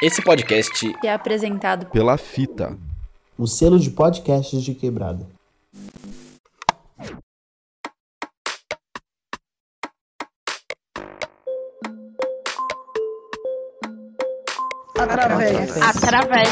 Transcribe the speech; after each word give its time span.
Esse 0.00 0.22
podcast 0.22 0.94
é 1.04 1.12
apresentado 1.12 1.86
pela 1.86 2.16
Fita, 2.16 2.78
o 3.36 3.48
selo 3.48 3.80
de 3.80 3.90
podcasts 3.90 4.62
de 4.62 4.72
quebrada. 4.72 5.26
Através. 14.96 15.76
através 15.82 16.48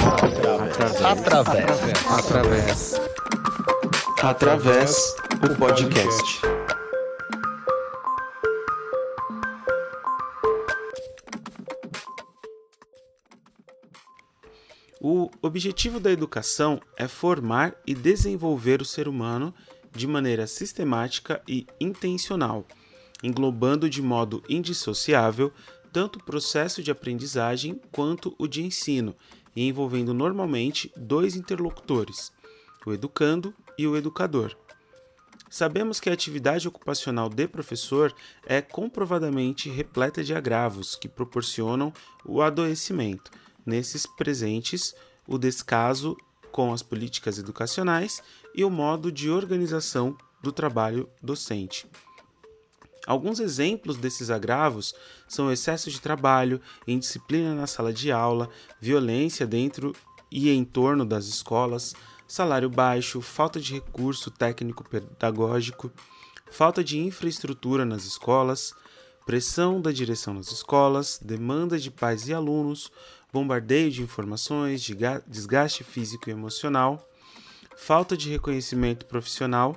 através 1.05 1.87
através 2.11 3.01
através 4.23 5.17
o 5.45 5.57
podcast. 5.57 6.56
O 15.47 15.49
objetivo 15.49 16.01
da 16.01 16.11
educação 16.11 16.81
é 16.97 17.07
formar 17.07 17.77
e 17.87 17.95
desenvolver 17.95 18.83
o 18.83 18.85
ser 18.85 19.07
humano 19.07 19.55
de 19.93 20.05
maneira 20.05 20.45
sistemática 20.45 21.41
e 21.47 21.65
intencional, 21.79 22.67
englobando 23.23 23.89
de 23.89 24.03
modo 24.03 24.43
indissociável 24.49 25.53
tanto 25.93 26.19
o 26.19 26.25
processo 26.25 26.83
de 26.83 26.91
aprendizagem 26.91 27.81
quanto 27.93 28.35
o 28.41 28.49
de 28.49 28.61
ensino, 28.61 29.15
e 29.55 29.69
envolvendo 29.69 30.13
normalmente 30.13 30.93
dois 30.97 31.37
interlocutores, 31.37 32.33
o 32.85 32.93
educando 32.93 33.55
e 33.79 33.87
o 33.87 33.97
educador. 33.97 34.53
Sabemos 35.49 36.01
que 36.01 36.11
a 36.11 36.13
atividade 36.13 36.67
ocupacional 36.67 37.29
de 37.29 37.47
professor 37.47 38.13
é 38.45 38.61
comprovadamente 38.61 39.71
repleta 39.71 40.25
de 40.25 40.35
agravos 40.35 40.97
que 40.97 41.09
proporcionam 41.09 41.93
o 42.25 42.43
adoecimento, 42.43 43.31
nesses 43.65 44.07
presentes 44.07 44.93
o 45.27 45.39
descaso 45.39 46.17
com 46.51 46.73
as 46.73 46.83
políticas 46.83 47.39
educacionais 47.39 48.23
e 48.55 48.65
o 48.65 48.71
modo 48.71 49.13
de 49.13 49.31
organização 49.31 50.17
do 50.43 50.51
trabalho 50.53 51.09
docente. 51.23 51.87
Alguns 53.07 53.39
exemplos 53.39 53.97
desses 53.97 54.31
agravos 54.31 54.95
são 55.29 55.53
excesso 55.53 55.91
de 55.91 56.01
trabalho, 56.01 56.61
indisciplina 56.89 57.55
na 57.55 57.67
sala 57.67 57.93
de 57.93 58.11
aula, 58.11 58.49
violência 58.81 59.47
dentro 59.47 59.95
e 60.31 60.51
em 60.51 60.65
torno 60.65 61.05
das 61.05 61.27
escolas, 61.27 61.95
salário 62.27 62.69
baixo, 62.69 63.21
falta 63.21 63.61
de 63.61 63.75
recurso 63.75 64.29
técnico 64.31 64.83
pedagógico, 64.89 65.93
falta 66.51 66.83
de 66.83 66.99
infraestrutura 66.99 67.85
nas 67.85 68.05
escolas, 68.05 68.75
pressão 69.25 69.81
da 69.81 69.93
direção 69.93 70.35
nas 70.35 70.51
escolas, 70.51 71.21
demanda 71.23 71.79
de 71.79 71.91
pais 71.91 72.29
e 72.29 72.35
alunos, 72.35 72.91
bombardeio 73.37 73.91
de 73.91 74.03
informações, 74.03 74.81
desgaste 75.27 75.85
físico 75.85 76.31
e 76.31 76.33
emocional, 76.33 77.07
falta 77.77 78.17
de 78.17 78.31
reconhecimento 78.31 79.05
profissional, 79.05 79.77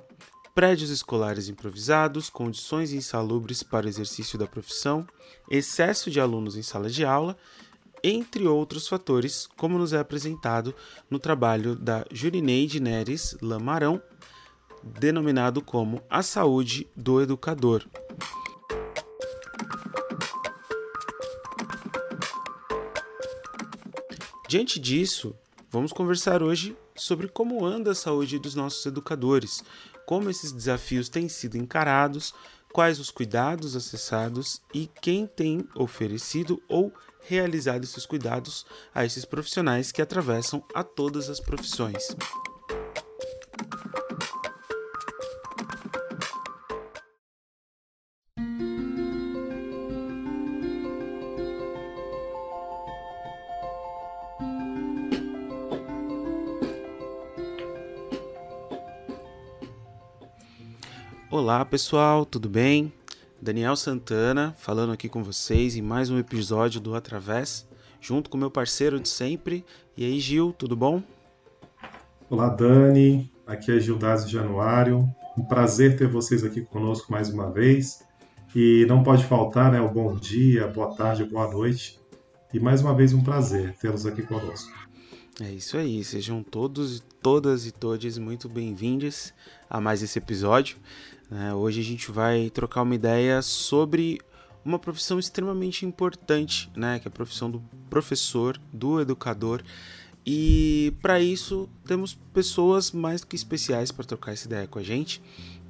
prédios 0.55 0.89
escolares 0.89 1.49
improvisados, 1.49 2.30
condições 2.30 2.93
insalubres 2.93 3.61
para 3.61 3.85
o 3.85 3.89
exercício 3.89 4.39
da 4.39 4.47
profissão, 4.47 5.05
excesso 5.52 6.09
de 6.09 6.21
alunos 6.21 6.55
em 6.55 6.61
sala 6.61 6.89
de 6.89 7.03
aula, 7.03 7.35
entre 8.02 8.47
outros 8.47 8.87
fatores, 8.87 9.45
como 9.57 9.77
nos 9.77 9.91
é 9.91 9.99
apresentado 9.99 10.73
no 11.09 11.19
trabalho 11.19 11.75
da 11.75 12.05
Jurineide 12.13 12.80
Neres 12.80 13.35
Lamarão, 13.41 14.02
denominado 14.81 15.61
como 15.61 16.02
A 16.09 16.23
Saúde 16.23 16.87
do 16.95 17.21
Educador. 17.21 17.85
Diante 24.50 24.80
disso, 24.80 25.36
vamos 25.69 25.94
conversar 25.94 26.42
hoje 26.42 26.75
sobre 26.95 27.28
como 27.28 27.64
anda 27.64 27.92
a 27.92 27.95
saúde 27.95 28.39
dos 28.39 28.55
nossos 28.55 28.83
educadores, 28.83 29.64
como 30.08 30.27
esses 30.27 30.52
desafios 30.52 31.08
têm 31.08 31.30
sido 31.30 31.55
encarados, 31.55 32.33
quais 32.73 32.99
os 32.99 33.11
cuidados 33.11 33.76
acessados 33.76 34.60
e 34.73 34.89
quem 35.04 35.27
tem 35.27 35.64
oferecido 35.76 36.60
ou 36.67 36.92
realizado 37.27 37.83
esses 37.83 38.08
cuidados 38.08 38.65
a 38.92 39.05
esses 39.05 39.23
profissionais 39.23 39.92
que 39.92 40.02
atravessam 40.02 40.66
a 40.73 40.83
todas 40.83 41.30
as 41.30 41.39
profissões. 41.39 42.08
Olá 61.49 61.65
pessoal, 61.65 62.27
tudo 62.27 62.48
bem? 62.48 62.93
Daniel 63.42 63.76
Santana 63.76 64.54
falando 64.55 64.93
aqui 64.93 65.10
com 65.10 65.23
vocês 65.23 65.76
em 65.76 65.82
mais 65.82 66.11
um 66.11 66.20
episódio 66.20 66.80
do 66.80 66.93
Através, 66.93 67.67
junto 67.99 68.30
com 68.30 68.37
meu 68.37 68.52
parceiro 68.52 68.99
de 68.99 69.10
sempre. 69.10 69.65
E 69.98 70.05
aí, 70.05 70.20
Gil, 70.20 70.54
tudo 70.55 70.76
bom? 70.76 71.02
Olá, 72.30 72.49
Dani. 72.49 73.32
Aqui 73.48 73.71
é 73.71 73.80
Gildásio 73.80 74.30
Januário. 74.30 75.11
Um 75.36 75.43
prazer 75.43 75.98
ter 75.98 76.08
vocês 76.08 76.43
aqui 76.43 76.61
conosco 76.61 77.11
mais 77.11 77.32
uma 77.32 77.49
vez. 77.49 78.04
E 78.55 78.86
não 78.87 79.02
pode 79.02 79.26
faltar, 79.26 79.71
né, 79.71 79.81
o 79.81 79.89
bom 79.89 80.16
dia, 80.16 80.67
boa 80.67 80.93
tarde, 80.93 81.23
boa 81.23 81.49
noite. 81.52 81.99
E 82.54 82.60
mais 82.60 82.80
uma 82.83 82.93
vez 82.93 83.11
um 83.11 83.23
prazer 83.23 83.76
tê-los 83.81 84.05
aqui 84.05 84.21
conosco. 84.21 84.71
É 85.42 85.49
isso 85.52 85.77
aí, 85.77 86.04
sejam 86.04 86.43
todos, 86.43 87.02
todas 87.23 87.66
e 87.66 87.71
todos 87.71 88.17
muito 88.17 88.48
bem-vindos 88.48 89.33
a 89.70 89.80
mais 89.80 90.04
esse 90.04 90.20
episódio. 90.20 90.77
Né? 91.30 91.54
Hoje 91.54 91.80
a 91.82 91.84
gente 91.84 92.12
vai 92.12 92.50
trocar 92.50 92.82
uma 92.82 92.95
ideia 92.95 93.42
sobre 93.42 94.20
uma 94.64 94.80
profissão 94.80 95.20
extremamente 95.20 95.86
importante, 95.86 96.70
né? 96.76 97.00
que 97.00 97.08
é 97.08 97.10
a 97.10 97.12
profissão 97.12 97.50
do 97.50 97.62
professor, 97.90 98.60
do 98.73 99.00
educador. 99.00 99.62
E 100.26 100.94
para 101.02 101.20
isso 101.20 101.70
temos 101.86 102.14
pessoas 102.34 102.92
mais 102.92 103.22
do 103.22 103.28
que 103.28 103.36
especiais 103.36 103.92
para 103.92 104.06
trocar 104.06 104.34
essa 104.34 104.48
ideia 104.48 104.67
com 104.67 104.80
a 104.80 104.84
gente, 104.84 105.22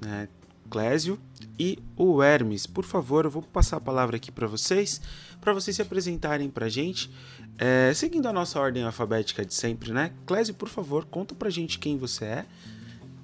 né? 0.02 0.28
Clésio 0.70 1.20
e 1.58 1.80
o 1.98 2.22
Hermes. 2.22 2.66
Por 2.66 2.86
favor, 2.86 3.26
eu 3.26 3.32
vou 3.32 3.42
passar 3.42 3.78
a 3.78 3.82
palavra 3.82 4.18
aqui 4.18 4.32
para 4.32 4.48
vocês, 4.48 5.02
para 5.42 5.54
vocês 5.54 5.76
se 5.76 5.82
apresentarem 5.82 6.50
para 6.50 6.68
a 6.68 6.70
gente, 6.70 7.10
é, 7.58 7.92
seguindo 7.94 8.28
a 8.28 8.34
nossa 8.34 8.60
ordem 8.60 8.84
alfabética 8.84 9.46
de 9.46 9.54
sempre, 9.54 9.92
né? 9.92 10.12
Clésio, 10.26 10.54
por 10.54 10.70
favor, 10.70 11.06
conta 11.06 11.34
para 11.34 11.48
a 11.48 11.52
gente 11.52 11.80
quem 11.80 11.98
você 11.98 12.26
é, 12.26 12.46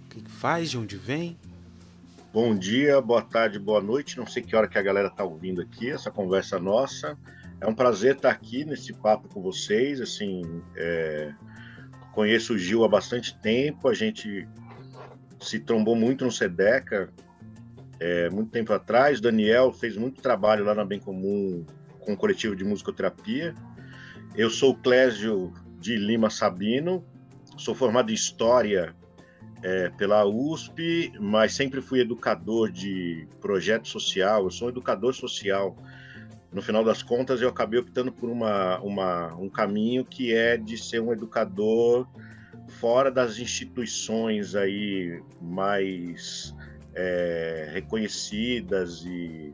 o 0.05 0.09
que 0.09 0.31
faz, 0.31 0.71
de 0.71 0.77
onde 0.77 0.97
vem. 0.97 1.37
Bom 2.35 2.53
dia, 2.53 2.99
boa 2.99 3.21
tarde, 3.21 3.57
boa 3.57 3.81
noite. 3.81 4.17
Não 4.17 4.27
sei 4.27 4.43
que 4.43 4.53
hora 4.57 4.67
que 4.67 4.77
a 4.77 4.81
galera 4.81 5.07
está 5.07 5.23
ouvindo 5.23 5.61
aqui 5.61 5.89
essa 5.89 6.11
conversa 6.11 6.59
nossa. 6.59 7.17
É 7.61 7.65
um 7.65 7.73
prazer 7.73 8.15
estar 8.17 8.29
aqui 8.29 8.65
nesse 8.65 8.91
papo 8.91 9.29
com 9.29 9.41
vocês. 9.41 10.01
Assim, 10.01 10.61
é... 10.75 11.33
conheço 12.11 12.55
o 12.55 12.57
Gil 12.57 12.83
há 12.83 12.89
bastante 12.89 13.39
tempo. 13.39 13.87
A 13.87 13.93
gente 13.93 14.45
se 15.39 15.61
trombou 15.61 15.95
muito 15.95 16.25
no 16.25 16.31
Sedeca 16.31 17.09
é, 18.01 18.29
muito 18.29 18.51
tempo 18.51 18.73
atrás. 18.73 19.19
O 19.19 19.21
Daniel 19.21 19.71
fez 19.71 19.95
muito 19.95 20.21
trabalho 20.21 20.65
lá 20.65 20.75
na 20.75 20.83
Bem 20.83 20.99
Comum 20.99 21.65
com 22.01 22.11
o 22.11 22.17
coletivo 22.17 22.53
de 22.53 22.65
musicoterapia. 22.65 23.55
Eu 24.35 24.49
sou 24.49 24.71
o 24.71 24.77
Clésio 24.77 25.53
de 25.79 25.95
Lima 25.95 26.29
Sabino. 26.29 27.01
Sou 27.55 27.73
formado 27.73 28.11
em 28.11 28.13
História 28.13 28.93
é, 29.63 29.89
pela 29.89 30.25
USP, 30.25 31.11
mas 31.19 31.53
sempre 31.53 31.81
fui 31.81 31.99
educador 32.01 32.71
de 32.71 33.27
projeto 33.39 33.87
social. 33.87 34.43
Eu 34.43 34.51
sou 34.51 34.69
educador 34.69 35.13
social. 35.13 35.75
No 36.51 36.61
final 36.61 36.83
das 36.83 37.03
contas, 37.03 37.41
eu 37.41 37.49
acabei 37.49 37.79
optando 37.79 38.11
por 38.11 38.29
uma, 38.29 38.79
uma, 38.79 39.35
um 39.35 39.49
caminho 39.49 40.05
que 40.05 40.33
é 40.33 40.55
de 40.57 40.77
ser 40.77 41.01
um 41.01 41.11
educador 41.11 42.07
fora 42.79 43.11
das 43.11 43.37
instituições 43.37 44.55
aí 44.55 45.21
mais 45.41 46.55
é, 46.93 47.69
reconhecidas 47.73 49.03
e 49.05 49.53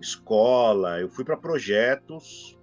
escola. 0.00 1.00
Eu 1.00 1.08
fui 1.08 1.24
para 1.24 1.36
projetos 1.36 2.58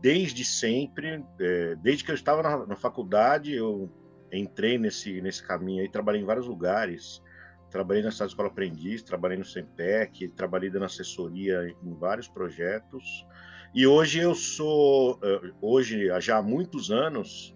desde 0.00 0.44
sempre, 0.44 1.24
é, 1.40 1.76
desde 1.76 2.04
que 2.04 2.10
eu 2.10 2.14
estava 2.14 2.42
na, 2.42 2.66
na 2.66 2.76
faculdade, 2.76 3.52
eu 3.52 3.90
entrei 4.32 4.78
nesse, 4.78 5.20
nesse 5.20 5.42
caminho 5.42 5.82
aí, 5.82 5.88
trabalhei 5.88 6.20
em 6.20 6.24
vários 6.24 6.46
lugares. 6.46 7.22
Trabalhei 7.70 8.02
na 8.02 8.10
Cidade 8.10 8.30
Escola 8.30 8.48
Aprendiz, 8.48 9.02
trabalhei 9.02 9.36
no 9.36 9.44
Sempec, 9.44 10.28
trabalhei 10.28 10.70
dando 10.70 10.84
assessoria 10.84 11.74
em 11.82 11.94
vários 11.94 12.28
projetos. 12.28 13.26
E 13.74 13.86
hoje 13.86 14.20
eu 14.20 14.34
sou, 14.34 15.18
eh, 15.22 15.52
hoje, 15.60 16.08
já 16.20 16.38
há 16.38 16.42
muitos 16.42 16.90
anos, 16.90 17.54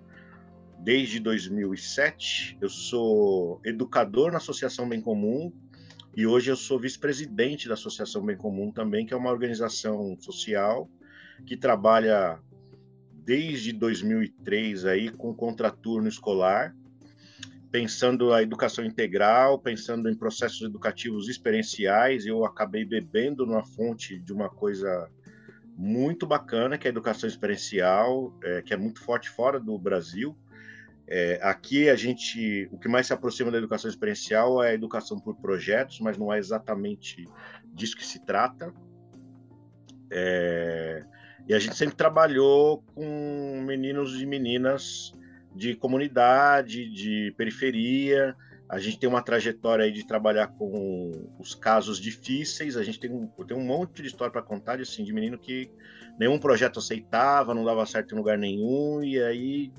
desde 0.81 1.21
2007, 1.21 2.59
eu 2.61 2.69
sou 2.69 3.61
educador 3.65 4.31
na 4.33 4.39
Associação 4.39 4.89
Bem 4.89 5.01
Comum 5.01 5.53
e 6.17 6.27
hoje 6.27 6.51
eu 6.51 6.57
sou 6.57 6.79
vice-presidente 6.79 7.69
da 7.69 7.75
Associação 7.75 8.25
Bem 8.25 8.37
Comum 8.37 8.73
também, 8.73 9.07
que 9.07 9.15
é 9.15 9.17
uma 9.17 9.31
organização 9.31 10.17
social 10.21 10.91
que 11.47 11.57
trabalha 11.57 12.41
desde 13.31 13.73
2003 13.73 14.87
aí 14.87 15.09
com 15.09 15.33
contraturno 15.33 16.09
escolar, 16.09 16.75
pensando 17.71 18.33
a 18.33 18.43
educação 18.43 18.85
integral, 18.85 19.57
pensando 19.57 20.11
em 20.11 20.17
processos 20.17 20.63
educativos 20.63 21.29
experienciais. 21.29 22.27
Eu 22.27 22.45
acabei 22.45 22.85
bebendo 22.85 23.47
numa 23.47 23.65
fonte 23.65 24.19
de 24.19 24.33
uma 24.33 24.51
coisa 24.51 25.09
muito 25.77 26.27
bacana, 26.27 26.77
que 26.77 26.89
é 26.89 26.91
a 26.91 26.91
educação 26.91 27.29
experiencial, 27.29 28.37
é, 28.43 28.63
que 28.63 28.75
é 28.75 28.77
muito 28.77 29.01
forte 29.01 29.31
fora 29.31 29.61
do 29.61 29.79
Brasil. 29.79 30.37
É, 31.07 31.39
aqui 31.41 31.89
a 31.89 31.95
gente, 31.95 32.69
o 32.73 32.81
que 32.81 32.89
mais 32.89 33.07
se 33.07 33.13
aproxima 33.13 33.53
da 33.53 33.59
educação 33.59 33.89
experiencial 33.89 34.61
é 34.61 34.71
a 34.71 34.75
educação 34.75 35.21
por 35.21 35.37
projetos, 35.37 36.01
mas 36.01 36.19
não 36.19 36.33
é 36.33 36.39
exatamente 36.41 37.29
disso 37.73 37.97
que 37.97 38.05
se 38.05 38.27
trata. 38.27 38.75
É, 40.11 41.05
e 41.51 41.55
a 41.55 41.59
gente 41.59 41.75
sempre 41.75 41.97
trabalhou 41.97 42.81
com 42.95 43.61
meninos 43.67 44.23
e 44.23 44.25
meninas 44.25 45.13
de 45.53 45.75
comunidade, 45.75 46.89
de 46.89 47.35
periferia, 47.37 48.37
a 48.69 48.79
gente 48.79 49.01
tem 49.01 49.09
uma 49.09 49.21
trajetória 49.21 49.85
aí 49.85 49.91
de 49.91 50.07
trabalhar 50.07 50.47
com 50.47 51.11
os 51.41 51.57
casos 51.57 51.99
difíceis. 51.99 52.77
A 52.77 52.85
gente 52.85 53.01
tem 53.01 53.11
um, 53.11 53.27
tem 53.27 53.57
um 53.57 53.65
monte 53.65 54.01
de 54.01 54.07
história 54.07 54.31
para 54.31 54.43
contar 54.43 54.77
de, 54.77 54.83
assim, 54.83 55.03
de 55.03 55.13
menino 55.13 55.37
que 55.37 55.69
nenhum 56.17 56.39
projeto 56.39 56.79
aceitava, 56.79 57.53
não 57.53 57.65
dava 57.65 57.85
certo 57.85 58.15
em 58.15 58.19
lugar 58.19 58.39
nenhum, 58.39 59.03
e 59.03 59.21
aí 59.21 59.73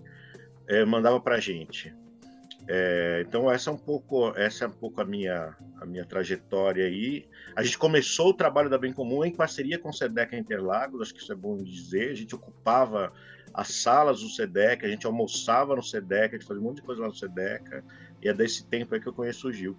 é, 0.68 0.84
mandava 0.84 1.22
para 1.22 1.36
a 1.36 1.40
gente. 1.40 1.96
É, 2.68 3.24
então 3.28 3.52
essa 3.52 3.70
é 3.70 3.74
um 3.74 3.78
pouco 3.78 4.30
essa 4.38 4.66
é 4.66 4.68
um 4.68 4.72
pouco 4.72 5.02
a 5.02 5.06
minha 5.06 5.56
a 5.80 5.86
minha 5.86 6.06
trajetória 6.06 6.86
aí. 6.86 7.28
A 7.56 7.64
gente 7.64 7.78
começou 7.78 8.30
o 8.30 8.34
trabalho 8.34 8.70
da 8.70 8.78
Bem 8.78 8.94
Comum 8.94 9.26
em 9.26 9.34
parceria 9.34 9.80
com 9.80 9.90
o 9.90 9.94
Sedeca 9.94 10.38
Interlagos, 10.38 11.02
acho 11.02 11.14
que 11.14 11.22
isso 11.22 11.32
é 11.32 11.36
bom 11.36 11.58
dizer. 11.58 12.12
A 12.12 12.16
gente 12.16 12.36
ocupava 12.36 13.12
as 13.54 13.74
salas 13.74 14.22
do 14.22 14.30
Sedeca, 14.30 14.86
a 14.86 14.90
gente 14.90 15.06
almoçava 15.06 15.76
no 15.76 15.84
Sedeca, 15.84 16.36
a 16.36 16.40
gente 16.40 16.48
fazia 16.48 16.62
um 16.62 16.66
monte 16.66 16.78
de 16.78 16.84
coisa 16.84 17.02
lá 17.02 17.08
no 17.08 17.16
Sedeca. 17.16 17.84
E 18.22 18.30
é 18.30 18.34
desse 18.34 18.66
tempo 18.66 18.94
aí 18.94 19.02
que 19.02 19.08
eu 19.08 19.14
conheço 19.14 19.48
o 19.48 19.52
Gil. 19.52 19.76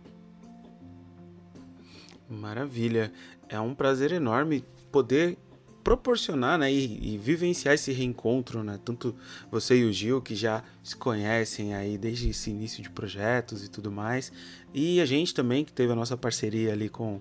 Maravilha. 2.29 3.13
É 3.49 3.61
um 3.61 3.75
prazer 3.75 4.13
enorme 4.13 4.65
poder 4.91 5.39
proporcionar 5.83 6.59
né, 6.59 6.73
e, 6.73 7.15
e, 7.15 7.19
vivenciar 7.19 7.75
esse 7.75 7.93
reencontro, 7.93 8.63
né? 8.63 8.79
Tanto 8.85 9.15
você 9.51 9.77
e 9.77 9.85
o 9.85 9.93
Gil, 9.93 10.21
que 10.21 10.35
já 10.35 10.63
se 10.83 10.97
conhecem 10.97 11.75
aí 11.75 11.99
desde 11.99 12.31
esse 12.31 12.51
início 12.51 12.83
de 12.83 12.91
projetos 12.91 13.65
e 13.65 13.69
tudo 13.69 13.91
mais. 13.91 14.33
E 14.73 15.01
a 15.01 15.07
gente 15.07 15.35
também, 15.35 15.65
que 15.65 15.73
teve 15.73 15.93
a 15.93 15.97
nossa 15.97 16.17
parceria 16.17 16.73
ali 16.73 16.89
com, 16.89 17.21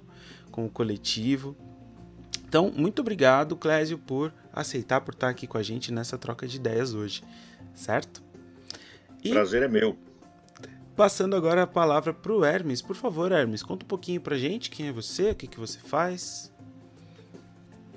com 0.51 0.65
o 0.65 0.69
coletivo. 0.69 1.55
Então, 2.47 2.71
muito 2.75 2.99
obrigado, 2.99 3.55
Clésio, 3.55 3.97
por 3.97 4.33
aceitar, 4.53 5.01
por 5.01 5.13
estar 5.13 5.29
aqui 5.29 5.47
com 5.47 5.57
a 5.57 5.63
gente 5.63 5.91
nessa 5.91 6.17
troca 6.17 6.47
de 6.47 6.57
ideias 6.57 6.93
hoje, 6.93 7.23
certo? 7.73 8.21
E... 9.23 9.29
Prazer 9.29 9.63
é 9.63 9.67
meu. 9.67 9.97
Passando 10.95 11.35
agora 11.35 11.63
a 11.63 11.67
palavra 11.67 12.13
para 12.13 12.33
o 12.33 12.43
Hermes. 12.43 12.81
Por 12.81 12.95
favor, 12.95 13.31
Hermes, 13.31 13.63
conta 13.63 13.85
um 13.85 13.87
pouquinho 13.87 14.19
para 14.19 14.37
gente 14.37 14.69
quem 14.69 14.89
é 14.89 14.91
você, 14.91 15.31
o 15.31 15.35
que, 15.35 15.47
que 15.47 15.59
você 15.59 15.79
faz. 15.79 16.50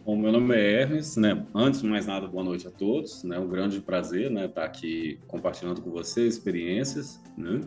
Bom, 0.05 0.17
meu 0.17 0.31
nome 0.31 0.55
é 0.55 0.83
Hermes, 0.83 1.17
né? 1.17 1.47
Antes 1.55 1.81
de 1.81 1.89
mais 1.89 2.05
nada, 2.05 2.27
boa 2.27 2.45
noite 2.45 2.69
a 2.69 2.71
todos, 2.71 3.25
né? 3.25 3.39
Um 3.39 3.49
grande 3.49 3.81
prazer, 3.81 4.31
né? 4.31 4.45
Estar 4.45 4.63
aqui 4.63 5.19
compartilhando 5.27 5.81
com 5.81 5.91
vocês 5.91 6.35
experiências, 6.35 7.19
né? 7.39 7.63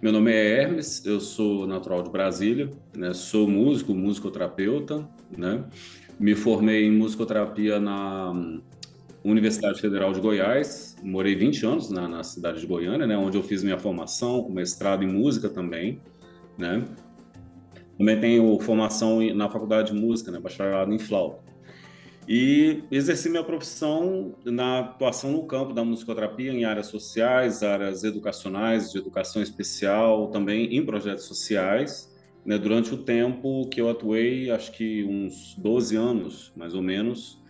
Meu 0.00 0.10
nome 0.10 0.32
é 0.32 0.62
Hermes, 0.62 1.04
eu 1.04 1.20
sou 1.20 1.66
natural 1.66 2.02
de 2.02 2.08
Brasília, 2.08 2.70
né? 2.96 3.12
Sou 3.12 3.46
músico, 3.46 3.92
musicoterapeuta, 3.92 5.06
né? 5.36 5.66
Me 6.18 6.34
formei 6.34 6.86
em 6.86 6.90
musicoterapia 6.90 7.78
na 7.78 8.32
Universidade 9.22 9.78
Federal 9.78 10.14
de 10.14 10.20
Goiás, 10.22 10.96
morei 11.02 11.34
20 11.34 11.66
anos 11.66 11.90
na, 11.90 12.08
na, 12.08 12.22
cidade 12.22 12.58
de 12.58 12.66
Goiânia, 12.66 13.06
né, 13.06 13.18
onde 13.18 13.36
eu 13.36 13.42
fiz 13.42 13.62
minha 13.62 13.78
formação, 13.78 14.48
mestrado 14.48 15.04
em 15.04 15.08
música 15.08 15.50
também, 15.50 16.00
né. 16.56 16.82
Também 17.98 18.18
tenho 18.18 18.58
formação 18.60 19.20
na 19.34 19.50
Faculdade 19.50 19.92
de 19.92 20.00
Música, 20.00 20.30
né, 20.30 20.40
bacharelado 20.40 20.90
em 20.94 20.98
flauta. 20.98 21.45
E 22.28 22.82
exerci 22.90 23.28
minha 23.28 23.44
profissão 23.44 24.34
na 24.44 24.80
atuação 24.80 25.30
no 25.30 25.46
campo 25.46 25.72
da 25.72 25.84
musicoterapia 25.84 26.52
em 26.52 26.64
áreas 26.64 26.88
sociais, 26.88 27.62
áreas 27.62 28.02
educacionais, 28.02 28.90
de 28.90 28.98
educação 28.98 29.40
especial, 29.40 30.28
também 30.30 30.76
em 30.76 30.84
projetos 30.84 31.24
sociais, 31.24 32.12
né, 32.44 32.58
durante 32.58 32.92
o 32.92 32.98
tempo 32.98 33.68
que 33.68 33.80
eu 33.80 33.88
atuei, 33.88 34.50
acho 34.50 34.72
que 34.72 35.04
uns 35.04 35.54
12 35.56 35.96
anos, 35.96 36.52
mais 36.56 36.74
ou 36.74 36.82
menos, 36.82 37.40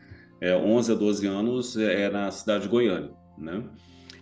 é, 0.40 0.55
11 0.55 0.93
a 0.93 0.94
12 0.94 1.26
anos, 1.26 1.76
é, 1.76 2.02
é 2.02 2.11
na 2.11 2.31
cidade 2.31 2.64
de 2.64 2.69
Goiânia, 2.69 3.11
né? 3.38 3.64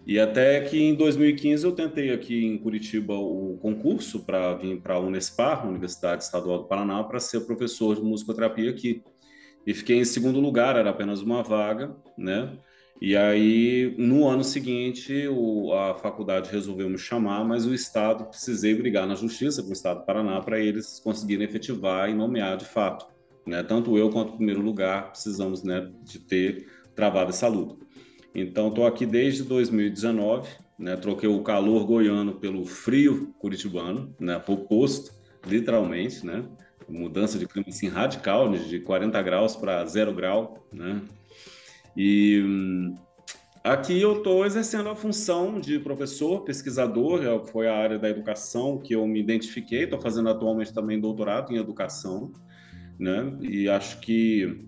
E 0.07 0.21
até 0.21 0.61
que 0.61 0.79
em 0.79 0.95
2015 0.95 1.65
eu 1.65 1.73
tentei 1.73 2.12
aqui 2.12 2.45
em 2.45 2.59
Curitiba 2.59 3.15
o 3.15 3.57
concurso 3.61 4.21
para 4.21 4.55
vir 4.55 4.81
para 4.83 4.95
a 4.95 5.00
Unespar, 5.00 5.67
Universidade 5.67 6.25
Estadual 6.25 6.59
do 6.59 6.65
Paraná, 6.65 7.03
para 7.03 7.19
ser 7.19 7.41
professor 7.41 7.97
de 7.97 8.03
musicoterapia 8.03 8.71
aqui. 8.71 9.03
E 9.66 9.72
fiquei 9.72 9.99
em 9.99 10.05
segundo 10.05 10.40
lugar, 10.40 10.76
era 10.76 10.90
apenas 10.90 11.22
uma 11.22 11.43
vaga, 11.43 11.96
né? 12.16 12.58
E 13.00 13.16
aí, 13.16 13.94
no 13.99 14.26
ano 14.26 14.44
seguinte, 14.44 15.26
o, 15.28 15.72
a 15.72 15.94
faculdade 15.94 16.50
resolveu 16.50 16.88
me 16.88 16.96
chamar, 16.96 17.44
mas 17.44 17.66
o 17.66 17.75
Estado, 17.75 18.25
precisei 18.25 18.75
brigar 18.75 19.06
na 19.06 19.14
justiça 19.14 19.62
com 19.62 19.70
o 19.70 19.72
Estado 19.72 20.00
do 20.00 20.06
Paraná 20.06 20.40
para 20.40 20.61
eles 20.61 21.00
conseguirem 21.00 21.46
efetivar 21.46 22.08
e 22.08 22.14
nomear 22.14 22.56
de 22.56 22.64
fato. 22.64 23.06
Né? 23.46 23.62
Tanto 23.62 23.99
eu 23.99 24.11
quanto 24.11 24.31
o 24.31 24.37
primeiro 24.37 24.62
lugar 24.62 25.11
precisamos 25.11 25.62
né, 25.62 25.90
de 26.02 26.19
ter 26.20 26.66
travado 26.94 27.31
essa 27.31 27.49
luta. 27.49 27.76
Então, 28.34 28.69
estou 28.69 28.87
aqui 28.87 29.05
desde 29.05 29.43
2019, 29.43 30.49
né? 30.78 30.96
troquei 30.96 31.28
o 31.28 31.43
calor 31.43 31.84
goiano 31.87 32.34
pelo 32.34 32.64
frio 32.64 33.34
curitibano, 33.38 34.14
né? 34.19 34.43
oposto, 34.46 35.12
literalmente, 35.46 36.25
né? 36.25 36.44
Mudança 36.89 37.39
de 37.39 37.47
clima 37.47 37.69
assim, 37.69 37.89
radical, 37.89 38.51
né? 38.51 38.59
de 38.59 38.81
40 38.81 39.21
graus 39.23 39.57
para 39.57 39.85
zero 39.87 40.13
grau. 40.15 40.67
Né? 40.73 41.03
E 41.97 42.43
hum, 42.45 42.95
aqui 43.63 44.01
eu 44.01 44.19
estou 44.19 44.45
exercendo 44.45 44.89
a 44.89 44.97
função 44.97 45.61
de 45.61 45.79
professor, 45.79 46.43
pesquisador, 46.43 47.23
é 47.25 47.47
foi 47.47 47.69
a 47.69 47.77
área 47.77 47.99
da 47.99 48.09
educação 48.09 48.79
que 48.79 48.95
eu 48.95 49.07
me 49.07 49.21
identifiquei, 49.21 49.85
estou 49.85 50.01
fazendo 50.01 50.29
atualmente 50.29 50.73
também 50.73 51.01
doutorado 51.01 51.53
em 51.53 51.57
educação 51.57 52.33
né? 52.99 53.37
E 53.41 53.69
acho 53.69 54.01
que 54.01 54.59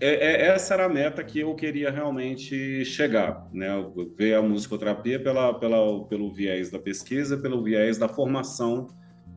é, 0.00 0.14
é, 0.14 0.46
essa 0.48 0.74
era 0.74 0.84
a 0.84 0.88
meta 0.88 1.24
que 1.24 1.40
eu 1.40 1.54
queria 1.54 1.90
realmente 1.90 2.84
chegar, 2.84 3.48
né? 3.52 3.68
Ver 4.16 4.34
a 4.34 4.42
musicoterapia 4.42 5.20
pela, 5.20 5.54
pela, 5.54 6.04
pelo 6.06 6.32
viés 6.32 6.70
da 6.70 6.78
pesquisa, 6.78 7.36
pelo 7.36 7.62
viés 7.62 7.98
da 7.98 8.08
formação 8.08 8.88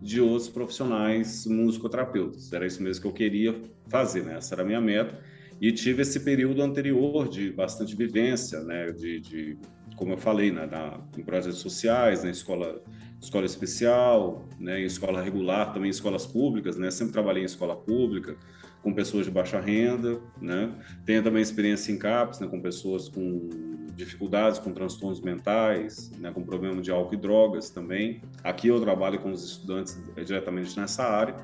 de 0.01 0.19
outros 0.19 0.49
profissionais 0.49 1.45
musicoterapeutas. 1.45 2.51
Era 2.51 2.65
isso 2.65 2.81
mesmo 2.81 3.01
que 3.01 3.07
eu 3.07 3.13
queria 3.13 3.61
fazer, 3.87 4.23
né? 4.23 4.37
Essa 4.37 4.55
era 4.55 4.63
a 4.63 4.65
minha 4.65 4.81
meta. 4.81 5.19
E 5.59 5.71
tive 5.71 6.01
esse 6.01 6.19
período 6.21 6.61
anterior 6.61 7.29
de 7.29 7.51
bastante 7.51 7.95
vivência, 7.95 8.61
né? 8.61 8.91
De, 8.91 9.19
de 9.19 9.57
como 9.95 10.13
eu 10.13 10.17
falei, 10.17 10.51
né? 10.51 10.65
Na, 10.65 10.99
em 11.15 11.23
projetos 11.23 11.59
sociais, 11.59 12.23
na 12.23 12.31
escola 12.31 12.81
escola 13.21 13.45
especial, 13.45 14.49
né, 14.59 14.81
em 14.81 14.85
escola 14.85 15.21
regular, 15.21 15.73
também 15.73 15.89
em 15.89 15.91
escolas 15.91 16.25
públicas, 16.25 16.75
né, 16.75 16.89
sempre 16.89 17.13
trabalhei 17.13 17.43
em 17.43 17.45
escola 17.45 17.75
pública 17.75 18.35
com 18.81 18.91
pessoas 18.91 19.25
de 19.25 19.31
baixa 19.31 19.59
renda, 19.59 20.19
né, 20.41 20.73
tenho 21.05 21.21
também 21.21 21.41
experiência 21.41 21.91
em 21.91 21.99
CAPS, 21.99 22.39
né, 22.39 22.47
com 22.47 22.59
pessoas 22.59 23.07
com 23.07 23.70
dificuldades, 23.95 24.59
com 24.59 24.73
transtornos 24.73 25.21
mentais, 25.21 26.11
né, 26.17 26.31
com 26.31 26.43
problema 26.43 26.81
de 26.81 26.91
álcool 26.91 27.13
e 27.13 27.17
drogas 27.17 27.69
também. 27.69 28.21
Aqui 28.43 28.67
eu 28.67 28.79
trabalho 28.79 29.19
com 29.19 29.31
os 29.31 29.43
estudantes 29.43 30.01
diretamente 30.25 30.79
nessa 30.79 31.03
área 31.03 31.35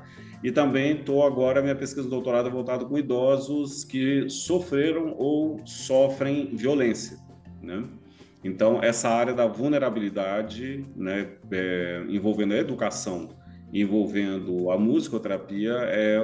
e 0.42 0.52
também 0.52 0.98
estou 0.98 1.26
agora 1.26 1.60
minha 1.60 1.74
pesquisa 1.74 2.04
de 2.04 2.10
doutorado 2.10 2.48
é 2.48 2.50
voltada 2.50 2.84
com 2.84 2.96
idosos 2.96 3.84
que 3.84 4.28
sofreram 4.28 5.14
ou 5.16 5.60
sofrem 5.66 6.54
violência, 6.54 7.18
né? 7.62 7.82
Então, 8.44 8.80
essa 8.80 9.08
área 9.08 9.34
da 9.34 9.46
vulnerabilidade, 9.46 10.84
né, 10.94 11.28
é, 11.50 12.04
envolvendo 12.08 12.54
a 12.54 12.56
educação, 12.56 13.30
envolvendo 13.72 14.70
a 14.70 14.78
musicoterapia, 14.78 15.72
é 15.72 16.20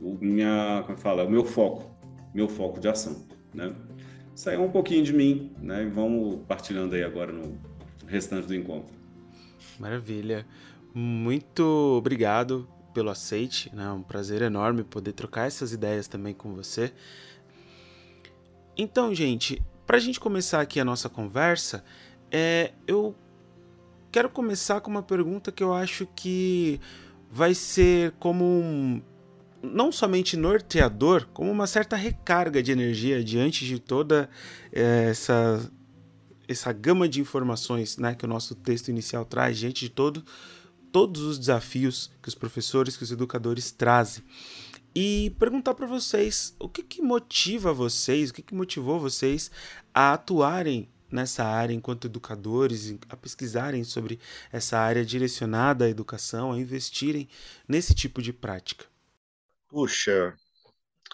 o 0.00 0.18
minha, 0.20 0.82
como 0.86 0.98
fala, 0.98 1.24
o 1.24 1.30
meu 1.30 1.44
foco, 1.44 1.90
meu 2.34 2.48
foco 2.48 2.78
de 2.78 2.88
ação, 2.88 3.26
né? 3.54 3.74
É 4.46 4.58
um 4.58 4.70
pouquinho 4.70 5.04
de 5.04 5.12
mim, 5.12 5.52
né? 5.60 5.82
E 5.82 5.86
vamos 5.86 6.40
partilhando 6.46 6.94
aí 6.94 7.02
agora 7.02 7.32
no 7.32 7.58
restante 8.06 8.46
do 8.46 8.54
encontro. 8.54 8.94
Maravilha. 9.78 10.46
Muito 10.94 11.62
obrigado 11.98 12.68
pelo 12.94 13.10
aceite, 13.10 13.74
né? 13.74 13.84
É 13.84 13.90
um 13.90 14.02
prazer 14.02 14.42
enorme 14.42 14.84
poder 14.84 15.12
trocar 15.12 15.46
essas 15.46 15.72
ideias 15.72 16.08
também 16.08 16.34
com 16.34 16.54
você. 16.54 16.92
Então, 18.76 19.14
gente, 19.14 19.62
para 19.86 19.96
a 19.96 20.00
gente 20.00 20.20
começar 20.20 20.60
aqui 20.60 20.78
a 20.78 20.84
nossa 20.84 21.08
conversa, 21.08 21.84
é, 22.30 22.72
eu 22.86 23.14
quero 24.10 24.30
começar 24.30 24.80
com 24.80 24.90
uma 24.90 25.02
pergunta 25.02 25.50
que 25.50 25.62
eu 25.62 25.74
acho 25.74 26.06
que 26.14 26.80
vai 27.30 27.54
ser 27.54 28.12
como 28.18 28.44
um, 28.44 29.02
não 29.62 29.90
somente 29.90 30.36
norteador, 30.36 31.26
como 31.32 31.50
uma 31.50 31.66
certa 31.66 31.96
recarga 31.96 32.62
de 32.62 32.72
energia 32.72 33.22
diante 33.22 33.64
de 33.64 33.78
toda 33.78 34.30
é, 34.72 35.08
essa, 35.10 35.70
essa 36.46 36.72
gama 36.72 37.08
de 37.08 37.20
informações 37.20 37.96
né, 37.96 38.14
que 38.14 38.24
o 38.24 38.28
nosso 38.28 38.54
texto 38.54 38.88
inicial 38.88 39.24
traz, 39.24 39.58
diante 39.58 39.80
de 39.80 39.90
todo, 39.90 40.24
todos 40.92 41.22
os 41.22 41.38
desafios 41.38 42.10
que 42.22 42.28
os 42.28 42.34
professores, 42.34 42.96
que 42.96 43.02
os 43.02 43.12
educadores 43.12 43.70
trazem. 43.70 44.22
E 44.94 45.34
perguntar 45.38 45.74
para 45.74 45.86
vocês 45.86 46.54
o 46.58 46.68
que, 46.68 46.82
que 46.82 47.02
motiva 47.02 47.72
vocês, 47.72 48.30
o 48.30 48.34
que, 48.34 48.42
que 48.42 48.54
motivou 48.54 48.98
vocês 48.98 49.50
a 49.92 50.14
atuarem 50.14 50.88
nessa 51.10 51.44
área 51.44 51.74
enquanto 51.74 52.06
educadores, 52.06 52.94
a 53.08 53.16
pesquisarem 53.16 53.84
sobre 53.84 54.18
essa 54.52 54.78
área 54.78 55.04
direcionada 55.04 55.84
à 55.84 55.88
educação, 55.88 56.52
a 56.52 56.58
investirem 56.58 57.28
nesse 57.68 57.94
tipo 57.94 58.20
de 58.20 58.32
prática? 58.32 58.86
Puxa, 59.68 60.34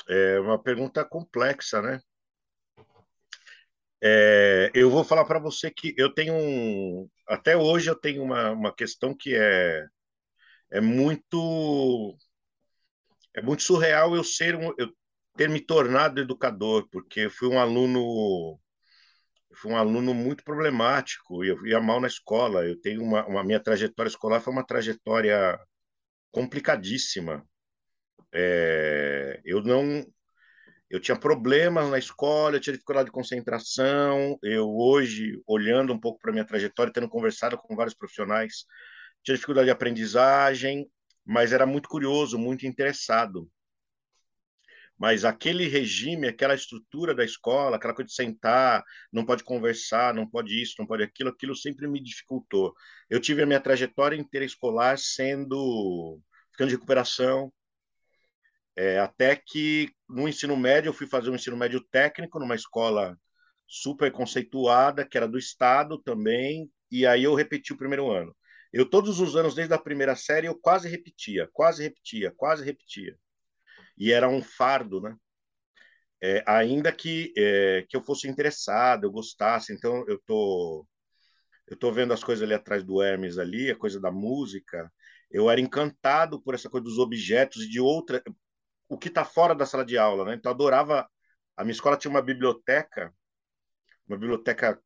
é 0.08 0.40
uma 0.40 0.62
pergunta 0.62 1.04
complexa, 1.04 1.82
né? 1.82 2.00
É, 4.02 4.70
eu 4.74 4.90
vou 4.90 5.02
falar 5.04 5.24
para 5.24 5.38
você 5.38 5.70
que 5.70 5.94
eu 5.96 6.12
tenho 6.12 6.34
um, 6.34 7.08
até 7.26 7.56
hoje 7.56 7.88
eu 7.90 7.96
tenho 7.96 8.22
uma, 8.22 8.50
uma 8.50 8.74
questão 8.74 9.16
que 9.16 9.34
é 9.34 9.86
é 10.72 10.80
muito 10.80 12.16
é 13.34 13.42
muito 13.42 13.62
surreal 13.62 14.14
eu 14.14 14.24
ser 14.24 14.54
um, 14.56 14.72
eu 14.78 14.92
ter 15.36 15.48
me 15.48 15.60
tornado 15.60 16.20
educador 16.20 16.88
porque 16.90 17.28
fui 17.30 17.48
um 17.48 17.58
aluno 17.58 18.58
fui 19.54 19.72
um 19.72 19.76
aluno 19.76 20.14
muito 20.14 20.44
problemático 20.44 21.44
eu 21.44 21.64
ia 21.66 21.80
mal 21.80 22.00
na 22.00 22.06
escola 22.08 22.66
eu 22.66 22.80
tenho 22.80 23.02
uma, 23.02 23.26
uma 23.26 23.44
minha 23.44 23.60
trajetória 23.60 24.08
escolar 24.10 24.40
foi 24.40 24.52
uma 24.52 24.66
trajetória 24.66 25.58
complicadíssima 26.32 27.44
é, 28.34 29.40
eu 29.44 29.62
não 29.62 30.04
eu 30.90 31.00
tinha 31.00 31.18
problemas 31.18 31.90
na 31.90 31.98
escola, 31.98 32.56
eu 32.56 32.60
tinha 32.60 32.72
dificuldade 32.72 33.06
de 33.06 33.12
concentração. 33.12 34.38
Eu 34.42 34.68
hoje, 34.70 35.42
olhando 35.46 35.92
um 35.92 35.98
pouco 35.98 36.20
para 36.20 36.30
minha 36.30 36.44
trajetória, 36.44 36.92
tendo 36.92 37.08
conversado 37.08 37.58
com 37.58 37.74
vários 37.74 37.94
profissionais, 37.94 38.64
tinha 39.22 39.34
dificuldade 39.34 39.66
de 39.66 39.72
aprendizagem, 39.72 40.88
mas 41.24 41.52
era 41.52 41.66
muito 41.66 41.88
curioso, 41.88 42.38
muito 42.38 42.66
interessado. 42.66 43.50
Mas 44.96 45.24
aquele 45.24 45.66
regime, 45.66 46.28
aquela 46.28 46.54
estrutura 46.54 47.14
da 47.14 47.24
escola, 47.24 47.76
aquela 47.76 47.94
coisa 47.94 48.06
de 48.06 48.14
sentar, 48.14 48.84
não 49.12 49.26
pode 49.26 49.42
conversar, 49.42 50.14
não 50.14 50.28
pode 50.28 50.62
isso, 50.62 50.76
não 50.78 50.86
pode 50.86 51.02
aquilo, 51.02 51.30
aquilo 51.30 51.56
sempre 51.56 51.88
me 51.88 52.00
dificultou. 52.00 52.72
Eu 53.10 53.20
tive 53.20 53.42
a 53.42 53.46
minha 53.46 53.60
trajetória 53.60 54.16
inteira 54.16 54.46
escolar 54.46 54.96
sendo 54.98 56.20
ficando 56.52 56.68
de 56.68 56.76
recuperação, 56.76 57.52
é, 58.76 58.98
até 58.98 59.36
que 59.36 59.90
no 60.08 60.28
ensino 60.28 60.56
médio 60.56 60.88
eu 60.88 60.94
fui 60.94 61.06
fazer 61.06 61.30
um 61.30 61.34
ensino 61.34 61.56
médio 61.56 61.80
técnico 61.90 62.38
numa 62.38 62.54
escola 62.54 63.16
super 63.66 64.10
conceituada, 64.12 65.06
que 65.06 65.16
era 65.16 65.28
do 65.28 65.38
estado 65.38 65.98
também, 65.98 66.70
e 66.90 67.06
aí 67.06 67.24
eu 67.24 67.34
repeti 67.34 67.72
o 67.72 67.76
primeiro 67.76 68.10
ano. 68.10 68.34
Eu 68.72 68.88
todos 68.88 69.20
os 69.20 69.36
anos 69.36 69.54
desde 69.54 69.74
a 69.74 69.78
primeira 69.78 70.16
série 70.16 70.48
eu 70.48 70.58
quase 70.58 70.88
repetia, 70.88 71.48
quase 71.52 71.82
repetia, 71.82 72.32
quase 72.36 72.64
repetia. 72.64 73.16
E 73.96 74.12
era 74.12 74.28
um 74.28 74.42
fardo, 74.42 75.00
né? 75.00 75.16
É, 76.20 76.42
ainda 76.46 76.90
que 76.92 77.32
é, 77.36 77.84
que 77.88 77.96
eu 77.96 78.02
fosse 78.02 78.26
interessado, 78.28 79.04
eu 79.04 79.10
gostasse, 79.12 79.72
então 79.72 80.04
eu 80.08 80.18
tô 80.26 80.86
eu 81.66 81.76
tô 81.76 81.92
vendo 81.92 82.12
as 82.12 82.22
coisas 82.24 82.42
ali 82.42 82.54
atrás 82.54 82.84
do 82.84 83.02
Hermes 83.02 83.38
ali, 83.38 83.70
a 83.70 83.76
coisa 83.76 84.00
da 84.00 84.10
música. 84.10 84.92
Eu 85.30 85.50
era 85.50 85.60
encantado 85.60 86.40
por 86.40 86.54
essa 86.54 86.68
coisa 86.70 86.84
dos 86.84 86.98
objetos 86.98 87.62
e 87.64 87.68
de 87.68 87.80
outra, 87.80 88.22
o 88.94 88.98
que 88.98 89.08
está 89.08 89.24
fora 89.24 89.54
da 89.54 89.66
sala 89.66 89.84
de 89.84 89.98
aula, 89.98 90.24
né? 90.24 90.34
Então 90.34 90.50
eu 90.50 90.54
adorava. 90.54 91.08
A 91.56 91.64
minha 91.64 91.72
escola 91.72 91.96
tinha 91.96 92.10
uma 92.10 92.22
biblioteca, 92.22 93.12
uma 94.08 94.16
biblioteca 94.16 94.80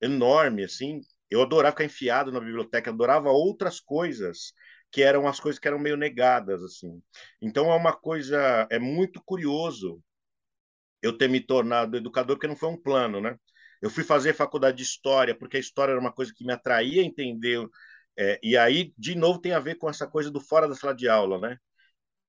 enorme, 0.00 0.64
assim. 0.64 1.00
Eu 1.30 1.42
adorava 1.42 1.72
ficar 1.72 1.84
enfiado 1.84 2.32
na 2.32 2.40
biblioteca, 2.40 2.90
adorava 2.90 3.30
outras 3.30 3.80
coisas 3.80 4.52
que 4.90 5.02
eram 5.02 5.28
as 5.28 5.38
coisas 5.38 5.58
que 5.60 5.68
eram 5.68 5.78
meio 5.78 5.96
negadas, 5.96 6.62
assim. 6.62 7.00
Então 7.40 7.70
é 7.72 7.76
uma 7.76 7.92
coisa, 7.96 8.66
é 8.70 8.78
muito 8.78 9.22
curioso 9.24 10.02
eu 11.02 11.16
ter 11.16 11.28
me 11.28 11.40
tornado 11.40 11.96
educador, 11.96 12.36
porque 12.36 12.48
não 12.48 12.56
foi 12.56 12.68
um 12.68 12.76
plano, 12.80 13.20
né? 13.20 13.36
Eu 13.80 13.90
fui 13.90 14.04
fazer 14.04 14.34
faculdade 14.34 14.76
de 14.78 14.82
história 14.82 15.36
porque 15.36 15.56
a 15.56 15.60
história 15.60 15.92
era 15.92 16.00
uma 16.00 16.12
coisa 16.12 16.32
que 16.34 16.44
me 16.44 16.52
atraía 16.52 17.02
entender. 17.02 17.66
É, 18.16 18.38
e 18.42 18.56
aí, 18.56 18.92
de 18.98 19.14
novo, 19.14 19.40
tem 19.40 19.52
a 19.52 19.60
ver 19.60 19.76
com 19.76 19.88
essa 19.88 20.06
coisa 20.06 20.30
do 20.30 20.40
fora 20.40 20.68
da 20.68 20.74
sala 20.74 20.94
de 20.94 21.08
aula, 21.08 21.40
né? 21.40 21.58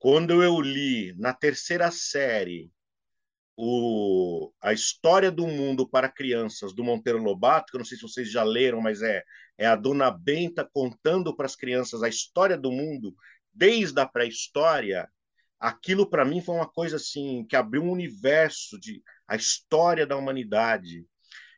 Quando 0.02 0.42
eu 0.42 0.60
li 0.60 1.14
na 1.16 1.32
terceira 1.32 1.92
série 1.92 2.72
o, 3.56 4.52
a 4.60 4.74
história 4.74 5.30
do 5.30 5.46
mundo 5.46 5.88
para 5.88 6.10
crianças 6.10 6.74
do 6.74 6.84
Monteiro 6.84 7.22
Lobato, 7.22 7.70
que 7.70 7.78
eu 7.78 7.78
não 7.78 7.86
sei 7.86 8.00
se 8.00 8.02
vocês 8.02 8.32
já 8.32 8.44
leram, 8.44 8.82
mas 8.82 9.04
é, 9.04 9.24
é 9.60 9.68
a 9.68 9.76
dona 9.76 10.10
Benta 10.10 10.68
contando 10.74 11.36
para 11.36 11.46
as 11.46 11.56
crianças 11.56 12.02
a 12.02 12.10
história 12.10 12.58
do 12.58 12.72
mundo 12.72 13.16
desde 13.54 14.02
a 14.02 14.06
pré-história, 14.08 15.08
aquilo 15.60 16.10
para 16.10 16.26
mim 16.26 16.42
foi 16.42 16.56
uma 16.56 16.68
coisa 16.68 16.96
assim 16.96 17.46
que 17.48 17.56
abriu 17.56 17.84
um 17.84 17.92
universo 17.92 18.80
de 18.80 19.04
a 19.28 19.36
história 19.36 20.08
da 20.08 20.18
humanidade. 20.18 21.06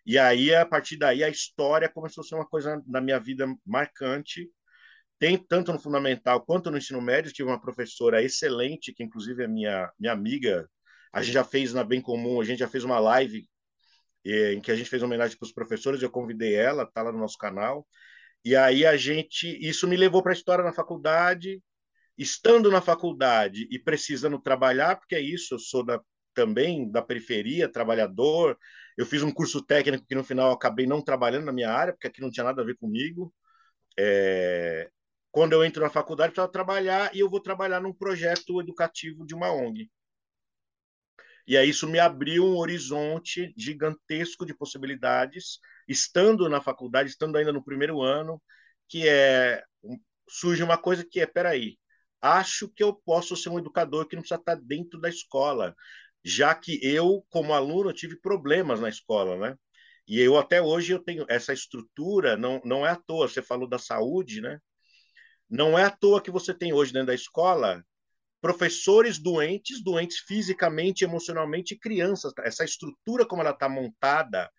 E 0.05 0.19
aí 0.19 0.53
a 0.53 0.65
partir 0.65 0.97
daí 0.97 1.23
a 1.23 1.29
história 1.29 1.87
começou 1.87 2.21
a 2.21 2.25
ser 2.25 2.35
uma 2.35 2.45
coisa 2.45 2.83
na 2.87 2.99
minha 2.99 3.21
vida 3.21 3.47
marcante 3.65 4.51
tem 5.23 5.37
tanto 5.37 5.71
no 5.71 5.79
fundamental 5.79 6.41
quanto 6.45 6.69
no 6.69 6.77
ensino 6.77 7.01
médio. 7.01 7.31
Tive 7.31 7.47
uma 7.47 7.61
professora 7.61 8.21
excelente, 8.21 8.91
que 8.91 9.01
inclusive 9.01 9.41
é 9.41 9.47
minha, 9.47 9.89
minha 9.97 10.11
amiga. 10.11 10.69
A 11.13 11.21
gente 11.21 11.33
já 11.33 11.45
fez 11.45 11.71
na 11.73 11.81
Bem 11.81 12.01
Comum, 12.01 12.41
a 12.41 12.43
gente 12.43 12.59
já 12.59 12.67
fez 12.67 12.83
uma 12.83 12.99
live 12.99 13.47
eh, 14.25 14.51
em 14.51 14.59
que 14.59 14.69
a 14.69 14.75
gente 14.75 14.89
fez 14.89 15.01
homenagem 15.01 15.37
para 15.37 15.45
os 15.45 15.53
professores. 15.53 16.01
Eu 16.01 16.09
convidei 16.09 16.55
ela, 16.55 16.85
tá 16.85 17.01
lá 17.03 17.09
no 17.13 17.19
nosso 17.19 17.37
canal. 17.37 17.87
E 18.43 18.53
aí 18.53 18.85
a 18.85 18.97
gente, 18.97 19.47
isso 19.65 19.87
me 19.87 19.95
levou 19.95 20.21
para 20.21 20.33
a 20.33 20.35
história 20.35 20.61
na 20.61 20.73
faculdade. 20.73 21.63
Estando 22.17 22.69
na 22.69 22.81
faculdade 22.81 23.65
e 23.71 23.79
precisando 23.79 24.37
trabalhar, 24.41 24.97
porque 24.97 25.15
é 25.15 25.21
isso, 25.21 25.55
eu 25.55 25.59
sou 25.59 25.85
da, 25.85 26.01
também 26.33 26.91
da 26.91 27.01
periferia, 27.01 27.71
trabalhador. 27.71 28.57
Eu 28.97 29.05
fiz 29.05 29.23
um 29.23 29.31
curso 29.31 29.63
técnico 29.65 30.05
que 30.05 30.15
no 30.15 30.23
final 30.23 30.51
acabei 30.51 30.85
não 30.85 31.01
trabalhando 31.01 31.45
na 31.45 31.53
minha 31.53 31.71
área, 31.71 31.93
porque 31.93 32.07
aqui 32.07 32.19
não 32.19 32.29
tinha 32.29 32.43
nada 32.43 32.61
a 32.61 32.65
ver 32.65 32.75
comigo. 32.75 33.33
É, 33.97 34.89
quando 35.33 35.53
eu 35.53 35.65
entro 35.65 35.81
na 35.81 35.89
faculdade, 35.89 36.37
eu 36.37 36.47
trabalhar 36.47 37.13
e 37.15 37.19
eu 37.19 37.27
vou 37.27 37.41
trabalhar 37.41 37.81
num 37.81 37.91
projeto 37.91 38.61
educativo 38.61 39.25
de 39.25 39.33
uma 39.33 39.51
ONG. 39.51 39.89
E 41.47 41.57
aí 41.57 41.69
isso 41.71 41.89
me 41.89 41.97
abriu 41.97 42.45
um 42.45 42.55
horizonte 42.55 43.51
gigantesco 43.57 44.45
de 44.45 44.53
possibilidades, 44.53 45.57
estando 45.87 46.47
na 46.47 46.61
faculdade, 46.61 47.09
estando 47.09 47.35
ainda 47.35 47.51
no 47.51 47.63
primeiro 47.63 47.99
ano, 47.99 48.39
que 48.87 49.07
é 49.07 49.63
surge 50.29 50.61
uma 50.61 50.77
coisa 50.77 51.03
que 51.03 51.19
é, 51.19 51.25
peraí, 51.25 51.79
acho 52.21 52.69
que 52.69 52.83
eu 52.83 52.93
posso 52.93 53.35
ser 53.35 53.49
um 53.49 53.57
educador 53.57 54.07
que 54.07 54.15
não 54.15 54.21
precisa 54.21 54.39
estar 54.39 54.55
dentro 54.55 55.01
da 55.01 55.09
escola, 55.09 55.75
já 56.23 56.53
que 56.53 56.79
eu, 56.83 57.25
como 57.29 57.53
aluno, 57.55 57.91
tive 57.91 58.19
problemas 58.21 58.79
na 58.79 58.87
escola, 58.87 59.35
né? 59.35 59.57
E 60.07 60.19
eu 60.19 60.37
até 60.37 60.61
hoje 60.61 60.93
eu 60.93 60.99
tenho 60.99 61.25
essa 61.27 61.53
estrutura, 61.53 62.37
não, 62.37 62.61
não 62.63 62.85
é 62.85 62.91
à 62.91 62.95
toa, 62.95 63.27
você 63.27 63.41
falou 63.41 63.67
da 63.67 63.79
saúde, 63.79 64.39
né? 64.39 64.59
Não 65.49 65.77
é 65.77 65.83
à 65.83 65.89
toa 65.89 66.21
que 66.21 66.31
você 66.31 66.53
tem 66.53 66.73
hoje 66.73 66.93
dentro 66.93 67.07
da 67.07 67.15
escola 67.15 67.83
professores 68.41 69.17
doentes, 69.17 69.81
doentes 69.81 70.19
fisicamente, 70.19 71.05
emocionalmente, 71.05 71.75
e 71.75 71.79
crianças. 71.79 72.33
Essa 72.39 72.65
estrutura 72.65 73.25
como 73.25 73.41
ela 73.41 73.51
está 73.51 73.69
montada 73.69 74.51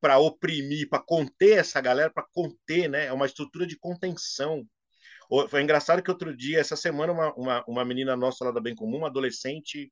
para 0.00 0.18
oprimir, 0.18 0.88
para 0.88 1.02
conter 1.02 1.58
essa 1.58 1.80
galera, 1.80 2.10
para 2.10 2.26
conter, 2.32 2.88
né? 2.88 3.06
É 3.06 3.12
uma 3.12 3.26
estrutura 3.26 3.66
de 3.66 3.76
contenção. 3.76 4.64
Foi 5.48 5.62
engraçado 5.62 6.02
que 6.02 6.10
outro 6.10 6.36
dia, 6.36 6.60
essa 6.60 6.76
semana, 6.76 7.12
uma, 7.12 7.34
uma, 7.34 7.64
uma 7.66 7.84
menina 7.84 8.14
nossa 8.14 8.44
lá 8.44 8.52
da 8.52 8.60
Bem 8.60 8.74
Comum, 8.74 8.98
uma 8.98 9.08
adolescente, 9.08 9.90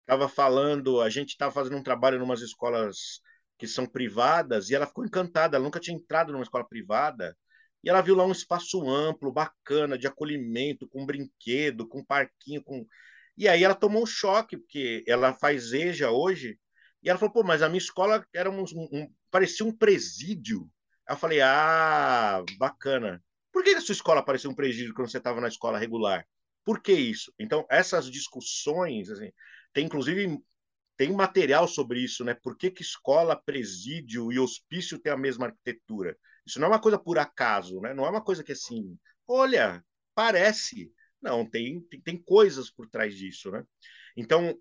estava 0.00 0.28
falando, 0.28 1.00
a 1.00 1.08
gente 1.08 1.30
estava 1.30 1.52
fazendo 1.52 1.76
um 1.76 1.82
trabalho 1.82 2.18
em 2.18 2.22
umas 2.22 2.40
escolas 2.42 3.20
que 3.56 3.66
são 3.66 3.86
privadas, 3.86 4.68
e 4.68 4.74
ela 4.74 4.86
ficou 4.86 5.04
encantada, 5.04 5.56
ela 5.56 5.64
nunca 5.64 5.80
tinha 5.80 5.96
entrado 5.96 6.32
numa 6.32 6.42
escola 6.42 6.68
privada, 6.68 7.36
e 7.82 7.88
ela 7.88 8.02
viu 8.02 8.14
lá 8.14 8.24
um 8.24 8.32
espaço 8.32 8.88
amplo, 8.88 9.32
bacana, 9.32 9.98
de 9.98 10.06
acolhimento, 10.06 10.88
com 10.88 11.06
brinquedo, 11.06 11.86
com 11.86 12.04
parquinho, 12.04 12.62
com. 12.62 12.86
E 13.36 13.48
aí 13.48 13.62
ela 13.62 13.74
tomou 13.74 14.02
um 14.02 14.06
choque, 14.06 14.56
porque 14.56 15.04
ela 15.06 15.32
faz 15.32 15.72
EJA 15.72 16.10
hoje, 16.10 16.58
e 17.02 17.08
ela 17.08 17.18
falou, 17.18 17.32
pô, 17.32 17.44
mas 17.44 17.62
a 17.62 17.68
minha 17.68 17.78
escola 17.78 18.26
era 18.34 18.50
um, 18.50 18.64
um 18.74 19.12
parecia 19.30 19.64
um 19.64 19.72
presídio. 19.72 20.68
Eu 21.08 21.16
falei, 21.16 21.40
ah, 21.40 22.44
bacana. 22.58 23.22
Por 23.52 23.64
que 23.64 23.70
a 23.70 23.80
sua 23.80 23.92
escola 23.92 24.22
parecia 24.22 24.50
um 24.50 24.54
presídio 24.54 24.94
quando 24.94 25.10
você 25.10 25.18
estava 25.18 25.40
na 25.40 25.48
escola 25.48 25.78
regular? 25.78 26.26
Por 26.64 26.82
que 26.82 26.92
isso? 26.92 27.32
Então, 27.38 27.64
essas 27.70 28.10
discussões, 28.10 29.08
assim, 29.10 29.30
tem 29.72 29.86
inclusive 29.86 30.38
tem 30.98 31.12
material 31.12 31.68
sobre 31.68 32.00
isso, 32.00 32.24
né? 32.24 32.34
Por 32.34 32.56
que, 32.56 32.72
que 32.72 32.82
escola, 32.82 33.40
presídio 33.40 34.32
e 34.32 34.38
hospício 34.38 34.98
têm 34.98 35.12
a 35.12 35.16
mesma 35.16 35.46
arquitetura? 35.46 36.18
Isso 36.48 36.58
não 36.58 36.68
é 36.68 36.70
uma 36.70 36.80
coisa 36.80 36.98
por 36.98 37.18
acaso, 37.18 37.78
né? 37.80 37.92
Não 37.92 38.06
é 38.06 38.10
uma 38.10 38.24
coisa 38.24 38.42
que 38.42 38.52
assim, 38.52 38.98
olha, 39.26 39.84
parece. 40.14 40.90
Não, 41.20 41.44
tem, 41.48 41.82
tem, 41.82 42.00
tem 42.00 42.22
coisas 42.22 42.70
por 42.70 42.88
trás 42.88 43.14
disso, 43.14 43.50
né? 43.50 43.62
Então, 44.16 44.58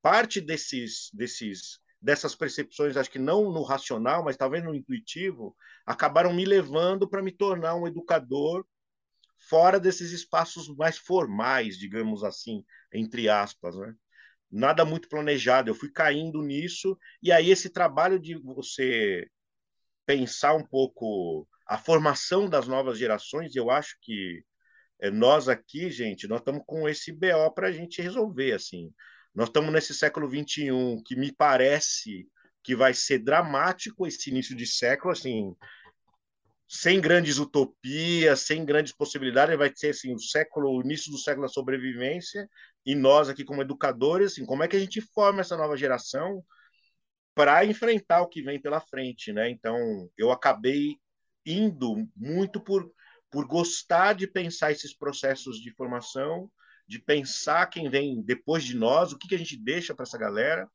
parte 0.00 0.40
desses, 0.40 1.10
desses, 1.12 1.80
dessas 2.00 2.34
percepções, 2.34 2.96
acho 2.96 3.10
que 3.10 3.18
não 3.18 3.52
no 3.52 3.62
racional, 3.62 4.24
mas 4.24 4.38
talvez 4.38 4.64
no 4.64 4.74
intuitivo, 4.74 5.54
acabaram 5.84 6.32
me 6.32 6.46
levando 6.46 7.06
para 7.06 7.22
me 7.22 7.30
tornar 7.30 7.74
um 7.74 7.86
educador 7.86 8.66
fora 9.50 9.78
desses 9.78 10.12
espaços 10.12 10.74
mais 10.76 10.96
formais, 10.96 11.76
digamos 11.76 12.24
assim, 12.24 12.64
entre 12.90 13.28
aspas, 13.28 13.76
né? 13.76 13.94
Nada 14.50 14.82
muito 14.82 15.10
planejado, 15.10 15.68
eu 15.68 15.74
fui 15.74 15.90
caindo 15.92 16.40
nisso, 16.40 16.98
e 17.22 17.30
aí 17.30 17.50
esse 17.50 17.68
trabalho 17.68 18.18
de 18.18 18.34
você 18.34 19.28
pensar 20.08 20.54
um 20.54 20.64
pouco 20.64 21.46
a 21.66 21.76
formação 21.76 22.48
das 22.48 22.66
novas 22.66 22.98
gerações, 22.98 23.54
eu 23.54 23.70
acho 23.70 23.94
que 24.00 24.42
é, 25.02 25.10
nós 25.10 25.50
aqui, 25.50 25.90
gente, 25.90 26.26
nós 26.26 26.38
estamos 26.38 26.62
com 26.66 26.88
esse 26.88 27.12
BO 27.12 27.52
para 27.54 27.68
a 27.68 27.72
gente 27.72 28.00
resolver, 28.00 28.52
assim. 28.52 28.90
Nós 29.34 29.48
estamos 29.48 29.70
nesse 29.70 29.92
século 29.92 30.26
XXI 30.26 31.02
que 31.04 31.14
me 31.14 31.30
parece 31.30 32.26
que 32.64 32.74
vai 32.74 32.94
ser 32.94 33.18
dramático 33.18 34.06
esse 34.06 34.30
início 34.30 34.56
de 34.56 34.66
século, 34.66 35.12
assim, 35.12 35.54
sem 36.66 37.02
grandes 37.02 37.36
utopias, 37.36 38.40
sem 38.40 38.64
grandes 38.64 38.94
possibilidades, 38.94 39.58
vai 39.58 39.70
ser 39.74 39.90
assim, 39.90 40.14
o 40.14 40.18
século, 40.18 40.70
o 40.70 40.80
início 40.80 41.12
do 41.12 41.18
século 41.18 41.46
da 41.46 41.52
sobrevivência, 41.52 42.48
e 42.84 42.94
nós 42.94 43.28
aqui 43.28 43.44
como 43.44 43.60
educadores, 43.60 44.32
assim, 44.32 44.46
como 44.46 44.62
é 44.62 44.68
que 44.68 44.76
a 44.76 44.80
gente 44.80 45.02
forma 45.02 45.42
essa 45.42 45.56
nova 45.56 45.76
geração 45.76 46.42
para 47.38 47.64
enfrentar 47.64 48.20
o 48.20 48.26
que 48.26 48.42
vem 48.42 48.60
pela 48.60 48.80
frente, 48.80 49.32
né? 49.32 49.48
Então, 49.48 50.10
eu 50.18 50.32
acabei 50.32 50.96
indo 51.46 52.04
muito 52.16 52.60
por 52.60 52.92
por 53.30 53.46
gostar 53.46 54.14
de 54.14 54.26
pensar 54.26 54.72
esses 54.72 54.92
processos 54.92 55.60
de 55.60 55.70
formação, 55.70 56.50
de 56.88 56.98
pensar 56.98 57.66
quem 57.66 57.88
vem 57.88 58.22
depois 58.22 58.64
de 58.64 58.74
nós, 58.74 59.12
o 59.12 59.18
que, 59.18 59.28
que 59.28 59.34
a 59.34 59.38
gente 59.38 59.56
deixa 59.56 59.94
para 59.94 60.04
essa 60.04 60.18
galera. 60.18 60.68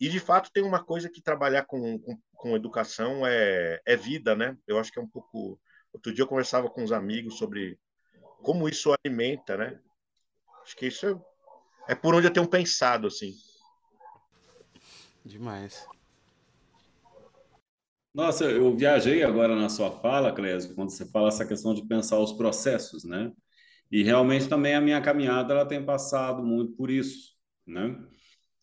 E, 0.00 0.08
de 0.08 0.18
fato, 0.18 0.50
tem 0.50 0.64
uma 0.64 0.82
coisa 0.82 1.10
que 1.10 1.22
trabalhar 1.22 1.66
com, 1.66 1.98
com, 2.00 2.18
com, 2.32 2.56
educação 2.56 3.24
é, 3.24 3.80
é 3.86 3.96
vida, 3.96 4.34
né? 4.34 4.56
Eu 4.66 4.78
acho 4.78 4.90
que 4.90 4.98
é 4.98 5.02
um 5.02 5.08
pouco. 5.08 5.60
Outro 5.92 6.12
dia 6.12 6.22
eu 6.24 6.28
conversava 6.28 6.70
com 6.70 6.82
uns 6.82 6.90
amigos 6.90 7.36
sobre 7.36 7.78
como 8.42 8.68
isso 8.68 8.92
alimenta, 9.04 9.56
né? 9.56 9.78
Acho 10.62 10.74
que 10.74 10.86
isso 10.86 11.06
é, 11.06 11.92
é 11.92 11.94
por 11.94 12.14
onde 12.14 12.26
eu 12.26 12.32
tenho 12.32 12.48
pensado, 12.48 13.06
assim. 13.06 13.34
Demais. 15.22 15.86
Nossa, 18.12 18.44
eu 18.44 18.76
viajei 18.76 19.22
agora 19.22 19.54
na 19.54 19.68
sua 19.68 19.90
fala, 20.00 20.32
Clésio, 20.32 20.74
quando 20.74 20.90
você 20.90 21.06
fala 21.06 21.28
essa 21.28 21.46
questão 21.46 21.72
de 21.74 21.86
pensar 21.86 22.18
os 22.18 22.32
processos, 22.32 23.04
né? 23.04 23.30
E 23.90 24.02
realmente 24.02 24.48
também 24.48 24.74
a 24.74 24.80
minha 24.80 25.00
caminhada 25.00 25.54
ela 25.54 25.66
tem 25.66 25.84
passado 25.84 26.42
muito 26.44 26.72
por 26.74 26.90
isso, 26.90 27.32
né? 27.66 27.96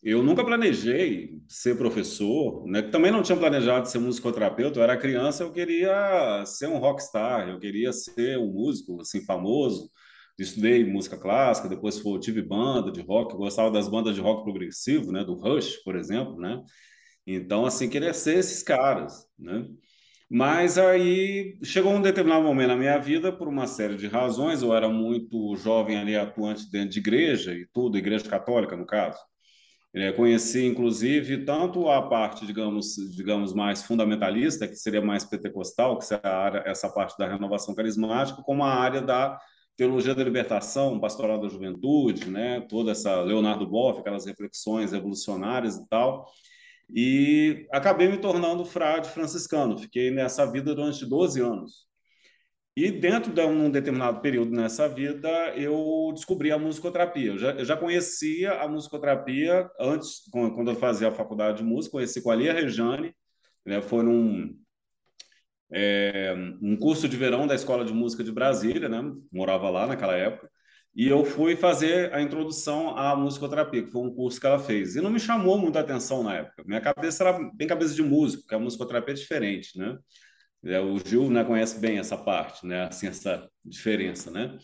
Eu 0.02 0.22
nunca 0.22 0.44
planejei 0.44 1.40
ser 1.48 1.76
professor, 1.78 2.66
né? 2.68 2.82
Também 2.82 3.12
não 3.12 3.22
tinha 3.22 3.38
planejado 3.38 3.88
ser 3.88 3.98
musicoterapeuta. 4.00 4.78
Eu 4.80 4.84
era 4.84 4.96
criança, 4.98 5.44
eu 5.44 5.52
queria 5.52 6.44
ser 6.46 6.68
um 6.68 6.78
rockstar, 6.78 7.48
eu 7.48 7.58
queria 7.60 7.92
ser 7.92 8.38
um 8.38 8.52
músico 8.52 9.00
assim 9.02 9.24
famoso. 9.24 9.90
Estudei 10.38 10.84
música 10.84 11.18
clássica, 11.18 11.68
depois 11.68 12.02
tive 12.22 12.42
banda 12.42 12.92
de 12.92 13.00
rock, 13.02 13.36
gostava 13.36 13.70
das 13.70 13.88
bandas 13.88 14.14
de 14.14 14.20
rock 14.22 14.44
progressivo, 14.44 15.12
né? 15.12 15.24
Do 15.24 15.34
Rush, 15.34 15.78
por 15.84 15.96
exemplo, 15.96 16.38
né? 16.40 16.62
Então, 17.30 17.66
assim, 17.66 17.90
queria 17.90 18.14
ser 18.14 18.38
esses 18.38 18.62
caras, 18.62 19.26
né? 19.38 19.66
Mas 20.30 20.78
aí 20.78 21.58
chegou 21.62 21.92
um 21.92 22.00
determinado 22.02 22.42
momento 22.42 22.68
na 22.68 22.76
minha 22.76 22.98
vida, 22.98 23.30
por 23.30 23.48
uma 23.48 23.66
série 23.66 23.96
de 23.96 24.06
razões, 24.06 24.62
eu 24.62 24.74
era 24.74 24.88
muito 24.88 25.54
jovem 25.56 25.98
ali, 25.98 26.16
atuante 26.16 26.70
dentro 26.70 26.90
de 26.90 26.98
igreja 27.00 27.52
e 27.54 27.66
tudo, 27.72 27.98
igreja 27.98 28.28
católica, 28.28 28.76
no 28.76 28.86
caso. 28.86 29.18
É, 29.94 30.12
conheci, 30.12 30.64
inclusive, 30.66 31.44
tanto 31.44 31.88
a 31.90 32.02
parte, 32.08 32.46
digamos, 32.46 32.94
digamos, 33.16 33.54
mais 33.54 33.82
fundamentalista, 33.82 34.68
que 34.68 34.76
seria 34.76 35.02
mais 35.02 35.24
pentecostal, 35.24 35.98
que 35.98 36.04
seria 36.06 36.30
área, 36.30 36.62
essa 36.66 36.88
parte 36.90 37.16
da 37.18 37.28
renovação 37.28 37.74
carismática, 37.74 38.42
como 38.42 38.64
a 38.64 38.72
área 38.72 39.02
da 39.02 39.38
teologia 39.76 40.14
da 40.14 40.24
libertação, 40.24 40.98
pastoral 41.00 41.40
da 41.40 41.48
juventude, 41.48 42.30
né? 42.30 42.60
toda 42.68 42.92
essa 42.92 43.20
Leonardo 43.22 43.66
Boff, 43.66 44.00
aquelas 44.00 44.26
reflexões 44.26 44.92
revolucionárias 44.92 45.76
e 45.76 45.88
tal. 45.88 46.26
E 46.90 47.66
acabei 47.70 48.08
me 48.08 48.18
tornando 48.18 48.64
frade 48.64 49.10
franciscano. 49.10 49.78
Fiquei 49.78 50.10
nessa 50.10 50.50
vida 50.50 50.74
durante 50.74 51.04
12 51.06 51.40
anos. 51.40 51.88
E 52.80 52.92
dentro 52.92 53.32
de 53.32 53.40
um 53.44 53.68
determinado 53.68 54.20
período 54.20 54.52
nessa 54.52 54.88
vida, 54.88 55.28
eu 55.56 56.12
descobri 56.14 56.52
a 56.52 56.58
musicoterapia. 56.58 57.32
Eu 57.32 57.38
já, 57.38 57.50
eu 57.50 57.64
já 57.64 57.76
conhecia 57.76 58.52
a 58.52 58.68
musicoterapia 58.68 59.68
antes, 59.80 60.22
quando 60.30 60.70
eu 60.70 60.76
fazia 60.76 61.08
a 61.08 61.12
faculdade 61.12 61.58
de 61.58 61.64
música, 61.64 61.92
conheci 61.92 62.22
com 62.22 62.30
a 62.30 62.36
Lia 62.36 62.52
Rejane, 62.52 63.12
né, 63.66 63.82
foi 63.82 64.04
num 64.04 64.56
é, 65.72 66.32
um 66.62 66.76
curso 66.76 67.08
de 67.08 67.16
verão 67.16 67.48
da 67.48 67.54
Escola 67.56 67.84
de 67.84 67.92
Música 67.92 68.22
de 68.22 68.30
Brasília, 68.30 68.88
né, 68.88 69.02
morava 69.32 69.68
lá 69.70 69.84
naquela 69.84 70.14
época, 70.16 70.48
e 70.94 71.06
eu 71.06 71.24
fui 71.24 71.54
fazer 71.54 72.12
a 72.12 72.20
introdução 72.20 72.96
à 72.96 73.14
musicoterapia, 73.14 73.84
que 73.84 73.90
foi 73.90 74.02
um 74.02 74.14
curso 74.14 74.40
que 74.40 74.46
ela 74.46 74.58
fez. 74.58 74.96
E 74.96 75.00
não 75.00 75.10
me 75.10 75.20
chamou 75.20 75.56
muita 75.58 75.80
atenção 75.80 76.22
na 76.22 76.34
época. 76.34 76.64
Minha 76.66 76.80
cabeça 76.80 77.24
era 77.24 77.38
bem 77.54 77.68
cabeça 77.68 77.94
de 77.94 78.02
músico, 78.02 78.46
que 78.46 78.54
a 78.54 78.58
musicoterapia 78.58 79.14
é 79.14 79.16
diferente, 79.16 79.78
né? 79.78 79.96
É, 80.64 80.80
o 80.80 80.98
Gil 80.98 81.30
né, 81.30 81.44
conhece 81.44 81.78
bem 81.78 81.98
essa 81.98 82.16
parte, 82.16 82.66
né? 82.66 82.84
Assim, 82.84 83.06
essa 83.06 83.48
diferença, 83.64 84.30
né? 84.30 84.58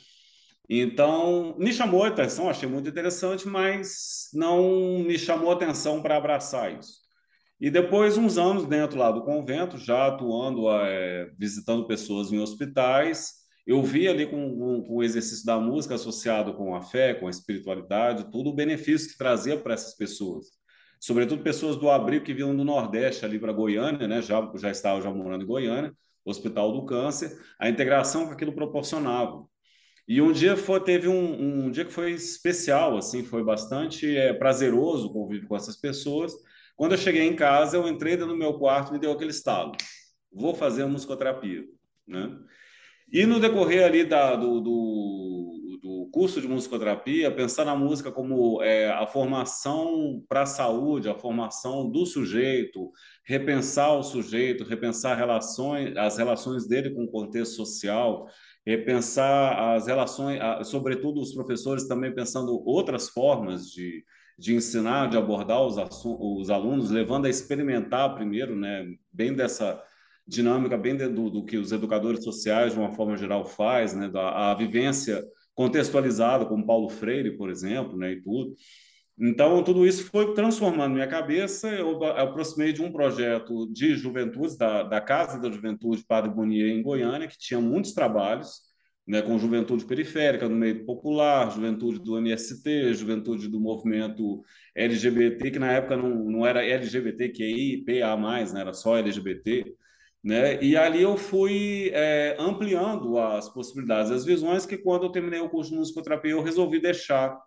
Então, 0.68 1.54
me 1.58 1.72
chamou 1.72 2.04
a 2.04 2.08
atenção, 2.08 2.48
achei 2.48 2.68
muito 2.68 2.88
interessante, 2.88 3.46
mas 3.46 4.28
não 4.32 5.00
me 5.00 5.18
chamou 5.18 5.50
a 5.50 5.54
atenção 5.54 6.02
para 6.02 6.16
abraçar 6.16 6.76
isso. 6.78 7.04
E 7.60 7.70
depois, 7.70 8.18
uns 8.18 8.38
anos 8.38 8.66
dentro 8.66 8.98
lá 8.98 9.12
do 9.12 9.24
convento, 9.24 9.78
já 9.78 10.08
atuando, 10.08 10.70
é, 10.70 11.30
visitando 11.38 11.86
pessoas 11.86 12.32
em 12.32 12.38
hospitais, 12.38 13.43
eu 13.66 13.82
vi 13.82 14.06
ali 14.06 14.26
com, 14.26 14.58
com, 14.58 14.82
com, 14.82 14.96
o 14.96 15.02
exercício 15.02 15.44
da 15.46 15.58
música 15.58 15.94
associado 15.94 16.54
com 16.54 16.74
a 16.74 16.82
fé, 16.82 17.14
com 17.14 17.26
a 17.26 17.30
espiritualidade, 17.30 18.30
todo 18.30 18.50
o 18.50 18.54
benefício 18.54 19.10
que 19.10 19.18
trazia 19.18 19.58
para 19.58 19.74
essas 19.74 19.96
pessoas. 19.96 20.46
Sobretudo 21.00 21.42
pessoas 21.42 21.76
do 21.76 21.90
abrigo 21.90 22.24
que 22.24 22.34
vinham 22.34 22.56
do 22.56 22.64
Nordeste 22.64 23.24
ali 23.24 23.38
para 23.38 23.52
Goiânia, 23.52 24.06
né? 24.06 24.22
já, 24.22 24.50
já 24.56 24.70
estavam 24.70 25.02
já 25.02 25.10
morando 25.10 25.44
em 25.44 25.46
Goiânia, 25.46 25.92
Hospital 26.24 26.72
do 26.72 26.84
Câncer, 26.86 27.38
a 27.58 27.68
integração 27.68 28.26
que 28.26 28.32
aquilo 28.32 28.54
proporcionava. 28.54 29.44
E 30.06 30.20
um 30.20 30.32
dia 30.32 30.56
foi, 30.56 30.80
teve 30.80 31.08
um, 31.08 31.66
um 31.66 31.70
dia 31.70 31.84
que 31.84 31.92
foi 31.92 32.12
especial, 32.12 32.96
assim, 32.96 33.24
foi 33.24 33.42
bastante 33.42 34.14
é, 34.16 34.34
prazeroso 34.34 35.12
conviver 35.12 35.46
com 35.46 35.56
essas 35.56 35.76
pessoas. 35.76 36.34
Quando 36.76 36.92
eu 36.92 36.98
cheguei 36.98 37.22
em 37.22 37.34
casa, 37.34 37.76
eu 37.76 37.88
entrei 37.88 38.16
no 38.16 38.36
meu 38.36 38.58
quarto 38.58 38.90
e 38.90 38.92
me 38.92 38.98
deu 38.98 39.12
aquele 39.12 39.30
estalo. 39.30 39.72
Vou 40.30 40.54
fazer 40.54 40.82
a 40.82 40.86
musicoterapia, 40.86 41.64
né? 42.06 42.38
E 43.14 43.26
no 43.26 43.38
decorrer 43.38 43.84
ali 43.84 44.02
da, 44.02 44.34
do, 44.34 44.60
do, 44.60 45.78
do, 45.80 46.08
curso 46.12 46.40
de 46.40 46.48
musicoterapia, 46.48 47.30
pensar 47.30 47.64
na 47.64 47.76
música 47.76 48.10
como 48.10 48.60
é, 48.60 48.90
a 48.90 49.06
formação 49.06 50.20
para 50.28 50.42
a 50.42 50.46
saúde, 50.46 51.08
a 51.08 51.14
formação 51.14 51.88
do 51.88 52.04
sujeito, 52.04 52.90
repensar 53.24 53.96
o 53.96 54.02
sujeito, 54.02 54.64
repensar 54.64 55.16
relações, 55.16 55.96
as 55.96 56.18
relações 56.18 56.66
dele 56.66 56.90
com 56.90 57.04
o 57.04 57.08
contexto 57.08 57.54
social, 57.54 58.26
repensar 58.66 59.76
as 59.76 59.86
relações, 59.86 60.40
sobretudo 60.66 61.20
os 61.20 61.32
professores 61.32 61.86
também 61.86 62.12
pensando 62.12 62.60
outras 62.66 63.08
formas 63.10 63.70
de, 63.70 64.02
de 64.36 64.56
ensinar, 64.56 65.08
de 65.08 65.16
abordar 65.16 65.64
os, 65.64 65.76
os 66.04 66.50
alunos, 66.50 66.90
levando 66.90 67.26
a 67.26 67.30
experimentar 67.30 68.12
primeiro, 68.16 68.56
né, 68.56 68.84
bem 69.12 69.32
dessa 69.32 69.80
dinâmica 70.26 70.76
bem 70.76 70.96
do, 70.96 71.30
do, 71.30 71.44
que 71.44 71.56
os 71.56 71.72
educadores 71.72 72.24
sociais, 72.24 72.72
de 72.72 72.78
uma 72.78 72.92
forma 72.92 73.16
geral, 73.16 73.44
faz, 73.44 73.94
né, 73.94 74.08
da 74.08 74.50
a 74.50 74.54
vivência 74.54 75.22
contextualizada, 75.54 76.46
como 76.46 76.66
Paulo 76.66 76.88
Freire, 76.88 77.36
por 77.36 77.50
exemplo, 77.50 77.96
né, 77.96 78.12
e 78.12 78.22
tudo. 78.22 78.54
Então, 79.18 79.62
tudo 79.62 79.86
isso 79.86 80.04
foi 80.10 80.34
transformando 80.34 80.94
minha 80.94 81.06
cabeça. 81.06 81.68
Eu 81.68 82.02
aproximei 82.04 82.72
de 82.72 82.82
um 82.82 82.90
projeto 82.90 83.70
de 83.72 83.94
juventude, 83.94 84.58
da, 84.58 84.82
da 84.82 85.00
Casa 85.00 85.40
da 85.40 85.50
Juventude 85.50 86.04
Padre 86.06 86.32
Bonier, 86.32 86.68
em 86.68 86.82
Goiânia, 86.82 87.28
que 87.28 87.38
tinha 87.38 87.60
muitos 87.60 87.92
trabalhos, 87.92 88.62
né, 89.06 89.22
com 89.22 89.38
juventude 89.38 89.84
periférica, 89.84 90.48
no 90.48 90.56
meio 90.56 90.84
popular, 90.84 91.50
juventude 91.52 92.00
do 92.00 92.18
MST, 92.18 92.94
juventude 92.94 93.48
do 93.48 93.60
movimento 93.60 94.42
LGBT, 94.74 95.50
que 95.50 95.58
na 95.58 95.72
época 95.72 95.96
não, 95.96 96.10
não 96.24 96.46
era 96.46 96.64
LGBTQI, 96.64 97.84
PA+, 97.84 98.16
né, 98.52 98.60
era 98.60 98.72
só 98.72 98.96
LGBT. 98.96 99.74
Né? 100.24 100.62
E 100.62 100.74
ali 100.74 101.02
eu 101.02 101.18
fui 101.18 101.90
é, 101.92 102.34
ampliando 102.38 103.18
as 103.18 103.46
possibilidades, 103.52 104.10
as 104.10 104.24
visões, 104.24 104.64
que 104.64 104.78
quando 104.78 105.04
eu 105.04 105.12
terminei 105.12 105.40
o 105.40 105.50
curso 105.50 105.70
de 105.70 105.76
musicoterapia, 105.76 106.30
eu 106.30 106.42
resolvi 106.42 106.80
deixar 106.80 107.38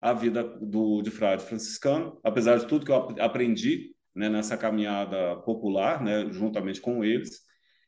a 0.00 0.12
vida 0.12 0.42
do, 0.42 1.02
de 1.02 1.10
frade 1.10 1.44
franciscano, 1.44 2.18
apesar 2.24 2.58
de 2.58 2.66
tudo 2.66 2.84
que 2.84 2.90
eu 2.90 3.14
aprendi 3.20 3.94
né, 4.14 4.28
nessa 4.28 4.56
caminhada 4.56 5.36
popular, 5.42 6.02
né, 6.02 6.26
juntamente 6.32 6.80
com 6.80 7.04
eles, 7.04 7.42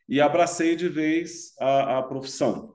e 0.09 0.21
abracei 0.21 0.77
de 0.77 0.89
vez 0.89 1.53
a, 1.61 1.99
a 1.99 2.03
profissão. 2.05 2.75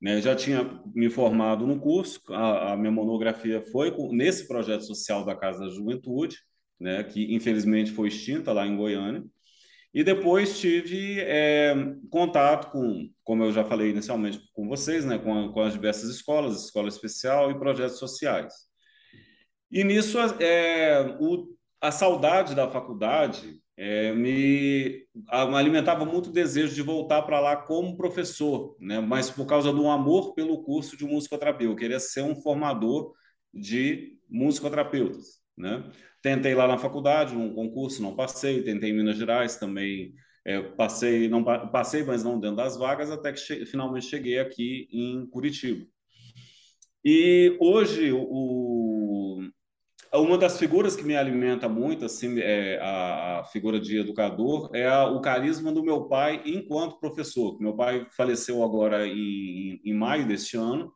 Né? 0.00 0.20
Já 0.20 0.36
tinha 0.36 0.80
me 0.94 1.08
formado 1.08 1.66
no 1.66 1.80
curso, 1.80 2.20
a, 2.34 2.72
a 2.72 2.76
minha 2.76 2.92
monografia 2.92 3.62
foi 3.72 3.94
nesse 4.10 4.46
projeto 4.46 4.84
social 4.84 5.24
da 5.24 5.34
Casa 5.34 5.60
da 5.60 5.70
Juventude, 5.70 6.36
né? 6.78 7.02
que 7.02 7.34
infelizmente 7.34 7.92
foi 7.92 8.08
extinta 8.08 8.52
lá 8.52 8.66
em 8.66 8.76
Goiânia. 8.76 9.24
E 9.92 10.04
depois 10.04 10.60
tive 10.60 11.20
é, 11.20 11.74
contato 12.10 12.70
com, 12.70 13.10
como 13.24 13.44
eu 13.44 13.52
já 13.52 13.64
falei 13.64 13.90
inicialmente 13.90 14.40
com 14.52 14.68
vocês, 14.68 15.04
né, 15.04 15.18
com, 15.18 15.50
com 15.52 15.60
as 15.60 15.72
diversas 15.72 16.08
escolas, 16.10 16.64
escola 16.64 16.88
especial 16.88 17.50
e 17.50 17.58
projetos 17.58 17.98
sociais. 17.98 18.54
E 19.70 19.82
nisso 19.82 20.18
é, 20.40 21.16
o, 21.20 21.48
a 21.80 21.90
saudade 21.90 22.54
da 22.54 22.70
faculdade 22.70 23.60
é, 23.76 24.12
me, 24.12 25.06
me, 25.14 25.56
alimentava 25.56 26.04
muito 26.04 26.28
o 26.28 26.32
desejo 26.32 26.74
de 26.74 26.82
voltar 26.82 27.22
para 27.22 27.40
lá 27.40 27.56
como 27.56 27.96
professor, 27.96 28.76
né? 28.78 29.00
mas 29.00 29.30
por 29.30 29.46
causa 29.46 29.72
do 29.72 29.88
amor 29.88 30.34
pelo 30.34 30.62
curso 30.62 30.96
de 30.96 31.04
musicoterapia. 31.04 31.66
Eu 31.66 31.74
queria 31.74 31.98
ser 31.98 32.22
um 32.22 32.36
formador 32.36 33.12
de 33.52 34.18
musicoterapeutas. 34.28 35.39
Né? 35.56 35.84
Tentei 36.22 36.54
lá 36.54 36.66
na 36.66 36.78
faculdade, 36.78 37.36
um 37.36 37.54
concurso, 37.54 38.02
não 38.02 38.16
passei. 38.16 38.62
Tentei 38.62 38.90
em 38.90 38.96
Minas 38.96 39.16
Gerais 39.16 39.56
também, 39.56 40.14
é, 40.44 40.60
passei, 40.60 41.28
não 41.28 41.44
passei, 41.44 42.02
mas 42.02 42.24
não 42.24 42.40
dentro 42.40 42.56
das 42.56 42.76
vagas, 42.76 43.10
até 43.10 43.32
que 43.32 43.40
che 43.40 43.66
finalmente 43.66 44.06
cheguei 44.06 44.38
aqui 44.38 44.88
em 44.92 45.26
Curitiba. 45.26 45.86
E 47.04 47.56
hoje 47.60 48.12
o, 48.12 49.40
uma 50.12 50.36
das 50.36 50.58
figuras 50.58 50.96
que 50.96 51.04
me 51.04 51.16
alimenta 51.16 51.68
muito, 51.68 52.04
assim, 52.04 52.40
é 52.40 52.78
a, 52.82 53.44
figura 53.52 53.78
de 53.78 53.98
educador, 53.98 54.70
é 54.74 54.86
a, 54.86 55.06
o 55.06 55.20
carisma 55.20 55.72
do 55.72 55.84
meu 55.84 56.08
pai 56.08 56.42
enquanto 56.44 56.98
professor. 56.98 57.60
Meu 57.60 57.74
pai 57.76 58.06
faleceu 58.10 58.62
agora 58.64 59.06
em, 59.06 59.80
em 59.84 59.94
maio 59.94 60.26
deste 60.26 60.56
ano, 60.56 60.92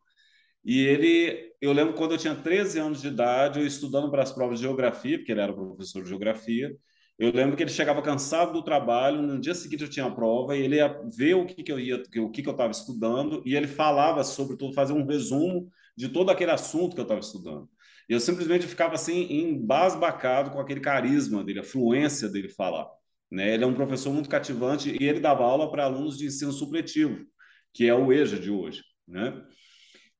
e 0.63 0.81
ele, 0.81 1.53
eu 1.65 1.73
lembro 1.73 1.93
quando 1.93 2.11
eu 2.13 2.17
tinha 2.17 2.35
13 2.35 2.79
anos 2.79 3.01
de 3.01 3.07
idade, 3.07 3.59
eu 3.59 3.67
estudando 3.67 4.09
para 4.09 4.23
as 4.23 4.31
provas 4.31 4.59
de 4.59 4.65
geografia, 4.65 5.17
porque 5.17 5.31
ele 5.31 5.41
era 5.41 5.53
professor 5.53 6.03
de 6.03 6.09
geografia, 6.09 6.75
eu 7.17 7.31
lembro 7.31 7.55
que 7.55 7.63
ele 7.63 7.71
chegava 7.71 8.01
cansado 8.01 8.51
do 8.51 8.63
trabalho, 8.63 9.21
no 9.21 9.39
dia 9.39 9.55
seguinte 9.55 9.83
eu 9.83 9.89
tinha 9.89 10.05
a 10.05 10.11
prova, 10.11 10.55
e 10.55 10.61
ele 10.61 10.75
ia 10.75 10.99
ver 11.15 11.35
o 11.35 11.45
que, 11.45 11.63
que 11.63 11.71
eu 11.71 11.79
ia, 11.79 12.03
o 12.17 12.29
que, 12.29 12.41
que 12.41 12.49
eu 12.49 12.51
estava 12.51 12.71
estudando, 12.71 13.41
e 13.45 13.55
ele 13.55 13.67
falava 13.67 14.23
sobre 14.23 14.57
tudo, 14.57 14.73
fazia 14.73 14.95
um 14.95 15.05
resumo 15.05 15.69
de 15.97 16.09
todo 16.09 16.29
aquele 16.29 16.51
assunto 16.51 16.93
que 16.93 16.99
eu 16.99 17.03
estava 17.03 17.21
estudando. 17.21 17.69
E 18.09 18.13
eu 18.13 18.19
simplesmente 18.19 18.67
ficava 18.67 18.95
assim, 18.95 19.27
embasbacado 19.31 20.51
com 20.51 20.59
aquele 20.59 20.79
carisma 20.79 21.43
dele, 21.43 21.59
a 21.59 21.63
fluência 21.63 22.29
dele 22.29 22.49
falar. 22.49 22.87
Né? 23.31 23.53
Ele 23.53 23.63
é 23.63 23.67
um 23.67 23.73
professor 23.73 24.13
muito 24.13 24.29
cativante 24.29 24.95
e 24.99 25.07
ele 25.07 25.19
dava 25.19 25.43
aula 25.43 25.71
para 25.71 25.85
alunos 25.85 26.17
de 26.17 26.25
ensino 26.25 26.51
supletivo, 26.51 27.25
que 27.73 27.87
é 27.87 27.93
o 27.95 28.11
EJA 28.11 28.39
de 28.39 28.51
hoje. 28.51 28.83
Né? 29.07 29.41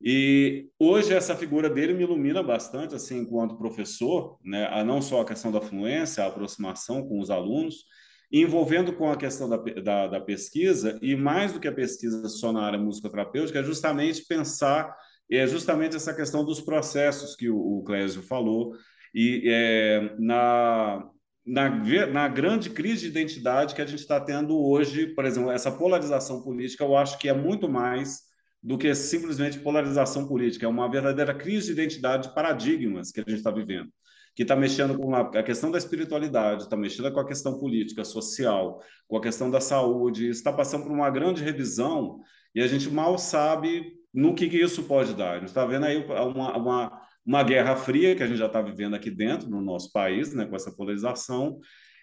E 0.07 0.69
hoje 0.77 1.15
essa 1.15 1.35
figura 1.35 1.67
dele 1.67 1.91
me 1.91 2.03
ilumina 2.03 2.43
bastante, 2.43 2.93
assim, 2.93 3.17
enquanto 3.21 3.57
professor, 3.57 4.37
né, 4.45 4.67
a 4.67 4.83
não 4.83 5.01
só 5.01 5.21
a 5.21 5.25
questão 5.25 5.51
da 5.51 5.59
fluência, 5.59 6.23
a 6.23 6.27
aproximação 6.27 7.07
com 7.07 7.19
os 7.19 7.31
alunos, 7.31 7.85
envolvendo 8.31 8.93
com 8.93 9.11
a 9.11 9.17
questão 9.17 9.49
da, 9.49 9.57
da, 9.57 10.07
da 10.07 10.21
pesquisa, 10.21 10.99
e 11.01 11.15
mais 11.15 11.53
do 11.53 11.59
que 11.59 11.67
a 11.67 11.73
pesquisa 11.73 12.29
só 12.29 12.53
na 12.53 12.61
área 12.61 12.77
musicoterapêutica, 12.77 13.59
é 13.59 13.63
justamente 13.63 14.23
pensar, 14.27 14.95
é 15.31 15.47
justamente 15.47 15.95
essa 15.95 16.13
questão 16.13 16.45
dos 16.45 16.61
processos 16.61 17.35
que 17.35 17.49
o, 17.49 17.57
o 17.57 17.83
Clésio 17.83 18.21
falou, 18.21 18.73
e 19.11 19.41
é, 19.47 20.15
na, 20.19 21.03
na, 21.43 21.69
na 22.11 22.27
grande 22.27 22.69
crise 22.69 23.01
de 23.01 23.07
identidade 23.07 23.73
que 23.73 23.81
a 23.81 23.87
gente 23.87 24.01
está 24.01 24.21
tendo 24.21 24.55
hoje, 24.55 25.07
por 25.15 25.25
exemplo, 25.25 25.49
essa 25.49 25.71
polarização 25.71 26.43
política, 26.43 26.83
eu 26.83 26.95
acho 26.95 27.17
que 27.17 27.27
é 27.27 27.33
muito 27.33 27.67
mais 27.67 28.34
do 28.65 28.79
que 28.79 28.95
simplesmente 28.95 29.59
polarização 29.59 30.27
política. 30.27 30.65
É 30.65 30.69
uma 30.69 30.89
verdadeira 30.89 31.35
crise 31.35 31.67
de 31.67 31.73
identidade 31.73 32.29
de 32.29 32.33
paradigmas 32.33 33.11
que 33.11 33.19
a 33.19 33.23
gente 33.23 33.37
está 33.37 33.51
vivendo, 33.51 33.91
que 34.35 34.41
está 34.41 34.55
mexendo 34.55 34.97
com 34.97 35.13
a 35.13 35.43
questão 35.43 35.69
da 35.69 35.77
espiritualidade, 35.77 36.63
está 36.63 36.75
mexendo 36.75 37.11
com 37.13 37.19
a 37.19 37.27
questão 37.27 37.59
política, 37.59 38.03
social, 38.03 38.81
com 39.07 39.17
a 39.17 39.21
questão 39.21 39.51
da 39.51 39.61
saúde, 39.61 40.29
está 40.29 40.51
passando 40.51 40.81
por 40.81 40.91
uma 40.91 41.11
grande 41.11 41.43
revisão 41.43 42.19
e 42.55 42.61
a 42.61 42.65
gente 42.65 42.89
mal 42.89 43.19
sabe 43.19 43.93
no 44.11 44.33
que, 44.33 44.49
que 44.49 44.59
isso 44.59 44.81
pode 44.85 45.13
dar. 45.13 45.33
A 45.33 45.39
gente 45.39 45.49
está 45.49 45.63
vendo 45.63 45.85
aí 45.85 46.03
uma, 46.03 46.57
uma, 46.57 47.01
uma 47.23 47.43
guerra 47.43 47.75
fria 47.75 48.15
que 48.15 48.23
a 48.23 48.27
gente 48.27 48.39
já 48.39 48.47
está 48.47 48.63
vivendo 48.63 48.95
aqui 48.95 49.11
dentro 49.11 49.47
no 49.47 49.61
nosso 49.61 49.91
país, 49.91 50.33
né, 50.33 50.43
com 50.43 50.55
essa 50.55 50.75
polarização, 50.75 51.59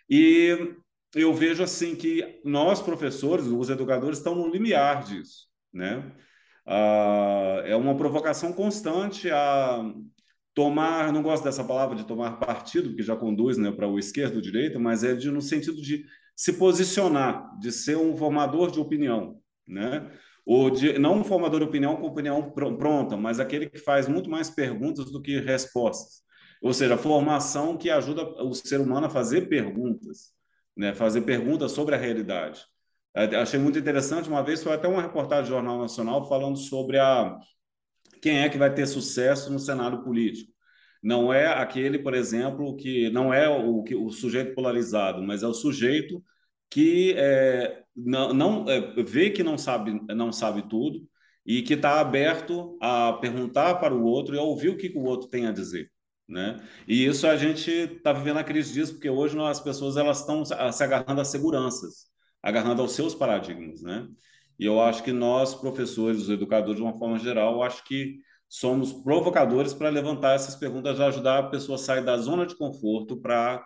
e 0.08 0.76
eu 1.12 1.34
vejo 1.34 1.60
assim 1.60 1.96
que 1.96 2.40
nós, 2.44 2.80
professores, 2.80 3.46
os 3.46 3.68
educadores, 3.68 4.18
estão 4.18 4.36
no 4.36 4.48
limiar 4.48 5.02
disso, 5.02 5.48
né? 5.72 6.12
Uh, 6.66 7.60
é 7.64 7.76
uma 7.76 7.96
provocação 7.96 8.52
constante 8.52 9.30
a 9.30 9.84
tomar, 10.54 11.12
não 11.12 11.22
gosto 11.22 11.44
dessa 11.44 11.64
palavra 11.64 11.96
de 11.96 12.06
tomar 12.06 12.38
partido, 12.38 12.90
porque 12.90 13.02
já 13.02 13.16
conduz 13.16 13.56
né, 13.56 13.72
para 13.72 13.88
o 13.88 13.98
esquerdo 13.98 14.36
ou 14.36 14.42
direita, 14.42 14.78
mas 14.78 15.02
é 15.02 15.14
de, 15.14 15.30
no 15.30 15.40
sentido 15.40 15.80
de 15.80 16.04
se 16.36 16.54
posicionar, 16.54 17.58
de 17.58 17.72
ser 17.72 17.96
um 17.96 18.16
formador 18.16 18.70
de 18.70 18.80
opinião, 18.80 19.40
né? 19.66 20.10
Ou 20.44 20.70
de, 20.70 20.98
não 20.98 21.20
um 21.20 21.24
formador 21.24 21.60
de 21.60 21.66
opinião 21.66 21.96
com 21.96 22.06
opinião 22.06 22.50
pronta, 22.50 23.16
mas 23.16 23.38
aquele 23.38 23.68
que 23.68 23.78
faz 23.78 24.08
muito 24.08 24.28
mais 24.28 24.50
perguntas 24.50 25.10
do 25.10 25.22
que 25.22 25.38
respostas. 25.38 26.22
Ou 26.60 26.72
seja, 26.72 26.96
formação 26.96 27.76
que 27.76 27.90
ajuda 27.90 28.22
o 28.42 28.52
ser 28.54 28.80
humano 28.80 29.06
a 29.06 29.10
fazer 29.10 29.48
perguntas, 29.48 30.32
né? 30.76 30.94
fazer 30.94 31.22
perguntas 31.22 31.72
sobre 31.72 31.94
a 31.94 31.98
realidade. 31.98 32.64
É, 33.14 33.36
achei 33.36 33.58
muito 33.60 33.78
interessante. 33.78 34.28
Uma 34.28 34.42
vez 34.42 34.62
foi 34.62 34.72
até 34.72 34.88
uma 34.88 35.02
reportagem 35.02 35.44
do 35.44 35.50
Jornal 35.50 35.78
Nacional 35.78 36.28
falando 36.28 36.56
sobre 36.56 36.98
a 36.98 37.38
quem 38.22 38.40
é 38.40 38.48
que 38.48 38.58
vai 38.58 38.72
ter 38.72 38.86
sucesso 38.86 39.52
no 39.52 39.58
cenário 39.58 40.02
político. 40.02 40.52
Não 41.02 41.32
é 41.32 41.46
aquele, 41.48 41.98
por 41.98 42.14
exemplo, 42.14 42.76
que 42.76 43.10
não 43.10 43.34
é 43.34 43.48
o, 43.48 43.84
o 44.06 44.10
sujeito 44.10 44.54
polarizado, 44.54 45.22
mas 45.22 45.42
é 45.42 45.46
o 45.46 45.54
sujeito 45.54 46.22
que 46.70 47.14
é, 47.16 47.82
não, 47.94 48.32
não 48.32 48.70
é, 48.70 48.80
vê 49.02 49.30
que 49.30 49.42
não 49.42 49.58
sabe, 49.58 50.00
não 50.14 50.32
sabe 50.32 50.68
tudo 50.68 51.00
e 51.44 51.62
que 51.62 51.74
está 51.74 52.00
aberto 52.00 52.78
a 52.80 53.14
perguntar 53.14 53.76
para 53.76 53.94
o 53.94 54.04
outro 54.04 54.34
e 54.34 54.38
a 54.38 54.42
ouvir 54.42 54.70
o 54.70 54.76
que, 54.76 54.88
que 54.88 54.98
o 54.98 55.04
outro 55.04 55.28
tem 55.28 55.46
a 55.46 55.52
dizer. 55.52 55.90
Né? 56.28 56.62
E 56.88 57.04
isso 57.04 57.26
a 57.26 57.36
gente 57.36 57.70
está 57.70 58.12
vivendo 58.12 58.38
a 58.38 58.44
crise 58.44 58.72
disso, 58.72 58.92
porque 58.94 59.10
hoje 59.10 59.38
as 59.40 59.60
pessoas 59.60 59.96
elas 59.96 60.20
estão 60.20 60.44
se 60.44 60.84
agarrando 60.84 61.20
a 61.20 61.24
seguranças 61.24 62.11
agarrando 62.42 62.82
aos 62.82 62.92
seus 62.92 63.14
paradigmas, 63.14 63.82
né? 63.82 64.08
E 64.58 64.66
eu 64.66 64.80
acho 64.80 65.02
que 65.02 65.12
nós, 65.12 65.54
professores, 65.54 66.22
os 66.22 66.30
educadores, 66.30 66.76
de 66.76 66.82
uma 66.82 66.96
forma 66.98 67.18
geral, 67.18 67.62
acho 67.62 67.84
que 67.84 68.20
somos 68.48 68.92
provocadores 68.92 69.72
para 69.72 69.88
levantar 69.88 70.34
essas 70.34 70.54
perguntas, 70.54 71.00
ajudar 71.00 71.38
a 71.38 71.48
pessoa 71.48 71.76
a 71.76 71.78
sair 71.78 72.04
da 72.04 72.16
zona 72.18 72.46
de 72.46 72.54
conforto 72.56 73.16
para 73.16 73.64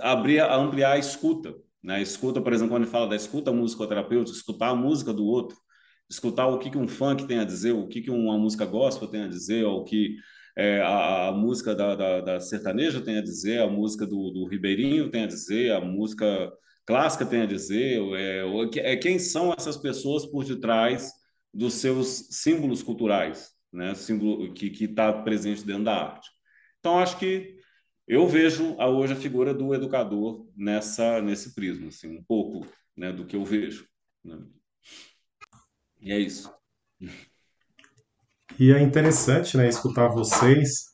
abrir, 0.00 0.40
ampliar 0.40 0.92
a 0.92 0.98
escuta. 0.98 1.54
Né? 1.82 2.02
Escuta, 2.02 2.40
por 2.40 2.52
exemplo, 2.52 2.72
quando 2.72 2.82
ele 2.82 2.90
fala 2.90 3.06
da 3.06 3.16
escuta 3.16 3.52
musicoterapêutica, 3.52 4.36
escutar 4.36 4.70
a 4.70 4.74
música 4.74 5.12
do 5.12 5.24
outro, 5.24 5.56
escutar 6.10 6.46
o 6.48 6.58
que, 6.58 6.70
que 6.70 6.78
um 6.78 6.88
funk 6.88 7.26
tem 7.26 7.38
a 7.38 7.44
dizer, 7.44 7.72
o 7.72 7.86
que, 7.86 8.00
que 8.00 8.10
uma 8.10 8.36
música 8.36 8.64
gospel 8.64 9.08
tem 9.08 9.22
a 9.22 9.28
dizer, 9.28 9.64
o 9.64 9.84
que 9.84 10.16
é, 10.56 10.80
a, 10.80 11.28
a, 11.28 11.32
música 11.32 11.74
da, 11.74 11.94
da, 11.94 12.20
da, 12.20 12.40
sertaneja 12.40 13.00
tem 13.00 13.18
a 13.18 13.22
dizer, 13.22 13.60
a 13.60 13.68
música 13.68 14.06
do, 14.06 14.30
do 14.30 14.46
Ribeirinho 14.46 15.10
tem 15.10 15.24
a 15.24 15.26
dizer, 15.26 15.72
a 15.72 15.80
música 15.80 16.52
clássica 16.86 17.26
tem 17.26 17.42
a 17.42 17.46
dizer, 17.46 18.00
é, 18.14 18.92
é 18.92 18.96
quem 18.96 19.18
são 19.18 19.52
essas 19.52 19.76
pessoas 19.76 20.24
por 20.24 20.44
detrás 20.44 21.12
dos 21.52 21.74
seus 21.74 22.28
símbolos 22.30 22.82
culturais, 22.82 23.50
né? 23.72 23.94
Símbolo 23.94 24.52
que 24.54 24.84
está 24.84 25.12
presente 25.12 25.64
dentro 25.64 25.84
da 25.84 25.94
arte. 25.94 26.30
Então, 26.78 26.98
acho 26.98 27.18
que 27.18 27.56
eu 28.06 28.26
vejo 28.28 28.76
hoje 28.78 29.12
a 29.14 29.16
figura 29.16 29.52
do 29.52 29.74
educador 29.74 30.48
nessa 30.56 31.20
nesse 31.20 31.54
prisma, 31.54 31.88
assim, 31.88 32.16
um 32.16 32.22
pouco 32.22 32.66
né, 32.96 33.12
do 33.12 33.26
que 33.26 33.34
eu 33.34 33.44
vejo. 33.44 33.86
Né? 34.22 34.38
E 36.00 36.12
é 36.12 36.18
isso. 36.18 36.52
E 38.58 38.70
é 38.70 38.80
interessante 38.80 39.56
né, 39.56 39.68
escutar 39.68 40.08
vocês, 40.08 40.86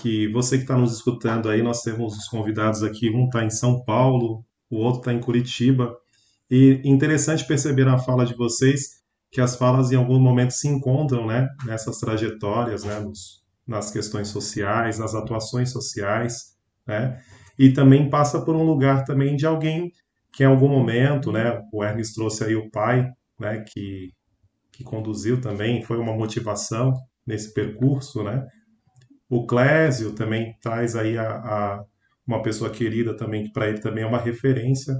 que 0.00 0.26
você 0.32 0.56
que 0.56 0.64
está 0.64 0.76
nos 0.76 0.94
escutando 0.94 1.48
aí, 1.48 1.62
nós 1.62 1.82
temos 1.82 2.16
os 2.16 2.26
convidados 2.28 2.82
aqui, 2.82 3.10
um 3.10 3.26
está 3.26 3.44
em 3.44 3.50
São 3.50 3.84
Paulo, 3.84 4.44
o 4.70 4.76
outro 4.76 5.00
está 5.00 5.12
em 5.12 5.20
Curitiba. 5.20 5.96
E 6.50 6.80
interessante 6.84 7.46
perceber 7.46 7.84
na 7.84 7.98
fala 7.98 8.24
de 8.24 8.34
vocês 8.34 9.02
que 9.30 9.40
as 9.40 9.56
falas 9.56 9.90
em 9.90 9.96
algum 9.96 10.20
momento 10.20 10.52
se 10.52 10.68
encontram 10.68 11.26
né, 11.26 11.48
nessas 11.64 11.98
trajetórias, 11.98 12.84
né, 12.84 13.00
nos, 13.00 13.42
nas 13.66 13.90
questões 13.90 14.28
sociais, 14.28 14.98
nas 14.98 15.14
atuações 15.14 15.70
sociais, 15.70 16.56
né, 16.86 17.20
e 17.58 17.72
também 17.72 18.08
passa 18.08 18.40
por 18.40 18.54
um 18.54 18.62
lugar 18.62 19.04
também 19.04 19.34
de 19.34 19.44
alguém 19.44 19.90
que 20.32 20.44
em 20.44 20.46
algum 20.46 20.68
momento, 20.68 21.32
né, 21.32 21.60
o 21.72 21.82
Hermes 21.82 22.12
trouxe 22.12 22.44
aí 22.44 22.54
o 22.54 22.70
pai, 22.70 23.10
né, 23.38 23.64
que, 23.68 24.12
que 24.72 24.84
conduziu 24.84 25.40
também, 25.40 25.82
foi 25.82 25.98
uma 25.98 26.12
motivação 26.12 26.92
nesse 27.26 27.52
percurso, 27.52 28.22
né, 28.22 28.46
o 29.28 29.46
Clésio 29.46 30.12
também 30.12 30.54
traz 30.62 30.94
aí 30.94 31.18
a, 31.18 31.28
a 31.28 31.84
uma 32.26 32.42
pessoa 32.42 32.70
querida 32.70 33.16
também, 33.16 33.44
que 33.44 33.52
para 33.52 33.68
ele 33.68 33.80
também 33.80 34.04
é 34.04 34.06
uma 34.06 34.20
referência. 34.20 34.94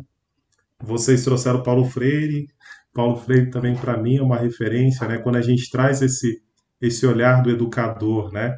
Vocês 0.82 1.24
trouxeram 1.24 1.62
Paulo 1.62 1.84
Freire, 1.84 2.46
Paulo 2.92 3.16
Freire 3.16 3.50
também 3.50 3.76
para 3.76 4.00
mim 4.00 4.16
é 4.18 4.22
uma 4.22 4.37
referência, 4.37 5.06
né? 5.08 5.18
Quando 5.18 5.37
a 5.37 5.42
gente 5.42 5.68
traz 5.70 6.02
esse 6.02 6.42
esse 6.80 7.06
olhar 7.06 7.42
do 7.42 7.50
educador, 7.50 8.32
né? 8.32 8.54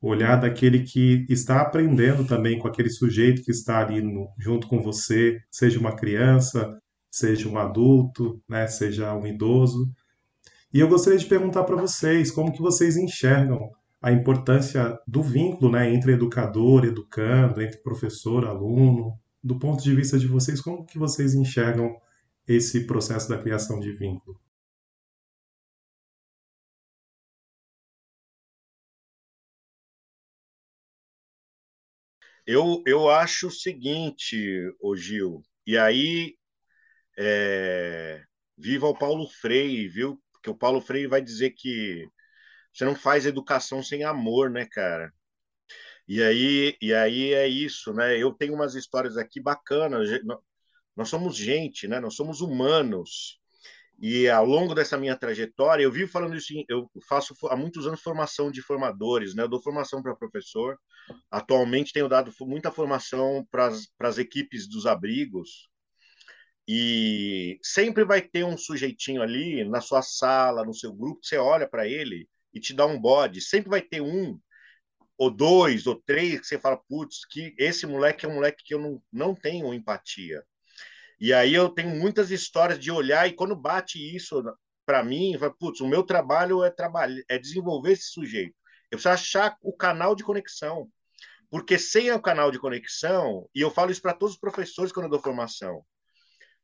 Olhar 0.00 0.36
daquele 0.36 0.80
que 0.82 1.24
está 1.28 1.60
aprendendo 1.62 2.24
também 2.26 2.58
com 2.58 2.68
aquele 2.68 2.90
sujeito 2.90 3.42
que 3.42 3.50
está 3.50 3.80
ali 3.80 4.02
no, 4.02 4.28
junto 4.38 4.66
com 4.68 4.82
você, 4.82 5.38
seja 5.50 5.78
uma 5.78 5.94
criança, 5.96 6.76
seja 7.10 7.48
um 7.48 7.58
adulto, 7.58 8.40
né? 8.48 8.66
Seja 8.66 9.14
um 9.14 9.26
idoso. 9.26 9.90
E 10.72 10.80
eu 10.80 10.88
gostaria 10.88 11.18
de 11.18 11.26
perguntar 11.26 11.64
para 11.64 11.76
vocês 11.76 12.30
como 12.30 12.52
que 12.52 12.60
vocês 12.60 12.96
enxergam 12.96 13.70
a 14.02 14.10
importância 14.12 14.98
do 15.06 15.22
vínculo 15.22 15.70
né, 15.72 15.92
entre 15.94 16.12
educador, 16.12 16.84
educando, 16.84 17.62
entre 17.62 17.78
professor, 17.78 18.46
aluno. 18.46 19.18
Do 19.42 19.58
ponto 19.58 19.82
de 19.82 19.94
vista 19.94 20.18
de 20.18 20.26
vocês, 20.26 20.60
como 20.60 20.84
que 20.84 20.98
vocês 20.98 21.34
enxergam 21.34 21.96
esse 22.46 22.86
processo 22.86 23.28
da 23.28 23.38
criação 23.38 23.78
de 23.80 23.92
vínculo? 23.92 24.40
Eu, 32.46 32.82
eu 32.86 33.08
acho 33.08 33.46
o 33.48 33.50
seguinte, 33.50 34.36
ô 34.80 34.96
Gil, 34.96 35.42
e 35.66 35.78
aí 35.78 36.36
é, 37.16 38.24
viva 38.58 38.86
o 38.88 38.98
Paulo 38.98 39.28
Freire, 39.28 39.88
viu? 39.88 40.20
Porque 40.32 40.50
o 40.50 40.56
Paulo 40.56 40.80
Freire 40.80 41.06
vai 41.08 41.22
dizer 41.22 41.50
que 41.50 42.08
você 42.72 42.84
não 42.84 42.94
faz 42.94 43.26
educação 43.26 43.82
sem 43.82 44.04
amor, 44.04 44.50
né, 44.50 44.66
cara? 44.66 45.12
E 46.08 46.22
aí, 46.22 46.76
e 46.80 46.92
aí 46.92 47.32
é 47.32 47.46
isso, 47.46 47.92
né? 47.92 48.16
Eu 48.18 48.32
tenho 48.32 48.54
umas 48.54 48.74
histórias 48.74 49.16
aqui 49.16 49.40
bacanas. 49.40 50.08
Nós 50.96 51.08
somos 51.08 51.36
gente, 51.36 51.86
né? 51.88 52.00
Nós 52.00 52.14
somos 52.14 52.40
humanos. 52.40 53.40
E 54.00 54.28
ao 54.28 54.44
longo 54.44 54.74
dessa 54.74 54.98
minha 54.98 55.16
trajetória, 55.16 55.84
eu 55.84 55.92
vivo 55.92 56.10
falando 56.10 56.36
isso, 56.36 56.52
eu 56.68 56.90
faço 57.08 57.34
há 57.48 57.56
muitos 57.56 57.86
anos 57.86 58.02
formação 58.02 58.50
de 58.50 58.60
formadores, 58.62 59.34
né? 59.34 59.44
Eu 59.44 59.48
dou 59.48 59.62
formação 59.62 60.02
para 60.02 60.16
professor. 60.16 60.78
Atualmente 61.30 61.92
tenho 61.92 62.08
dado 62.08 62.32
muita 62.40 62.72
formação 62.72 63.46
para 63.50 63.68
as 64.00 64.18
equipes 64.18 64.68
dos 64.68 64.86
abrigos. 64.86 65.68
E 66.66 67.58
sempre 67.62 68.04
vai 68.04 68.22
ter 68.22 68.44
um 68.44 68.56
sujeitinho 68.56 69.22
ali 69.22 69.64
na 69.64 69.80
sua 69.80 70.02
sala, 70.02 70.64
no 70.64 70.74
seu 70.74 70.92
grupo, 70.92 71.20
você 71.22 71.36
olha 71.36 71.68
para 71.68 71.86
ele 71.86 72.28
e 72.52 72.60
te 72.60 72.74
dá 72.74 72.86
um 72.86 73.00
bode. 73.00 73.40
Sempre 73.40 73.70
vai 73.70 73.82
ter 73.82 74.00
um, 74.00 74.38
ou 75.16 75.30
dois, 75.30 75.86
ou 75.86 76.00
três, 76.04 76.40
que 76.40 76.46
você 76.46 76.58
fala, 76.58 76.76
putz, 76.88 77.24
que 77.24 77.54
esse 77.58 77.86
moleque 77.86 78.26
é 78.26 78.28
um 78.28 78.34
moleque 78.34 78.64
que 78.64 78.74
eu 78.74 78.78
não, 78.78 79.02
não 79.12 79.34
tenho 79.34 79.72
empatia. 79.72 80.42
E 81.20 81.32
aí 81.32 81.54
eu 81.54 81.68
tenho 81.68 81.90
muitas 81.90 82.30
histórias 82.30 82.78
de 82.78 82.90
olhar, 82.90 83.28
e 83.28 83.32
quando 83.32 83.54
bate 83.54 83.98
isso 83.98 84.42
para 84.84 85.04
mim, 85.04 85.36
falo, 85.38 85.54
putz, 85.54 85.80
o 85.80 85.88
meu 85.88 86.02
trabalho 86.02 86.64
é, 86.64 86.70
trabalhar, 86.70 87.22
é 87.28 87.38
desenvolver 87.38 87.92
esse 87.92 88.10
sujeito. 88.10 88.54
Eu 88.90 88.98
preciso 88.98 89.14
achar 89.14 89.56
o 89.62 89.72
canal 89.72 90.14
de 90.14 90.24
conexão. 90.24 90.90
Porque 91.48 91.78
sem 91.78 92.10
o 92.10 92.20
canal 92.20 92.50
de 92.50 92.58
conexão, 92.58 93.46
e 93.54 93.60
eu 93.60 93.70
falo 93.70 93.90
isso 93.90 94.00
para 94.00 94.14
todos 94.14 94.34
os 94.34 94.40
professores 94.40 94.90
quando 94.90 95.04
eu 95.04 95.10
dou 95.10 95.20
formação, 95.20 95.84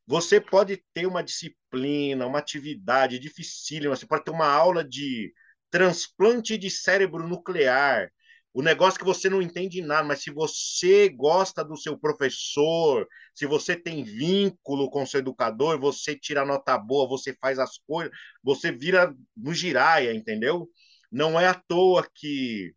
você 0.05 0.41
pode 0.41 0.83
ter 0.91 1.05
uma 1.05 1.23
disciplina, 1.23 2.25
uma 2.25 2.39
atividade 2.39 3.19
dificílima, 3.19 3.95
você 3.95 4.07
pode 4.07 4.23
ter 4.23 4.31
uma 4.31 4.47
aula 4.47 4.83
de 4.83 5.31
transplante 5.69 6.57
de 6.57 6.69
cérebro 6.69 7.27
nuclear, 7.27 8.11
o 8.53 8.61
negócio 8.61 8.99
que 8.99 9.05
você 9.05 9.29
não 9.29 9.41
entende 9.41 9.81
nada, 9.81 10.07
mas 10.07 10.23
se 10.23 10.31
você 10.31 11.07
gosta 11.09 11.63
do 11.63 11.77
seu 11.77 11.97
professor, 11.97 13.07
se 13.33 13.45
você 13.45 13.75
tem 13.75 14.03
vínculo 14.03 14.89
com 14.89 15.05
seu 15.05 15.19
educador, 15.19 15.79
você 15.79 16.17
tira 16.17 16.45
nota 16.45 16.77
boa, 16.77 17.07
você 17.07 17.33
faz 17.39 17.59
as 17.59 17.77
coisas, 17.87 18.11
você 18.43 18.71
vira 18.71 19.15
no 19.37 19.53
giraia, 19.53 20.13
entendeu? 20.13 20.67
Não 21.11 21.39
é 21.39 21.47
à 21.47 21.53
toa 21.53 22.07
que 22.13 22.73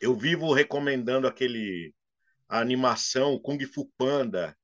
eu 0.00 0.16
vivo 0.16 0.52
recomendando 0.52 1.28
aquele 1.28 1.94
a 2.48 2.60
animação 2.60 3.38
Kung 3.38 3.64
Fu 3.64 3.90
Panda. 3.96 4.54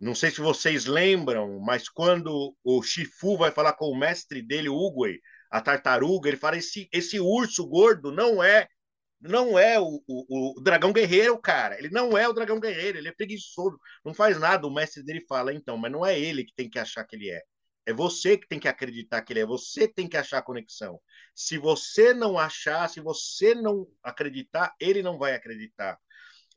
Não 0.00 0.14
sei 0.14 0.30
se 0.30 0.40
vocês 0.40 0.86
lembram, 0.86 1.60
mas 1.60 1.88
quando 1.88 2.56
o 2.64 2.82
Shifu 2.82 3.36
vai 3.36 3.52
falar 3.52 3.74
com 3.74 3.86
o 3.86 3.96
mestre 3.96 4.42
dele, 4.42 4.68
o 4.68 4.74
Uguay, 4.74 5.20
a 5.54 5.60
tartaruga, 5.60 6.28
ele 6.28 6.36
fala: 6.36 6.56
esse, 6.56 6.88
esse 6.92 7.20
urso 7.20 7.64
gordo 7.64 8.10
não 8.10 8.42
é 8.42 8.66
não 9.20 9.56
é 9.58 9.78
o, 9.80 10.02
o, 10.06 10.58
o, 10.58 10.60
dragão 10.60 10.92
guerreiro, 10.92 11.38
cara. 11.38 11.78
Ele 11.78 11.88
não 11.88 12.18
é 12.18 12.28
o 12.28 12.32
dragão 12.32 12.60
guerreiro, 12.60 12.98
ele 12.98 13.08
é 13.08 13.12
preguiçoso, 13.12 13.78
não 14.04 14.12
faz 14.12 14.38
nada. 14.38 14.66
O 14.66 14.74
mestre 14.74 15.02
dele 15.02 15.24
fala, 15.26 15.54
então, 15.54 15.78
mas 15.78 15.92
não 15.92 16.04
é 16.04 16.18
ele 16.18 16.44
que 16.44 16.52
tem 16.54 16.68
que 16.68 16.78
achar 16.78 17.04
que 17.04 17.14
ele 17.16 17.30
é. 17.30 17.40
É 17.86 17.92
você 17.92 18.36
que 18.36 18.48
tem 18.48 18.58
que 18.58 18.68
acreditar 18.68 19.22
que 19.22 19.32
ele 19.32 19.40
é, 19.40 19.46
você 19.46 19.86
tem 19.86 20.08
que 20.08 20.16
achar 20.16 20.38
a 20.38 20.42
conexão. 20.42 21.00
Se 21.34 21.56
você 21.56 22.12
não 22.12 22.36
achar, 22.36 22.88
se 22.90 23.00
você 23.00 23.54
não 23.54 23.86
acreditar, 24.02 24.74
ele 24.80 25.02
não 25.02 25.18
vai 25.18 25.34
acreditar. 25.34 25.98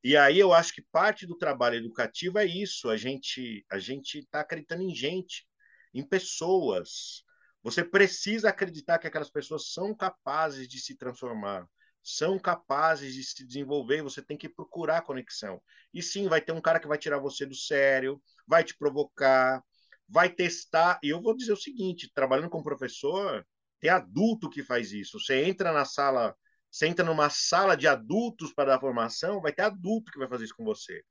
E 0.03 0.17
aí 0.17 0.39
eu 0.39 0.53
acho 0.53 0.73
que 0.73 0.81
parte 0.91 1.27
do 1.27 1.37
trabalho 1.37 1.75
educativo 1.77 2.39
é 2.39 2.45
isso, 2.45 2.89
a 2.89 2.97
gente 2.97 3.65
a 3.69 3.77
gente 3.79 4.19
está 4.19 4.41
acreditando 4.41 4.83
em 4.83 4.95
gente, 4.95 5.45
em 5.93 6.03
pessoas, 6.03 7.23
você 7.63 7.83
precisa 7.83 8.49
acreditar 8.49 8.99
que 8.99 9.07
aquelas 9.07 9.29
pessoas 9.29 9.71
são 9.73 9.93
capazes 9.93 10.67
de 10.67 10.79
se 10.79 10.95
transformar, 10.95 11.67
são 12.03 12.39
capazes 12.39 13.13
de 13.13 13.23
se 13.23 13.45
desenvolver, 13.45 14.01
você 14.01 14.21
tem 14.21 14.37
que 14.37 14.47
procurar 14.47 15.01
conexão. 15.01 15.61
E 15.93 16.01
sim, 16.01 16.27
vai 16.29 16.39
ter 16.39 16.53
um 16.53 16.61
cara 16.61 16.79
que 16.79 16.87
vai 16.87 16.97
tirar 16.97 17.19
você 17.19 17.45
do 17.45 17.55
sério, 17.55 18.21
vai 18.47 18.63
te 18.63 18.77
provocar, 18.77 19.61
vai 20.07 20.29
testar. 20.29 20.99
E 21.03 21.09
eu 21.09 21.21
vou 21.21 21.35
dizer 21.35 21.51
o 21.51 21.57
seguinte: 21.57 22.09
trabalhando 22.13 22.49
com 22.49 22.63
professor, 22.63 23.45
tem 23.79 23.89
adulto 23.89 24.49
que 24.49 24.63
faz 24.63 24.91
isso. 24.91 25.19
Você 25.19 25.43
entra 25.43 25.71
na 25.73 25.85
sala, 25.85 26.35
você 26.71 26.87
entra 26.87 27.05
numa 27.05 27.29
sala 27.29 27.75
de 27.75 27.87
adultos 27.87 28.53
para 28.53 28.71
dar 28.71 28.79
formação, 28.79 29.41
vai 29.41 29.51
ter 29.51 29.63
adulto 29.63 30.11
que 30.11 30.19
vai 30.19 30.29
fazer 30.29 30.45
isso 30.45 30.55
com 30.55 30.63
você. 30.63 31.03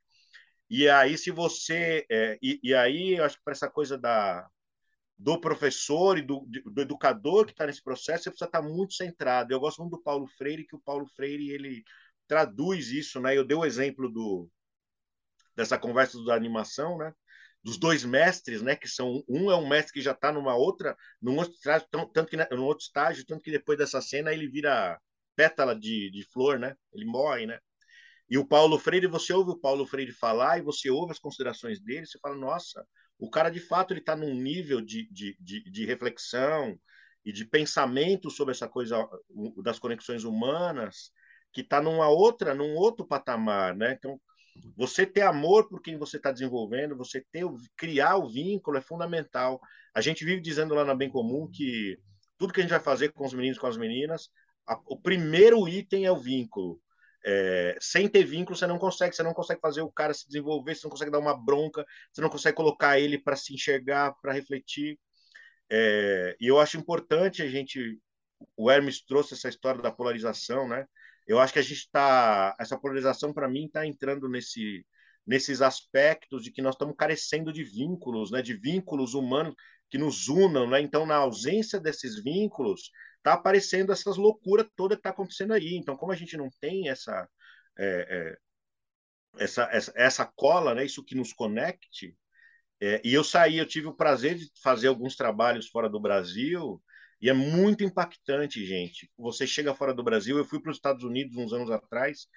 E 0.69 0.89
aí, 0.89 1.17
se 1.17 1.31
você. 1.31 2.05
É, 2.09 2.37
e, 2.41 2.59
e 2.63 2.73
aí, 2.73 3.15
eu 3.17 3.23
acho 3.23 3.37
que 3.37 3.43
para 3.43 3.53
essa 3.53 3.69
coisa 3.69 3.97
da, 3.97 4.47
do 5.17 5.39
professor 5.39 6.17
e 6.17 6.21
do, 6.21 6.45
do 6.65 6.81
educador 6.81 7.45
que 7.45 7.51
está 7.51 7.65
nesse 7.65 7.83
processo, 7.83 8.25
você 8.25 8.29
precisa 8.29 8.45
estar 8.45 8.61
tá 8.61 8.67
muito 8.67 8.93
centrado. 8.93 9.51
Eu 9.51 9.59
gosto 9.59 9.79
muito 9.79 9.97
do 9.97 10.03
Paulo 10.03 10.27
Freire, 10.27 10.65
que 10.65 10.75
o 10.75 10.81
Paulo 10.81 11.07
Freire 11.07 11.49
ele 11.49 11.83
traduz 12.27 12.89
isso, 12.91 13.19
né? 13.19 13.35
Eu 13.35 13.45
dei 13.45 13.57
o 13.57 13.65
exemplo 13.65 14.09
do 14.11 14.49
dessa 15.55 15.77
conversa 15.77 16.23
da 16.23 16.35
animação, 16.35 16.97
né? 16.97 17.11
Dos 17.63 17.77
dois 17.77 18.05
mestres, 18.05 18.61
né? 18.61 18.75
Que 18.75 18.87
são 18.87 19.23
um 19.27 19.49
é 19.51 19.55
um 19.55 19.67
mestre 19.67 19.93
que 19.93 20.01
já 20.01 20.11
está 20.11 20.31
numa 20.31 20.55
outra, 20.55 20.95
num 21.21 21.37
outro 21.37 21.53
estágio, 21.55 21.87
tanto 21.91 22.25
que 22.25 22.37
num 22.55 22.65
outro 22.65 22.85
estágio, 22.85 23.25
tanto 23.25 23.41
que 23.41 23.51
depois 23.51 23.77
dessa 23.77 24.01
cena 24.01 24.31
ele 24.31 24.47
vira 24.47 24.99
pétala 25.35 25.75
de, 25.75 26.11
de 26.11 26.23
flor, 26.31 26.59
né? 26.59 26.75
Ele 26.93 27.05
morre, 27.05 27.47
né? 27.47 27.59
E 28.29 28.37
o 28.37 28.45
Paulo 28.45 28.77
Freire, 28.77 29.07
você 29.07 29.33
ouve 29.33 29.51
o 29.51 29.59
Paulo 29.59 29.85
Freire 29.85 30.11
falar 30.11 30.59
e 30.59 30.61
você 30.61 30.89
ouve 30.89 31.11
as 31.11 31.19
considerações 31.19 31.79
dele, 31.79 32.05
você 32.05 32.19
fala, 32.19 32.35
nossa, 32.35 32.85
o 33.19 33.29
cara 33.29 33.49
de 33.49 33.59
fato 33.59 33.93
ele 33.93 33.99
está 33.99 34.15
num 34.15 34.33
nível 34.33 34.81
de, 34.81 35.07
de, 35.11 35.35
de, 35.39 35.69
de, 35.69 35.85
reflexão 35.85 36.79
e 37.25 37.31
de 37.31 37.45
pensamento 37.45 38.29
sobre 38.29 38.53
essa 38.53 38.67
coisa 38.67 39.07
das 39.63 39.79
conexões 39.79 40.23
humanas 40.23 41.11
que 41.51 41.61
está 41.61 41.81
numa 41.81 42.07
outra, 42.07 42.53
num 42.53 42.75
outro 42.75 43.05
patamar, 43.05 43.75
né? 43.75 43.93
Então, 43.97 44.19
você 44.75 45.05
ter 45.05 45.21
amor 45.21 45.67
por 45.67 45.81
quem 45.81 45.97
você 45.97 46.17
está 46.17 46.31
desenvolvendo, 46.31 46.95
você 46.95 47.23
ter 47.31 47.45
criar 47.75 48.17
o 48.17 48.27
vínculo 48.27 48.77
é 48.77 48.81
fundamental. 48.81 49.59
A 49.93 50.01
gente 50.01 50.25
vive 50.25 50.41
dizendo 50.41 50.73
lá 50.73 50.83
na 50.85 50.95
Bem 50.95 51.09
Comum 51.09 51.49
que 51.49 51.97
tudo 52.37 52.53
que 52.53 52.59
a 52.59 52.63
gente 52.63 52.71
vai 52.71 52.79
fazer 52.79 53.11
com 53.11 53.25
os 53.25 53.33
meninos, 53.33 53.57
com 53.57 53.67
as 53.67 53.77
meninas, 53.77 54.29
a, 54.65 54.79
o 54.85 54.99
primeiro 54.99 55.67
item 55.67 56.05
é 56.05 56.11
o 56.11 56.17
vínculo. 56.17 56.79
É, 57.25 57.77
sem 57.79 58.07
ter 58.07 58.23
vínculo, 58.23 58.55
você 58.55 58.67
não 58.67 58.77
consegue, 58.77 59.15
você 59.15 59.23
não 59.23 59.33
consegue 59.33 59.59
fazer 59.59 59.81
o 59.81 59.91
cara 59.91 60.13
se 60.13 60.27
desenvolver, 60.27 60.75
você 60.75 60.85
não 60.85 60.91
consegue 60.91 61.11
dar 61.11 61.19
uma 61.19 61.35
bronca, 61.37 61.85
você 62.11 62.21
não 62.21 62.29
consegue 62.29 62.55
colocar 62.55 62.99
ele 62.99 63.17
para 63.17 63.35
se 63.35 63.53
enxergar, 63.53 64.13
para 64.21 64.33
refletir. 64.33 64.99
É, 65.69 66.35
e 66.39 66.47
eu 66.47 66.59
acho 66.59 66.77
importante 66.77 67.41
a 67.41 67.49
gente, 67.49 67.99
o 68.55 68.71
Hermes 68.71 69.03
trouxe 69.05 69.33
essa 69.33 69.49
história 69.49 69.81
da 69.81 69.91
polarização, 69.91 70.67
né? 70.67 70.85
Eu 71.27 71.39
acho 71.39 71.51
que 71.51 71.59
a 71.59 71.61
gente 71.61 71.73
está, 71.73 72.55
essa 72.59 72.79
polarização 72.79 73.33
para 73.33 73.49
mim 73.49 73.65
está 73.65 73.85
entrando 73.85 74.29
nesse, 74.29 74.85
nesses 75.25 75.61
aspectos 75.61 76.43
de 76.43 76.51
que 76.51 76.61
nós 76.61 76.75
estamos 76.75 76.95
carecendo 76.97 77.51
de 77.51 77.63
vínculos, 77.63 78.31
né? 78.31 78.41
De 78.41 78.53
vínculos 78.53 79.13
humanos 79.13 79.53
que 79.89 79.97
nos 79.97 80.27
unam, 80.29 80.69
né? 80.69 80.79
Então, 80.81 81.05
na 81.05 81.15
ausência 81.15 81.79
desses 81.79 82.23
vínculos, 82.23 82.91
tá 83.27 83.33
aparecendo 83.33 83.91
essas 83.91 84.17
loucuras 84.17 84.67
toda 84.75 84.95
que 84.95 85.01
tá 85.01 85.09
acontecendo 85.09 85.53
aí. 85.53 85.75
Então, 85.75 85.97
como 85.97 86.11
a 86.11 86.15
gente 86.15 86.37
não 86.37 86.49
tem 86.61 86.89
essa 86.89 87.27
é, 87.77 88.07
é, 88.09 89.43
essa, 89.43 89.63
essa, 89.71 89.93
essa 89.95 90.25
cola, 90.25 90.73
né, 90.73 90.85
isso 90.85 91.03
que 91.03 91.15
nos 91.15 91.33
conecte, 91.33 92.15
é, 92.81 93.01
e 93.03 93.13
eu 93.13 93.23
saí, 93.23 93.57
eu 93.57 93.65
tive 93.65 93.87
o 93.87 93.93
prazer 93.93 94.35
de 94.35 94.49
fazer 94.63 94.87
alguns 94.87 95.15
trabalhos 95.15 95.67
fora 95.67 95.89
do 95.89 95.99
Brasil, 95.99 96.81
e 97.19 97.29
é 97.29 97.33
muito 97.33 97.83
impactante, 97.83 98.63
gente. 98.65 99.11
Você 99.17 99.47
chega 99.47 99.73
fora 99.73 99.93
do 99.93 100.03
Brasil, 100.03 100.37
eu 100.37 100.45
fui 100.45 100.61
para 100.61 100.71
os 100.71 100.77
Estados 100.77 101.03
Unidos 101.03 101.35
uns 101.35 101.51
anos 101.51 101.71
atrás, 101.71 102.27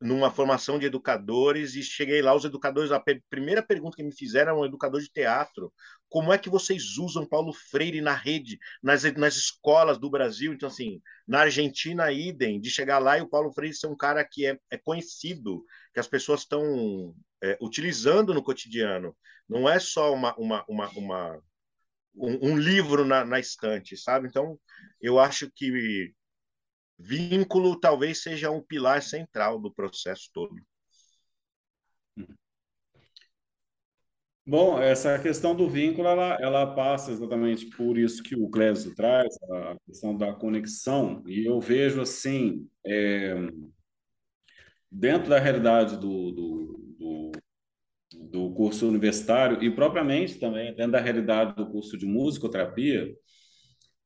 numa 0.00 0.30
formação 0.30 0.78
de 0.78 0.86
educadores 0.86 1.74
e 1.74 1.82
cheguei 1.82 2.20
lá, 2.20 2.34
os 2.34 2.44
educadores, 2.44 2.92
a 2.92 3.02
primeira 3.30 3.62
pergunta 3.62 3.96
que 3.96 4.02
me 4.02 4.14
fizeram 4.14 4.52
era 4.52 4.60
um 4.60 4.64
educador 4.64 5.00
de 5.00 5.10
teatro, 5.10 5.72
como 6.08 6.32
é 6.32 6.38
que 6.38 6.50
vocês 6.50 6.98
usam 6.98 7.26
Paulo 7.26 7.52
Freire 7.52 8.00
na 8.00 8.14
rede, 8.14 8.58
nas, 8.82 9.04
nas 9.14 9.36
escolas 9.36 9.98
do 9.98 10.10
Brasil? 10.10 10.52
Então, 10.52 10.68
assim, 10.68 11.00
na 11.26 11.40
Argentina, 11.40 12.12
idem, 12.12 12.60
de 12.60 12.70
chegar 12.70 12.98
lá 12.98 13.18
e 13.18 13.22
o 13.22 13.28
Paulo 13.28 13.52
Freire 13.52 13.74
ser 13.74 13.86
um 13.86 13.96
cara 13.96 14.24
que 14.24 14.46
é, 14.46 14.58
é 14.70 14.76
conhecido, 14.76 15.64
que 15.94 16.00
as 16.00 16.06
pessoas 16.06 16.40
estão 16.40 17.14
é, 17.42 17.56
utilizando 17.60 18.34
no 18.34 18.42
cotidiano. 18.42 19.16
Não 19.48 19.68
é 19.68 19.78
só 19.78 20.12
uma, 20.12 20.34
uma, 20.36 20.64
uma, 20.68 20.88
uma 20.90 21.42
um, 22.14 22.50
um, 22.50 22.56
livro 22.58 23.04
na, 23.04 23.24
na 23.24 23.40
estante, 23.40 23.96
sabe? 23.96 24.28
Então, 24.28 24.58
eu 25.00 25.18
acho 25.18 25.50
que 25.54 26.12
vínculo 26.98 27.78
talvez 27.78 28.22
seja 28.22 28.50
um 28.50 28.62
pilar 28.62 29.02
central 29.02 29.60
do 29.60 29.72
processo 29.72 30.30
todo. 30.32 30.56
Bom, 34.48 34.80
essa 34.80 35.18
questão 35.18 35.56
do 35.56 35.68
vínculo, 35.68 36.06
ela, 36.06 36.38
ela 36.40 36.72
passa 36.72 37.10
exatamente 37.10 37.66
por 37.66 37.98
isso 37.98 38.22
que 38.22 38.36
o 38.36 38.48
Clésio 38.48 38.94
traz, 38.94 39.34
a 39.50 39.76
questão 39.84 40.16
da 40.16 40.32
conexão, 40.32 41.24
e 41.26 41.44
eu 41.44 41.60
vejo 41.60 42.00
assim, 42.00 42.68
é, 42.86 43.34
dentro 44.88 45.30
da 45.30 45.40
realidade 45.40 45.96
do, 45.96 46.30
do, 46.30 46.94
do, 46.96 47.32
do 48.30 48.54
curso 48.54 48.86
universitário, 48.86 49.60
e 49.64 49.68
propriamente 49.68 50.38
também 50.38 50.72
dentro 50.76 50.92
da 50.92 51.00
realidade 51.00 51.56
do 51.56 51.68
curso 51.68 51.98
de 51.98 52.06
musicoterapia, 52.06 53.12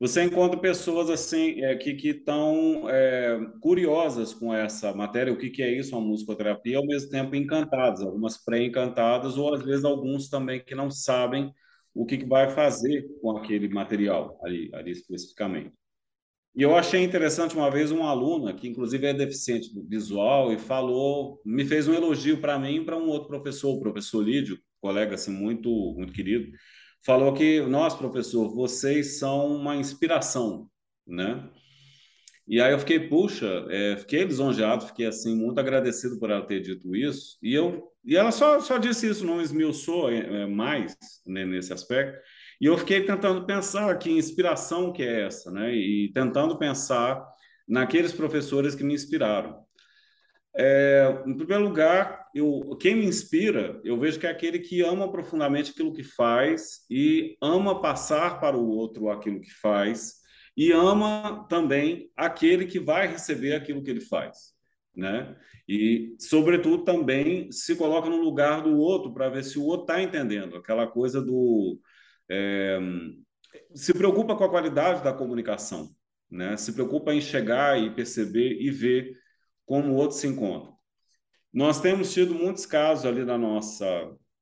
você 0.00 0.24
encontra 0.24 0.58
pessoas 0.58 1.10
assim 1.10 1.62
é, 1.62 1.76
que 1.76 1.90
estão 2.08 2.88
é, 2.88 3.38
curiosas 3.60 4.32
com 4.32 4.52
essa 4.52 4.94
matéria, 4.94 5.30
o 5.30 5.36
que, 5.36 5.50
que 5.50 5.62
é 5.62 5.70
isso, 5.70 5.94
uma 5.94 6.00
musicoterapia, 6.00 6.78
ao 6.78 6.86
mesmo 6.86 7.10
tempo 7.10 7.36
encantadas, 7.36 8.00
algumas 8.00 8.42
pré-encantadas, 8.42 9.36
ou 9.36 9.54
às 9.54 9.62
vezes 9.62 9.84
alguns 9.84 10.30
também 10.30 10.64
que 10.64 10.74
não 10.74 10.90
sabem 10.90 11.52
o 11.94 12.06
que, 12.06 12.16
que 12.16 12.24
vai 12.24 12.48
fazer 12.48 13.06
com 13.20 13.36
aquele 13.36 13.68
material 13.68 14.40
ali, 14.42 14.70
ali 14.72 14.90
especificamente. 14.90 15.72
E 16.56 16.62
eu 16.62 16.74
achei 16.74 17.04
interessante 17.04 17.54
uma 17.54 17.70
vez 17.70 17.90
uma 17.90 18.08
aluna, 18.08 18.54
que 18.54 18.66
inclusive 18.66 19.06
é 19.06 19.12
deficiente 19.12 19.70
visual, 19.86 20.50
e 20.50 20.58
falou, 20.58 21.42
me 21.44 21.64
fez 21.66 21.86
um 21.86 21.94
elogio 21.94 22.40
para 22.40 22.58
mim 22.58 22.76
e 22.76 22.84
para 22.84 22.96
um 22.96 23.06
outro 23.08 23.28
professor, 23.28 23.74
o 23.74 23.80
professor 23.80 24.22
Lídio, 24.22 24.58
colega 24.80 25.14
assim, 25.14 25.30
muito, 25.30 25.68
muito 25.94 26.12
querido, 26.12 26.50
falou 27.04 27.32
que 27.32 27.60
nós, 27.62 27.94
professor, 27.94 28.54
vocês 28.54 29.18
são 29.18 29.54
uma 29.56 29.76
inspiração, 29.76 30.68
né? 31.06 31.48
E 32.46 32.60
aí 32.60 32.72
eu 32.72 32.78
fiquei, 32.80 32.98
puxa, 32.98 33.64
é, 33.70 33.96
fiquei 33.96 34.24
lisonjeado, 34.24 34.86
fiquei 34.86 35.06
assim 35.06 35.36
muito 35.36 35.60
agradecido 35.60 36.18
por 36.18 36.30
ela 36.30 36.44
ter 36.44 36.60
dito 36.60 36.96
isso. 36.96 37.38
E 37.40 37.54
eu 37.54 37.88
e 38.04 38.16
ela 38.16 38.32
só 38.32 38.58
só 38.60 38.78
disse 38.78 39.08
isso, 39.08 39.24
não 39.24 39.40
esmiuçou 39.40 40.10
é, 40.10 40.42
é 40.42 40.46
mais 40.46 40.96
né, 41.26 41.44
nesse 41.44 41.72
aspecto. 41.72 42.18
E 42.60 42.66
eu 42.66 42.76
fiquei 42.76 43.04
tentando 43.04 43.46
pensar 43.46 43.96
que 43.98 44.10
inspiração 44.10 44.92
que 44.92 45.02
é 45.02 45.26
essa, 45.26 45.50
né? 45.50 45.74
E 45.74 46.10
tentando 46.12 46.58
pensar 46.58 47.24
naqueles 47.68 48.12
professores 48.12 48.74
que 48.74 48.82
me 48.82 48.94
inspiraram. 48.94 49.64
É, 50.56 51.22
em 51.26 51.36
primeiro 51.36 51.64
lugar, 51.64 52.26
eu, 52.34 52.76
quem 52.80 52.96
me 52.96 53.04
inspira, 53.04 53.80
eu 53.84 53.98
vejo 53.98 54.18
que 54.18 54.26
é 54.26 54.30
aquele 54.30 54.58
que 54.58 54.82
ama 54.82 55.10
profundamente 55.10 55.70
aquilo 55.70 55.92
que 55.92 56.02
faz 56.02 56.84
e 56.90 57.36
ama 57.40 57.80
passar 57.80 58.40
para 58.40 58.56
o 58.56 58.68
outro 58.68 59.10
aquilo 59.10 59.40
que 59.40 59.52
faz 59.60 60.20
e 60.56 60.72
ama 60.72 61.46
também 61.48 62.10
aquele 62.16 62.66
que 62.66 62.80
vai 62.80 63.06
receber 63.06 63.54
aquilo 63.54 63.82
que 63.82 63.90
ele 63.90 64.00
faz, 64.00 64.52
né? 64.94 65.36
E, 65.68 66.16
sobretudo, 66.18 66.84
também 66.84 67.50
se 67.52 67.76
coloca 67.76 68.08
no 68.08 68.16
lugar 68.16 68.62
do 68.62 68.76
outro 68.76 69.14
para 69.14 69.28
ver 69.28 69.44
se 69.44 69.58
o 69.58 69.64
outro 69.64 69.82
está 69.82 70.02
entendendo 70.02 70.56
aquela 70.56 70.86
coisa 70.86 71.22
do 71.22 71.78
é, 72.28 72.78
se 73.74 73.92
preocupa 73.92 74.36
com 74.36 74.44
a 74.44 74.50
qualidade 74.50 75.02
da 75.02 75.12
comunicação, 75.12 75.90
né? 76.30 76.56
Se 76.56 76.72
preocupa 76.72 77.14
em 77.14 77.20
chegar 77.20 77.80
e 77.80 77.94
perceber 77.94 78.60
e 78.60 78.70
ver 78.70 79.16
como 79.70 79.92
o 79.92 79.94
outro 79.94 80.16
se 80.16 80.26
encontra. 80.26 80.72
Nós 81.54 81.80
temos 81.80 82.12
tido 82.12 82.34
muitos 82.34 82.66
casos 82.66 83.06
ali 83.06 83.24
na 83.24 83.38
nossa 83.38 83.86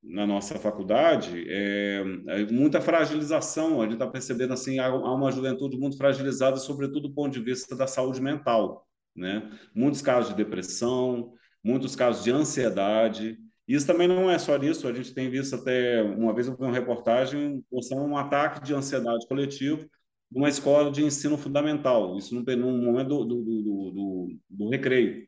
na 0.01 0.25
nossa 0.25 0.57
faculdade, 0.57 1.45
é, 1.47 2.03
é 2.29 2.45
muita 2.51 2.81
fragilização. 2.81 3.79
A 3.79 3.83
gente 3.83 3.93
está 3.93 4.07
percebendo 4.07 4.53
assim 4.53 4.79
há 4.79 4.91
uma 4.91 5.31
juventude 5.31 5.77
muito 5.77 5.97
fragilizada, 5.97 6.55
sobretudo 6.57 7.09
do 7.09 7.13
ponto 7.13 7.33
de 7.33 7.41
vista 7.41 7.75
da 7.75 7.85
saúde 7.85 8.19
mental, 8.19 8.87
né? 9.15 9.51
Muitos 9.75 10.01
casos 10.01 10.31
de 10.31 10.37
depressão, 10.37 11.33
muitos 11.63 11.95
casos 11.95 12.23
de 12.23 12.31
ansiedade. 12.31 13.37
Isso 13.67 13.85
também 13.85 14.07
não 14.07 14.31
é 14.31 14.39
só 14.39 14.55
isso. 14.57 14.87
A 14.87 14.93
gente 14.93 15.13
tem 15.13 15.29
visto 15.29 15.53
até 15.53 16.01
uma 16.01 16.33
vez 16.33 16.47
eu 16.47 16.57
vi 16.57 16.63
uma 16.63 16.73
reportagem 16.73 17.63
mostrando 17.71 18.05
um 18.05 18.17
ataque 18.17 18.63
de 18.63 18.73
ansiedade 18.73 19.27
coletivo 19.27 19.87
numa 20.31 20.49
escola 20.49 20.91
de 20.91 21.03
ensino 21.03 21.37
fundamental, 21.37 22.17
isso 22.17 22.35
no, 22.35 22.41
no 22.41 22.71
momento 22.77 23.25
do, 23.25 23.25
do, 23.25 23.43
do, 23.43 24.37
do, 24.49 24.69
recreio, 24.69 25.27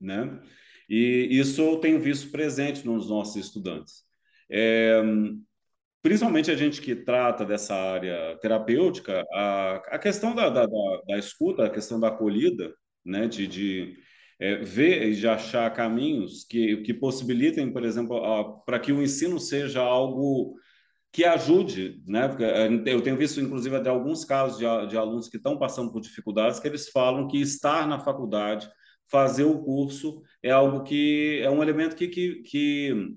né? 0.00 0.40
E 0.88 1.28
isso 1.30 1.60
eu 1.60 1.78
tenho 1.78 2.00
visto 2.00 2.30
presente 2.30 2.84
nos 2.86 3.08
nossos 3.08 3.36
estudantes. 3.36 4.02
É, 4.50 5.02
principalmente 6.02 6.50
a 6.50 6.56
gente 6.56 6.80
que 6.80 6.96
trata 6.96 7.44
dessa 7.44 7.74
área 7.74 8.36
terapêutica, 8.40 9.24
a, 9.32 9.74
a 9.88 9.98
questão 9.98 10.34
da, 10.34 10.48
da, 10.48 10.66
da, 10.66 11.02
da 11.06 11.18
escuta, 11.18 11.66
a 11.66 11.70
questão 11.70 12.00
da 12.00 12.08
acolhida, 12.08 12.72
né, 13.04 13.28
de, 13.28 13.46
de 13.46 13.96
é, 14.40 14.56
ver 14.56 15.08
e 15.08 15.14
de 15.14 15.28
achar 15.28 15.72
caminhos 15.72 16.44
que, 16.44 16.78
que 16.78 16.94
possibilitem, 16.94 17.72
por 17.72 17.84
exemplo, 17.84 18.62
para 18.64 18.78
que 18.78 18.92
o 18.92 19.02
ensino 19.02 19.38
seja 19.38 19.80
algo 19.80 20.54
que 21.12 21.24
ajude, 21.24 22.02
né? 22.06 22.26
Eh, 22.40 22.92
eu 22.92 23.02
tenho 23.02 23.16
visto, 23.16 23.40
inclusive, 23.40 23.74
até 23.76 23.88
alguns 23.88 24.24
casos 24.24 24.58
de, 24.58 24.64
de 24.88 24.96
alunos 24.96 25.28
que 25.28 25.36
estão 25.36 25.58
passando 25.58 25.90
por 25.90 26.00
dificuldades, 26.00 26.60
que 26.60 26.68
eles 26.68 26.88
falam 26.90 27.26
que 27.28 27.40
estar 27.40 27.86
na 27.86 27.98
faculdade, 27.98 28.68
fazer 29.10 29.44
o 29.44 29.58
curso, 29.62 30.22
é 30.42 30.50
algo 30.50 30.82
que 30.84 31.40
é 31.42 31.50
um 31.50 31.62
elemento 31.62 31.96
que, 31.96 32.08
que, 32.08 32.42
que 32.42 33.14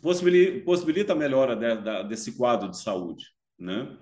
possibilita, 0.00 0.64
possibilita 0.64 1.12
a 1.12 1.16
melhora 1.16 1.56
de, 1.56 1.82
de, 1.82 2.08
desse 2.08 2.36
quadro 2.36 2.70
de 2.70 2.78
saúde, 2.78 3.24
né? 3.58 3.96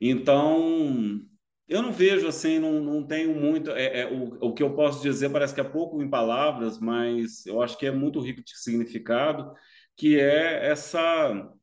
Então, 0.00 1.20
eu 1.68 1.82
não 1.82 1.92
vejo 1.92 2.26
assim, 2.26 2.58
não, 2.58 2.80
não 2.80 3.06
tenho 3.06 3.34
muito. 3.34 3.70
É, 3.72 4.00
é, 4.02 4.06
o, 4.06 4.48
o 4.48 4.54
que 4.54 4.62
eu 4.62 4.74
posso 4.74 5.02
dizer 5.02 5.30
parece 5.30 5.54
que 5.54 5.60
é 5.60 5.64
pouco 5.64 6.02
em 6.02 6.08
palavras, 6.08 6.78
mas 6.78 7.44
eu 7.46 7.62
acho 7.62 7.76
que 7.78 7.86
é 7.86 7.90
muito 7.90 8.20
rico 8.20 8.42
de 8.42 8.56
significado, 8.58 9.52
que 9.96 10.18
é 10.18 10.68
essa 10.70 10.98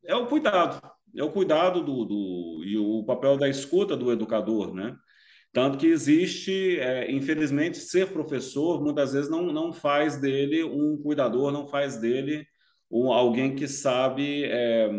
é 0.05 0.15
o 0.15 0.27
cuidado, 0.27 0.79
é 1.17 1.23
o 1.23 1.31
cuidado 1.31 1.83
do, 1.83 2.05
do 2.05 2.63
e 2.63 2.77
o 2.77 3.03
papel 3.03 3.37
da 3.37 3.49
escuta 3.49 3.97
do 3.97 4.11
educador, 4.11 4.73
né? 4.73 4.95
Tanto 5.51 5.77
que 5.77 5.87
existe, 5.87 6.79
é, 6.79 7.11
infelizmente, 7.11 7.77
ser 7.79 8.11
professor 8.11 8.83
muitas 8.83 9.13
vezes 9.13 9.29
não, 9.29 9.51
não 9.51 9.73
faz 9.73 10.17
dele 10.17 10.63
um 10.63 11.01
cuidador, 11.01 11.51
não 11.51 11.67
faz 11.67 11.97
dele 11.97 12.45
um, 12.91 13.11
alguém 13.11 13.55
que 13.55 13.67
sabe 13.67 14.43
é, 14.45 14.89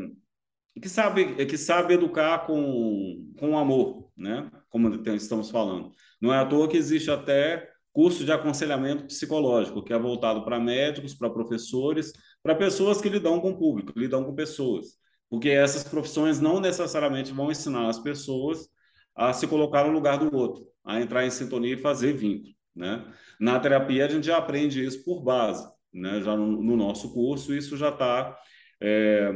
que 0.80 0.88
sabe 0.88 1.46
que 1.46 1.56
sabe 1.56 1.94
educar 1.94 2.46
com, 2.46 3.32
com 3.38 3.58
amor, 3.58 4.10
né? 4.16 4.50
Como 4.68 4.92
estamos 5.14 5.50
falando. 5.50 5.92
Não 6.20 6.34
é 6.34 6.38
à 6.38 6.46
toa 6.46 6.68
que 6.68 6.76
existe 6.76 7.10
até 7.10 7.68
curso 7.92 8.24
de 8.24 8.32
aconselhamento 8.32 9.06
psicológico, 9.06 9.82
que 9.82 9.92
é 9.92 9.98
voltado 9.98 10.44
para 10.44 10.60
médicos, 10.60 11.14
para 11.14 11.30
professores, 11.30 12.12
para 12.42 12.54
pessoas 12.54 13.00
que 13.00 13.08
lidam 13.08 13.40
com 13.40 13.50
o 13.50 13.58
público, 13.58 13.92
lidam 13.96 14.24
com 14.24 14.34
pessoas 14.34 14.98
porque 15.30 15.50
essas 15.50 15.84
profissões 15.84 16.40
não 16.40 16.60
necessariamente 16.60 17.32
vão 17.32 17.50
ensinar 17.50 17.88
as 17.88 17.98
pessoas 17.98 18.68
a 19.14 19.32
se 19.32 19.46
colocar 19.46 19.84
no 19.84 19.92
lugar 19.92 20.18
do 20.18 20.34
outro, 20.34 20.64
a 20.84 21.00
entrar 21.00 21.26
em 21.26 21.30
sintonia 21.30 21.74
e 21.74 21.78
fazer 21.78 22.12
vínculo. 22.12 22.54
Né? 22.74 23.04
Na 23.40 23.58
terapia, 23.58 24.06
a 24.06 24.08
gente 24.08 24.26
já 24.26 24.38
aprende 24.38 24.84
isso 24.84 25.04
por 25.04 25.22
base. 25.22 25.68
Né? 25.92 26.22
Já 26.22 26.36
no, 26.36 26.62
no 26.62 26.76
nosso 26.76 27.12
curso, 27.12 27.54
isso 27.54 27.76
já 27.76 27.88
está. 27.88 28.38
É, 28.80 29.32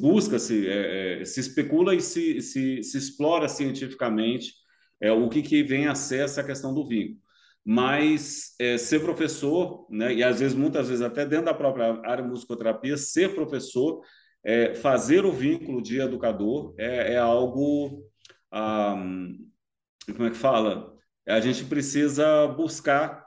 Busca-se, 0.00 0.66
é, 0.66 1.20
é, 1.20 1.24
se 1.24 1.40
especula 1.40 1.94
e 1.94 2.00
se, 2.00 2.40
se, 2.40 2.82
se 2.82 2.96
explora 2.96 3.46
cientificamente 3.46 4.54
é, 5.00 5.12
o 5.12 5.28
que, 5.28 5.42
que 5.42 5.62
vem 5.62 5.86
a 5.86 5.94
ser 5.94 6.24
essa 6.24 6.42
questão 6.42 6.72
do 6.72 6.88
vínculo. 6.88 7.20
Mas 7.62 8.54
é, 8.58 8.78
ser 8.78 9.00
professor, 9.00 9.86
né, 9.90 10.14
e 10.14 10.22
às 10.22 10.40
vezes, 10.40 10.56
muitas 10.56 10.88
vezes, 10.88 11.04
até 11.04 11.26
dentro 11.26 11.44
da 11.44 11.54
própria 11.54 12.00
área 12.02 12.24
de 12.24 12.30
musicoterapia, 12.30 12.96
ser 12.96 13.34
professor 13.34 14.00
é, 14.44 14.74
fazer 14.74 15.24
o 15.24 15.32
vínculo 15.32 15.82
de 15.82 16.00
educador 16.00 16.74
é, 16.78 17.14
é 17.14 17.18
algo. 17.18 18.04
Como 18.50 20.26
é 20.26 20.30
que 20.30 20.36
fala? 20.36 20.94
A 21.26 21.40
gente 21.40 21.64
precisa 21.64 22.46
buscar. 22.48 23.26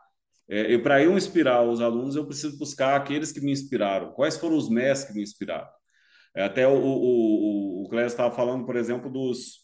É, 0.49 0.78
para 0.80 1.01
eu 1.01 1.16
inspirar 1.18 1.64
os 1.64 1.80
alunos, 1.80 2.16
eu 2.16 2.26
preciso 2.26 2.57
buscar 2.57 2.95
aqueles 2.95 3.32
que 3.32 3.39
me 3.39 3.51
inspiraram. 3.51 4.12
Quais 4.14 4.38
foram 4.38 4.57
os 4.57 4.70
mestres 4.70 5.09
que 5.09 5.16
me 5.16 5.24
inspiraram? 5.24 5.70
É, 6.36 6.43
até 6.43 6.68
o, 6.68 6.72
o, 6.74 7.82
o, 7.82 7.84
o 7.86 7.89
Cléber 7.89 8.07
estava 8.07 8.34
falando, 8.36 8.66
por 8.66 8.76
exemplo, 8.76 9.09
dos. 9.09 9.62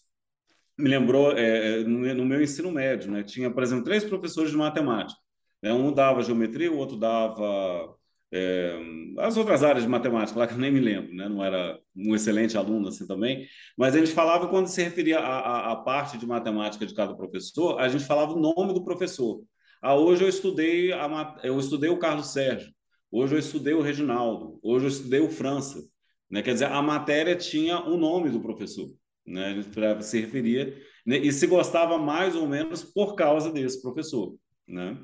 Me 0.77 0.89
lembrou, 0.89 1.31
é, 1.37 1.81
é, 1.81 1.83
no, 1.83 2.13
no 2.13 2.25
meu 2.25 2.41
ensino 2.41 2.71
médio, 2.71 3.11
né? 3.11 3.23
tinha, 3.23 3.51
por 3.51 3.63
exemplo, 3.63 3.83
três 3.83 4.03
professores 4.03 4.51
de 4.51 4.57
matemática. 4.57 5.19
Né? 5.61 5.73
Um 5.73 5.91
dava 5.91 6.21
geometria, 6.21 6.71
o 6.71 6.77
outro 6.77 6.97
dava 6.97 7.95
é, 8.31 8.77
as 9.19 9.37
outras 9.37 9.63
áreas 9.63 9.83
de 9.83 9.89
matemática, 9.89 10.37
lá 10.37 10.47
que 10.47 10.53
eu 10.53 10.57
nem 10.57 10.71
me 10.71 10.79
lembro, 10.79 11.13
né? 11.13 11.29
não 11.29 11.43
era 11.43 11.79
um 11.95 12.13
excelente 12.13 12.57
aluno 12.57 12.89
assim 12.89 13.07
também, 13.07 13.47
mas 13.77 13.95
a 13.95 13.99
gente 13.99 14.11
falava, 14.11 14.47
quando 14.47 14.67
se 14.67 14.83
referia 14.83 15.19
à, 15.19 15.71
à, 15.71 15.75
parte 15.77 16.17
de 16.17 16.25
matemática 16.25 16.85
de 16.85 16.93
cada 16.93 17.15
professor, 17.15 17.79
a 17.79 17.87
gente 17.87 18.03
falava 18.03 18.33
o 18.33 18.39
nome 18.39 18.73
do 18.73 18.83
professor. 18.83 19.41
Ah, 19.81 19.95
hoje 19.95 20.23
eu 20.23 20.29
estudei, 20.29 20.91
a, 20.91 21.39
eu 21.43 21.57
estudei 21.59 21.89
o 21.89 21.99
Carlos 21.99 22.27
Sérgio, 22.33 22.71
hoje 23.11 23.35
eu 23.35 23.39
estudei 23.39 23.73
o 23.73 23.81
Reginaldo, 23.81 24.59
hoje 24.61 24.85
eu 24.85 24.89
estudei 24.89 25.19
o 25.19 25.29
França. 25.29 25.81
Né? 26.29 26.41
Quer 26.41 26.53
dizer, 26.53 26.65
a 26.65 26.81
matéria 26.81 27.35
tinha 27.35 27.79
o 27.79 27.97
nome 27.97 28.29
do 28.29 28.41
professor. 28.41 28.89
Né? 29.25 29.45
A 29.45 29.53
gente 29.53 30.05
se 30.05 30.19
referia, 30.19 30.77
né? 31.05 31.17
e 31.17 31.31
se 31.31 31.47
gostava 31.47 31.97
mais 31.97 32.35
ou 32.35 32.47
menos 32.47 32.83
por 32.83 33.15
causa 33.15 33.51
desse 33.51 33.81
professor. 33.81 34.35
Né? 34.67 34.97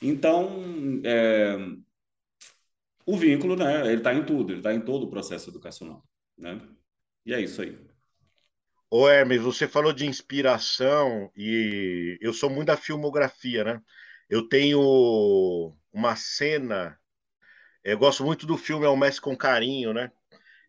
Então, 0.00 0.62
é, 1.04 1.58
o 3.08 3.16
vínculo, 3.16 3.56
né, 3.56 3.86
ele 3.86 3.98
está 3.98 4.12
em 4.14 4.24
tudo, 4.24 4.52
ele 4.52 4.60
está 4.60 4.74
em 4.74 4.80
todo 4.80 5.04
o 5.04 5.10
processo 5.10 5.48
educacional, 5.50 6.04
né? 6.36 6.60
E 7.24 7.32
é 7.32 7.40
isso 7.40 7.62
aí. 7.62 7.76
Ô 8.90 9.08
Hermes, 9.08 9.40
você 9.42 9.68
falou 9.68 9.92
de 9.92 10.06
inspiração 10.06 11.30
e 11.36 12.18
eu 12.20 12.32
sou 12.32 12.48
muito 12.50 12.68
da 12.68 12.76
filmografia, 12.76 13.64
né? 13.64 13.82
Eu 14.28 14.48
tenho 14.48 15.76
uma 15.92 16.16
cena, 16.16 16.98
eu 17.84 17.98
gosto 17.98 18.24
muito 18.24 18.46
do 18.46 18.58
filme 18.58 18.86
É 18.86 18.88
o 18.88 18.96
Mestre 18.96 19.22
com 19.22 19.36
Carinho, 19.36 19.92
né? 19.94 20.10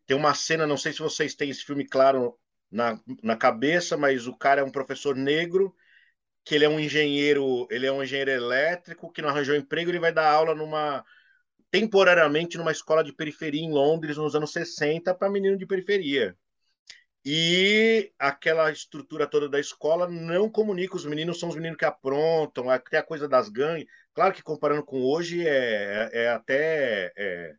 Tem 0.07 0.17
uma 0.17 0.33
cena, 0.33 0.67
não 0.67 0.77
sei 0.77 0.93
se 0.93 0.99
vocês 0.99 1.35
têm 1.35 1.49
esse 1.49 1.63
filme 1.65 1.85
claro 1.87 2.37
na, 2.71 2.99
na 3.23 3.37
cabeça, 3.37 3.97
mas 3.97 4.27
o 4.27 4.37
cara 4.37 4.61
é 4.61 4.63
um 4.63 4.71
professor 4.71 5.15
negro, 5.15 5.75
que 6.45 6.55
ele 6.55 6.65
é 6.65 6.69
um 6.69 6.79
engenheiro, 6.79 7.67
ele 7.71 7.85
é 7.85 7.91
um 7.91 8.03
engenheiro 8.03 8.31
elétrico 8.31 9.11
que 9.11 9.21
não 9.21 9.29
arranjou 9.29 9.55
emprego, 9.55 9.91
ele 9.91 9.99
vai 9.99 10.13
dar 10.13 10.31
aula 10.31 10.55
numa 10.55 11.05
temporariamente 11.71 12.57
numa 12.57 12.71
escola 12.71 13.03
de 13.03 13.13
periferia 13.13 13.61
em 13.61 13.71
Londres 13.71 14.17
nos 14.17 14.35
anos 14.35 14.51
60 14.51 15.13
para 15.13 15.29
menino 15.29 15.57
de 15.57 15.65
periferia. 15.65 16.35
E 17.25 18.11
aquela 18.17 18.71
estrutura 18.71 19.27
toda 19.27 19.49
da 19.49 19.59
escola 19.59 20.07
não 20.07 20.49
comunica. 20.49 20.95
Os 20.95 21.05
meninos 21.05 21.39
são 21.39 21.49
os 21.49 21.55
meninos 21.55 21.77
que 21.77 21.85
aprontam, 21.85 22.69
até 22.69 22.97
a 22.97 23.03
coisa 23.03 23.27
das 23.27 23.49
gangues. 23.49 23.87
Claro 24.13 24.33
que 24.33 24.41
comparando 24.41 24.83
com 24.83 25.01
hoje 25.03 25.45
é, 25.47 26.09
é 26.13 26.29
até. 26.29 27.11
É, 27.15 27.55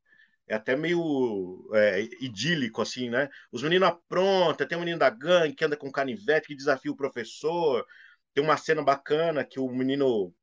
é 0.49 0.55
até 0.57 0.75
meio 0.75 1.71
é, 1.75 2.03
idílico, 2.21 2.83
assim, 2.83 3.09
né? 3.09 3.29
Os 3.53 3.63
meninos 3.63 3.89
aprontam, 3.89 4.67
tem 4.67 4.77
um 4.77 4.81
menino 4.81 4.99
da 4.99 5.09
gangue 5.09 5.55
que 5.55 5.65
anda 5.65 5.77
com 5.77 5.93
canivete, 5.93 6.49
que 6.49 6.57
desafia 6.57 6.91
o 6.91 6.97
professor. 6.97 7.87
Tem 8.35 8.43
uma 8.43 8.57
cena 8.57 8.83
bacana 8.83 9.45
que 9.45 9.61
o 9.61 9.69
menino 9.69 10.35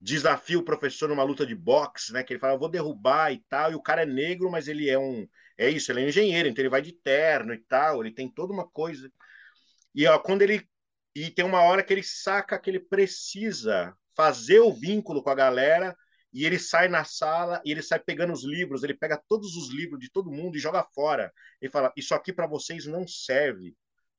desafia 0.00 0.58
o 0.58 0.64
professor 0.64 1.08
numa 1.08 1.22
luta 1.22 1.46
de 1.46 1.54
boxe, 1.54 2.12
né? 2.12 2.22
Que 2.22 2.32
ele 2.32 2.40
fala, 2.40 2.54
eu 2.54 2.58
vou 2.58 2.68
derrubar 2.68 3.32
e 3.32 3.42
tal, 3.48 3.72
e 3.72 3.74
o 3.74 3.82
cara 3.82 4.02
é 4.02 4.06
negro, 4.06 4.50
mas 4.50 4.68
ele 4.68 4.88
é 4.88 4.98
um. 4.98 5.26
É 5.58 5.70
isso, 5.70 5.90
ele 5.90 6.02
é 6.02 6.04
um 6.04 6.08
engenheiro, 6.08 6.48
então 6.48 6.62
ele 6.62 6.68
vai 6.68 6.82
de 6.82 6.92
terno 6.92 7.54
e 7.54 7.58
tal, 7.58 8.02
ele 8.02 8.14
tem 8.14 8.28
toda 8.30 8.52
uma 8.52 8.68
coisa. 8.68 9.10
E 9.94 10.06
ó, 10.06 10.18
quando 10.18 10.42
ele. 10.42 10.66
E 11.14 11.30
tem 11.30 11.44
uma 11.44 11.62
hora 11.62 11.82
que 11.82 11.92
ele 11.92 12.02
saca 12.02 12.58
que 12.58 12.68
ele 12.68 12.80
precisa 12.80 13.96
fazer 14.14 14.60
o 14.60 14.72
vínculo 14.72 15.22
com 15.22 15.30
a 15.30 15.34
galera, 15.34 15.96
e 16.36 16.44
ele 16.44 16.58
sai 16.58 16.86
na 16.86 17.02
sala 17.02 17.62
e 17.64 17.70
ele 17.70 17.82
sai 17.82 17.98
pegando 17.98 18.30
os 18.30 18.44
livros, 18.44 18.82
ele 18.82 18.92
pega 18.92 19.22
todos 19.26 19.56
os 19.56 19.70
livros 19.70 19.98
de 19.98 20.10
todo 20.10 20.30
mundo 20.30 20.56
e 20.56 20.60
joga 20.60 20.84
fora. 20.94 21.32
Ele 21.60 21.70
fala: 21.70 21.90
Isso 21.96 22.14
aqui 22.14 22.30
para 22.30 22.46
vocês 22.46 22.84
não 22.84 23.08
serve. 23.08 23.74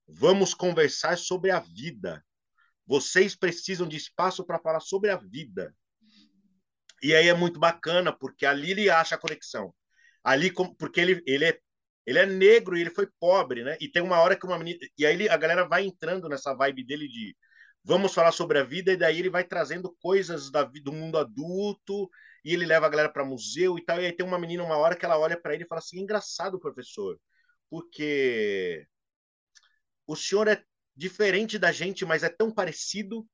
Vamos 0.08 0.56
conversar 0.56 1.16
sobre 1.18 1.52
a 1.52 1.60
vida. 1.60 2.26
Vocês 2.88 3.36
precisam 3.36 3.88
de 3.88 3.98
espaço 3.98 4.46
para 4.46 4.60
falar 4.60 4.80
sobre 4.80 5.10
a 5.10 5.18
vida. 5.18 5.76
E 7.04 7.14
aí 7.14 7.28
é 7.28 7.34
muito 7.34 7.60
bacana, 7.60 8.12
porque 8.12 8.46
ali 8.46 8.72
ele 8.72 8.90
acha 8.90 9.16
a 9.16 9.20
conexão. 9.20 9.74
Ali, 10.24 10.52
porque 10.80 11.00
ele, 11.00 11.22
ele, 11.28 11.46
é, 11.46 11.60
ele 12.06 12.20
é 12.20 12.26
negro 12.26 12.78
e 12.78 12.82
ele 12.82 12.90
foi 12.90 13.08
pobre, 13.20 13.64
né? 13.64 13.78
E 13.80 13.90
tem 13.90 14.02
uma 14.02 14.20
hora 14.20 14.36
que 14.36 14.46
uma 14.46 14.58
menina. 14.58 14.80
E 14.98 15.06
aí 15.06 15.30
a 15.30 15.38
galera 15.38 15.68
vai 15.68 15.86
entrando 15.86 16.30
nessa 16.30 16.54
vibe 16.54 16.86
dele 16.86 17.08
de 17.08 17.36
vamos 17.84 18.14
falar 18.14 18.32
sobre 18.32 18.60
a 18.60 18.64
vida, 18.64 18.92
e 18.92 18.98
daí 18.98 19.20
ele 19.20 19.30
vai 19.30 19.44
trazendo 19.46 19.96
coisas 20.02 20.52
da, 20.52 20.64
do 20.64 20.92
mundo 20.92 21.18
adulto, 21.18 22.10
e 22.44 22.54
ele 22.54 22.66
leva 22.66 22.86
a 22.86 22.90
galera 22.90 23.10
para 23.10 23.24
museu 23.26 23.78
e 23.78 23.86
tal. 23.86 24.02
E 24.02 24.06
aí 24.06 24.12
tem 24.12 24.26
uma 24.26 24.40
menina, 24.40 24.64
uma 24.64 24.78
hora 24.78 24.96
que 24.96 25.06
ela 25.06 25.18
olha 25.18 25.40
para 25.40 25.54
ele 25.54 25.64
e 25.64 25.68
fala 25.68 25.80
assim: 25.80 26.00
engraçado, 26.00 26.60
professor, 26.60 27.20
porque 27.70 28.86
o 30.06 30.16
senhor 30.16 30.48
é 30.48 30.64
diferente 30.98 31.60
da 31.60 31.72
gente, 31.72 32.06
mas 32.06 32.24
é 32.24 32.30
tão 32.30 32.52
parecido. 32.52 33.28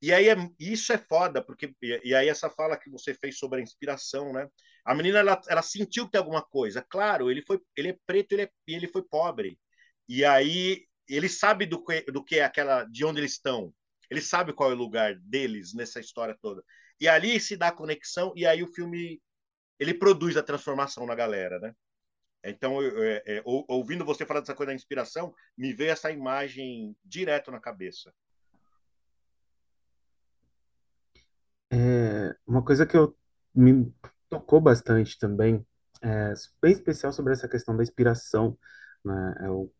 E 0.00 0.12
aí 0.12 0.28
é, 0.28 0.36
isso 0.60 0.92
é 0.92 0.98
foda, 0.98 1.42
porque 1.42 1.74
e, 1.82 2.14
aí 2.14 2.28
essa 2.28 2.48
fala 2.48 2.76
que 2.78 2.88
você 2.88 3.12
fez 3.14 3.36
sobre 3.38 3.60
a 3.60 3.62
inspiração, 3.62 4.32
né? 4.32 4.48
A 4.84 4.94
menina 4.94 5.18
ela, 5.18 5.40
ela 5.48 5.62
sentiu 5.62 6.06
que 6.06 6.12
tem 6.12 6.20
alguma 6.20 6.42
coisa. 6.42 6.84
Claro, 6.88 7.30
ele 7.30 7.42
foi 7.42 7.60
ele 7.76 7.88
é 7.88 7.98
preto, 8.06 8.32
ele 8.32 8.42
é, 8.42 8.50
ele 8.66 8.86
foi 8.88 9.02
pobre. 9.02 9.58
E 10.08 10.24
aí 10.24 10.86
ele 11.08 11.28
sabe 11.28 11.66
do 11.66 11.82
que, 11.84 12.02
do 12.02 12.24
que 12.24 12.38
é 12.38 12.44
aquela 12.44 12.84
de 12.84 13.04
onde 13.04 13.20
eles 13.20 13.32
estão. 13.32 13.74
Ele 14.10 14.20
sabe 14.22 14.52
qual 14.52 14.70
é 14.70 14.74
o 14.74 14.76
lugar 14.76 15.16
deles 15.16 15.74
nessa 15.74 16.00
história 16.00 16.36
toda. 16.40 16.62
E 17.00 17.08
ali 17.08 17.40
se 17.40 17.56
dá 17.56 17.68
a 17.68 17.72
conexão 17.72 18.32
e 18.36 18.46
aí 18.46 18.62
o 18.62 18.72
filme 18.72 19.20
ele 19.78 19.94
produz 19.94 20.36
a 20.36 20.42
transformação 20.42 21.06
na 21.06 21.14
galera, 21.14 21.58
né? 21.60 21.74
Então, 22.44 22.80
é, 22.82 23.22
é, 23.26 23.42
ouvindo 23.44 24.04
você 24.04 24.24
falar 24.24 24.40
dessa 24.40 24.54
coisa 24.54 24.70
da 24.70 24.76
inspiração, 24.76 25.34
me 25.56 25.72
veio 25.72 25.90
essa 25.90 26.10
imagem 26.10 26.96
direto 27.04 27.50
na 27.50 27.60
cabeça. 27.60 28.12
É, 31.70 32.34
uma 32.46 32.64
coisa 32.64 32.86
que 32.86 32.96
eu, 32.96 33.16
me 33.54 33.92
tocou 34.28 34.60
bastante 34.60 35.18
também, 35.18 35.66
é, 36.02 36.32
bem 36.62 36.72
especial 36.72 37.12
sobre 37.12 37.32
essa 37.32 37.48
questão 37.48 37.76
da 37.76 37.82
inspiração, 37.82 38.56
né? 39.04 39.34
É 39.40 39.50
o, 39.50 39.70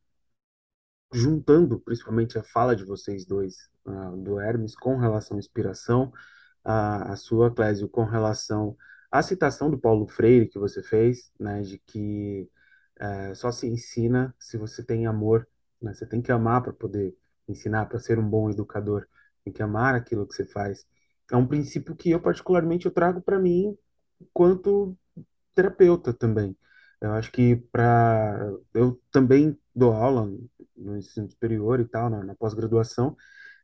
juntando 1.13 1.81
principalmente 1.81 2.39
a 2.39 2.43
fala 2.43 2.77
de 2.77 2.85
vocês 2.85 3.25
dois, 3.25 3.71
uh, 3.87 4.17
do 4.17 4.41
Hermes, 4.41 4.75
com 4.75 4.97
relação 4.97 5.37
à 5.37 5.41
inspiração, 5.41 6.13
a, 6.65 7.13
a 7.13 7.17
sua, 7.17 7.55
Clésio, 7.55 7.89
com 7.89 8.05
relação 8.05 8.77
a 9.11 9.23
citação 9.23 9.71
do 9.71 9.79
Paulo 9.79 10.07
Freire 10.07 10.49
que 10.49 10.59
você 10.59 10.83
fez, 10.83 11.33
né, 11.39 11.63
de 11.63 11.79
que 11.79 12.49
é, 13.01 13.35
só 13.35 13.51
se 13.53 13.67
ensina 13.67 14.35
se 14.39 14.57
você 14.57 14.83
tem 14.85 15.07
amor, 15.07 15.47
né? 15.81 15.95
Você 15.95 16.07
tem 16.07 16.21
que 16.21 16.33
amar 16.33 16.63
para 16.63 16.73
poder 16.73 17.15
ensinar, 17.49 17.87
para 17.87 17.99
ser 17.99 18.19
um 18.19 18.29
bom 18.29 18.51
educador. 18.51 19.07
Tem 19.45 19.53
que 19.53 19.63
amar 19.63 19.95
aquilo 19.95 20.27
que 20.27 20.35
você 20.35 20.45
faz. 20.45 20.87
É 21.31 21.37
um 21.37 21.47
princípio 21.47 21.95
que 21.97 22.11
eu 22.11 22.21
particularmente 22.21 22.87
eu 22.87 22.93
trago 22.93 23.21
para 23.21 23.39
mim 23.39 23.77
quanto 24.33 24.97
terapeuta 25.55 26.13
também. 26.13 26.57
Eu 27.01 27.13
acho 27.13 27.31
que 27.33 27.57
para 27.73 28.53
eu 28.75 29.01
também 29.11 29.59
dou 29.75 29.93
aula 29.93 30.29
no 30.77 30.97
ensino 30.97 31.31
superior 31.31 31.81
e 31.81 31.85
tal, 31.87 32.11
na, 32.11 32.25
na 32.25 32.35
pós-graduação 32.35 33.17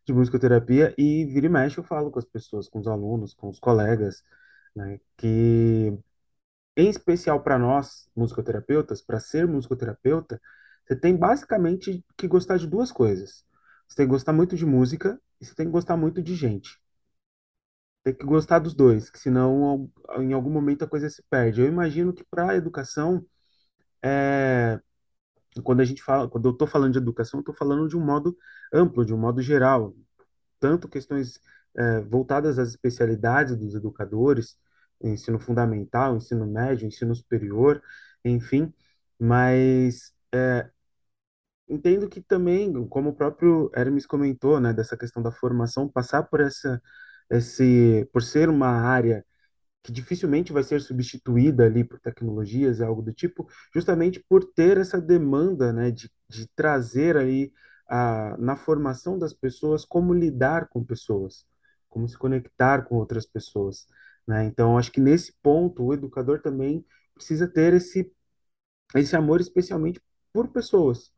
de 0.06 0.12
musicoterapia 0.12 0.94
e 0.98 1.24
vira 1.26 1.46
e 1.46 1.48
mexe 1.48 1.78
eu 1.78 1.84
falo 1.84 2.10
com 2.10 2.18
as 2.18 2.24
pessoas, 2.24 2.68
com 2.68 2.78
os 2.80 2.86
alunos, 2.86 3.34
com 3.34 3.48
os 3.48 3.58
colegas, 3.58 4.22
né, 4.74 5.00
que 5.16 5.92
em 6.76 6.88
especial 6.88 7.42
para 7.42 7.58
nós, 7.58 8.08
musicoterapeutas, 8.16 9.00
para 9.02 9.20
ser 9.20 9.46
musicoterapeuta, 9.46 10.40
você 10.86 10.96
tem 10.96 11.16
basicamente 11.16 12.04
que 12.16 12.28
gostar 12.28 12.58
de 12.58 12.66
duas 12.66 12.92
coisas. 12.92 13.44
Você 13.88 13.96
tem 13.96 14.06
que 14.06 14.10
gostar 14.12 14.32
muito 14.32 14.56
de 14.56 14.66
música 14.66 15.20
e 15.40 15.44
você 15.46 15.54
tem 15.54 15.66
que 15.66 15.72
gostar 15.72 15.96
muito 15.96 16.22
de 16.22 16.34
gente. 16.34 16.78
Tem 18.02 18.14
que 18.14 18.24
gostar 18.24 18.58
dos 18.58 18.74
dois, 18.74 19.08
que 19.10 19.18
senão 19.18 19.90
em 20.18 20.32
algum 20.34 20.50
momento 20.50 20.84
a 20.84 20.88
coisa 20.88 21.08
se 21.08 21.22
perde. 21.30 21.60
Eu 21.60 21.66
imagino 21.68 22.12
que 22.12 22.24
para 22.24 22.50
a 22.50 22.56
educação, 22.56 23.24
é... 24.02 24.80
quando 25.62 25.80
a 25.80 25.84
gente 25.84 26.02
fala, 26.02 26.28
quando 26.28 26.46
eu 26.48 26.52
estou 26.52 26.68
falando 26.68 26.92
de 26.92 26.98
educação, 26.98 27.40
estou 27.40 27.54
falando 27.54 27.88
de 27.88 27.96
um 27.96 28.04
modo 28.04 28.36
amplo, 28.72 29.04
de 29.04 29.14
um 29.14 29.18
modo 29.18 29.40
geral, 29.42 29.94
tanto 30.60 30.88
questões 30.88 31.40
é, 31.76 32.00
voltadas 32.02 32.58
às 32.58 32.70
especialidades 32.70 33.56
dos 33.56 33.74
educadores, 33.74 34.56
ensino 35.10 35.38
fundamental, 35.38 36.16
ensino 36.16 36.46
médio, 36.46 36.86
ensino 36.86 37.14
superior, 37.14 37.82
enfim, 38.24 38.72
mas 39.18 40.12
é, 40.34 40.70
entendo 41.68 42.08
que 42.08 42.20
também, 42.22 42.72
como 42.88 43.10
o 43.10 43.14
próprio 43.16 43.70
Hermes 43.74 44.06
comentou, 44.06 44.60
né, 44.60 44.72
dessa 44.72 44.96
questão 44.96 45.22
da 45.22 45.32
formação, 45.32 45.88
passar 45.88 46.24
por 46.24 46.40
essa, 46.40 46.80
esse, 47.30 48.08
por 48.12 48.22
ser 48.22 48.48
uma 48.48 48.68
área 48.68 49.24
que 49.82 49.92
dificilmente 49.92 50.52
vai 50.52 50.62
ser 50.62 50.80
substituída 50.80 51.66
ali 51.66 51.84
por 51.84 52.00
tecnologias 52.00 52.80
e 52.80 52.84
algo 52.84 53.02
do 53.02 53.12
tipo, 53.12 53.48
justamente 53.74 54.24
por 54.28 54.44
ter 54.54 54.78
essa 54.78 55.00
demanda, 55.00 55.72
né, 55.72 55.90
de, 55.90 56.10
de 56.28 56.48
trazer 56.56 57.16
aí 57.16 57.52
a, 57.88 58.36
na 58.38 58.56
formação 58.56 59.18
das 59.18 59.32
pessoas 59.34 59.84
como 59.84 60.14
lidar 60.14 60.68
com 60.68 60.84
pessoas, 60.84 61.46
como 61.88 62.08
se 62.08 62.18
conectar 62.18 62.84
com 62.84 62.96
outras 62.96 63.26
pessoas. 63.26 63.86
Né? 64.26 64.44
Então, 64.46 64.78
acho 64.78 64.90
que 64.92 65.00
nesse 65.00 65.34
ponto, 65.42 65.84
o 65.84 65.94
educador 65.94 66.40
também 66.40 66.84
precisa 67.14 67.48
ter 67.48 67.74
esse, 67.74 68.10
esse 68.94 69.16
amor 69.16 69.40
especialmente 69.40 70.00
por 70.32 70.48
pessoas. 70.48 71.12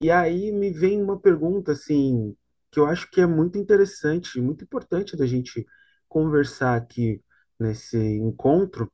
E 0.00 0.10
aí 0.10 0.52
me 0.52 0.70
vem 0.70 1.02
uma 1.02 1.18
pergunta, 1.18 1.72
assim, 1.72 2.36
que 2.70 2.78
eu 2.78 2.86
acho 2.86 3.10
que 3.10 3.20
é 3.20 3.26
muito 3.26 3.58
interessante, 3.58 4.40
muito 4.40 4.64
importante 4.64 5.16
da 5.16 5.26
gente 5.26 5.66
conversar 6.08 6.76
aqui 6.76 7.22
nesse 7.58 7.96
encontro, 7.98 8.92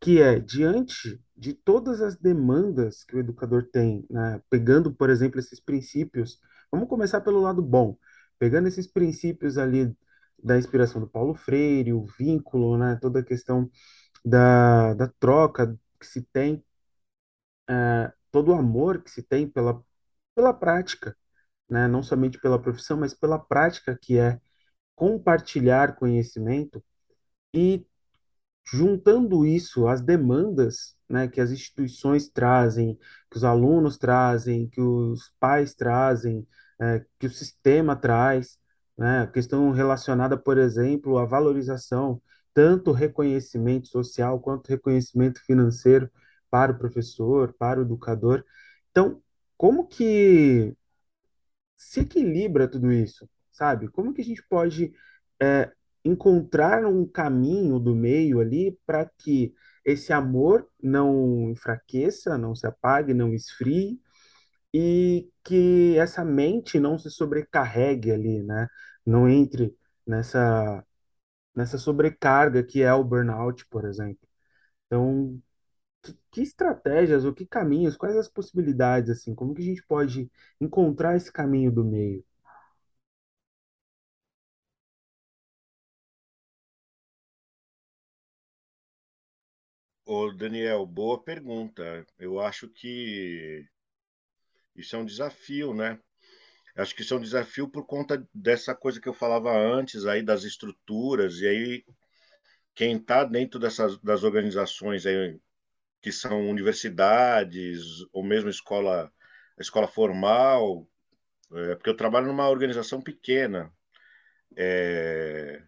que 0.00 0.20
é 0.20 0.38
diante 0.38 1.20
de 1.36 1.54
todas 1.54 2.00
as 2.00 2.16
demandas 2.16 3.04
que 3.04 3.16
o 3.16 3.20
educador 3.20 3.68
tem, 3.72 4.06
né? 4.10 4.40
Pegando, 4.50 4.94
por 4.94 5.10
exemplo, 5.10 5.40
esses 5.40 5.60
princípios, 5.60 6.38
vamos 6.70 6.88
começar 6.88 7.20
pelo 7.20 7.40
lado 7.40 7.62
bom, 7.62 7.96
pegando 8.38 8.68
esses 8.68 8.86
princípios 8.86 9.58
ali 9.58 9.94
da 10.42 10.58
inspiração 10.58 11.00
do 11.00 11.08
Paulo 11.08 11.34
Freire, 11.34 11.92
o 11.92 12.06
vínculo, 12.18 12.78
né? 12.78 12.96
Toda 13.00 13.20
a 13.20 13.24
questão 13.24 13.70
da, 14.24 14.94
da 14.94 15.08
troca 15.20 15.78
que 16.00 16.06
se 16.06 16.22
tem, 16.22 16.64
é, 17.68 18.12
todo 18.30 18.50
o 18.52 18.54
amor 18.54 19.02
que 19.02 19.10
se 19.10 19.22
tem 19.22 19.48
pela, 19.48 19.82
pela 20.34 20.54
prática, 20.54 21.16
né? 21.70 21.88
Não 21.88 22.02
somente 22.02 22.40
pela 22.40 22.60
profissão, 22.62 22.98
mas 22.98 23.14
pela 23.14 23.38
prática 23.38 23.98
que 24.00 24.18
é 24.18 24.40
compartilhar 24.96 25.96
conhecimento 25.96 26.84
e 27.54 27.86
juntando 28.66 29.46
isso 29.46 29.88
às 29.88 30.02
demandas, 30.02 30.96
né, 31.08 31.28
que 31.28 31.40
as 31.40 31.50
instituições 31.52 32.28
trazem, 32.30 32.98
que 33.30 33.38
os 33.38 33.44
alunos 33.44 33.98
trazem, 33.98 34.68
que 34.70 34.80
os 34.80 35.32
pais 35.40 35.74
trazem, 35.74 36.46
é, 36.80 37.04
que 37.18 37.26
o 37.28 37.30
sistema 37.30 37.96
traz, 37.96 38.59
né, 39.00 39.26
questão 39.28 39.70
relacionada, 39.72 40.36
por 40.36 40.58
exemplo, 40.58 41.18
à 41.18 41.24
valorização, 41.24 42.20
tanto 42.52 42.92
reconhecimento 42.92 43.88
social 43.88 44.38
quanto 44.40 44.68
reconhecimento 44.68 45.40
financeiro 45.46 46.10
para 46.50 46.72
o 46.72 46.78
professor, 46.78 47.54
para 47.54 47.80
o 47.80 47.82
educador. 47.84 48.44
Então, 48.90 49.22
como 49.56 49.86
que 49.88 50.76
se 51.76 52.00
equilibra 52.00 52.68
tudo 52.68 52.92
isso, 52.92 53.26
sabe? 53.50 53.88
Como 53.88 54.12
que 54.12 54.20
a 54.20 54.24
gente 54.24 54.42
pode 54.48 54.92
é, 55.40 55.72
encontrar 56.04 56.84
um 56.84 57.06
caminho 57.06 57.78
do 57.78 57.96
meio 57.96 58.38
ali 58.40 58.78
para 58.84 59.06
que 59.06 59.54
esse 59.84 60.12
amor 60.12 60.68
não 60.82 61.50
enfraqueça, 61.50 62.36
não 62.36 62.54
se 62.54 62.66
apague, 62.66 63.14
não 63.14 63.32
esfrie 63.32 63.98
e 64.74 65.28
que 65.44 65.96
essa 65.98 66.24
mente 66.24 66.78
não 66.78 66.98
se 66.98 67.10
sobrecarregue 67.10 68.12
ali, 68.12 68.42
né? 68.42 68.68
Não 69.06 69.28
entre 69.28 69.76
nessa 70.06 70.84
nessa 71.54 71.78
sobrecarga 71.78 72.62
que 72.64 72.82
é 72.82 72.92
o 72.94 73.04
burnout, 73.04 73.66
por 73.68 73.84
exemplo. 73.84 74.28
Então, 74.86 75.40
que, 76.02 76.18
que 76.32 76.42
estratégias 76.42 77.24
ou 77.24 77.34
que 77.34 77.46
caminhos, 77.46 77.96
quais 77.96 78.16
as 78.16 78.28
possibilidades 78.28 79.10
assim, 79.10 79.34
como 79.34 79.54
que 79.54 79.62
a 79.62 79.66
gente 79.66 79.82
pode 79.84 80.30
encontrar 80.60 81.16
esse 81.16 81.32
caminho 81.32 81.72
do 81.72 81.84
meio? 81.84 82.24
Ô, 90.04 90.30
Daniel, 90.30 90.84
boa 90.86 91.22
pergunta. 91.22 92.04
Eu 92.18 92.38
acho 92.38 92.68
que 92.68 93.66
isso 94.74 94.96
é 94.96 94.98
um 94.98 95.04
desafio, 95.04 95.72
né? 95.72 96.00
Acho 96.80 96.94
que 96.94 97.02
isso 97.02 97.14
é 97.14 97.16
um 97.16 97.20
desafio 97.20 97.68
por 97.68 97.86
conta 97.86 98.26
dessa 98.34 98.74
coisa 98.74 99.00
que 99.00 99.08
eu 99.08 99.14
falava 99.14 99.50
antes 99.56 100.06
aí 100.06 100.22
das 100.22 100.44
estruturas 100.44 101.40
e 101.40 101.46
aí 101.46 101.84
quem 102.74 102.96
está 102.96 103.24
dentro 103.24 103.60
dessas 103.60 103.98
das 103.98 104.22
organizações 104.24 105.04
aí 105.04 105.38
que 106.00 106.10
são 106.10 106.48
universidades 106.48 107.82
ou 108.12 108.24
mesmo 108.24 108.48
escola 108.48 109.12
escola 109.58 109.86
formal, 109.86 110.88
é, 111.52 111.74
porque 111.74 111.90
eu 111.90 111.96
trabalho 111.96 112.26
numa 112.26 112.48
organização 112.48 113.00
pequena. 113.00 113.70
É, 114.56 115.62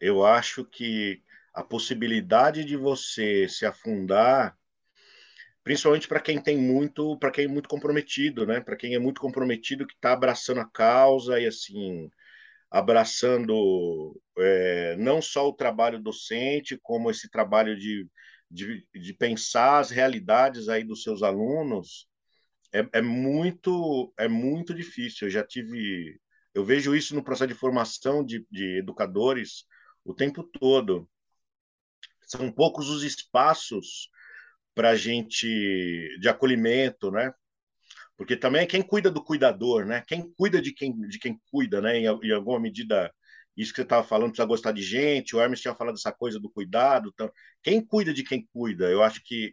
eu 0.00 0.24
acho 0.24 0.64
que 0.64 1.22
a 1.54 1.62
possibilidade 1.64 2.64
de 2.64 2.76
você 2.76 3.48
se 3.48 3.64
afundar, 3.66 4.56
principalmente 5.64 6.08
para 6.08 6.20
quem 6.20 6.40
tem 6.40 6.56
muito, 6.58 7.16
para 7.18 7.30
quem 7.30 7.44
é 7.44 7.48
muito 7.48 7.68
comprometido, 7.68 8.46
né? 8.46 8.60
Para 8.60 8.76
quem 8.76 8.94
é 8.94 8.98
muito 8.98 9.20
comprometido, 9.20 9.86
que 9.86 9.94
está 9.94 10.12
abraçando 10.12 10.60
a 10.60 10.70
causa 10.70 11.40
e 11.40 11.46
assim 11.46 12.10
abraçando 12.70 14.20
é, 14.38 14.96
não 14.96 15.22
só 15.22 15.48
o 15.48 15.54
trabalho 15.54 15.98
docente, 16.00 16.78
como 16.82 17.10
esse 17.10 17.30
trabalho 17.30 17.78
de, 17.78 18.06
de, 18.50 18.86
de 18.94 19.14
pensar 19.14 19.78
as 19.80 19.90
realidades 19.90 20.68
aí 20.68 20.84
dos 20.84 21.02
seus 21.02 21.22
alunos, 21.22 22.06
é, 22.72 22.86
é, 22.94 23.02
muito 23.02 24.12
é 24.18 24.28
muito 24.28 24.74
difícil. 24.74 25.28
Eu 25.28 25.32
já 25.32 25.44
tive, 25.44 26.20
eu 26.54 26.64
vejo 26.64 26.94
isso 26.94 27.14
no 27.14 27.24
processo 27.24 27.48
de 27.48 27.54
formação 27.54 28.24
de, 28.24 28.46
de 28.50 28.78
educadores 28.78 29.64
o 30.04 30.14
tempo 30.14 30.42
todo 30.42 31.08
são 32.22 32.50
poucos 32.50 32.88
os 32.88 33.02
espaços 33.02 34.08
para 34.78 34.94
gente 34.94 35.48
de 36.20 36.28
acolhimento, 36.28 37.10
né? 37.10 37.32
Porque 38.16 38.36
também 38.36 38.62
é 38.62 38.66
quem 38.66 38.80
cuida 38.80 39.10
do 39.10 39.24
cuidador, 39.24 39.84
né? 39.84 40.04
Quem 40.06 40.32
cuida 40.34 40.62
de 40.62 40.72
quem 40.72 40.96
de 41.08 41.18
quem 41.18 41.36
cuida, 41.50 41.80
né? 41.80 41.98
Em, 41.98 42.04
em 42.04 42.32
alguma 42.32 42.60
medida 42.60 43.12
isso 43.56 43.72
que 43.72 43.78
você 43.78 43.82
estava 43.82 44.06
falando 44.06 44.28
precisa 44.28 44.46
gostar 44.46 44.70
de 44.70 44.82
gente. 44.82 45.34
O 45.34 45.40
Hermes 45.40 45.60
tinha 45.60 45.74
falado 45.74 45.96
dessa 45.96 46.12
coisa 46.12 46.38
do 46.38 46.48
cuidado. 46.48 47.10
Então, 47.12 47.28
quem 47.60 47.84
cuida 47.84 48.14
de 48.14 48.22
quem 48.22 48.46
cuida? 48.52 48.88
Eu 48.88 49.02
acho 49.02 49.20
que 49.24 49.52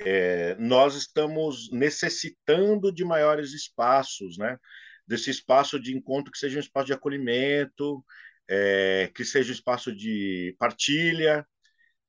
é, 0.00 0.54
nós 0.56 0.96
estamos 0.96 1.70
necessitando 1.72 2.92
de 2.92 3.06
maiores 3.06 3.54
espaços, 3.54 4.36
né? 4.36 4.58
Desse 5.06 5.30
espaço 5.30 5.80
de 5.80 5.96
encontro 5.96 6.30
que 6.30 6.38
seja 6.38 6.58
um 6.58 6.60
espaço 6.60 6.88
de 6.88 6.92
acolhimento, 6.92 8.04
é, 8.46 9.10
que 9.14 9.24
seja 9.24 9.50
um 9.50 9.54
espaço 9.54 9.96
de 9.96 10.54
partilha, 10.58 11.46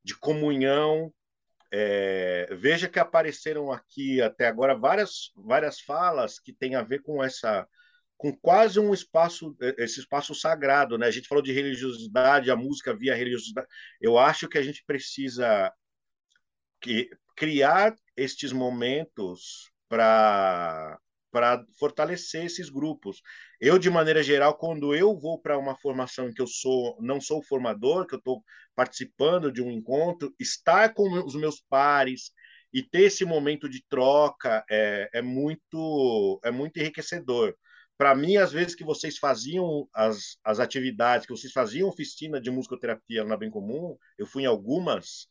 de 0.03 0.13
comunhão. 0.17 1.13
É, 1.72 2.47
veja 2.55 2.88
que 2.88 2.99
apareceram 2.99 3.72
aqui 3.72 4.22
até 4.22 4.47
agora 4.47 4.74
várias, 4.74 5.32
várias 5.36 5.80
falas 5.82 6.39
que 6.39 6.53
têm 6.53 6.76
a 6.76 6.82
ver 6.82 7.01
com 7.01 7.24
essa 7.24 7.68
com 8.15 8.36
quase 8.36 8.80
um 8.80 8.93
espaço 8.93 9.55
esse 9.78 9.99
espaço 9.99 10.34
sagrado, 10.34 10.97
né? 10.97 11.05
A 11.05 11.11
gente 11.11 11.28
falou 11.28 11.43
de 11.43 11.51
religiosidade, 11.51 12.49
a 12.49 12.55
música 12.55 12.95
via 12.95 13.13
religiosidade. 13.13 13.68
Eu 14.01 14.18
acho 14.18 14.47
que 14.49 14.57
a 14.57 14.61
gente 14.63 14.84
precisa 14.86 15.72
que, 16.82 17.09
criar 17.36 17.95
estes 18.15 18.51
momentos 18.51 19.72
para 19.88 20.99
para 21.38 21.63
fortalecer 21.77 22.45
esses 22.45 22.67
grupos. 22.67 23.21
Eu, 23.61 23.77
de 23.77 23.91
maneira 23.91 24.23
geral, 24.23 24.57
quando 24.57 24.95
eu 24.95 25.15
vou 25.15 25.39
para 25.39 25.55
uma 25.55 25.77
formação 25.77 26.33
que 26.33 26.41
eu 26.41 26.47
sou, 26.47 26.97
não 26.99 27.21
sou 27.21 27.43
formador, 27.43 28.07
que 28.07 28.15
eu 28.15 28.17
estou 28.17 28.43
participando 28.75 29.51
de 29.51 29.61
um 29.61 29.69
encontro, 29.69 30.33
estar 30.39 30.95
com 30.95 31.07
os 31.23 31.35
meus 31.35 31.61
pares 31.61 32.31
e 32.73 32.81
ter 32.81 33.03
esse 33.03 33.23
momento 33.23 33.69
de 33.69 33.85
troca 33.88 34.65
é, 34.67 35.11
é 35.13 35.21
muito 35.21 36.39
é 36.43 36.49
muito 36.49 36.77
enriquecedor. 36.79 37.55
Para 37.99 38.15
mim, 38.15 38.38
às 38.38 38.51
vezes 38.51 38.73
que 38.73 38.83
vocês 38.83 39.19
faziam 39.19 39.88
as, 39.93 40.39
as 40.43 40.59
atividades, 40.59 41.27
que 41.27 41.33
vocês 41.33 41.53
faziam 41.53 41.88
oficina 41.88 42.41
de 42.41 42.49
musicoterapia 42.49 43.23
na 43.23 43.38
Bem 43.38 43.51
Comum, 43.51 43.95
eu 44.17 44.25
fui 44.25 44.41
em 44.43 44.47
algumas, 44.47 45.27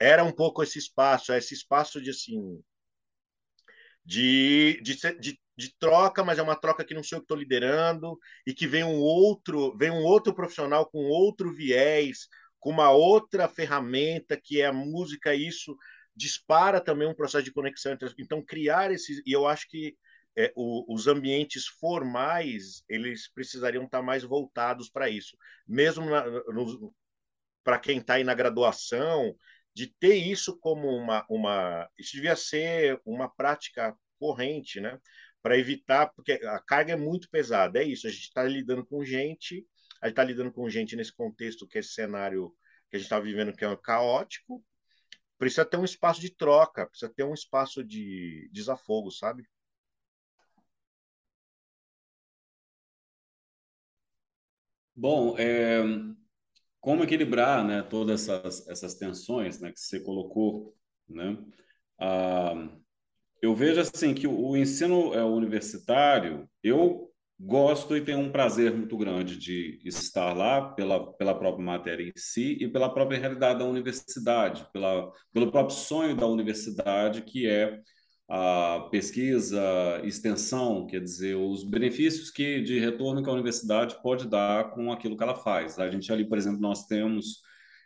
era 0.00 0.24
um 0.24 0.32
pouco 0.32 0.62
esse 0.62 0.78
espaço, 0.78 1.34
esse 1.34 1.52
espaço 1.52 2.00
de 2.00 2.10
assim, 2.10 2.62
de, 4.04 4.80
de, 4.82 4.96
de, 5.18 5.40
de 5.60 5.76
troca, 5.78 6.24
mas 6.24 6.38
é 6.38 6.42
uma 6.42 6.56
troca 6.56 6.84
que 6.84 6.94
não 6.94 7.02
sou 7.02 7.16
eu 7.16 7.20
que 7.20 7.24
estou 7.26 7.36
liderando 7.36 8.18
e 8.46 8.54
que 8.54 8.66
vem 8.66 8.82
um 8.82 8.98
outro, 8.98 9.76
vem 9.76 9.90
um 9.90 10.02
outro 10.02 10.34
profissional 10.34 10.86
com 10.86 10.98
outro 11.04 11.52
viés, 11.54 12.28
com 12.58 12.70
uma 12.70 12.90
outra 12.90 13.46
ferramenta 13.46 14.40
que 14.42 14.60
é 14.60 14.66
a 14.66 14.72
música. 14.72 15.34
Isso 15.34 15.76
dispara 16.16 16.80
também 16.80 17.06
um 17.06 17.14
processo 17.14 17.44
de 17.44 17.52
conexão 17.52 17.92
entre 17.92 18.12
então 18.18 18.42
criar 18.42 18.90
esses 18.90 19.22
e 19.26 19.32
eu 19.32 19.46
acho 19.46 19.68
que 19.68 19.94
é, 20.36 20.52
o, 20.56 20.92
os 20.92 21.06
ambientes 21.06 21.66
formais 21.66 22.82
eles 22.88 23.30
precisariam 23.32 23.84
estar 23.84 24.02
mais 24.02 24.22
voltados 24.22 24.88
para 24.88 25.10
isso, 25.10 25.36
mesmo 25.66 26.06
para 27.62 27.78
quem 27.78 27.98
está 27.98 28.14
aí 28.14 28.24
na 28.24 28.34
graduação 28.34 29.36
de 29.74 29.86
ter 29.86 30.14
isso 30.14 30.58
como 30.58 30.88
uma, 30.88 31.24
uma 31.28 31.88
isso 31.98 32.12
devia 32.16 32.36
ser 32.36 33.00
uma 33.04 33.28
prática 33.28 33.94
corrente, 34.18 34.80
né? 34.80 34.98
Para 35.42 35.58
evitar, 35.58 36.08
porque 36.14 36.32
a 36.32 36.58
carga 36.60 36.92
é 36.92 36.96
muito 36.96 37.28
pesada. 37.30 37.78
É 37.80 37.84
isso, 37.84 38.06
a 38.06 38.10
gente 38.10 38.24
está 38.24 38.44
lidando 38.44 38.84
com 38.84 39.04
gente, 39.04 39.66
a 40.02 40.06
gente 40.06 40.12
está 40.12 40.24
lidando 40.24 40.52
com 40.52 40.68
gente 40.68 40.96
nesse 40.96 41.12
contexto 41.14 41.66
que 41.66 41.78
é 41.78 41.80
esse 41.80 41.92
cenário 41.94 42.54
que 42.90 42.96
a 42.96 42.98
gente 42.98 43.06
está 43.06 43.20
vivendo 43.20 43.52
que 43.54 43.64
é 43.64 43.76
caótico. 43.76 44.64
Precisa 45.38 45.64
ter 45.64 45.78
um 45.78 45.84
espaço 45.84 46.20
de 46.20 46.30
troca, 46.34 46.86
precisa 46.86 47.12
ter 47.14 47.24
um 47.24 47.34
espaço 47.34 47.82
de 47.84 48.50
desafogo, 48.52 49.10
sabe? 49.10 49.44
Bom, 54.94 55.34
é, 55.38 55.80
como 56.80 57.04
equilibrar 57.04 57.64
né, 57.64 57.82
todas 57.82 58.28
essas, 58.28 58.68
essas 58.68 58.94
tensões 58.94 59.60
né, 59.60 59.72
que 59.72 59.80
você 59.80 60.00
colocou, 60.00 60.76
né? 61.08 61.38
Ah, 61.98 62.79
eu 63.42 63.54
vejo 63.54 63.80
assim 63.80 64.14
que 64.14 64.26
o, 64.26 64.56
ensino 64.56 65.14
é, 65.14 65.24
universitário, 65.24 66.48
eu 66.62 67.10
gosto 67.38 67.96
e 67.96 68.04
tenho 68.04 68.18
um 68.18 68.30
prazer 68.30 68.74
muito 68.74 68.96
grande 68.98 69.38
de 69.38 69.80
estar 69.84 70.34
lá 70.34 70.72
pela, 70.72 71.12
pela 71.14 71.34
própria 71.34 71.64
matéria 71.64 72.04
em 72.04 72.12
si 72.14 72.58
e 72.60 72.68
pela 72.68 72.92
própria 72.92 73.18
realidade 73.18 73.58
da 73.60 73.64
universidade, 73.64 74.66
pela, 74.72 75.10
pelo 75.32 75.50
próprio 75.50 75.74
sonho 75.74 76.14
da 76.14 76.26
universidade, 76.26 77.22
que 77.22 77.48
é 77.48 77.80
a 78.28 78.86
pesquisa, 78.92 79.60
extensão, 80.04 80.86
quer 80.86 81.00
dizer, 81.00 81.34
os 81.34 81.64
benefícios 81.64 82.30
que 82.30 82.60
de 82.60 82.78
retorno 82.78 83.22
que 83.24 83.28
a 83.28 83.32
universidade 83.32 84.00
pode 84.02 84.28
dar 84.28 84.70
com 84.70 84.92
aquilo 84.92 85.16
que 85.16 85.22
ela 85.22 85.34
faz. 85.34 85.80
A 85.80 85.90
gente 85.90 86.12
ali, 86.12 86.28
por 86.28 86.38
exemplo, 86.38 86.60
nós 86.60 86.86
temos, 86.86 87.40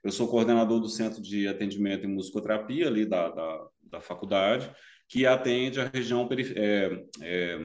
eu 0.05 0.13
sou 0.13 0.29
coordenador 0.29 0.81
do 0.81 0.89
Centro 0.89 1.23
de 1.23 1.49
Atendimento 1.49 2.05
em 2.05 2.13
Musicoterapia 2.13 2.89
ali 2.89 3.07
da, 3.07 3.31
da, 3.31 3.67
da 3.85 4.01
faculdade, 4.03 4.71
que 5.09 5.27
atende 5.27 5.81
a 5.81 5.89
região 5.89 6.29
é, 6.57 7.05
é, 7.23 7.59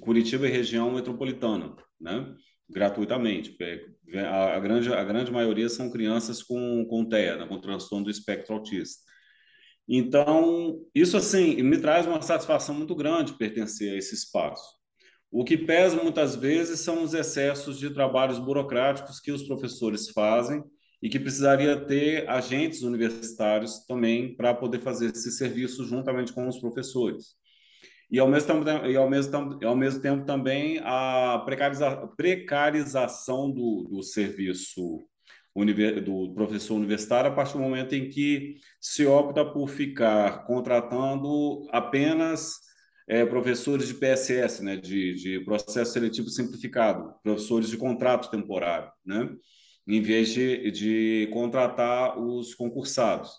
Curitiba 0.00 0.46
e 0.46 0.50
região 0.50 0.90
metropolitana, 0.90 1.74
né? 2.00 2.34
gratuitamente. 2.68 3.56
A, 4.14 4.56
a, 4.56 4.60
grande, 4.60 4.92
a 4.92 5.04
grande 5.04 5.30
maioria 5.30 5.68
são 5.68 5.90
crianças 5.90 6.42
com, 6.42 6.86
com 6.86 7.04
TEA, 7.04 7.36
né? 7.36 7.46
com 7.46 7.60
transtorno 7.60 8.06
do 8.06 8.10
espectro 8.10 8.54
autista. 8.54 9.02
Então, 9.86 10.80
isso 10.94 11.16
assim 11.16 11.62
me 11.62 11.78
traz 11.78 12.06
uma 12.06 12.22
satisfação 12.22 12.74
muito 12.74 12.94
grande 12.94 13.36
pertencer 13.36 13.92
a 13.92 13.96
esse 13.96 14.14
espaço. 14.14 14.64
O 15.30 15.44
que 15.44 15.56
pesa 15.56 16.02
muitas 16.02 16.36
vezes 16.36 16.80
são 16.80 17.02
os 17.02 17.14
excessos 17.14 17.78
de 17.78 17.90
trabalhos 17.90 18.38
burocráticos 18.38 19.20
que 19.20 19.32
os 19.32 19.42
professores 19.42 20.08
fazem 20.10 20.62
e 21.02 21.08
que 21.08 21.18
precisaria 21.18 21.76
ter 21.76 22.28
agentes 22.30 22.82
universitários 22.82 23.84
também 23.86 24.36
para 24.36 24.54
poder 24.54 24.80
fazer 24.80 25.10
esse 25.10 25.32
serviço 25.32 25.84
juntamente 25.84 26.32
com 26.32 26.46
os 26.46 26.58
professores. 26.58 27.34
E 28.08 28.18
ao 28.18 28.28
mesmo 28.28 28.64
tempo, 28.64 28.86
e 28.86 28.96
ao 28.96 29.10
mesmo, 29.10 29.58
ao 29.64 29.76
mesmo 29.76 30.00
tempo 30.00 30.24
também 30.24 30.78
a 30.84 31.42
precariza, 31.44 32.06
precarização 32.16 33.50
do, 33.50 33.88
do 33.90 34.02
serviço 34.02 35.02
do 36.04 36.32
professor 36.34 36.76
universitário 36.76 37.30
a 37.30 37.34
partir 37.34 37.54
do 37.54 37.58
momento 37.58 37.94
em 37.94 38.08
que 38.08 38.56
se 38.80 39.04
opta 39.04 39.44
por 39.44 39.68
ficar 39.68 40.46
contratando 40.46 41.66
apenas 41.70 42.54
é, 43.06 43.26
professores 43.26 43.88
de 43.88 43.94
PSS, 43.94 44.62
né, 44.62 44.76
de, 44.76 45.14
de 45.14 45.40
processo 45.44 45.92
seletivo 45.92 46.28
simplificado, 46.28 47.14
professores 47.22 47.68
de 47.68 47.76
contrato 47.76 48.30
temporário, 48.30 48.90
né, 49.04 49.28
em 49.86 50.00
vez 50.00 50.32
de, 50.32 50.70
de 50.70 51.28
contratar 51.32 52.18
os 52.18 52.54
concursados. 52.54 53.30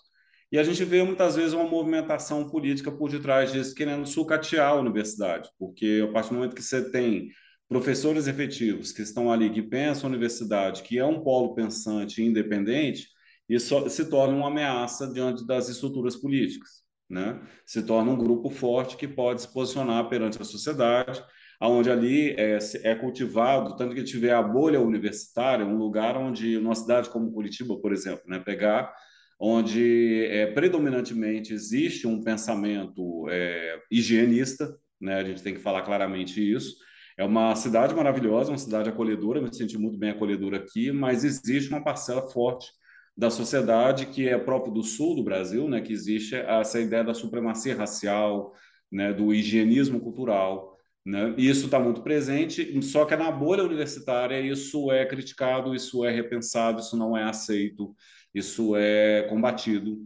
E 0.52 0.58
a 0.58 0.62
gente 0.62 0.84
vê 0.84 1.02
muitas 1.02 1.34
vezes 1.34 1.52
uma 1.52 1.64
movimentação 1.64 2.48
política 2.48 2.92
por 2.92 3.10
detrás 3.10 3.52
disso, 3.52 3.74
querendo 3.74 4.06
sucatear 4.06 4.72
a 4.72 4.80
universidade, 4.80 5.50
porque 5.58 6.04
a 6.08 6.12
partir 6.12 6.28
do 6.28 6.36
momento 6.36 6.54
que 6.54 6.62
você 6.62 6.90
tem 6.90 7.28
professores 7.68 8.28
efetivos 8.28 8.92
que 8.92 9.02
estão 9.02 9.32
ali, 9.32 9.50
que 9.50 9.62
pensam 9.62 10.06
a 10.06 10.10
universidade, 10.10 10.82
que 10.82 10.98
é 10.98 11.04
um 11.04 11.22
polo 11.22 11.54
pensante 11.54 12.22
e 12.22 12.26
independente, 12.26 13.08
isso 13.48 13.88
se 13.90 14.08
torna 14.08 14.36
uma 14.36 14.48
ameaça 14.48 15.12
diante 15.12 15.46
das 15.46 15.68
estruturas 15.68 16.14
políticas. 16.14 16.84
Né? 17.08 17.40
Se 17.66 17.82
torna 17.82 18.12
um 18.12 18.16
grupo 18.16 18.48
forte 18.48 18.96
que 18.96 19.08
pode 19.08 19.42
se 19.42 19.52
posicionar 19.52 20.08
perante 20.08 20.40
a 20.40 20.44
sociedade, 20.44 21.22
onde 21.60 21.90
ali 21.90 22.30
é, 22.38 22.58
é 22.82 22.94
cultivado, 22.94 23.76
tanto 23.76 23.94
que 23.94 24.04
tiver 24.04 24.32
a 24.32 24.42
bolha 24.42 24.80
universitária, 24.80 25.64
um 25.64 25.76
lugar 25.76 26.16
onde, 26.16 26.58
numa 26.58 26.74
cidade 26.74 27.10
como 27.10 27.32
Curitiba, 27.32 27.76
por 27.78 27.92
exemplo, 27.92 28.22
né, 28.26 28.38
pegar 28.38 28.92
onde 29.38 30.26
é, 30.26 30.46
predominantemente 30.46 31.52
existe 31.52 32.06
um 32.06 32.22
pensamento 32.22 33.26
é, 33.28 33.78
higienista, 33.90 34.74
né? 35.00 35.16
a 35.16 35.24
gente 35.24 35.42
tem 35.42 35.54
que 35.54 35.60
falar 35.60 35.82
claramente 35.82 36.40
isso. 36.40 36.76
É 37.16 37.24
uma 37.24 37.54
cidade 37.54 37.94
maravilhosa, 37.94 38.50
uma 38.50 38.58
cidade 38.58 38.88
acolhedora, 38.88 39.40
me 39.40 39.54
senti 39.54 39.78
muito 39.78 39.98
bem 39.98 40.10
acolhedora 40.10 40.56
aqui, 40.56 40.90
mas 40.90 41.24
existe 41.24 41.70
uma 41.70 41.82
parcela 41.82 42.28
forte 42.30 42.68
da 43.16 43.30
sociedade 43.30 44.06
que 44.06 44.28
é 44.28 44.36
próprio 44.36 44.72
do 44.72 44.82
sul 44.82 45.14
do 45.14 45.22
Brasil, 45.22 45.68
né, 45.68 45.80
que 45.80 45.92
existe 45.92 46.34
essa 46.34 46.80
ideia 46.80 47.04
da 47.04 47.14
supremacia 47.14 47.76
racial, 47.76 48.52
né, 48.90 49.12
do 49.12 49.32
higienismo 49.32 50.00
cultural, 50.00 50.73
né, 51.04 51.34
isso 51.36 51.66
está 51.66 51.78
muito 51.78 52.02
presente, 52.02 52.80
só 52.82 53.04
que 53.04 53.14
na 53.16 53.30
bolha 53.30 53.62
universitária 53.62 54.40
isso 54.40 54.90
é 54.90 55.04
criticado, 55.04 55.74
isso 55.74 56.04
é 56.04 56.10
repensado, 56.10 56.80
isso 56.80 56.96
não 56.96 57.16
é 57.16 57.24
aceito, 57.24 57.94
isso 58.34 58.74
é 58.76 59.22
combatido. 59.28 59.98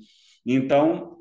Então, 0.44 1.18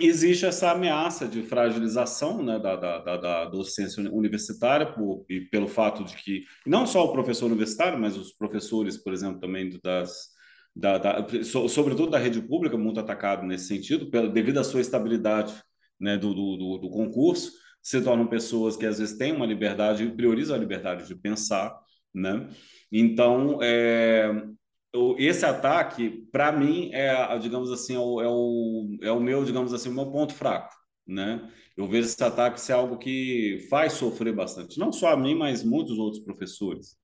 existe 0.00 0.44
essa 0.44 0.72
ameaça 0.72 1.28
de 1.28 1.42
fragilização 1.42 2.42
né, 2.42 2.58
da, 2.58 2.76
da, 2.76 2.98
da, 2.98 3.16
da, 3.16 3.44
docência 3.44 4.02
universitária 4.10 4.92
por, 4.92 5.24
e 5.28 5.42
pelo 5.42 5.68
fato 5.68 6.04
de 6.04 6.16
que 6.16 6.42
não 6.66 6.86
só 6.86 7.04
o 7.04 7.12
professor 7.12 7.46
universitário, 7.46 7.98
mas 7.98 8.16
os 8.16 8.32
professores, 8.32 8.96
por 8.96 9.12
exemplo, 9.12 9.40
também 9.40 9.70
das 9.82 10.34
da, 10.74 10.98
da, 10.98 11.26
sobretudo 11.44 12.10
da 12.10 12.18
rede 12.18 12.42
pública, 12.42 12.76
muito 12.76 12.98
atacado 12.98 13.46
nesse 13.46 13.68
sentido, 13.68 14.10
pela, 14.10 14.28
devido 14.28 14.58
à 14.58 14.64
sua 14.64 14.80
estabilidade 14.80 15.54
né, 16.00 16.18
do, 16.18 16.34
do, 16.34 16.78
do, 16.78 16.90
concurso, 16.90 17.52
se 17.84 18.00
tornam 18.00 18.26
pessoas 18.26 18.78
que 18.78 18.86
às 18.86 18.98
vezes 18.98 19.18
têm 19.18 19.30
uma 19.32 19.44
liberdade, 19.44 20.10
priorizam 20.16 20.56
a 20.56 20.58
liberdade 20.58 21.06
de 21.06 21.14
pensar, 21.14 21.78
né? 22.14 22.48
Então, 22.90 23.58
é, 23.62 24.42
esse 25.18 25.44
ataque, 25.44 26.26
para 26.32 26.50
mim, 26.50 26.90
é, 26.94 27.38
digamos 27.38 27.70
assim, 27.70 27.94
é 27.94 27.98
o, 27.98 28.22
é 28.22 28.28
o, 28.28 28.98
é 29.02 29.12
o 29.12 29.20
meu, 29.20 29.44
digamos 29.44 29.74
assim, 29.74 29.90
o 29.90 29.94
meu 29.94 30.10
ponto 30.10 30.32
fraco, 30.32 30.74
né? 31.06 31.46
Eu 31.76 31.86
vejo 31.86 32.08
esse 32.08 32.24
ataque 32.24 32.58
ser 32.58 32.72
algo 32.72 32.96
que 32.96 33.66
faz 33.68 33.92
sofrer 33.92 34.34
bastante, 34.34 34.78
não 34.78 34.90
só 34.90 35.12
a 35.12 35.16
mim, 35.16 35.34
mas 35.34 35.62
muitos 35.62 35.98
outros 35.98 36.24
professores, 36.24 36.96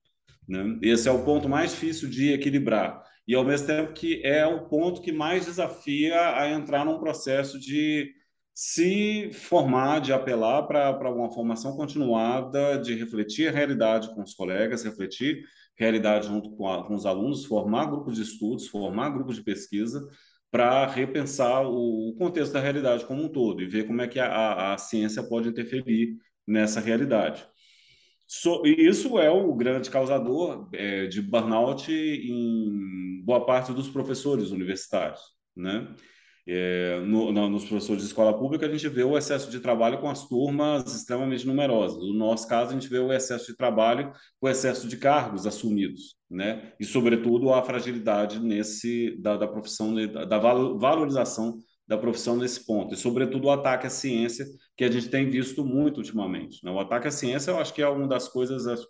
né? 0.47 0.79
Esse 0.81 1.07
é 1.07 1.11
o 1.11 1.23
ponto 1.23 1.47
mais 1.47 1.71
difícil 1.71 2.09
de 2.09 2.33
equilibrar 2.33 3.03
e 3.27 3.35
ao 3.35 3.45
mesmo 3.45 3.67
tempo 3.67 3.93
que 3.93 4.19
é 4.25 4.47
o 4.47 4.67
ponto 4.67 4.99
que 4.99 5.11
mais 5.11 5.45
desafia 5.45 6.39
a 6.39 6.49
entrar 6.49 6.83
num 6.83 6.99
processo 6.99 7.59
de 7.59 8.11
se 8.53 9.31
formar, 9.33 9.99
de 9.99 10.13
apelar 10.13 10.63
para 10.63 11.11
uma 11.11 11.31
formação 11.31 11.75
continuada, 11.75 12.77
de 12.77 12.93
refletir 12.95 13.47
a 13.47 13.51
realidade 13.51 14.13
com 14.13 14.21
os 14.21 14.33
colegas, 14.33 14.83
refletir 14.83 15.43
realidade 15.75 16.27
junto 16.27 16.51
com, 16.51 16.67
a, 16.67 16.85
com 16.85 16.93
os 16.93 17.05
alunos, 17.05 17.45
formar 17.45 17.85
grupos 17.85 18.15
de 18.15 18.23
estudos, 18.23 18.67
formar 18.67 19.09
grupos 19.09 19.35
de 19.35 19.43
pesquisa 19.43 20.07
para 20.51 20.85
repensar 20.85 21.65
o, 21.65 22.09
o, 22.09 22.15
contexto 22.17 22.51
da 22.51 22.59
realidade 22.59 23.05
como 23.05 23.23
um 23.23 23.29
todo 23.29 23.61
e 23.61 23.67
ver 23.67 23.87
como 23.87 24.01
é 24.01 24.07
que 24.07 24.19
a, 24.19 24.27
a, 24.27 24.73
a 24.73 24.77
ciência 24.77 25.23
pode 25.23 25.47
interferir 25.47 26.17
nessa 26.45 26.79
realidade. 26.81 27.47
So, 28.27 28.61
isso 28.65 29.19
é 29.19 29.29
o 29.29 29.53
grande 29.53 29.89
causador 29.89 30.69
é, 30.73 31.05
de 31.07 31.21
burnout 31.21 31.91
em 31.91 33.21
boa 33.23 33.45
parte 33.45 33.73
dos 33.73 33.89
professores 33.89 34.51
universitários, 34.51 35.19
né? 35.55 35.93
É, 36.47 36.99
no, 37.01 37.31
no, 37.31 37.49
nos 37.49 37.65
professores 37.65 38.01
de 38.01 38.07
escola 38.07 38.37
pública, 38.37 38.65
a 38.65 38.71
gente 38.71 38.87
vê 38.89 39.03
o 39.03 39.17
excesso 39.17 39.49
de 39.51 39.59
trabalho 39.59 39.99
com 39.99 40.09
as 40.09 40.27
turmas 40.27 40.93
extremamente 40.93 41.45
numerosas. 41.45 41.99
No 41.99 42.13
nosso 42.13 42.47
caso, 42.47 42.71
a 42.71 42.73
gente 42.73 42.89
vê 42.89 42.97
o 42.99 43.13
excesso 43.13 43.47
de 43.47 43.55
trabalho 43.57 44.11
com 44.39 44.47
o 44.47 44.49
excesso 44.49 44.87
de 44.87 44.97
cargos 44.97 45.45
assumidos, 45.45 46.15
né? 46.29 46.73
E, 46.79 46.85
sobretudo, 46.85 47.53
a 47.53 47.61
fragilidade 47.63 48.39
nesse 48.39 49.15
da, 49.21 49.37
da 49.37 49.47
profissão, 49.47 49.93
da 49.93 50.39
valorização 50.39 51.59
da 51.87 51.97
profissão 51.97 52.37
nesse 52.37 52.65
ponto. 52.65 52.93
E, 52.93 52.97
sobretudo, 52.97 53.45
o 53.45 53.51
ataque 53.51 53.85
à 53.85 53.89
ciência, 53.89 54.45
que 54.77 54.83
a 54.85 54.89
gente 54.89 55.09
tem 55.09 55.29
visto 55.29 55.65
muito 55.65 55.97
ultimamente. 55.97 56.63
Né? 56.63 56.71
O 56.71 56.79
ataque 56.79 57.07
à 57.07 57.11
ciência, 57.11 57.51
eu 57.51 57.59
acho 57.59 57.73
que 57.73 57.81
é 57.81 57.87
uma 57.87 58.07
das 58.07 58.29
coisas 58.29 58.65
acho 58.65 58.87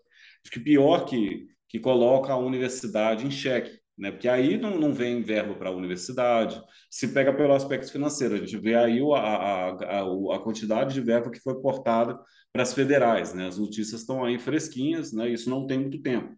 que 0.51 0.59
pior 0.59 1.05
que, 1.05 1.47
que 1.67 1.79
coloca 1.79 2.31
a 2.31 2.37
universidade 2.37 3.25
em 3.25 3.31
xeque 3.31 3.80
né? 4.01 4.11
Porque 4.11 4.27
aí 4.27 4.57
não, 4.57 4.79
não 4.79 4.91
vem 4.91 5.21
verbo 5.21 5.53
para 5.55 5.69
a 5.69 5.73
universidade, 5.73 6.59
se 6.89 7.09
pega 7.09 7.31
pelo 7.31 7.53
aspecto 7.53 7.91
financeiro, 7.91 8.33
a 8.33 8.37
gente 8.39 8.57
vê 8.57 8.73
aí 8.73 8.99
a, 8.99 9.15
a, 9.15 9.69
a, 9.69 10.35
a 10.35 10.39
quantidade 10.39 10.95
de 10.95 11.01
verbo 11.01 11.29
que 11.29 11.39
foi 11.39 11.61
cortada 11.61 12.19
para 12.51 12.63
as 12.63 12.73
federais, 12.73 13.31
né? 13.35 13.47
As 13.47 13.59
notícias 13.59 14.01
estão 14.01 14.25
aí 14.25 14.39
fresquinhas, 14.39 15.13
né? 15.13 15.29
Isso 15.29 15.51
não 15.51 15.67
tem 15.67 15.77
muito 15.77 16.01
tempo. 16.01 16.35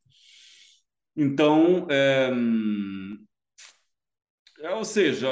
Então, 1.15 1.87
é, 1.89 2.31
é, 4.59 4.69
ou 4.71 4.83
seja, 4.83 5.29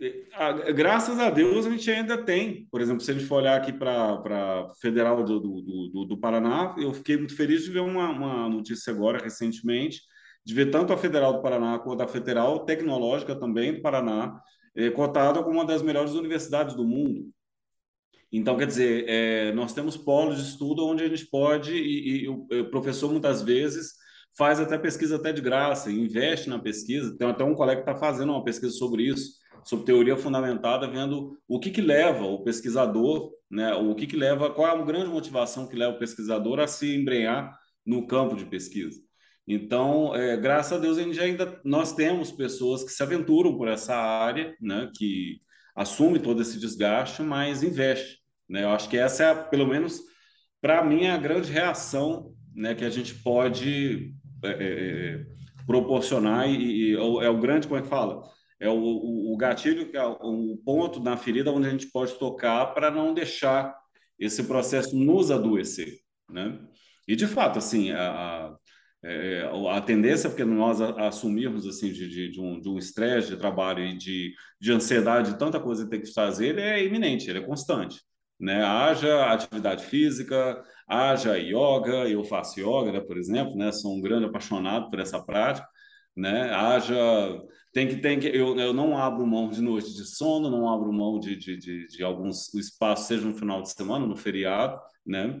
é, 0.00 0.72
graças 0.72 1.18
a 1.18 1.30
Deus 1.30 1.66
a 1.66 1.70
gente 1.70 1.90
ainda 1.90 2.22
tem, 2.22 2.68
por 2.70 2.80
exemplo, 2.80 3.00
se 3.00 3.10
a 3.10 3.14
gente 3.14 3.26
for 3.26 3.36
olhar 3.36 3.56
aqui 3.56 3.72
para 3.72 4.20
a 4.22 4.68
Federal 4.80 5.24
do, 5.24 5.40
do, 5.40 5.62
do, 5.62 6.04
do, 6.04 6.20
Paraná, 6.20 6.76
eu 6.78 6.94
fiquei 6.94 7.16
muito 7.16 7.34
feliz 7.34 7.64
de 7.64 7.72
ver 7.72 7.80
uma, 7.80 8.08
uma 8.10 8.48
notícia 8.48 8.92
agora, 8.92 9.18
recentemente, 9.18 10.02
de 10.46 10.54
ver 10.54 10.70
tanto 10.70 10.92
a 10.92 10.96
Federal 10.96 11.32
do 11.32 11.42
Paraná 11.42 11.76
quanto 11.80 12.02
a 12.02 12.06
Federal 12.06 12.64
Tecnológica 12.64 13.34
também 13.34 13.74
do 13.74 13.82
Paraná, 13.82 14.40
é, 14.76 14.88
cotada 14.90 15.42
como 15.42 15.56
uma 15.56 15.64
das 15.64 15.82
melhores 15.82 16.12
universidades 16.12 16.76
do 16.76 16.84
mundo. 16.84 17.28
Então, 18.30 18.56
quer 18.56 18.66
dizer, 18.66 19.04
é, 19.08 19.52
nós 19.52 19.72
temos 19.72 19.96
polos 19.96 20.36
de 20.36 20.48
estudo 20.48 20.86
onde 20.86 21.02
a 21.02 21.08
gente 21.08 21.26
pode, 21.26 21.74
e, 21.74 22.22
e 22.24 22.28
o 22.28 22.70
professor 22.70 23.10
muitas 23.10 23.42
vezes 23.42 23.94
faz 24.38 24.60
até 24.60 24.78
pesquisa 24.78 25.16
até 25.16 25.32
de 25.32 25.42
graça, 25.42 25.90
investe 25.90 26.48
na 26.48 26.60
pesquisa. 26.60 27.16
Tem 27.18 27.28
até 27.28 27.42
um 27.42 27.54
colega 27.54 27.82
que 27.82 27.90
está 27.90 27.98
fazendo 27.98 28.30
uma 28.30 28.44
pesquisa 28.44 28.72
sobre 28.72 29.02
isso, 29.02 29.32
sobre 29.64 29.84
teoria 29.84 30.16
fundamentada, 30.16 30.88
vendo 30.88 31.36
o 31.48 31.58
que, 31.58 31.70
que 31.70 31.80
leva 31.80 32.24
o 32.24 32.44
pesquisador, 32.44 33.32
né, 33.50 33.74
o 33.74 33.96
que, 33.96 34.06
que 34.06 34.16
leva, 34.16 34.50
qual 34.50 34.68
é 34.68 34.80
a 34.80 34.84
grande 34.84 35.10
motivação 35.10 35.66
que 35.66 35.74
leva 35.74 35.96
o 35.96 35.98
pesquisador 35.98 36.60
a 36.60 36.68
se 36.68 36.94
embrenhar 36.94 37.52
no 37.84 38.06
campo 38.06 38.36
de 38.36 38.44
pesquisa. 38.44 39.05
Então, 39.46 40.14
é, 40.14 40.36
graças 40.36 40.72
a 40.72 40.78
Deus, 40.78 40.98
a 40.98 41.02
gente 41.02 41.20
ainda 41.20 41.60
nós 41.64 41.92
temos 41.94 42.32
pessoas 42.32 42.82
que 42.82 42.90
se 42.90 43.02
aventuram 43.02 43.56
por 43.56 43.68
essa 43.68 43.94
área, 43.94 44.56
né, 44.60 44.90
que 44.96 45.40
assume 45.74 46.18
todo 46.18 46.42
esse 46.42 46.58
desgaste, 46.58 47.22
mas 47.22 47.62
investe. 47.62 48.18
Né? 48.48 48.64
Eu 48.64 48.70
acho 48.70 48.88
que 48.88 48.96
essa 48.96 49.24
é, 49.24 49.34
pelo 49.34 49.66
menos, 49.66 50.00
para 50.60 50.82
mim, 50.82 51.06
a 51.06 51.16
grande 51.16 51.52
reação 51.52 52.34
né, 52.54 52.74
que 52.74 52.84
a 52.84 52.90
gente 52.90 53.14
pode 53.14 54.14
é, 54.42 54.48
é, 54.48 54.54
é 54.54 55.26
proporcionar 55.66 56.48
e, 56.48 56.92
e, 56.92 56.94
é 56.94 57.28
o 57.28 57.38
grande, 57.38 57.68
como 57.68 57.78
é 57.78 57.82
que 57.82 57.88
fala? 57.88 58.22
É 58.58 58.68
o, 58.68 58.78
o, 58.78 59.34
o 59.34 59.36
gatilho, 59.36 59.90
que 59.90 59.96
é 59.96 60.04
o 60.04 60.56
ponto 60.64 60.98
na 60.98 61.16
ferida 61.16 61.52
onde 61.52 61.68
a 61.68 61.70
gente 61.70 61.88
pode 61.88 62.14
tocar 62.18 62.66
para 62.74 62.90
não 62.90 63.12
deixar 63.12 63.76
esse 64.18 64.44
processo 64.44 64.96
nos 64.96 65.30
adoecer, 65.30 65.98
né? 66.28 66.58
E 67.06 67.14
de 67.14 67.26
fato, 67.26 67.58
assim, 67.58 67.90
a, 67.90 68.10
a, 68.10 68.56
é, 69.08 69.48
a 69.70 69.80
tendência, 69.80 70.28
porque 70.28 70.44
nós 70.44 70.80
assumirmos 70.80 71.64
assim 71.64 71.92
de, 71.92 72.08
de, 72.08 72.30
de 72.32 72.40
um 72.40 72.60
de 72.60 72.68
um 72.68 72.76
estresse 72.76 73.28
de 73.28 73.36
trabalho 73.36 73.84
e 73.84 73.96
de, 73.96 74.34
de 74.60 74.72
ansiedade, 74.72 75.32
de 75.32 75.38
tanta 75.38 75.60
coisa 75.60 75.84
que 75.84 75.90
tem 75.90 76.00
que 76.00 76.12
fazer, 76.12 76.48
ele 76.48 76.60
é 76.60 76.84
iminente, 76.84 77.30
ele 77.30 77.38
é 77.38 77.42
constante, 77.42 78.00
né? 78.38 78.64
Haja 78.64 79.26
atividade 79.26 79.84
física, 79.84 80.60
haja 80.88 81.36
yoga, 81.38 82.08
eu 82.08 82.24
faço 82.24 82.58
yoga, 82.58 82.90
né, 82.90 83.00
por 83.00 83.16
exemplo, 83.16 83.54
né? 83.56 83.70
Sou 83.70 83.94
um 83.96 84.00
grande 84.00 84.26
apaixonado 84.26 84.90
por 84.90 84.98
essa 84.98 85.22
prática, 85.24 85.68
né? 86.16 86.50
Haja 86.52 86.96
tem 87.72 87.86
que 87.86 87.96
tem 87.98 88.18
que 88.18 88.26
eu, 88.26 88.58
eu 88.58 88.72
não 88.72 88.98
abro 88.98 89.24
mão 89.24 89.48
de 89.50 89.62
noite 89.62 89.94
de 89.94 90.04
sono, 90.04 90.50
não 90.50 90.68
abro 90.68 90.92
mão 90.92 91.20
de, 91.20 91.36
de, 91.36 91.56
de, 91.56 91.86
de 91.86 92.02
alguns 92.02 92.52
espaços, 92.54 93.06
seja 93.06 93.24
no 93.24 93.34
final 93.34 93.62
de 93.62 93.70
semana, 93.70 94.04
no 94.04 94.16
feriado, 94.16 94.80
né? 95.06 95.40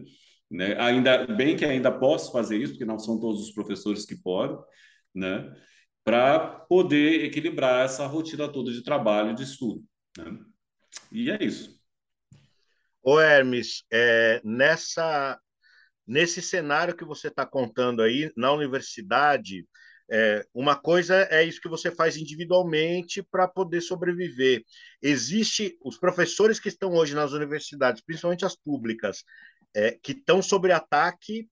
Né? 0.50 0.78
Ainda 0.80 1.26
bem 1.26 1.56
que 1.56 1.64
ainda 1.64 1.90
posso 1.90 2.32
fazer 2.32 2.58
isso, 2.58 2.72
porque 2.72 2.84
não 2.84 2.98
são 2.98 3.18
todos 3.18 3.42
os 3.42 3.52
professores 3.52 4.04
que 4.04 4.16
podem, 4.16 4.56
né? 5.14 5.52
Para 6.04 6.38
poder 6.68 7.24
equilibrar 7.24 7.84
essa 7.84 8.06
rotina 8.06 8.48
toda 8.48 8.72
de 8.72 8.82
trabalho 8.82 9.32
e 9.32 9.34
de 9.34 9.42
estudo, 9.42 9.84
né? 10.16 10.38
E 11.10 11.30
é 11.30 11.42
isso. 11.42 11.76
Ô 13.02 13.20
Hermes, 13.20 13.84
é, 13.92 14.40
nessa 14.44 15.40
nesse 16.06 16.40
cenário 16.40 16.96
que 16.96 17.04
você 17.04 17.28
está 17.28 17.44
contando 17.44 18.00
aí 18.00 18.32
na 18.36 18.52
universidade, 18.52 19.66
é, 20.08 20.46
uma 20.54 20.76
coisa 20.76 21.26
é 21.30 21.42
isso 21.42 21.60
que 21.60 21.68
você 21.68 21.90
faz 21.90 22.16
individualmente 22.16 23.22
para 23.24 23.48
poder 23.48 23.80
sobreviver. 23.80 24.62
Existe 25.02 25.76
os 25.84 25.98
professores 25.98 26.60
que 26.60 26.68
estão 26.68 26.92
hoje 26.92 27.14
nas 27.14 27.32
universidades, 27.32 28.02
principalmente 28.02 28.44
as 28.44 28.54
públicas, 28.54 29.24
é, 29.76 29.92
que 30.02 30.12
estão 30.12 30.42
sob 30.42 30.72
ataque 30.72 31.48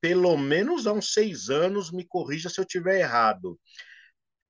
pelo 0.00 0.36
menos 0.36 0.86
há 0.86 0.92
uns 0.92 1.12
seis 1.12 1.48
anos. 1.48 1.90
Me 1.90 2.04
corrija 2.04 2.50
se 2.50 2.60
eu 2.60 2.64
estiver 2.64 3.00
errado. 3.00 3.58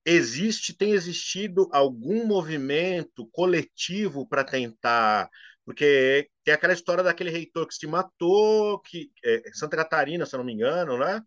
Existe, 0.04 0.74
tem 0.74 0.92
existido 0.92 1.68
algum 1.70 2.26
movimento 2.26 3.28
coletivo 3.30 4.26
para 4.26 4.42
tentar 4.42 5.28
porque 5.68 6.30
tem 6.42 6.54
aquela 6.54 6.72
história 6.72 7.04
daquele 7.04 7.28
reitor 7.28 7.68
que 7.68 7.74
se 7.74 7.86
matou, 7.86 8.80
que 8.80 9.10
é, 9.22 9.42
Santa 9.52 9.76
Catarina, 9.76 10.24
se 10.24 10.34
eu 10.34 10.38
não 10.38 10.46
me 10.46 10.54
engano, 10.54 10.96
né? 10.96 11.20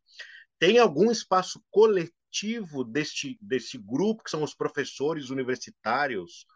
Tem 0.58 0.80
algum 0.80 1.12
espaço 1.12 1.64
coletivo 1.70 2.84
deste, 2.84 3.38
desse 3.40 3.78
grupo, 3.78 4.24
que 4.24 4.32
são 4.32 4.42
os 4.42 4.56
professores 4.56 5.30
universitários, 5.30 6.48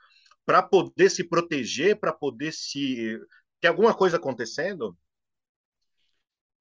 para 0.47 0.63
poder 0.63 1.11
se 1.11 1.23
proteger, 1.23 1.99
para 1.99 2.11
poder 2.11 2.51
se. 2.53 3.19
Tem 3.65 3.69
alguma 3.71 3.95
coisa 3.95 4.17
acontecendo? 4.17 4.95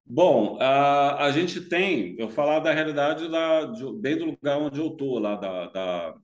Bom, 0.07 0.57
a, 0.59 1.27
a 1.27 1.33
gente 1.33 1.61
tem, 1.61 2.17
eu 2.19 2.31
falar 2.31 2.61
da 2.61 2.73
realidade 2.73 3.29
lá, 3.29 3.67
de, 3.67 3.85
bem 4.01 4.17
do 4.17 4.25
lugar 4.25 4.57
onde 4.57 4.81
eu 4.81 4.87
estou, 4.87 5.19
lá 5.19 5.37
da, 5.37 5.67
da, 5.67 6.15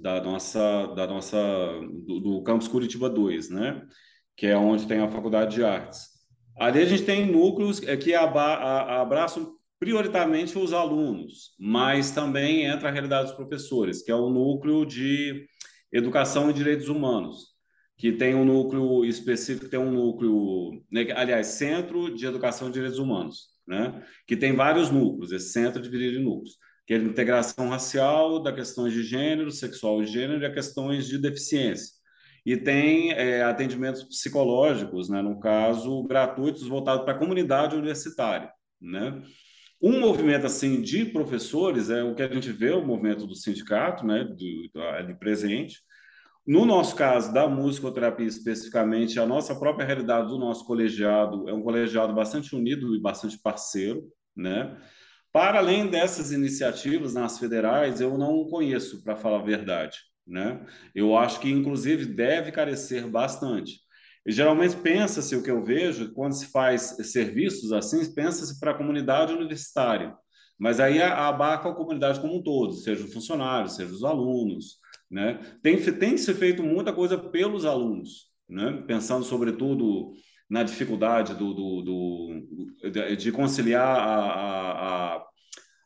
da, 0.00 0.20
nossa, 0.20 0.88
da 0.88 1.06
nossa 1.06 1.38
do, 2.04 2.18
do 2.18 2.42
campus 2.42 2.66
Curitiba 2.66 3.08
2, 3.08 3.48
né? 3.48 3.86
Que 4.36 4.48
é 4.48 4.56
onde 4.56 4.88
tem 4.88 4.98
a 4.98 5.08
Faculdade 5.08 5.54
de 5.54 5.62
Artes. 5.62 6.08
Ali 6.58 6.80
a 6.80 6.84
gente 6.84 7.04
tem 7.04 7.30
núcleos 7.30 7.78
que 7.78 8.12
abraçam 8.12 9.54
prioritariamente 9.78 10.58
os 10.58 10.72
alunos, 10.72 11.54
mas 11.60 12.10
também 12.10 12.64
entra 12.64 12.88
a 12.88 12.92
realidade 12.92 13.28
dos 13.28 13.36
professores, 13.36 14.02
que 14.02 14.10
é 14.10 14.16
o 14.16 14.30
núcleo 14.30 14.84
de 14.84 15.46
educação 15.92 16.50
e 16.50 16.52
direitos 16.52 16.88
humanos, 16.88 17.53
que 17.96 18.12
tem 18.12 18.34
um 18.34 18.44
núcleo 18.44 19.04
específico, 19.04 19.68
tem 19.68 19.78
um 19.78 19.90
núcleo, 19.90 20.82
né, 20.90 21.06
aliás, 21.14 21.46
Centro 21.48 22.14
de 22.14 22.26
Educação 22.26 22.68
e 22.68 22.72
Direitos 22.72 22.98
Humanos, 22.98 23.48
né, 23.66 24.02
que 24.26 24.36
tem 24.36 24.54
vários 24.54 24.90
núcleos, 24.90 25.32
esse 25.32 25.50
centro 25.50 25.78
é 25.78 25.82
dividido 25.82 26.18
em 26.18 26.24
núcleos, 26.24 26.56
que 26.86 26.94
é 26.94 26.96
a 26.96 27.00
integração 27.00 27.68
racial, 27.68 28.42
da 28.42 28.52
questões 28.52 28.92
de 28.92 29.02
gênero, 29.02 29.50
sexual 29.50 30.02
e 30.02 30.06
gênero 30.06 30.42
e 30.42 30.46
a 30.46 30.52
questões 30.52 31.06
de 31.06 31.18
deficiência. 31.18 31.94
E 32.44 32.56
tem 32.58 33.12
é, 33.12 33.42
atendimentos 33.42 34.04
psicológicos, 34.04 35.08
né, 35.08 35.22
no 35.22 35.40
caso, 35.40 36.02
gratuitos 36.04 36.66
voltados 36.66 37.04
para 37.04 37.14
a 37.14 37.18
comunidade 37.18 37.74
universitária, 37.74 38.50
né? 38.80 39.22
Um 39.80 40.00
movimento 40.00 40.46
assim 40.46 40.80
de 40.80 41.04
professores 41.04 41.90
é 41.90 42.02
o 42.02 42.14
que 42.14 42.22
a 42.22 42.32
gente 42.32 42.50
vê, 42.50 42.70
o 42.70 42.84
movimento 42.84 43.26
do 43.26 43.34
sindicato, 43.34 44.06
né, 44.06 44.24
de, 44.24 44.70
de 45.06 45.14
presente. 45.18 45.82
No 46.46 46.66
nosso 46.66 46.94
caso, 46.94 47.32
da 47.32 47.48
musicoterapia 47.48 48.26
especificamente, 48.26 49.18
a 49.18 49.26
nossa 49.26 49.54
própria 49.54 49.86
realidade 49.86 50.28
do 50.28 50.38
nosso 50.38 50.66
colegiado 50.66 51.48
é 51.48 51.54
um 51.54 51.62
colegiado 51.62 52.12
bastante 52.12 52.54
unido 52.54 52.94
e 52.94 53.00
bastante 53.00 53.38
parceiro, 53.38 54.04
né? 54.36 54.76
Para 55.32 55.58
além 55.58 55.88
dessas 55.88 56.32
iniciativas 56.32 57.14
nas 57.14 57.38
federais, 57.38 58.00
eu 58.00 58.18
não 58.18 58.44
conheço, 58.44 59.02
para 59.02 59.16
falar 59.16 59.40
a 59.40 59.44
verdade, 59.44 59.98
né? 60.26 60.64
Eu 60.94 61.16
acho 61.16 61.40
que, 61.40 61.50
inclusive, 61.50 62.04
deve 62.04 62.52
carecer 62.52 63.08
bastante. 63.08 63.80
E 64.26 64.30
geralmente 64.30 64.76
pensa-se 64.76 65.34
o 65.34 65.42
que 65.42 65.50
eu 65.50 65.64
vejo, 65.64 66.12
quando 66.12 66.34
se 66.34 66.46
faz 66.46 66.96
serviços 67.10 67.72
assim, 67.72 68.14
pensa-se 68.14 68.60
para 68.60 68.72
a 68.72 68.76
comunidade 68.76 69.32
universitária. 69.32 70.14
Mas 70.58 70.78
aí 70.78 71.02
abarca 71.02 71.70
a 71.70 71.74
comunidade 71.74 72.20
como 72.20 72.36
um 72.36 72.42
todo, 72.42 72.74
seja 72.74 73.04
os 73.04 73.12
funcionários, 73.12 73.76
seja 73.76 73.92
os 73.92 74.04
alunos. 74.04 74.78
Né? 75.14 75.38
Tem, 75.62 75.80
tem 75.80 76.16
se 76.16 76.34
feito 76.34 76.60
muita 76.64 76.92
coisa 76.92 77.16
pelos 77.16 77.64
alunos, 77.64 78.32
né? 78.48 78.82
pensando 78.84 79.24
sobretudo 79.24 80.10
na 80.50 80.64
dificuldade 80.64 81.34
do, 81.34 81.54
do, 81.54 81.82
do 81.82 83.16
de, 83.16 83.30
conciliar 83.30 83.96
a, 83.96 84.14
a, 85.14 85.24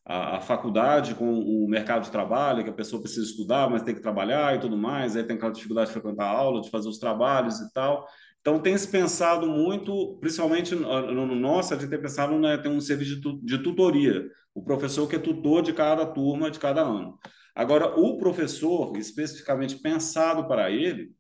a, 0.07 0.37
a, 0.39 0.41
faculdade 0.41 1.15
com 1.15 1.41
o 1.41 1.69
mercado 1.69 2.05
de 2.05 2.11
trabalho, 2.11 2.65
que 2.65 2.71
a 2.71 2.73
pessoa 2.73 3.03
precisa 3.03 3.27
estudar, 3.27 3.69
mas 3.69 3.83
tem 3.83 3.95
que 3.95 4.01
trabalhar 4.01 4.57
e 4.57 4.61
tudo 4.61 4.79
mais, 4.79 5.15
aí 5.15 5.23
tem 5.23 5.37
aquela 5.37 5.53
dificuldade 5.53 5.89
de 5.89 5.93
frequentar 5.93 6.25
a 6.25 6.31
aula, 6.31 6.63
de 6.63 6.71
fazer 6.71 6.89
os 6.89 6.99
trabalhos 6.99 7.61
e 7.61 7.71
tal. 7.75 8.09
Então, 8.41 8.59
tem 8.59 8.79
se 8.79 8.89
pensado 8.89 9.47
muito, 9.47 10.17
principalmente 10.23 10.75
no, 10.75 11.27
no 11.27 11.35
nosso, 11.35 11.75
a 11.75 11.77
gente 11.77 11.91
tem 11.91 12.01
pensado 12.01 12.39
né, 12.39 12.57
tem 12.57 12.73
um 12.73 12.81
serviço 12.81 13.21
de, 13.21 13.45
de 13.45 13.59
tutoria, 13.63 14.25
o 14.55 14.65
professor 14.65 15.07
que 15.07 15.17
é 15.17 15.19
tutor 15.19 15.61
de 15.61 15.75
cada 15.75 16.07
turma, 16.07 16.51
de 16.51 16.59
cada 16.59 16.81
ano. 16.81 17.19
Agora, 17.55 17.99
o 17.99 18.19
professor, 18.19 18.97
especificamente 18.97 19.77
pensado 19.77 20.47
para 20.47 20.71
ele, 20.71 21.13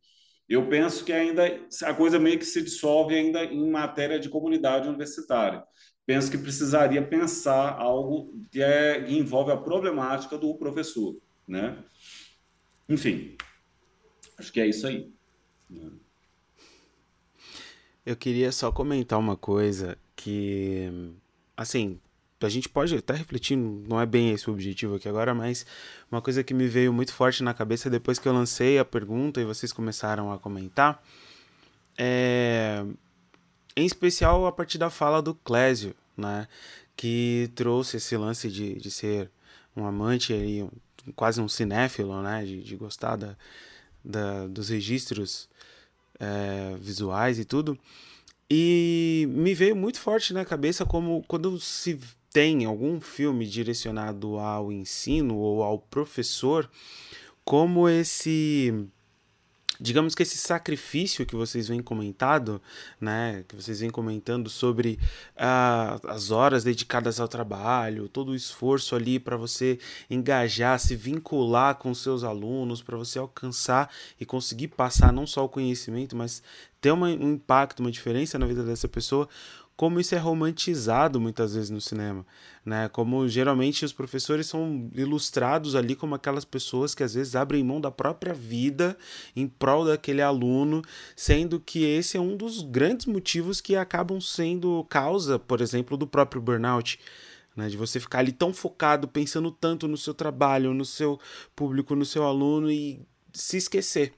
eu 0.48 0.68
penso 0.68 1.04
que 1.04 1.12
ainda 1.12 1.44
a 1.84 1.94
coisa 1.94 2.18
meio 2.18 2.38
que 2.38 2.44
se 2.44 2.62
dissolve 2.62 3.14
ainda 3.14 3.44
em 3.44 3.70
matéria 3.70 4.18
de 4.18 4.28
comunidade 4.28 4.88
universitária. 4.88 5.62
Penso 6.06 6.30
que 6.30 6.38
precisaria 6.38 7.06
pensar 7.06 7.76
algo 7.78 8.32
que, 8.50 8.62
é, 8.62 9.02
que 9.02 9.14
envolve 9.14 9.52
a 9.52 9.56
problemática 9.58 10.38
do 10.38 10.56
professor, 10.56 11.16
né? 11.46 11.84
Enfim, 12.88 13.36
acho 14.38 14.50
que 14.50 14.60
é 14.60 14.66
isso 14.66 14.86
aí. 14.86 15.12
Eu 18.06 18.16
queria 18.16 18.50
só 18.50 18.72
comentar 18.72 19.18
uma 19.18 19.36
coisa 19.36 19.98
que, 20.16 20.88
assim, 21.54 22.00
a 22.40 22.48
gente 22.48 22.68
pode 22.68 22.94
até 22.94 23.14
refletir, 23.14 23.56
não 23.56 24.00
é 24.00 24.06
bem 24.06 24.30
esse 24.30 24.48
o 24.48 24.52
objetivo 24.52 24.94
aqui 24.94 25.08
agora, 25.08 25.34
mas 25.34 25.66
uma 26.10 26.22
coisa 26.22 26.44
que 26.44 26.54
me 26.54 26.68
veio 26.68 26.92
muito 26.92 27.12
forte 27.12 27.42
na 27.42 27.52
cabeça 27.52 27.90
depois 27.90 28.18
que 28.18 28.28
eu 28.28 28.32
lancei 28.32 28.78
a 28.78 28.84
pergunta 28.84 29.40
e 29.40 29.44
vocês 29.44 29.72
começaram 29.72 30.32
a 30.32 30.38
comentar, 30.38 31.02
é, 31.96 32.84
em 33.76 33.84
especial 33.84 34.46
a 34.46 34.52
partir 34.52 34.78
da 34.78 34.88
fala 34.88 35.20
do 35.20 35.34
Clésio, 35.34 35.94
né, 36.16 36.46
que 36.96 37.50
trouxe 37.54 37.96
esse 37.96 38.16
lance 38.16 38.48
de, 38.48 38.74
de 38.74 38.90
ser 38.90 39.30
um 39.76 39.84
amante 39.84 40.32
ali, 40.32 40.62
um, 40.62 40.70
quase 41.16 41.40
um 41.40 41.48
cinéfilo, 41.48 42.22
né, 42.22 42.44
de, 42.44 42.62
de 42.62 42.76
gostar 42.76 43.16
da, 43.16 43.36
da, 44.04 44.46
dos 44.46 44.68
registros 44.68 45.48
é, 46.20 46.76
visuais 46.80 47.38
e 47.38 47.44
tudo. 47.44 47.78
E 48.50 49.28
me 49.30 49.54
veio 49.54 49.76
muito 49.76 50.00
forte 50.00 50.32
na 50.32 50.44
cabeça 50.44 50.86
como 50.86 51.22
quando 51.28 51.58
se 51.60 52.00
tem 52.32 52.64
algum 52.64 53.00
filme 53.00 53.46
direcionado 53.46 54.38
ao 54.38 54.70
ensino 54.70 55.36
ou 55.36 55.62
ao 55.62 55.78
professor, 55.78 56.70
como 57.44 57.88
esse 57.88 58.88
digamos 59.80 60.14
que 60.14 60.22
esse 60.22 60.36
sacrifício 60.36 61.24
que 61.24 61.36
vocês 61.36 61.68
vêm 61.68 61.80
comentado, 61.80 62.60
né, 63.00 63.44
que 63.46 63.54
vocês 63.54 63.80
vêm 63.80 63.90
comentando 63.90 64.50
sobre 64.50 64.98
uh, 65.36 66.08
as 66.08 66.30
horas 66.30 66.64
dedicadas 66.64 67.20
ao 67.20 67.28
trabalho, 67.28 68.08
todo 68.08 68.30
o 68.30 68.34
esforço 68.34 68.96
ali 68.96 69.20
para 69.20 69.36
você 69.36 69.78
engajar, 70.10 70.78
se 70.80 70.96
vincular 70.96 71.76
com 71.76 71.94
seus 71.94 72.24
alunos, 72.24 72.82
para 72.82 72.96
você 72.96 73.18
alcançar 73.18 73.90
e 74.20 74.26
conseguir 74.26 74.68
passar 74.68 75.12
não 75.12 75.26
só 75.26 75.44
o 75.44 75.48
conhecimento, 75.48 76.16
mas 76.16 76.42
ter 76.80 76.90
uma, 76.90 77.08
um 77.08 77.32
impacto, 77.32 77.80
uma 77.80 77.90
diferença 77.90 78.38
na 78.38 78.46
vida 78.46 78.62
dessa 78.62 78.88
pessoa 78.88 79.28
como 79.78 80.00
isso 80.00 80.12
é 80.12 80.18
romantizado 80.18 81.20
muitas 81.20 81.54
vezes 81.54 81.70
no 81.70 81.80
cinema, 81.80 82.26
né? 82.66 82.88
Como 82.88 83.28
geralmente 83.28 83.84
os 83.84 83.92
professores 83.92 84.48
são 84.48 84.90
ilustrados 84.92 85.76
ali 85.76 85.94
como 85.94 86.16
aquelas 86.16 86.44
pessoas 86.44 86.96
que 86.96 87.04
às 87.04 87.14
vezes 87.14 87.36
abrem 87.36 87.62
mão 87.62 87.80
da 87.80 87.88
própria 87.88 88.34
vida 88.34 88.98
em 89.36 89.46
prol 89.46 89.84
daquele 89.84 90.20
aluno, 90.20 90.82
sendo 91.14 91.60
que 91.60 91.84
esse 91.84 92.16
é 92.16 92.20
um 92.20 92.36
dos 92.36 92.60
grandes 92.60 93.06
motivos 93.06 93.60
que 93.60 93.76
acabam 93.76 94.20
sendo 94.20 94.84
causa, 94.90 95.38
por 95.38 95.60
exemplo, 95.60 95.96
do 95.96 96.08
próprio 96.08 96.42
burnout. 96.42 96.98
Né, 97.54 97.68
de 97.68 97.76
você 97.76 98.00
ficar 98.00 98.20
ali 98.20 98.32
tão 98.32 98.52
focado, 98.52 99.06
pensando 99.06 99.50
tanto 99.50 99.86
no 99.86 99.96
seu 99.96 100.14
trabalho, 100.14 100.74
no 100.74 100.84
seu 100.84 101.20
público, 101.54 101.94
no 101.94 102.04
seu 102.04 102.24
aluno 102.24 102.70
e 102.70 103.00
se 103.32 103.56
esquecer. 103.56 104.12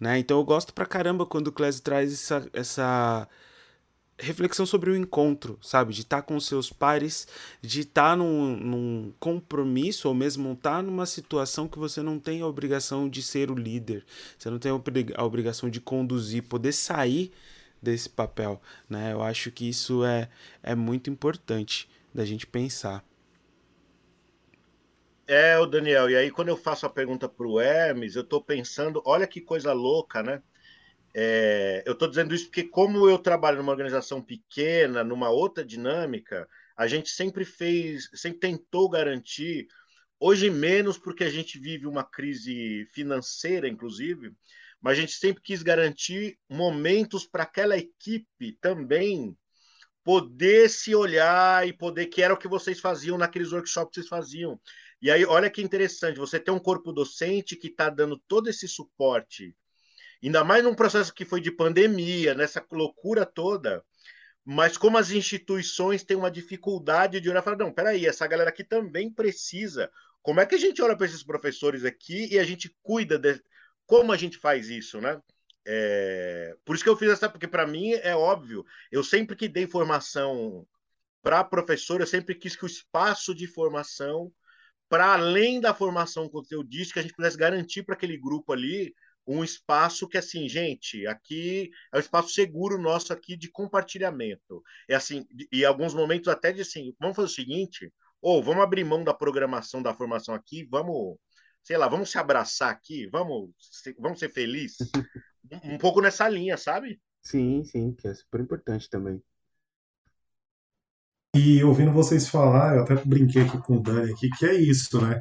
Né? 0.00 0.18
Então 0.18 0.38
eu 0.38 0.44
gosto 0.44 0.72
pra 0.72 0.86
caramba 0.86 1.24
quando 1.26 1.48
o 1.48 1.52
Clésio 1.52 1.82
traz 1.82 2.12
essa, 2.12 2.48
essa 2.52 3.28
reflexão 4.18 4.64
sobre 4.64 4.90
o 4.90 4.96
encontro, 4.96 5.58
sabe? 5.60 5.92
De 5.92 6.02
estar 6.02 6.18
tá 6.18 6.22
com 6.22 6.38
seus 6.38 6.70
pares, 6.70 7.26
de 7.60 7.80
estar 7.80 8.10
tá 8.10 8.16
num, 8.16 8.56
num, 8.56 9.12
compromisso 9.18 10.08
ou 10.08 10.14
mesmo 10.14 10.52
estar 10.52 10.76
tá 10.76 10.82
numa 10.82 11.06
situação 11.06 11.68
que 11.68 11.78
você 11.78 12.02
não 12.02 12.18
tem 12.18 12.40
a 12.40 12.46
obrigação 12.46 13.08
de 13.08 13.22
ser 13.22 13.50
o 13.50 13.54
líder, 13.54 14.04
você 14.38 14.48
não 14.50 14.58
tem 14.58 14.70
a 14.72 15.24
obrigação 15.24 15.68
de 15.68 15.80
conduzir, 15.80 16.44
poder 16.44 16.72
sair 16.72 17.32
desse 17.82 18.08
papel, 18.08 18.60
né? 18.88 19.12
Eu 19.12 19.22
acho 19.22 19.50
que 19.50 19.68
isso 19.68 20.04
é, 20.04 20.28
é 20.62 20.74
muito 20.74 21.10
importante 21.10 21.88
da 22.14 22.24
gente 22.24 22.46
pensar. 22.46 23.04
É, 25.26 25.58
o 25.58 25.66
Daniel, 25.66 26.08
e 26.10 26.16
aí 26.16 26.30
quando 26.30 26.48
eu 26.48 26.56
faço 26.56 26.84
a 26.86 26.90
pergunta 26.90 27.28
para 27.28 27.46
o 27.46 27.58
Hermes, 27.58 28.14
eu 28.14 28.22
estou 28.22 28.42
pensando, 28.42 29.02
olha 29.04 29.26
que 29.26 29.40
coisa 29.40 29.72
louca, 29.72 30.22
né? 30.22 30.42
É, 31.16 31.84
eu 31.86 31.92
estou 31.92 32.08
dizendo 32.08 32.34
isso 32.34 32.46
porque, 32.46 32.64
como 32.64 33.08
eu 33.08 33.18
trabalho 33.18 33.58
numa 33.58 33.70
organização 33.70 34.20
pequena, 34.20 35.04
numa 35.04 35.30
outra 35.30 35.64
dinâmica, 35.64 36.48
a 36.76 36.88
gente 36.88 37.08
sempre 37.10 37.44
fez, 37.44 38.10
sempre 38.14 38.40
tentou 38.40 38.88
garantir, 38.90 39.68
hoje 40.18 40.50
menos 40.50 40.98
porque 40.98 41.22
a 41.22 41.30
gente 41.30 41.58
vive 41.58 41.86
uma 41.86 42.02
crise 42.02 42.86
financeira, 42.92 43.68
inclusive, 43.68 44.32
mas 44.80 44.98
a 44.98 45.00
gente 45.00 45.12
sempre 45.12 45.40
quis 45.42 45.62
garantir 45.62 46.36
momentos 46.50 47.24
para 47.26 47.44
aquela 47.44 47.78
equipe 47.78 48.58
também 48.60 49.36
poder 50.02 50.68
se 50.68 50.94
olhar 50.94 51.66
e 51.66 51.72
poder, 51.72 52.06
que 52.06 52.22
era 52.22 52.34
o 52.34 52.36
que 52.36 52.48
vocês 52.48 52.80
faziam 52.80 53.16
naqueles 53.16 53.52
workshops 53.52 53.90
que 53.90 54.00
vocês 54.00 54.08
faziam. 54.08 54.60
E 55.00 55.10
aí, 55.10 55.24
olha 55.24 55.48
que 55.48 55.62
interessante, 55.62 56.18
você 56.18 56.40
tem 56.40 56.52
um 56.52 56.58
corpo 56.58 56.92
docente 56.92 57.56
que 57.56 57.68
está 57.68 57.88
dando 57.88 58.20
todo 58.28 58.48
esse 58.48 58.66
suporte 58.68 59.54
ainda 60.28 60.44
mais 60.44 60.62
num 60.64 60.74
processo 60.74 61.12
que 61.12 61.24
foi 61.24 61.40
de 61.40 61.50
pandemia, 61.50 62.34
nessa 62.34 62.64
loucura 62.72 63.26
toda, 63.26 63.84
mas 64.44 64.76
como 64.76 64.98
as 64.98 65.10
instituições 65.10 66.04
têm 66.04 66.16
uma 66.16 66.30
dificuldade 66.30 67.20
de 67.20 67.30
olhar 67.30 67.40
e 67.40 67.44
falar, 67.44 67.56
não, 67.56 67.72
peraí, 67.72 68.06
essa 68.06 68.26
galera 68.26 68.50
aqui 68.50 68.62
também 68.62 69.10
precisa. 69.10 69.90
Como 70.22 70.40
é 70.40 70.46
que 70.46 70.54
a 70.54 70.58
gente 70.58 70.82
olha 70.82 70.96
para 70.96 71.06
esses 71.06 71.22
professores 71.22 71.84
aqui 71.84 72.32
e 72.32 72.38
a 72.38 72.44
gente 72.44 72.74
cuida 72.82 73.18
de 73.18 73.40
como 73.86 74.12
a 74.12 74.16
gente 74.16 74.38
faz 74.38 74.68
isso, 74.68 75.00
né? 75.00 75.20
É... 75.66 76.54
Por 76.64 76.74
isso 76.74 76.84
que 76.84 76.90
eu 76.90 76.96
fiz 76.96 77.10
essa, 77.10 77.28
porque 77.28 77.48
para 77.48 77.66
mim 77.66 77.92
é 77.92 78.14
óbvio, 78.14 78.64
eu 78.92 79.02
sempre 79.02 79.34
que 79.34 79.48
dei 79.48 79.66
formação 79.66 80.66
para 81.22 81.42
professor, 81.42 82.00
eu 82.00 82.06
sempre 82.06 82.34
quis 82.34 82.54
que 82.54 82.64
o 82.64 82.66
espaço 82.66 83.34
de 83.34 83.46
formação, 83.46 84.30
para 84.90 85.14
além 85.14 85.58
da 85.58 85.72
formação 85.72 86.28
conteudística, 86.28 87.00
a 87.00 87.02
gente 87.02 87.14
pudesse 87.14 87.36
garantir 87.36 87.82
para 87.82 87.94
aquele 87.94 88.18
grupo 88.18 88.52
ali 88.52 88.94
um 89.26 89.42
espaço 89.42 90.08
que, 90.08 90.18
assim, 90.18 90.48
gente, 90.48 91.06
aqui 91.06 91.70
é 91.92 91.96
um 91.96 92.00
espaço 92.00 92.30
seguro 92.30 92.78
nosso 92.78 93.12
aqui 93.12 93.36
de 93.36 93.50
compartilhamento. 93.50 94.62
É 94.88 94.94
assim, 94.94 95.26
e 95.52 95.62
em 95.62 95.64
alguns 95.64 95.94
momentos 95.94 96.28
até 96.28 96.52
de 96.52 96.62
assim, 96.62 96.94
vamos 97.00 97.16
fazer 97.16 97.28
o 97.28 97.34
seguinte, 97.34 97.92
ou 98.20 98.42
vamos 98.42 98.62
abrir 98.62 98.84
mão 98.84 99.02
da 99.02 99.14
programação 99.14 99.82
da 99.82 99.94
formação 99.94 100.34
aqui, 100.34 100.66
vamos, 100.70 101.16
sei 101.62 101.76
lá, 101.76 101.88
vamos 101.88 102.10
se 102.10 102.18
abraçar 102.18 102.70
aqui, 102.70 103.08
vamos, 103.08 103.50
vamos 103.98 104.18
ser 104.18 104.32
felizes. 104.32 104.78
um 105.64 105.78
pouco 105.78 106.00
nessa 106.00 106.28
linha, 106.28 106.56
sabe? 106.56 107.00
Sim, 107.22 107.64
sim, 107.64 107.92
que 107.92 108.08
é 108.08 108.14
super 108.14 108.40
importante 108.40 108.88
também. 108.88 109.22
E 111.34 111.64
ouvindo 111.64 111.90
vocês 111.90 112.28
falar, 112.28 112.76
eu 112.76 112.82
até 112.82 112.94
brinquei 112.94 113.42
aqui 113.42 113.58
com 113.58 113.76
o 113.76 113.80
Dani 113.80 114.12
aqui, 114.12 114.30
que 114.38 114.46
é 114.46 114.54
isso, 114.54 115.00
né? 115.04 115.20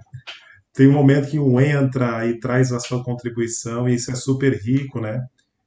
Tem 0.73 0.87
um 0.87 0.93
momento 0.93 1.29
que 1.29 1.37
um 1.39 1.61
entra 1.61 2.25
e 2.25 2.39
traz 2.39 2.71
a 2.71 2.79
sua 2.79 3.03
contribuição, 3.03 3.87
e 3.87 3.93
isso 3.93 4.11
é 4.11 4.15
super 4.15 4.53
rico, 4.53 4.99
né? 4.99 5.23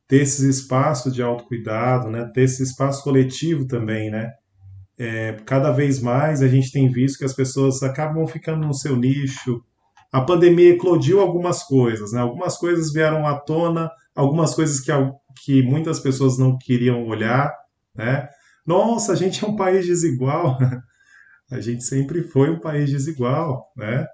Ter 0.09 0.23
esses 0.23 0.41
espaços 0.41 1.15
de 1.15 1.23
autocuidado, 1.23 2.11
né? 2.11 2.29
Ter 2.35 2.43
esse 2.43 2.63
espaço 2.63 3.05
coletivo 3.05 3.67
também, 3.67 4.11
né? 4.11 4.33
É, 4.99 5.35
cada 5.45 5.71
vez 5.71 6.01
mais 6.01 6.43
a 6.43 6.49
gente 6.49 6.73
tem 6.73 6.91
visto 6.91 7.19
que 7.19 7.25
as 7.25 7.35
pessoas 7.35 7.83
acabam 7.83 8.27
ficando 8.27 8.67
no 8.67 8.75
seu 8.75 8.97
nicho. 8.97 9.63
A 10.11 10.21
pandemia 10.21 10.71
eclodiu 10.71 11.21
algumas 11.21 11.63
coisas, 11.63 12.13
né? 12.13 12.21
Algumas 12.21 12.57
coisas 12.57 12.93
vieram 12.93 13.27
à 13.27 13.39
tona, 13.39 13.91
algumas 14.15 14.55
coisas 14.55 14.81
que, 14.81 14.91
que 15.45 15.63
muitas 15.63 16.01
pessoas 16.01 16.37
não 16.37 16.59
queriam 16.59 17.07
olhar, 17.07 17.53
né? 17.95 18.29
Nossa, 18.67 19.13
a 19.13 19.17
gente 19.17 19.45
é 19.45 19.47
um 19.47 19.55
país 19.55 19.87
desigual. 19.87 20.59
a 21.51 21.61
gente 21.61 21.85
sempre 21.85 22.25
foi 22.25 22.51
um 22.51 22.59
país 22.59 22.91
desigual, 22.91 23.71
né? 23.77 24.05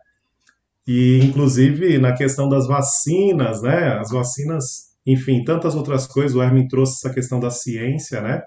E, 0.86 1.20
inclusive, 1.22 1.98
na 1.98 2.12
questão 2.12 2.48
das 2.48 2.66
vacinas, 2.66 3.62
né? 3.62 3.98
As 3.98 4.10
vacinas, 4.10 4.92
enfim, 5.06 5.44
tantas 5.44 5.74
outras 5.74 6.06
coisas, 6.06 6.36
o 6.36 6.42
Hermin 6.42 6.66
trouxe 6.66 6.94
essa 6.94 7.14
questão 7.14 7.38
da 7.38 7.50
ciência, 7.50 8.20
né? 8.20 8.42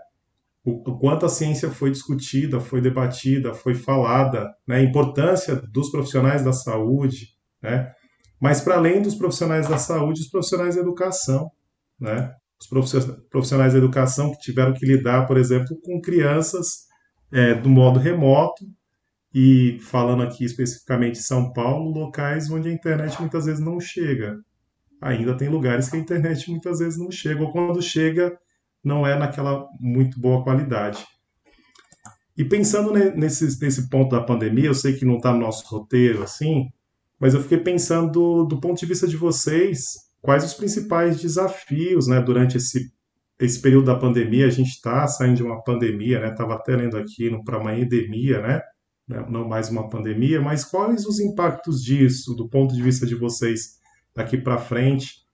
O, 0.63 0.91
o 0.91 0.99
quanto 0.99 1.25
a 1.25 1.29
ciência 1.29 1.69
foi 1.69 1.91
discutida, 1.91 2.59
foi 2.59 2.81
debatida, 2.81 3.53
foi 3.53 3.73
falada, 3.73 4.53
né? 4.67 4.77
A 4.77 4.83
importância 4.83 5.55
dos 5.55 5.89
profissionais 5.89 6.43
da 6.43 6.51
saúde, 6.51 7.29
né? 7.61 7.91
Mas, 8.41 8.61
para 8.61 8.75
além 8.75 9.01
dos 9.01 9.15
profissionais 9.15 9.67
da 9.67 9.77
saúde, 9.77 10.21
os 10.21 10.29
profissionais 10.29 10.75
da 10.75 10.81
educação, 10.81 11.49
né? 11.99 12.33
Os 12.59 12.67
profissionais 13.29 13.73
da 13.73 13.79
educação 13.79 14.31
que 14.31 14.39
tiveram 14.39 14.73
que 14.73 14.85
lidar, 14.85 15.25
por 15.25 15.37
exemplo, 15.37 15.77
com 15.83 16.01
crianças 16.01 16.85
é, 17.31 17.53
do 17.53 17.69
modo 17.69 17.99
remoto, 17.99 18.65
e 19.37 19.77
falando 19.81 20.23
aqui 20.23 20.45
especificamente 20.45 21.17
São 21.17 21.51
Paulo, 21.51 21.91
locais 21.91 22.49
onde 22.49 22.69
a 22.69 22.71
internet 22.71 23.19
muitas 23.19 23.45
vezes 23.45 23.59
não 23.59 23.81
chega. 23.81 24.39
Ainda 25.01 25.35
tem 25.35 25.49
lugares 25.49 25.89
que 25.89 25.97
a 25.97 25.99
internet 25.99 26.49
muitas 26.49 26.79
vezes 26.79 26.97
não 26.97 27.11
chega, 27.11 27.43
ou 27.43 27.51
quando 27.51 27.81
chega, 27.81 28.39
não 28.81 29.05
é 29.05 29.19
naquela 29.19 29.67
muito 29.77 30.17
boa 30.21 30.41
qualidade. 30.41 31.05
E 32.37 32.45
pensando 32.45 32.93
nesse, 32.93 33.61
nesse 33.61 33.89
ponto 33.89 34.15
da 34.15 34.23
pandemia, 34.23 34.67
eu 34.67 34.73
sei 34.73 34.93
que 34.93 35.03
não 35.03 35.17
está 35.17 35.33
no 35.33 35.39
nosso 35.39 35.67
roteiro 35.67 36.23
assim, 36.23 36.69
mas 37.19 37.33
eu 37.33 37.41
fiquei 37.41 37.57
pensando 37.57 38.45
do 38.45 38.61
ponto 38.61 38.79
de 38.79 38.85
vista 38.85 39.05
de 39.05 39.17
vocês, 39.17 39.95
quais 40.21 40.45
os 40.45 40.53
principais 40.53 41.19
desafios 41.19 42.07
né, 42.07 42.21
durante 42.21 42.55
esse, 42.55 42.89
esse 43.37 43.61
período 43.61 43.87
da 43.87 43.95
pandemia? 43.95 44.47
A 44.47 44.49
gente 44.49 44.69
está 44.69 45.05
saindo 45.07 45.35
de 45.35 45.43
uma 45.43 45.61
pandemia, 45.61 46.21
né? 46.21 46.29
Estava 46.29 46.53
até 46.55 46.73
lendo 46.73 46.97
aqui 46.97 47.29
para 47.43 47.59
uma 47.59 47.77
endemia, 47.77 48.41
né? 48.41 48.61
Né, 49.07 49.25
não 49.29 49.47
mais 49.47 49.69
uma 49.69 49.89
pandemia, 49.89 50.41
mas 50.41 50.65
quais 50.65 51.05
os 51.05 51.19
impactos 51.19 51.83
disso, 51.83 52.33
do 52.35 52.49
ponto 52.49 52.73
de 52.73 52.81
vista 52.81 53.05
de 53.05 53.15
vocês 53.15 53.79
daqui 54.13 54.37
para 54.37 54.57
frente, 54.57 55.25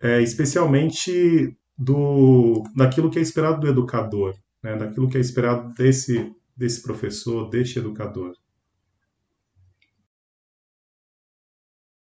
é, 0.00 0.20
especialmente 0.20 1.56
do 1.76 2.62
daquilo 2.76 3.10
que 3.10 3.18
é 3.18 3.22
esperado 3.22 3.60
do 3.60 3.68
educador, 3.68 4.34
né, 4.62 4.76
daquilo 4.76 5.08
que 5.08 5.16
é 5.16 5.20
esperado 5.20 5.72
desse 5.74 6.32
desse 6.56 6.82
professor, 6.82 7.48
deste 7.48 7.78
educador. 7.78 8.36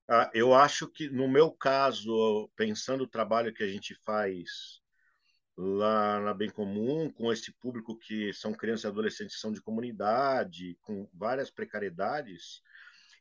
Ah, 0.08 0.30
eu 0.32 0.54
acho 0.54 0.86
que 0.88 1.08
no 1.10 1.28
meu 1.28 1.50
caso, 1.50 2.48
pensando 2.54 3.02
o 3.04 3.08
trabalho 3.08 3.52
que 3.52 3.64
a 3.64 3.68
gente 3.68 3.94
faz 4.04 4.80
lá 5.56 6.20
na 6.20 6.34
Bem 6.34 6.50
Comum, 6.50 7.10
com 7.10 7.32
esse 7.32 7.52
público 7.52 7.96
que 7.98 8.32
são 8.32 8.52
crianças 8.52 8.84
e 8.84 8.88
adolescentes 8.88 9.36
que 9.36 9.40
são 9.40 9.52
de 9.52 9.62
comunidade, 9.62 10.76
com 10.82 11.08
várias 11.14 11.50
precariedades, 11.50 12.60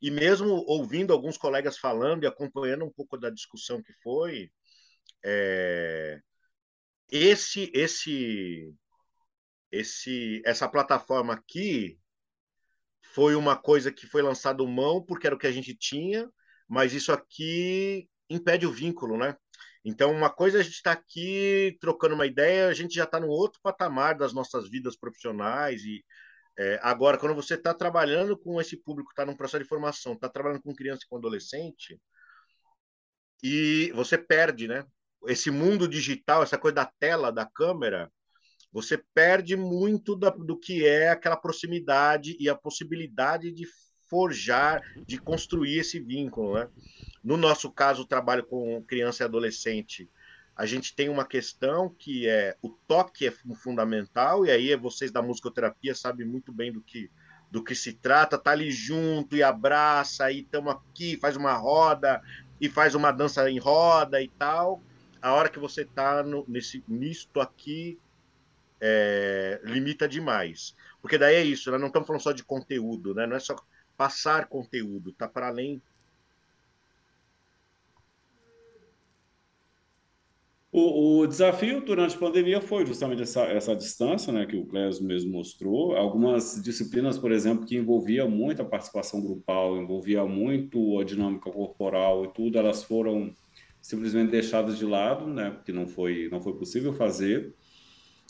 e 0.02 0.12
mesmo 0.12 0.64
ouvindo 0.68 1.14
alguns 1.14 1.38
colegas 1.38 1.78
falando 1.78 2.24
e 2.24 2.28
acompanhando 2.28 2.86
um 2.86 2.92
pouco 2.92 3.18
da 3.18 3.30
discussão 3.30 3.82
que 3.82 3.94
foi, 4.04 4.52
é, 5.24 6.20
esse, 7.10 7.72
esse, 7.74 8.74
esse, 9.72 10.42
essa 10.46 10.68
plataforma 10.68 11.34
aqui 11.34 11.98
foi 13.02 13.36
uma 13.36 13.56
coisa 13.56 13.92
que 13.92 14.06
foi 14.06 14.22
lançada 14.22 14.64
mão 14.66 15.02
porque 15.02 15.26
era 15.26 15.36
o 15.36 15.40
que 15.40 15.48
a 15.48 15.52
gente 15.52 15.74
tinha, 15.74 16.30
mas 16.68 16.94
isso 16.94 17.12
aqui 17.14 18.10
impede 18.30 18.66
o 18.66 18.72
vínculo, 18.72 19.18
né? 19.18 19.38
Então, 19.86 20.12
uma 20.12 20.32
coisa 20.32 20.58
é 20.58 20.62
a 20.62 20.64
gente 20.64 20.74
está 20.74 20.92
aqui 20.94 21.78
trocando 21.80 22.16
uma 22.16 22.26
ideia, 22.26 22.68
a 22.68 22.74
gente 22.74 22.96
já 22.96 23.04
está 23.04 23.20
no 23.20 23.28
outro 23.28 23.60
patamar 23.62 24.18
das 24.18 24.34
nossas 24.34 24.68
vidas 24.68 24.96
profissionais 24.98 25.84
e 25.84 26.04
é, 26.58 26.80
agora, 26.82 27.18
quando 27.18 27.36
você 27.36 27.56
está 27.56 27.74
trabalhando 27.74 28.38
com 28.38 28.60
esse 28.62 28.78
público, 28.78 29.12
está 29.12 29.26
num 29.26 29.36
processo 29.36 29.64
de 29.64 29.70
formação, 29.70 30.14
está 30.14 30.30
trabalhando 30.30 30.62
com 30.64 30.74
criança 30.74 31.04
e 31.06 31.08
com 31.08 31.18
adolescente, 31.18 32.00
e 33.44 33.92
você 33.94 34.18
perde, 34.18 34.68
né? 34.68 34.86
Esse 35.28 35.52
mundo 35.52 35.88
digital, 35.88 36.44
essa 36.44 36.58
coisa 36.58 36.76
da 36.76 36.86
tela, 37.00 37.32
da 37.32 37.46
câmera, 37.46 38.12
você 38.72 38.98
perde 39.14 39.56
muito 39.56 40.16
da, 40.16 40.30
do 40.30 40.58
que 40.58 40.86
é 40.86 41.10
aquela 41.10 41.38
proximidade 41.38 42.38
e 42.40 42.50
a 42.50 42.56
possibilidade 42.56 43.52
de 43.52 43.68
forjar, 44.08 44.82
de 45.06 45.18
construir 45.18 45.80
esse 45.80 46.00
vínculo, 46.00 46.56
né? 46.56 46.68
No 47.24 47.38
nosso 47.38 47.72
caso, 47.72 48.04
o 48.04 48.08
trabalho 48.08 48.44
com 48.46 48.82
criança 48.84 49.24
e 49.24 49.26
adolescente, 49.26 50.10
a 50.56 50.66
gente 50.66 50.96
tem 50.96 51.10
uma 51.10 51.26
questão 51.26 51.90
que 51.90 52.28
é 52.28 52.56
o 52.62 52.70
toque 52.70 53.28
é 53.28 53.34
fundamental, 53.56 54.46
e 54.46 54.52
aí 54.52 54.76
vocês 54.76 55.12
da 55.12 55.22
musicoterapia 55.22 55.94
sabem 55.94 56.26
muito 56.26 56.54
bem 56.54 56.72
do 56.72 56.82
que, 56.82 57.12
do 57.52 57.64
que 57.64 57.76
se 57.76 57.94
trata, 57.94 58.38
tá 58.38 58.52
ali 58.52 58.72
junto 58.72 59.36
e 59.36 59.44
abraça, 59.44 60.32
e 60.32 60.42
estamos 60.42 60.74
aqui, 60.74 61.18
faz 61.18 61.36
uma 61.36 61.54
roda, 61.54 62.22
e 62.62 62.70
faz 62.70 62.96
uma 62.96 63.12
dança 63.12 63.50
em 63.50 63.60
roda 63.60 64.22
e 64.22 64.30
tal. 64.30 64.82
A 65.22 65.34
hora 65.34 65.50
que 65.50 65.60
você 65.60 65.84
tá 65.84 66.24
nesse 66.48 66.84
misto 66.88 67.42
aqui, 67.42 68.00
é, 68.80 69.60
limita 69.64 70.08
demais. 70.08 70.76
Porque 71.02 71.18
daí 71.18 71.36
é 71.36 71.44
isso, 71.44 71.72
nós 71.72 71.80
não 71.80 71.88
estamos 71.88 72.08
falando 72.08 72.22
só 72.22 72.32
de 72.32 72.44
conteúdo, 72.44 73.14
né? 73.14 73.26
não 73.28 73.36
é 73.36 73.40
só 73.40 73.56
passar 73.98 74.48
conteúdo, 74.48 75.14
tá 75.14 75.28
para 75.28 75.48
além 75.48 75.82
O, 80.78 81.22
o, 81.22 81.26
desafio 81.26 81.80
durante 81.86 82.18
a 82.18 82.20
pandemia 82.20 82.60
foi 82.60 82.86
justamente 82.86 83.22
essa, 83.22 83.44
essa 83.44 83.74
distância, 83.74 84.34
né, 84.34 84.46
que 84.46 84.58
o 84.58 84.66
Clésio 84.66 85.06
mesmo 85.06 85.32
mostrou. 85.32 85.96
Algumas 85.96 86.62
disciplinas, 86.62 87.18
por 87.18 87.32
exemplo, 87.32 87.66
que 87.66 87.78
envolvia 87.78 88.28
muito 88.28 88.62
a 88.62 88.66
participação 88.66 89.22
grupal, 89.22 89.78
envolvia 89.78 90.26
muito 90.26 91.00
a 91.00 91.06
dinâmica 91.06 91.50
corporal 91.50 92.26
e 92.26 92.34
tudo, 92.34 92.58
elas 92.58 92.84
foram 92.84 93.34
simplesmente 93.82 94.32
deixadas 94.32 94.78
de 94.78 94.84
lado, 94.84 95.26
né, 95.26 95.50
porque 95.52 95.72
não 95.72 95.88
foi, 95.88 96.28
não 96.30 96.42
foi 96.42 96.52
possível 96.58 96.92
fazer. 96.92 97.54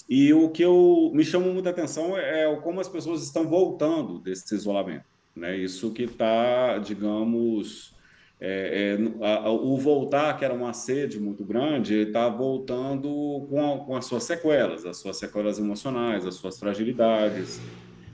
E 0.07 0.31
o 0.31 0.47
que 0.49 0.63
eu, 0.63 1.09
me 1.15 1.25
chama 1.25 1.47
muita 1.51 1.71
atenção 1.71 2.15
é 2.15 2.55
como 2.57 2.79
as 2.79 2.87
pessoas 2.87 3.23
estão 3.23 3.49
voltando 3.49 4.19
desse 4.19 4.53
isolamento. 4.53 5.14
Né? 5.35 5.57
Isso 5.57 5.91
que 5.91 6.03
está, 6.03 6.77
digamos, 6.77 7.93
é, 8.39 8.97
é, 8.97 9.25
a, 9.25 9.49
o 9.49 9.77
voltar, 9.77 10.37
que 10.37 10.45
era 10.45 10.53
uma 10.53 10.73
sede 10.73 11.19
muito 11.19 11.43
grande, 11.43 11.93
ele 11.93 12.03
está 12.09 12.29
voltando 12.29 13.45
com, 13.49 13.73
a, 13.73 13.85
com, 13.85 13.95
as 13.95 14.05
suas 14.05 14.23
sequelas, 14.23 14.85
as 14.85 14.97
suas 14.97 15.17
sequelas 15.17 15.57
emocionais, 15.59 16.25
as 16.25 16.35
suas 16.35 16.59
fragilidades. 16.59 17.61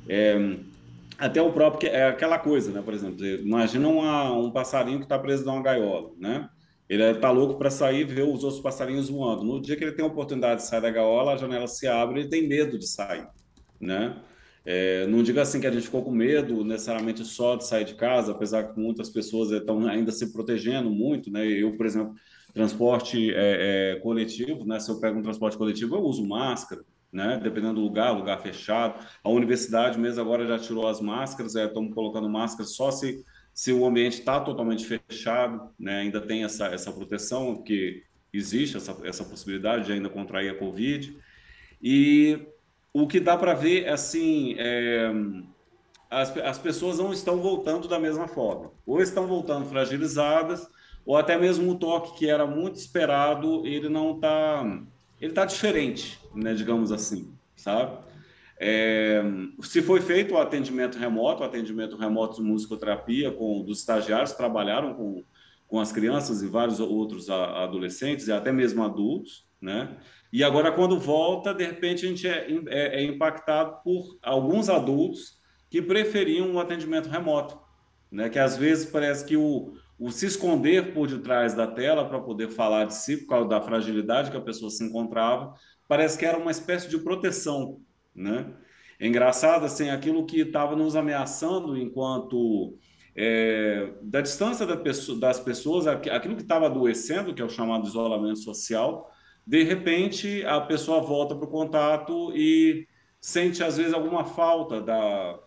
É, 0.07 0.57
até 1.17 1.41
o 1.41 1.51
próprio, 1.51 1.89
é 1.89 2.07
aquela 2.07 2.39
coisa, 2.39 2.71
né? 2.71 2.81
Por 2.81 2.93
exemplo, 2.93 3.23
imagina 3.25 3.87
uma, 3.87 4.33
um 4.33 4.51
passarinho 4.51 4.99
que 4.99 5.05
está 5.05 5.19
preso 5.19 5.45
numa 5.45 5.61
gaiola, 5.61 6.11
né? 6.17 6.49
Ele 6.89 7.03
está 7.03 7.31
louco 7.31 7.57
para 7.57 7.69
sair 7.69 8.01
e 8.01 8.03
ver 8.03 8.23
os 8.23 8.43
outros 8.43 8.61
passarinhos 8.61 9.09
voando. 9.09 9.43
No 9.43 9.61
dia 9.61 9.77
que 9.77 9.83
ele 9.83 9.93
tem 9.93 10.03
a 10.03 10.07
oportunidade 10.07 10.61
de 10.61 10.67
sair 10.67 10.81
da 10.81 10.89
gaiola, 10.89 11.33
a 11.33 11.37
janela 11.37 11.67
se 11.67 11.87
abre 11.87 12.19
e 12.19 12.23
ele 12.23 12.29
tem 12.29 12.47
medo 12.47 12.77
de 12.77 12.85
sair, 12.85 13.25
né? 13.79 14.17
É, 14.63 15.07
não 15.07 15.23
diga 15.23 15.41
assim 15.41 15.59
que 15.59 15.65
a 15.65 15.71
gente 15.71 15.85
ficou 15.85 16.03
com 16.03 16.11
medo 16.11 16.63
necessariamente 16.63 17.25
só 17.25 17.55
de 17.55 17.65
sair 17.65 17.83
de 17.83 17.95
casa, 17.95 18.31
apesar 18.31 18.65
que 18.65 18.79
muitas 18.79 19.09
pessoas 19.09 19.51
estão 19.51 19.87
ainda 19.87 20.11
se 20.11 20.31
protegendo 20.31 20.89
muito, 20.91 21.31
né? 21.31 21.47
Eu, 21.47 21.71
por 21.75 21.85
exemplo, 21.85 22.13
transporte 22.53 23.33
é, 23.33 23.95
é, 23.95 23.99
coletivo, 24.01 24.63
né? 24.65 24.79
Se 24.79 24.91
eu 24.91 24.99
pego 24.99 25.17
um 25.17 25.23
transporte 25.23 25.57
coletivo, 25.57 25.95
eu 25.95 26.01
uso 26.01 26.27
máscara, 26.27 26.83
né? 27.11 27.39
Dependendo 27.41 27.75
do 27.75 27.81
lugar, 27.81 28.11
lugar 28.11 28.39
fechado. 28.41 29.03
A 29.23 29.29
universidade 29.29 29.97
mesmo 29.97 30.21
agora 30.21 30.45
já 30.45 30.59
tirou 30.59 30.87
as 30.87 31.01
máscaras, 31.01 31.55
estão 31.55 31.89
colocando 31.89 32.29
máscaras 32.29 32.75
só 32.75 32.91
se, 32.91 33.25
se 33.53 33.73
o 33.73 33.83
ambiente 33.83 34.19
está 34.19 34.39
totalmente 34.39 34.85
fechado, 34.85 35.69
né? 35.79 36.01
Ainda 36.01 36.21
tem 36.21 36.43
essa, 36.43 36.67
essa 36.67 36.91
proteção, 36.91 37.63
que 37.63 38.03
existe 38.31 38.77
essa, 38.77 38.95
essa 39.03 39.23
possibilidade 39.23 39.87
de 39.87 39.93
ainda 39.93 40.07
contrair 40.07 40.51
a 40.51 40.55
Covid. 40.55 41.17
E 41.81 42.47
o 42.93 43.07
que 43.07 43.19
dá 43.19 43.37
para 43.37 43.53
ver, 43.53 43.87
assim, 43.87 44.55
é, 44.57 45.11
as, 46.09 46.35
as 46.37 46.57
pessoas 46.57 46.97
não 46.97 47.13
estão 47.13 47.37
voltando 47.37 47.87
da 47.87 47.99
mesma 47.99 48.27
forma. 48.27 48.71
Ou 48.85 49.01
estão 49.01 49.27
voltando 49.27 49.65
fragilizadas, 49.65 50.67
ou 51.05 51.15
até 51.15 51.37
mesmo 51.37 51.71
o 51.71 51.75
toque 51.75 52.17
que 52.17 52.29
era 52.29 52.45
muito 52.45 52.75
esperado, 52.75 53.65
ele 53.65 53.89
não 53.89 54.15
está... 54.15 54.63
Ele 55.19 55.31
está 55.31 55.45
diferente, 55.45 56.19
né, 56.33 56.55
digamos 56.55 56.91
assim, 56.91 57.31
sabe? 57.55 57.95
É, 58.63 59.23
se 59.61 59.81
foi 59.81 60.01
feito 60.01 60.33
o 60.33 60.37
atendimento 60.37 60.97
remoto, 60.97 61.41
o 61.41 61.45
atendimento 61.45 61.95
remoto 61.95 62.35
de 62.35 62.41
musicoterapia 62.41 63.31
com 63.31 63.63
dos 63.63 63.79
estagiários 63.79 64.33
trabalharam 64.33 64.93
com, 64.93 65.23
com 65.67 65.79
as 65.79 65.91
crianças 65.91 66.41
e 66.41 66.47
vários 66.47 66.79
outros 66.79 67.29
adolescentes 67.29 68.27
e 68.27 68.31
até 68.31 68.51
mesmo 68.51 68.83
adultos, 68.83 69.47
né? 69.59 69.97
E 70.31 70.43
agora, 70.43 70.71
quando 70.71 70.99
volta, 70.99 71.53
de 71.53 71.65
repente 71.65 72.05
a 72.05 72.09
gente 72.09 72.27
é, 72.27 72.47
é, 72.67 73.01
é 73.01 73.03
impactado 73.03 73.81
por 73.83 74.17
alguns 74.21 74.69
adultos 74.69 75.39
que 75.69 75.81
preferiam 75.81 76.53
o 76.53 76.59
atendimento 76.59 77.09
remoto, 77.09 77.59
né? 78.11 78.29
Que 78.29 78.39
às 78.39 78.55
vezes 78.55 78.85
parece 78.85 79.25
que 79.25 79.35
o, 79.35 79.73
o 79.99 80.09
se 80.09 80.25
esconder 80.25 80.93
por 80.93 81.07
detrás 81.07 81.53
da 81.53 81.67
tela 81.67 82.07
para 82.07 82.19
poder 82.19 82.49
falar 82.49 82.85
de 82.85 82.95
si, 82.95 83.17
por 83.17 83.27
causa 83.27 83.49
da 83.49 83.61
fragilidade 83.61 84.31
que 84.31 84.37
a 84.37 84.41
pessoa 84.41 84.71
se 84.71 84.83
encontrava, 84.83 85.53
parece 85.87 86.17
que 86.17 86.25
era 86.25 86.37
uma 86.37 86.51
espécie 86.51 86.89
de 86.89 86.97
proteção, 86.97 87.81
né? 88.15 88.53
É 88.99 89.07
engraçado, 89.07 89.65
assim, 89.65 89.89
aquilo 89.89 90.25
que 90.25 90.41
estava 90.41 90.75
nos 90.75 90.95
ameaçando 90.95 91.75
enquanto 91.75 92.77
é, 93.15 93.93
da 94.01 94.21
distância 94.21 94.65
da 94.65 94.77
pessoa, 94.77 95.19
das 95.19 95.39
pessoas, 95.39 95.87
aquilo 95.87 96.35
que 96.35 96.43
estava 96.43 96.67
adoecendo, 96.67 97.33
que 97.33 97.41
é 97.41 97.45
o 97.45 97.49
chamado 97.49 97.87
isolamento 97.87 98.39
social, 98.39 99.09
de 99.51 99.63
repente 99.63 100.45
a 100.45 100.61
pessoa 100.61 101.01
volta 101.01 101.35
para 101.35 101.43
o 101.43 101.51
contato 101.51 102.31
e 102.33 102.87
sente 103.19 103.61
às 103.61 103.75
vezes 103.75 103.93
alguma 103.93 104.23
falta 104.23 104.79
da 104.79 105.37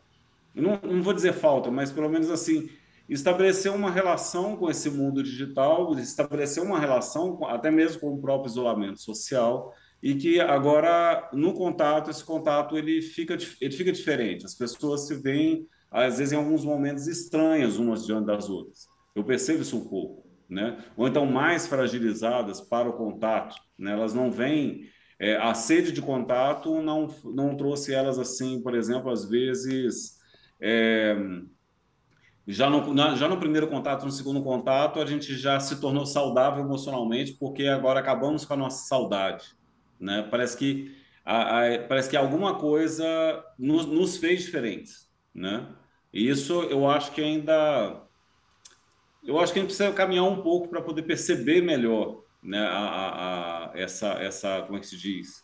não, 0.55 0.79
não 0.83 1.03
vou 1.03 1.15
dizer 1.15 1.33
falta 1.33 1.71
mas 1.71 1.91
pelo 1.91 2.11
menos 2.11 2.31
assim 2.31 2.69
estabelecer 3.09 3.73
uma 3.73 3.91
relação 3.91 4.59
com 4.59 4.69
esse 4.69 4.91
mundo 4.91 5.23
digital 5.23 5.99
estabelecer 5.99 6.63
uma 6.63 6.79
relação 6.79 7.43
até 7.47 7.71
mesmo 7.71 7.99
com 7.99 8.13
o 8.13 8.21
próprio 8.21 8.51
isolamento 8.51 9.01
social 9.01 9.73
e 10.03 10.15
que 10.15 10.39
agora 10.39 11.31
no 11.33 11.55
contato 11.55 12.11
esse 12.11 12.23
contato 12.23 12.77
ele 12.77 13.01
fica 13.01 13.39
ele 13.59 13.75
fica 13.75 13.91
diferente 13.91 14.45
as 14.45 14.55
pessoas 14.55 15.07
se 15.07 15.15
veem 15.15 15.67
às 15.91 16.19
vezes 16.19 16.35
em 16.35 16.37
alguns 16.37 16.63
momentos 16.63 17.07
estranhas 17.07 17.79
umas 17.79 18.05
diante 18.05 18.27
das 18.27 18.51
outras 18.51 18.87
eu 19.15 19.25
percebo 19.25 19.63
isso 19.63 19.79
um 19.79 19.89
pouco 19.89 20.25
né? 20.49 20.85
ou 20.97 21.09
então 21.09 21.27
mais 21.27 21.67
fragilizadas 21.67 22.61
para 22.61 22.89
o 22.89 22.93
contato. 22.93 23.57
Né? 23.79 23.93
Elas 23.93 24.15
não 24.15 24.31
vêm. 24.31 24.89
É, 25.19 25.37
a 25.37 25.55
sede 25.55 25.93
de 25.93 26.03
contato 26.03 26.83
não, 26.83 27.09
não 27.25 27.57
trouxe 27.57 27.95
elas 27.95 28.19
assim, 28.19 28.61
por 28.63 28.75
exemplo, 28.75 29.11
às 29.11 29.29
vezes. 29.29 30.19
É, 30.61 31.17
já 32.47 32.69
no, 32.69 33.17
já 33.17 33.29
no 33.29 33.39
primeiro 33.39 33.69
contato, 33.69 34.05
no 34.05 34.13
segundo 34.13 34.43
contato, 34.43 35.01
a 35.01 35.07
gente 35.07 35.35
já 35.37 35.59
se 35.59 35.81
tornou 35.81 36.05
saudável 36.05 36.63
emocionalmente, 36.63 37.33
porque 37.33 37.67
agora 37.67 38.01
acabamos 38.01 38.45
com 38.45 38.53
a 38.55 38.57
nossa 38.57 38.87
saudade. 38.87 39.47
Né? 39.99 40.27
Parece, 40.31 40.57
que, 40.57 40.95
a, 41.25 41.61
a, 41.61 41.79
parece 41.89 42.11
que 42.11 42.17
alguma 42.17 42.59
coisa 42.59 43.43
nos, 43.59 43.87
nos 43.87 44.19
fez 44.19 44.43
diferentes. 44.43 45.09
Né? 45.35 45.67
E 46.13 46.29
isso 46.29 46.63
eu 46.65 46.89
acho 46.89 47.13
que 47.13 47.23
ainda 47.23 48.03
eu 49.27 49.39
acho 49.39 49.53
que 49.53 49.59
a 49.59 49.63
gente 49.63 49.71
precisa 49.71 49.93
caminhar 49.93 50.25
um 50.25 50.43
pouco 50.43 50.69
para 50.69 50.83
poder 50.83 51.03
perceber 51.03 51.63
melhor 51.63 52.24
né, 52.45 52.61
a, 52.61 52.79
a, 52.79 53.65
a, 53.65 53.71
essa, 53.75 54.09
essa, 54.15 54.63
como 54.63 54.77
é 54.77 54.81
que 54.81 54.87
se 54.87 54.99
diz? 54.99 55.43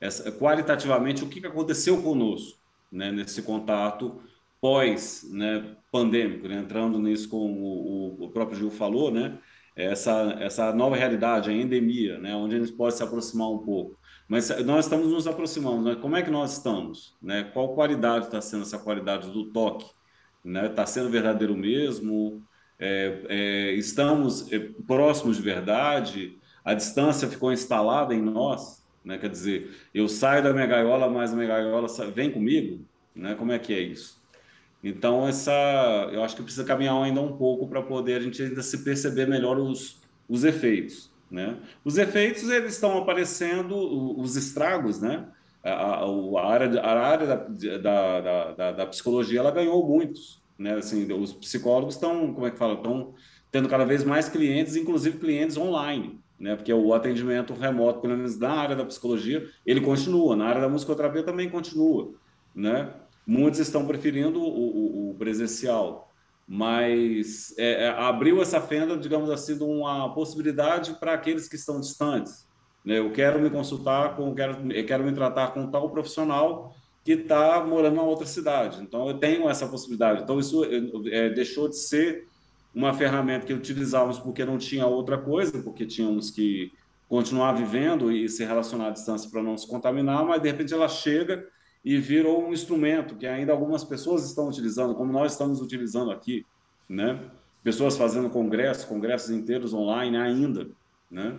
Essa, 0.00 0.30
qualitativamente, 0.30 1.24
o 1.24 1.28
que 1.28 1.44
aconteceu 1.46 2.02
conosco 2.02 2.58
né, 2.90 3.10
nesse 3.10 3.42
contato 3.42 4.20
pós 4.60 5.26
né, 5.32 5.60
né, 5.60 6.56
entrando 6.56 6.98
nisso 6.98 7.28
com 7.28 7.52
o, 7.52 8.24
o, 8.24 8.30
próprio 8.30 8.58
Gil 8.58 8.70
falou, 8.70 9.10
né, 9.10 9.38
essa, 9.74 10.36
essa 10.40 10.72
nova 10.72 10.94
realidade, 10.94 11.50
a 11.50 11.52
endemia, 11.52 12.18
né, 12.18 12.36
onde 12.36 12.54
a 12.54 12.58
gente 12.58 12.72
pode 12.72 12.94
se 12.94 13.02
aproximar 13.02 13.50
um 13.50 13.58
pouco. 13.58 13.98
Mas 14.28 14.50
nós 14.64 14.84
estamos 14.84 15.08
nos 15.08 15.26
aproximando, 15.26 15.90
né? 15.90 15.96
como 16.00 16.16
é 16.16 16.22
que 16.22 16.30
nós 16.30 16.52
estamos? 16.52 17.14
Né? 17.20 17.42
Qual 17.52 17.74
qualidade 17.74 18.26
está 18.26 18.40
sendo 18.40 18.62
essa 18.62 18.78
qualidade 18.78 19.30
do 19.30 19.52
toque? 19.52 19.84
Está 20.44 20.82
né? 20.82 20.86
Sendo 20.86 21.10
verdadeiro 21.10 21.54
mesmo? 21.54 22.42
é, 22.82 23.20
é, 23.28 23.72
estamos 23.74 24.52
é, 24.52 24.58
próximos 24.58 25.36
de 25.36 25.42
verdade, 25.42 26.36
a 26.64 26.74
distância 26.74 27.28
ficou 27.28 27.52
instalada 27.52 28.14
em 28.14 28.22
nós, 28.22 28.82
né? 29.04 29.18
quer 29.18 29.28
dizer, 29.28 29.70
eu 29.92 30.08
saio 30.08 30.42
da 30.42 30.52
minha 30.52 30.66
gaiola, 30.66 31.08
mas 31.08 31.32
a 31.32 31.36
minha 31.36 31.48
gaiola 31.48 31.88
vem 32.14 32.30
comigo, 32.30 32.84
né? 33.14 33.34
como 33.34 33.52
é 33.52 33.58
que 33.58 33.72
é 33.72 33.80
isso? 33.80 34.22
Então, 34.82 35.28
essa, 35.28 35.52
eu 36.12 36.24
acho 36.24 36.34
que 36.34 36.42
precisa 36.42 36.64
caminhar 36.64 37.00
ainda 37.00 37.20
um 37.20 37.36
pouco 37.36 37.68
para 37.68 37.80
poder 37.82 38.16
a 38.16 38.20
gente 38.20 38.42
ainda 38.42 38.62
se 38.62 38.82
perceber 38.82 39.28
melhor 39.28 39.56
os, 39.56 40.00
os 40.28 40.42
efeitos. 40.42 41.10
né? 41.30 41.56
Os 41.84 41.98
efeitos 41.98 42.48
eles 42.50 42.74
estão 42.74 42.98
aparecendo, 42.98 43.76
os 44.18 44.34
estragos, 44.34 45.00
né? 45.00 45.28
A, 45.62 46.04
a, 46.04 46.52
área, 46.52 46.80
a 46.80 47.00
área 47.00 47.26
da, 47.26 47.36
da, 47.78 48.52
da, 48.52 48.72
da, 48.72 48.86
psicologia 48.86 49.38
ela 49.38 49.52
ganhou 49.52 49.86
muitos, 49.86 50.42
né? 50.58 50.74
Assim, 50.74 51.10
os 51.12 51.32
psicólogos 51.32 51.94
estão, 51.94 52.34
como 52.34 52.46
é 52.48 52.50
que 52.50 52.58
fala, 52.58 52.74
estão 52.74 53.14
tendo 53.52 53.68
cada 53.68 53.84
vez 53.84 54.02
mais 54.02 54.28
clientes, 54.28 54.74
inclusive 54.74 55.18
clientes 55.18 55.56
online, 55.56 56.18
né? 56.42 56.56
Porque 56.56 56.74
o 56.74 56.92
atendimento 56.92 57.54
remoto, 57.54 58.00
pelo 58.00 58.16
menos 58.16 58.36
na 58.36 58.50
área 58.50 58.74
da 58.74 58.84
psicologia, 58.84 59.48
ele 59.64 59.80
continua, 59.80 60.34
na 60.34 60.46
área 60.46 60.60
da 60.60 60.68
musicoterapia 60.68 61.22
também 61.22 61.48
continua, 61.48 62.10
né? 62.52 62.92
Muitos 63.24 63.60
estão 63.60 63.86
preferindo 63.86 64.40
o, 64.40 64.46
o, 64.46 65.10
o 65.10 65.14
presencial, 65.14 66.12
mas 66.46 67.54
é, 67.56 67.84
é, 67.84 67.88
abriu 67.90 68.42
essa 68.42 68.60
fenda, 68.60 68.96
digamos 68.96 69.30
assim, 69.30 69.56
de 69.56 69.62
uma 69.62 70.12
possibilidade 70.12 70.94
para 70.94 71.14
aqueles 71.14 71.46
que 71.46 71.54
estão 71.54 71.80
distantes. 71.80 72.44
Né? 72.84 72.98
Eu 72.98 73.12
quero 73.12 73.40
me 73.40 73.48
consultar 73.48 74.16
com, 74.16 74.34
quero, 74.34 74.56
quero 74.84 75.04
me 75.04 75.12
tratar 75.12 75.52
com 75.54 75.70
tal 75.70 75.88
profissional 75.90 76.74
que 77.04 77.12
está 77.12 77.64
morando 77.64 77.94
em 77.94 78.00
outra 78.00 78.26
cidade. 78.26 78.82
Então, 78.82 79.06
eu 79.06 79.14
tenho 79.14 79.48
essa 79.48 79.68
possibilidade. 79.68 80.24
Então, 80.24 80.40
isso 80.40 80.64
é, 81.08 81.30
deixou 81.30 81.68
de 81.68 81.76
ser 81.76 82.26
uma 82.74 82.94
ferramenta 82.94 83.46
que 83.46 83.52
utilizávamos 83.52 84.18
porque 84.18 84.44
não 84.44 84.56
tinha 84.56 84.86
outra 84.86 85.18
coisa, 85.18 85.62
porque 85.62 85.84
tínhamos 85.86 86.30
que 86.30 86.72
continuar 87.08 87.52
vivendo 87.52 88.10
e 88.10 88.28
se 88.28 88.44
relacionar 88.44 88.88
à 88.88 88.90
distância 88.90 89.30
para 89.30 89.42
não 89.42 89.56
se 89.58 89.68
contaminar, 89.68 90.24
mas 90.24 90.40
de 90.40 90.50
repente 90.50 90.72
ela 90.72 90.88
chega 90.88 91.46
e 91.84 91.98
virou 91.98 92.46
um 92.46 92.52
instrumento 92.52 93.16
que 93.16 93.26
ainda 93.26 93.52
algumas 93.52 93.84
pessoas 93.84 94.24
estão 94.24 94.48
utilizando, 94.48 94.94
como 94.94 95.12
nós 95.12 95.32
estamos 95.32 95.60
utilizando 95.60 96.10
aqui, 96.10 96.46
né? 96.88 97.20
Pessoas 97.62 97.96
fazendo 97.96 98.30
congressos, 98.30 98.84
congressos 98.84 99.30
inteiros 99.30 99.74
online 99.74 100.16
ainda, 100.16 100.70
né? 101.10 101.36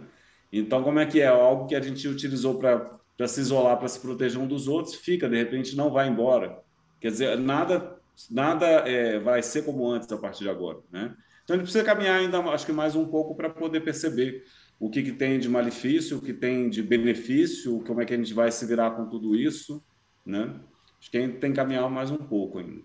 Então, 0.51 0.83
como 0.83 0.99
é 0.99 1.05
que 1.05 1.19
é? 1.19 1.27
Algo 1.27 1.65
que 1.65 1.75
a 1.75 1.81
gente 1.81 2.07
utilizou 2.07 2.59
para 2.59 3.27
se 3.27 3.41
isolar, 3.41 3.77
para 3.77 3.87
se 3.87 3.99
proteger 3.99 4.39
um 4.39 4.45
dos 4.47 4.67
outros, 4.67 4.95
fica, 4.95 5.27
de 5.27 5.37
repente 5.37 5.75
não 5.75 5.89
vai 5.89 6.07
embora. 6.07 6.59
Quer 7.01 7.09
dizer, 7.09 7.39
nada 7.39 7.97
nada 8.29 8.65
é, 8.87 9.19
vai 9.19 9.41
ser 9.41 9.63
como 9.63 9.89
antes 9.89 10.11
a 10.11 10.17
partir 10.17 10.43
de 10.43 10.49
agora, 10.49 10.79
né? 10.91 11.15
Então, 11.43 11.57
gente 11.57 11.65
precisa 11.65 11.83
caminhar 11.83 12.19
ainda, 12.19 12.39
acho 12.39 12.65
que 12.65 12.71
mais 12.71 12.95
um 12.95 13.05
pouco 13.05 13.35
para 13.35 13.49
poder 13.49 13.81
perceber 13.81 14.45
o 14.79 14.89
que, 14.89 15.03
que 15.03 15.11
tem 15.11 15.39
de 15.39 15.49
malefício, 15.49 16.17
o 16.17 16.21
que 16.21 16.33
tem 16.33 16.69
de 16.69 16.81
benefício, 16.81 17.83
como 17.85 18.01
é 18.01 18.05
que 18.05 18.13
a 18.13 18.17
gente 18.17 18.33
vai 18.33 18.51
se 18.51 18.65
virar 18.65 18.91
com 18.91 19.09
tudo 19.09 19.35
isso, 19.35 19.83
né? 20.25 20.59
Acho 20.99 21.11
que 21.11 21.17
a 21.17 21.21
gente 21.21 21.39
tem 21.39 21.51
que 21.51 21.57
caminhar 21.57 21.89
mais 21.89 22.09
um 22.09 22.17
pouco 22.17 22.59
ainda. 22.59 22.81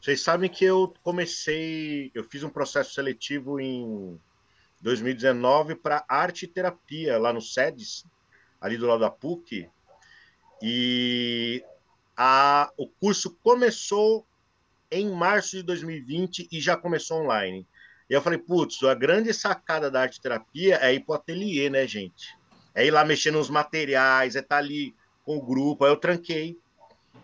Vocês 0.00 0.20
sabem 0.20 0.48
que 0.48 0.64
eu 0.64 0.94
comecei, 1.02 2.12
eu 2.14 2.22
fiz 2.22 2.44
um 2.44 2.48
processo 2.48 2.94
seletivo 2.94 3.58
em 3.58 4.20
2019 4.80 5.74
para 5.74 6.04
arte 6.08 6.44
e 6.44 6.48
terapia 6.48 7.18
lá 7.18 7.32
no 7.32 7.40
SEDES, 7.40 8.04
ali 8.60 8.76
do 8.76 8.86
lado 8.86 9.00
da 9.00 9.10
PUC, 9.10 9.68
e 10.62 11.64
a, 12.16 12.72
o 12.76 12.88
curso 12.88 13.36
começou 13.42 14.24
em 14.90 15.10
março 15.10 15.56
de 15.56 15.62
2020 15.62 16.48
e 16.50 16.60
já 16.60 16.76
começou 16.76 17.22
online. 17.22 17.66
E 18.08 18.14
eu 18.14 18.22
falei, 18.22 18.38
putz, 18.38 18.82
a 18.84 18.94
grande 18.94 19.32
sacada 19.34 19.90
da 19.90 20.02
arte 20.02 20.20
terapia 20.20 20.78
é 20.80 20.94
ir 20.94 21.00
para 21.00 21.12
o 21.12 21.16
ateliê, 21.16 21.68
né, 21.68 21.86
gente? 21.86 22.36
É 22.74 22.86
ir 22.86 22.90
lá 22.90 23.04
mexer 23.04 23.30
nos 23.30 23.50
materiais, 23.50 24.36
é 24.36 24.40
estar 24.40 24.56
tá 24.56 24.58
ali 24.58 24.94
com 25.24 25.36
o 25.36 25.42
grupo. 25.42 25.84
Aí 25.84 25.90
eu 25.90 25.96
tranquei. 25.96 26.56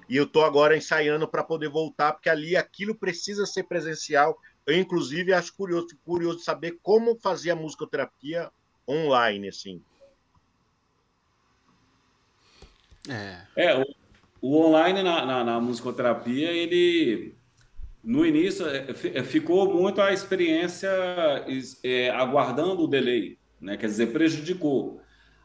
E 0.08 0.16
eu 0.16 0.26
tô 0.26 0.42
agora 0.42 0.76
ensaiando 0.76 1.28
para 1.28 1.44
poder 1.44 1.68
voltar, 1.68 2.12
porque 2.12 2.28
ali 2.28 2.56
aquilo 2.56 2.94
precisa 2.94 3.46
ser 3.46 3.62
presencial. 3.64 4.36
Eu, 4.66 4.76
inclusive, 4.76 5.32
acho 5.32 5.54
curioso, 5.54 5.88
curioso 6.04 6.38
de 6.38 6.44
saber 6.44 6.78
como 6.82 7.16
fazer 7.16 7.50
a 7.50 7.56
musicoterapia 7.56 8.50
online, 8.88 9.48
assim. 9.48 9.82
É. 13.08 13.46
é 13.56 13.78
o, 13.78 13.84
o 14.40 14.66
online 14.66 15.02
na, 15.02 15.24
na, 15.24 15.44
na, 15.44 15.60
musicoterapia, 15.60 16.50
ele 16.50 17.34
no 18.02 18.26
início 18.26 18.66
é, 18.66 18.86
é, 19.14 19.22
ficou 19.22 19.72
muito 19.72 20.00
a 20.00 20.12
experiência 20.12 20.90
é, 21.82 22.10
aguardando 22.10 22.82
o 22.82 22.88
delay, 22.88 23.38
né? 23.60 23.76
Quer 23.76 23.86
dizer, 23.86 24.12
prejudicou 24.12 25.00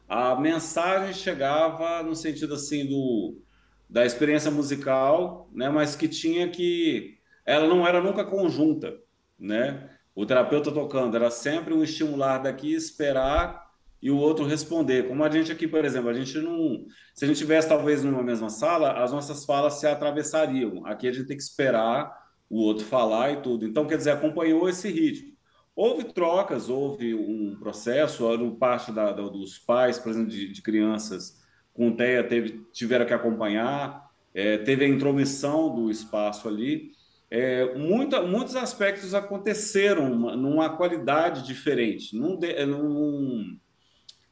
a 0.07 0.39
mensagem 0.39 1.13
chegava 1.13 2.01
no 2.01 2.15
sentido 2.15 2.53
assim 2.53 2.85
do 2.85 3.41
da 3.89 4.05
experiência 4.05 4.51
musical, 4.51 5.49
né, 5.53 5.69
mas 5.69 5.95
que 5.95 6.09
tinha 6.09 6.49
que 6.49 7.17
ela 7.45 7.67
não 7.67 7.87
era 7.87 8.01
nunca 8.01 8.25
conjunta, 8.25 8.93
né? 9.39 9.89
O 10.13 10.25
terapeuta 10.25 10.71
tocando 10.71 11.15
era 11.15 11.31
sempre 11.31 11.73
um 11.73 11.83
estimular 11.83 12.39
daqui, 12.39 12.73
esperar 12.73 13.65
e 14.01 14.11
o 14.11 14.17
outro 14.17 14.45
responder. 14.45 15.07
Como 15.07 15.23
a 15.23 15.29
gente 15.29 15.53
aqui, 15.53 15.67
por 15.67 15.85
exemplo, 15.85 16.09
a 16.09 16.13
gente 16.13 16.37
não, 16.39 16.85
se 17.15 17.23
a 17.23 17.27
gente 17.27 17.37
tivesse 17.37 17.69
talvez 17.69 18.03
numa 18.03 18.23
mesma 18.23 18.49
sala, 18.49 19.01
as 19.01 19.13
nossas 19.13 19.45
falas 19.45 19.75
se 19.75 19.87
atravessariam. 19.87 20.85
Aqui 20.85 21.07
a 21.07 21.11
gente 21.13 21.27
tem 21.27 21.37
que 21.37 21.43
esperar 21.43 22.11
o 22.49 22.61
outro 22.61 22.85
falar 22.85 23.31
e 23.31 23.41
tudo. 23.41 23.65
Então, 23.65 23.85
quer 23.85 23.97
dizer, 23.97 24.11
acompanhou 24.11 24.69
esse 24.69 24.89
ritmo. 24.89 25.35
Houve 25.75 26.05
trocas, 26.05 26.69
houve 26.69 27.13
um 27.13 27.55
processo, 27.59 28.35
no 28.37 28.55
parte 28.55 28.91
da, 28.91 29.11
da, 29.11 29.23
dos 29.23 29.59
pais, 29.59 29.99
por 29.99 30.09
exemplo, 30.09 30.29
de, 30.29 30.51
de 30.51 30.61
crianças 30.61 31.39
com 31.71 31.95
TEA 31.95 32.23
teve, 32.23 32.65
tiveram 32.73 33.05
que 33.05 33.13
acompanhar, 33.13 34.09
é, 34.33 34.57
teve 34.57 34.83
a 34.83 34.87
intromissão 34.87 35.75
do 35.75 35.91
espaço 35.91 36.47
ali. 36.47 36.91
É, 37.29 37.75
muita, 37.75 38.23
muitos 38.23 38.55
aspectos 38.55 39.13
aconteceram 39.13 40.09
numa 40.35 40.75
qualidade 40.75 41.45
diferente. 41.45 42.17
Num, 42.17 42.39
num, 42.65 43.59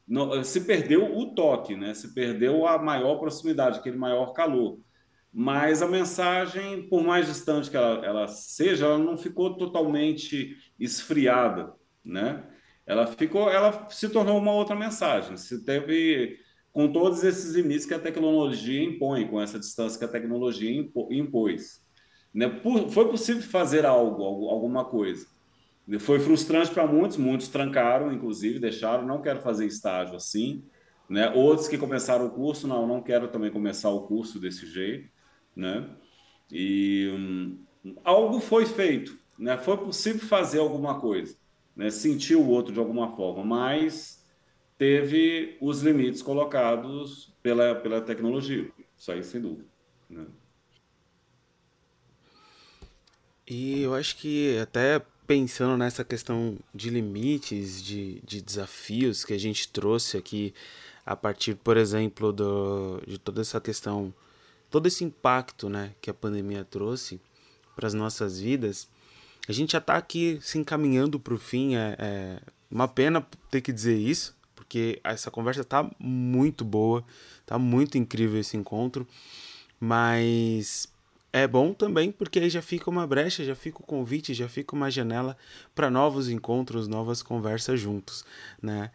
num, 0.08 0.42
se 0.42 0.62
perdeu 0.62 1.16
o 1.16 1.32
toque, 1.32 1.76
né? 1.76 1.94
se 1.94 2.12
perdeu 2.12 2.66
a 2.66 2.82
maior 2.82 3.16
proximidade, 3.18 3.78
aquele 3.78 3.96
maior 3.96 4.32
calor 4.32 4.80
mas 5.38 5.82
a 5.82 5.86
mensagem, 5.86 6.88
por 6.88 7.04
mais 7.04 7.26
distante 7.26 7.68
que 7.68 7.76
ela, 7.76 8.02
ela, 8.02 8.26
seja, 8.26 8.86
ela 8.86 8.96
não 8.96 9.18
ficou 9.18 9.54
totalmente 9.58 10.56
esfriada, 10.80 11.74
né? 12.02 12.42
Ela 12.86 13.06
ficou, 13.06 13.50
ela 13.50 13.86
se 13.90 14.08
tornou 14.08 14.38
uma 14.38 14.52
outra 14.52 14.74
mensagem. 14.74 15.36
Se 15.36 15.62
teve 15.62 16.38
com 16.72 16.90
todos 16.90 17.22
esses 17.22 17.54
limites 17.54 17.84
que 17.84 17.92
a 17.92 17.98
tecnologia 17.98 18.82
impõe, 18.82 19.28
com 19.28 19.38
essa 19.38 19.58
distância 19.58 19.98
que 19.98 20.06
a 20.06 20.08
tecnologia 20.08 20.70
impôs, 21.10 21.82
né? 22.32 22.48
Por, 22.48 22.88
foi 22.88 23.06
possível 23.10 23.42
fazer 23.42 23.84
algo, 23.84 24.48
alguma 24.48 24.86
coisa. 24.86 25.26
Foi 26.00 26.18
frustrante 26.18 26.70
para 26.70 26.86
muitos, 26.86 27.18
muitos 27.18 27.48
trancaram, 27.48 28.10
inclusive, 28.10 28.58
deixaram, 28.58 29.04
não 29.04 29.20
quero 29.20 29.42
fazer 29.42 29.66
estágio 29.66 30.16
assim, 30.16 30.64
né? 31.10 31.28
Outros 31.34 31.68
que 31.68 31.76
começaram 31.76 32.24
o 32.24 32.30
curso, 32.30 32.66
não, 32.66 32.86
não 32.86 33.02
quero 33.02 33.28
também 33.28 33.50
começar 33.50 33.90
o 33.90 34.06
curso 34.06 34.40
desse 34.40 34.64
jeito 34.66 35.14
né? 35.56 35.88
E 36.52 37.10
hum, 37.12 37.58
algo 38.04 38.38
foi 38.38 38.66
feito, 38.66 39.18
né? 39.38 39.56
Foi 39.56 39.76
possível 39.78 40.26
fazer 40.28 40.58
alguma 40.58 41.00
coisa, 41.00 41.36
né? 41.74 41.90
Sentir 41.90 42.36
o 42.36 42.46
outro 42.46 42.72
de 42.72 42.78
alguma 42.78 43.16
forma, 43.16 43.44
mas 43.44 44.24
teve 44.76 45.56
os 45.60 45.82
limites 45.82 46.20
colocados 46.20 47.32
pela, 47.42 47.74
pela 47.74 48.00
tecnologia, 48.00 48.70
isso 48.96 49.10
aí 49.10 49.24
sem 49.24 49.40
dúvida, 49.40 49.66
né? 50.10 50.26
E 53.48 53.82
eu 53.82 53.94
acho 53.94 54.16
que 54.16 54.58
até 54.58 55.00
pensando 55.26 55.76
nessa 55.76 56.04
questão 56.04 56.58
de 56.74 56.90
limites, 56.90 57.82
de, 57.82 58.20
de 58.24 58.42
desafios 58.42 59.24
que 59.24 59.32
a 59.32 59.38
gente 59.38 59.68
trouxe 59.68 60.16
aqui 60.16 60.52
a 61.04 61.14
partir, 61.14 61.54
por 61.54 61.76
exemplo, 61.76 62.32
do, 62.32 63.00
de 63.06 63.18
toda 63.18 63.40
essa 63.40 63.60
questão 63.60 64.12
todo 64.76 64.88
esse 64.88 65.02
impacto 65.04 65.70
né, 65.70 65.94
que 66.02 66.10
a 66.10 66.14
pandemia 66.14 66.62
trouxe 66.62 67.18
para 67.74 67.86
as 67.86 67.94
nossas 67.94 68.38
vidas, 68.38 68.86
a 69.48 69.52
gente 69.52 69.72
já 69.72 69.78
está 69.78 69.96
aqui 69.96 70.38
se 70.42 70.58
encaminhando 70.58 71.18
para 71.18 71.32
o 71.32 71.38
fim. 71.38 71.76
É, 71.76 71.96
é, 71.98 72.40
uma 72.70 72.86
pena 72.86 73.26
ter 73.50 73.62
que 73.62 73.72
dizer 73.72 73.96
isso, 73.96 74.36
porque 74.54 75.00
essa 75.02 75.30
conversa 75.30 75.62
está 75.62 75.90
muito 75.98 76.62
boa, 76.62 77.02
está 77.40 77.58
muito 77.58 77.96
incrível 77.96 78.38
esse 78.38 78.54
encontro, 78.54 79.08
mas 79.80 80.86
é 81.32 81.46
bom 81.48 81.72
também 81.72 82.12
porque 82.12 82.38
aí 82.38 82.50
já 82.50 82.60
fica 82.60 82.90
uma 82.90 83.06
brecha, 83.06 83.46
já 83.46 83.54
fica 83.54 83.78
o 83.78 83.86
convite, 83.86 84.34
já 84.34 84.46
fica 84.46 84.76
uma 84.76 84.90
janela 84.90 85.38
para 85.74 85.88
novos 85.88 86.28
encontros, 86.28 86.86
novas 86.86 87.22
conversas 87.22 87.80
juntos, 87.80 88.26
né? 88.60 88.90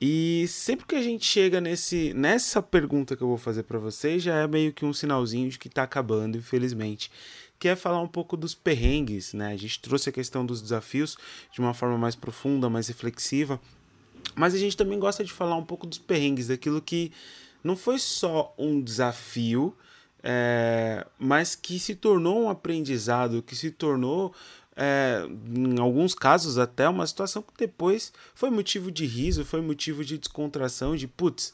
E 0.00 0.46
sempre 0.48 0.86
que 0.86 0.94
a 0.94 1.02
gente 1.02 1.26
chega 1.26 1.60
nesse, 1.60 2.14
nessa 2.14 2.62
pergunta 2.62 3.14
que 3.14 3.22
eu 3.22 3.28
vou 3.28 3.36
fazer 3.36 3.64
para 3.64 3.78
vocês, 3.78 4.22
já 4.22 4.36
é 4.36 4.46
meio 4.46 4.72
que 4.72 4.84
um 4.84 4.94
sinalzinho 4.94 5.50
de 5.50 5.58
que 5.58 5.68
está 5.68 5.82
acabando, 5.82 6.38
infelizmente. 6.38 7.10
Que 7.58 7.68
é 7.68 7.76
falar 7.76 8.00
um 8.00 8.08
pouco 8.08 8.34
dos 8.34 8.54
perrengues, 8.54 9.34
né? 9.34 9.52
A 9.52 9.56
gente 9.58 9.78
trouxe 9.78 10.08
a 10.08 10.12
questão 10.12 10.46
dos 10.46 10.62
desafios 10.62 11.18
de 11.52 11.60
uma 11.60 11.74
forma 11.74 11.98
mais 11.98 12.16
profunda, 12.16 12.70
mais 12.70 12.88
reflexiva. 12.88 13.60
Mas 14.34 14.54
a 14.54 14.58
gente 14.58 14.74
também 14.74 14.98
gosta 14.98 15.22
de 15.22 15.32
falar 15.32 15.56
um 15.56 15.64
pouco 15.64 15.86
dos 15.86 15.98
perrengues, 15.98 16.46
daquilo 16.46 16.80
que 16.80 17.12
não 17.62 17.76
foi 17.76 17.98
só 17.98 18.54
um 18.56 18.80
desafio, 18.80 19.76
é, 20.22 21.06
mas 21.18 21.54
que 21.54 21.78
se 21.78 21.94
tornou 21.94 22.44
um 22.44 22.48
aprendizado, 22.48 23.42
que 23.42 23.54
se 23.54 23.70
tornou 23.70 24.34
é, 24.82 25.26
em 25.54 25.78
alguns 25.78 26.14
casos 26.14 26.56
até, 26.56 26.88
uma 26.88 27.06
situação 27.06 27.42
que 27.42 27.52
depois 27.58 28.14
foi 28.34 28.48
motivo 28.48 28.90
de 28.90 29.04
riso, 29.04 29.44
foi 29.44 29.60
motivo 29.60 30.02
de 30.02 30.16
descontração, 30.16 30.96
de 30.96 31.06
putz, 31.06 31.52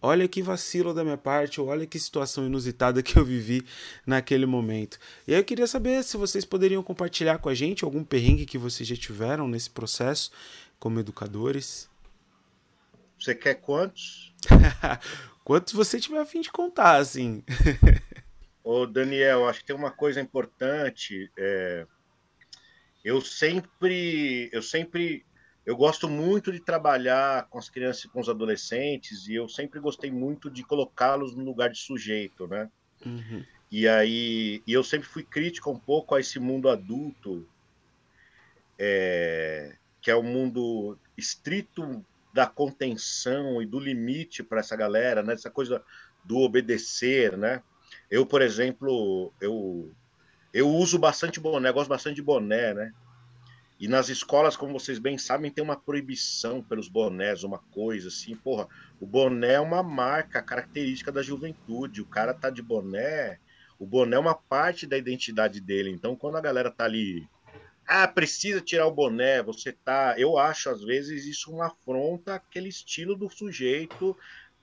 olha 0.00 0.26
que 0.26 0.40
vacilo 0.40 0.94
da 0.94 1.04
minha 1.04 1.18
parte, 1.18 1.60
ou 1.60 1.66
olha 1.68 1.86
que 1.86 1.98
situação 1.98 2.46
inusitada 2.46 3.02
que 3.02 3.18
eu 3.18 3.24
vivi 3.24 3.62
naquele 4.06 4.46
momento. 4.46 4.98
E 5.28 5.34
aí 5.34 5.40
eu 5.40 5.44
queria 5.44 5.66
saber 5.66 6.02
se 6.02 6.16
vocês 6.16 6.46
poderiam 6.46 6.82
compartilhar 6.82 7.36
com 7.36 7.50
a 7.50 7.54
gente 7.54 7.84
algum 7.84 8.02
perrengue 8.02 8.46
que 8.46 8.56
vocês 8.56 8.88
já 8.88 8.96
tiveram 8.96 9.46
nesse 9.46 9.68
processo 9.68 10.30
como 10.78 10.98
educadores. 10.98 11.90
Você 13.20 13.34
quer 13.34 13.56
quantos? 13.56 14.32
quantos 15.44 15.74
você 15.74 16.00
tiver 16.00 16.18
a 16.18 16.24
fim 16.24 16.40
de 16.40 16.50
contar, 16.50 16.96
assim. 16.96 17.44
Ô, 18.64 18.86
Daniel, 18.86 19.46
acho 19.46 19.60
que 19.60 19.66
tem 19.66 19.76
uma 19.76 19.90
coisa 19.90 20.18
importante. 20.18 21.30
É... 21.36 21.86
Eu 23.04 23.20
sempre, 23.20 24.48
eu 24.52 24.62
sempre 24.62 25.24
eu 25.66 25.76
gosto 25.76 26.08
muito 26.08 26.52
de 26.52 26.60
trabalhar 26.60 27.46
com 27.48 27.58
as 27.58 27.70
crianças 27.70 28.04
e 28.04 28.08
com 28.08 28.20
os 28.20 28.28
adolescentes 28.28 29.26
e 29.28 29.34
eu 29.34 29.48
sempre 29.48 29.80
gostei 29.80 30.10
muito 30.10 30.50
de 30.50 30.62
colocá-los 30.62 31.34
no 31.34 31.42
lugar 31.42 31.70
de 31.70 31.78
sujeito, 31.78 32.46
né? 32.46 32.70
Uhum. 33.04 33.44
E 33.70 33.88
aí, 33.88 34.62
e 34.66 34.72
eu 34.72 34.84
sempre 34.84 35.08
fui 35.08 35.22
crítico 35.22 35.70
um 35.70 35.78
pouco 35.78 36.14
a 36.14 36.20
esse 36.20 36.38
mundo 36.38 36.68
adulto, 36.68 37.46
é, 38.78 39.74
que 40.02 40.10
é 40.10 40.14
o 40.14 40.20
um 40.20 40.22
mundo 40.22 40.98
estrito 41.16 42.04
da 42.32 42.46
contenção 42.46 43.62
e 43.62 43.66
do 43.66 43.80
limite 43.80 44.42
para 44.42 44.60
essa 44.60 44.76
galera, 44.76 45.22
né? 45.22 45.32
Essa 45.32 45.50
coisa 45.50 45.82
do 46.24 46.38
obedecer, 46.38 47.38
né? 47.38 47.62
Eu, 48.10 48.26
por 48.26 48.42
exemplo, 48.42 49.32
eu 49.40 49.90
eu 50.54 50.70
uso 50.70 50.98
bastante 51.00 51.40
boné, 51.40 51.72
gosto 51.72 51.88
bastante 51.88 52.14
de 52.14 52.22
boné, 52.22 52.72
né? 52.72 52.92
E 53.80 53.88
nas 53.88 54.08
escolas, 54.08 54.56
como 54.56 54.72
vocês 54.72 55.00
bem 55.00 55.18
sabem, 55.18 55.50
tem 55.50 55.62
uma 55.64 55.76
proibição 55.76 56.62
pelos 56.62 56.88
bonés, 56.88 57.42
uma 57.42 57.58
coisa 57.58 58.06
assim. 58.06 58.36
Porra, 58.36 58.68
o 59.00 59.06
boné 59.06 59.54
é 59.54 59.60
uma 59.60 59.82
marca 59.82 60.40
característica 60.40 61.10
da 61.10 61.22
juventude. 61.22 62.00
O 62.00 62.06
cara 62.06 62.32
tá 62.32 62.50
de 62.50 62.62
boné, 62.62 63.40
o 63.80 63.84
boné 63.84 64.14
é 64.14 64.18
uma 64.18 64.34
parte 64.34 64.86
da 64.86 64.96
identidade 64.96 65.60
dele. 65.60 65.90
Então, 65.90 66.14
quando 66.14 66.36
a 66.36 66.40
galera 66.40 66.70
tá 66.70 66.84
ali, 66.84 67.28
ah, 67.84 68.06
precisa 68.06 68.60
tirar 68.60 68.86
o 68.86 68.94
boné, 68.94 69.42
você 69.42 69.72
tá. 69.72 70.14
Eu 70.16 70.38
acho, 70.38 70.70
às 70.70 70.82
vezes, 70.84 71.26
isso 71.26 71.50
uma 71.50 71.66
afronta 71.66 72.36
aquele 72.36 72.68
estilo 72.68 73.16
do 73.16 73.28
sujeito. 73.28 74.16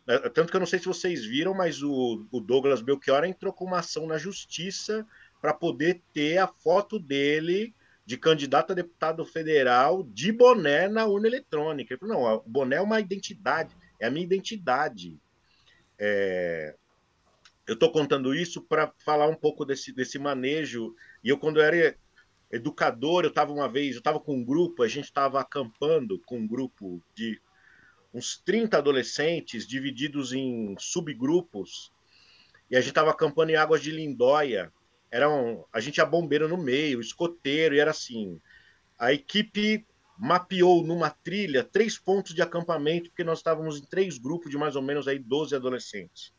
É, 0.07 0.29
tanto 0.29 0.51
que 0.51 0.55
eu 0.55 0.61
não 0.61 0.67
sei 0.67 0.79
se 0.79 0.85
vocês 0.85 1.25
viram, 1.25 1.53
mas 1.53 1.83
o, 1.83 2.25
o 2.31 2.39
Douglas 2.39 2.81
Belchior 2.81 3.25
entrou 3.25 3.51
com 3.51 3.65
uma 3.65 3.79
ação 3.79 4.07
na 4.07 4.17
justiça 4.17 5.05
para 5.41 5.53
poder 5.53 6.01
ter 6.13 6.37
a 6.37 6.47
foto 6.47 6.99
dele 6.99 7.73
de 8.05 8.17
candidato 8.17 8.71
a 8.71 8.75
deputado 8.75 9.25
federal 9.25 10.03
de 10.03 10.31
boné 10.31 10.87
na 10.87 11.05
urna 11.05 11.27
eletrônica. 11.27 11.93
Ele 11.93 11.99
falou, 11.99 12.15
não, 12.15 12.35
o 12.35 12.49
boné 12.49 12.75
é 12.75 12.81
uma 12.81 12.99
identidade, 12.99 13.75
é 13.99 14.07
a 14.07 14.11
minha 14.11 14.25
identidade. 14.25 15.19
É... 15.97 16.75
Eu 17.67 17.75
estou 17.75 17.91
contando 17.91 18.35
isso 18.35 18.61
para 18.61 18.91
falar 19.05 19.27
um 19.27 19.35
pouco 19.35 19.63
desse, 19.63 19.93
desse 19.93 20.19
manejo. 20.19 20.93
E 21.23 21.29
eu, 21.29 21.37
quando 21.37 21.59
eu 21.59 21.63
era 21.63 21.95
educador, 22.51 23.23
eu 23.23 23.29
estava 23.29 23.53
uma 23.53 23.69
vez, 23.69 23.93
eu 23.93 23.99
estava 23.99 24.19
com 24.19 24.35
um 24.35 24.43
grupo, 24.43 24.83
a 24.83 24.87
gente 24.87 25.05
estava 25.05 25.39
acampando 25.39 26.19
com 26.25 26.39
um 26.39 26.47
grupo 26.47 27.01
de 27.15 27.39
uns 28.13 28.37
30 28.37 28.77
adolescentes 28.77 29.65
divididos 29.65 30.33
em 30.33 30.75
subgrupos, 30.77 31.93
e 32.69 32.75
a 32.75 32.81
gente 32.81 32.89
estava 32.89 33.11
acampando 33.11 33.51
em 33.51 33.55
Águas 33.55 33.81
de 33.81 33.91
Lindóia, 33.91 34.71
eram 35.11 35.65
a 35.73 35.81
gente 35.81 35.95
tinha 35.95 36.05
bombeiro 36.05 36.47
no 36.47 36.57
meio, 36.57 37.01
escoteiro, 37.01 37.75
e 37.75 37.79
era 37.79 37.91
assim. 37.91 38.39
A 38.97 39.11
equipe 39.11 39.85
mapeou 40.17 40.83
numa 40.83 41.09
trilha 41.09 41.63
três 41.63 41.97
pontos 41.97 42.33
de 42.33 42.41
acampamento, 42.41 43.09
porque 43.09 43.23
nós 43.23 43.39
estávamos 43.39 43.77
em 43.77 43.85
três 43.85 44.17
grupos 44.17 44.49
de 44.49 44.57
mais 44.57 44.75
ou 44.75 44.81
menos 44.81 45.07
aí 45.07 45.19
12 45.19 45.53
adolescentes. 45.53 46.33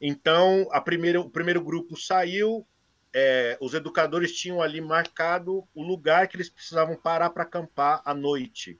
Então, 0.00 0.66
a 0.72 0.80
primeira, 0.80 1.20
o 1.20 1.30
primeiro 1.30 1.62
grupo 1.62 1.96
saiu, 1.96 2.66
é, 3.14 3.56
os 3.60 3.72
educadores 3.72 4.32
tinham 4.32 4.60
ali 4.60 4.80
marcado 4.80 5.66
o 5.74 5.82
lugar 5.82 6.26
que 6.26 6.36
eles 6.36 6.50
precisavam 6.50 6.96
parar 6.96 7.30
para 7.30 7.44
acampar 7.44 8.02
à 8.04 8.12
noite. 8.12 8.78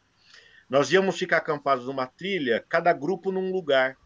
Nós 0.68 0.90
íamos 0.90 1.16
ficar 1.16 1.36
acampados 1.36 1.86
numa 1.86 2.06
trilha, 2.06 2.64
cada 2.68 2.92
grupo 2.92 3.30
num 3.30 3.52
lugar. 3.52 3.96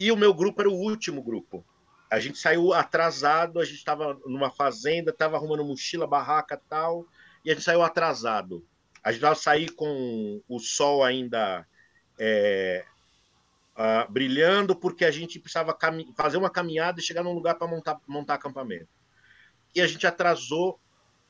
E 0.00 0.10
o 0.10 0.16
meu 0.16 0.32
grupo 0.32 0.62
era 0.62 0.70
o 0.70 0.74
último 0.74 1.22
grupo 1.22 1.64
a 2.10 2.20
gente 2.20 2.38
saiu 2.38 2.72
atrasado, 2.72 3.60
a 3.60 3.64
gente 3.64 3.78
estava 3.78 4.18
numa 4.26 4.50
fazenda, 4.50 5.10
estava 5.10 5.36
arrumando 5.36 5.64
mochila, 5.64 6.06
barraca 6.06 6.60
tal, 6.68 7.06
e 7.44 7.50
a 7.50 7.54
gente 7.54 7.64
saiu 7.64 7.82
atrasado. 7.82 8.64
A 9.02 9.10
gente 9.10 9.18
estava 9.18 9.34
sair 9.34 9.70
com 9.70 10.40
o 10.48 10.58
sol 10.58 11.04
ainda 11.04 11.66
é, 12.18 12.84
uh, 13.76 14.10
brilhando, 14.10 14.74
porque 14.74 15.04
a 15.04 15.10
gente 15.10 15.38
precisava 15.38 15.76
fazer 16.16 16.36
uma 16.36 16.50
caminhada 16.50 17.00
e 17.00 17.02
chegar 17.02 17.22
num 17.22 17.32
lugar 17.32 17.56
para 17.56 17.66
montar, 17.66 18.00
montar 18.06 18.34
acampamento. 18.34 18.88
E 19.74 19.80
a 19.80 19.86
gente 19.86 20.06
atrasou, 20.06 20.80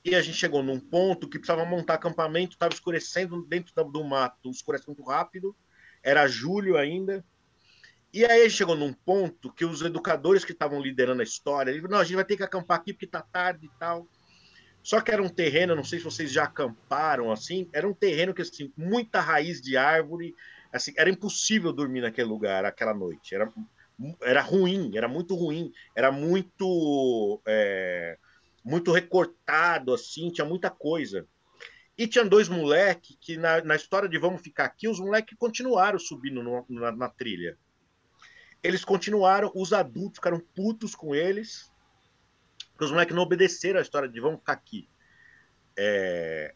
e 0.04 0.14
a 0.14 0.22
gente 0.22 0.36
chegou 0.36 0.62
num 0.62 0.78
ponto 0.78 1.28
que 1.28 1.38
precisava 1.38 1.64
montar 1.64 1.94
acampamento, 1.94 2.52
estava 2.52 2.72
escurecendo 2.72 3.42
dentro 3.42 3.72
do 3.84 4.04
mato, 4.04 4.50
escurece 4.50 4.86
muito 4.86 5.02
rápido, 5.02 5.56
era 6.02 6.28
julho 6.28 6.76
ainda, 6.76 7.24
e 8.16 8.24
aí 8.24 8.48
chegou 8.48 8.74
num 8.74 8.94
ponto 8.94 9.52
que 9.52 9.62
os 9.62 9.82
educadores 9.82 10.43
que 10.43 10.52
estavam 10.52 10.80
liderando 10.80 11.20
a 11.20 11.24
história, 11.24 11.70
eles 11.70 11.82
não, 11.82 11.98
a 11.98 12.05
gente 12.05 12.14
vai 12.14 12.24
ter 12.24 12.38
que 12.38 12.43
acampar 12.43 12.78
aqui 12.78 12.94
porque 12.94 13.06
tá 13.06 13.20
tarde 13.20 13.66
e 13.66 13.70
tal. 13.78 14.09
Só 14.82 15.02
que 15.02 15.10
era 15.10 15.22
um 15.22 15.28
terreno, 15.28 15.76
não 15.76 15.84
sei 15.84 15.98
se 15.98 16.05
vocês 16.06 16.32
já 16.32 16.44
acamparam 16.44 17.30
assim, 17.30 17.68
era 17.74 17.86
um 17.86 17.93
terreno 17.93 18.32
que 18.32 18.40
assim, 18.40 18.72
muita 18.74 19.20
raiz 19.20 19.60
de 19.60 19.76
árvore, 19.76 20.34
assim, 20.72 20.94
era 20.97 21.10
impossível 21.10 21.74
dormir 21.74 22.01
naquele 22.01 22.26
lugar 22.26 22.64
aquela 22.64 22.94
noite. 22.94 23.34
Era, 23.34 23.52
era 24.22 24.40
ruim, 24.40 24.97
era 24.97 25.09
muito 25.09 25.34
ruim, 25.34 25.70
era 25.94 26.10
muito 26.10 27.43
é, 27.47 28.16
muito 28.64 28.93
recortado 28.93 29.93
assim, 29.93 30.30
tinha 30.30 30.47
muita 30.47 30.70
coisa. 30.70 31.28
E 31.98 32.06
tinha 32.06 32.24
dois 32.24 32.48
moleques 32.48 33.14
que 33.20 33.36
na, 33.36 33.62
na 33.62 33.76
história 33.76 34.09
de 34.09 34.16
vamos 34.16 34.40
ficar 34.40 34.64
aqui, 34.64 34.88
os 34.88 34.98
moleques 34.98 35.36
continuaram 35.36 35.98
subindo 35.98 36.43
no, 36.43 36.64
na, 36.70 36.93
na 36.93 37.10
trilha. 37.10 37.59
Eles 38.66 38.84
continuaram, 38.84 39.52
os 39.55 39.72
adultos 39.72 40.16
ficaram 40.16 40.40
putos 40.40 40.93
com 40.93 41.14
eles, 41.14 41.70
porque 42.72 42.84
os 42.84 42.90
moleques 42.90 43.14
não 43.14 43.22
obedeceram 43.22 43.78
a 43.78 43.82
história 43.82 44.09
de 44.09 44.20
vamos 44.20 44.40
ficar 44.40 44.55
aqui. 44.55 44.88
É... 45.76 46.52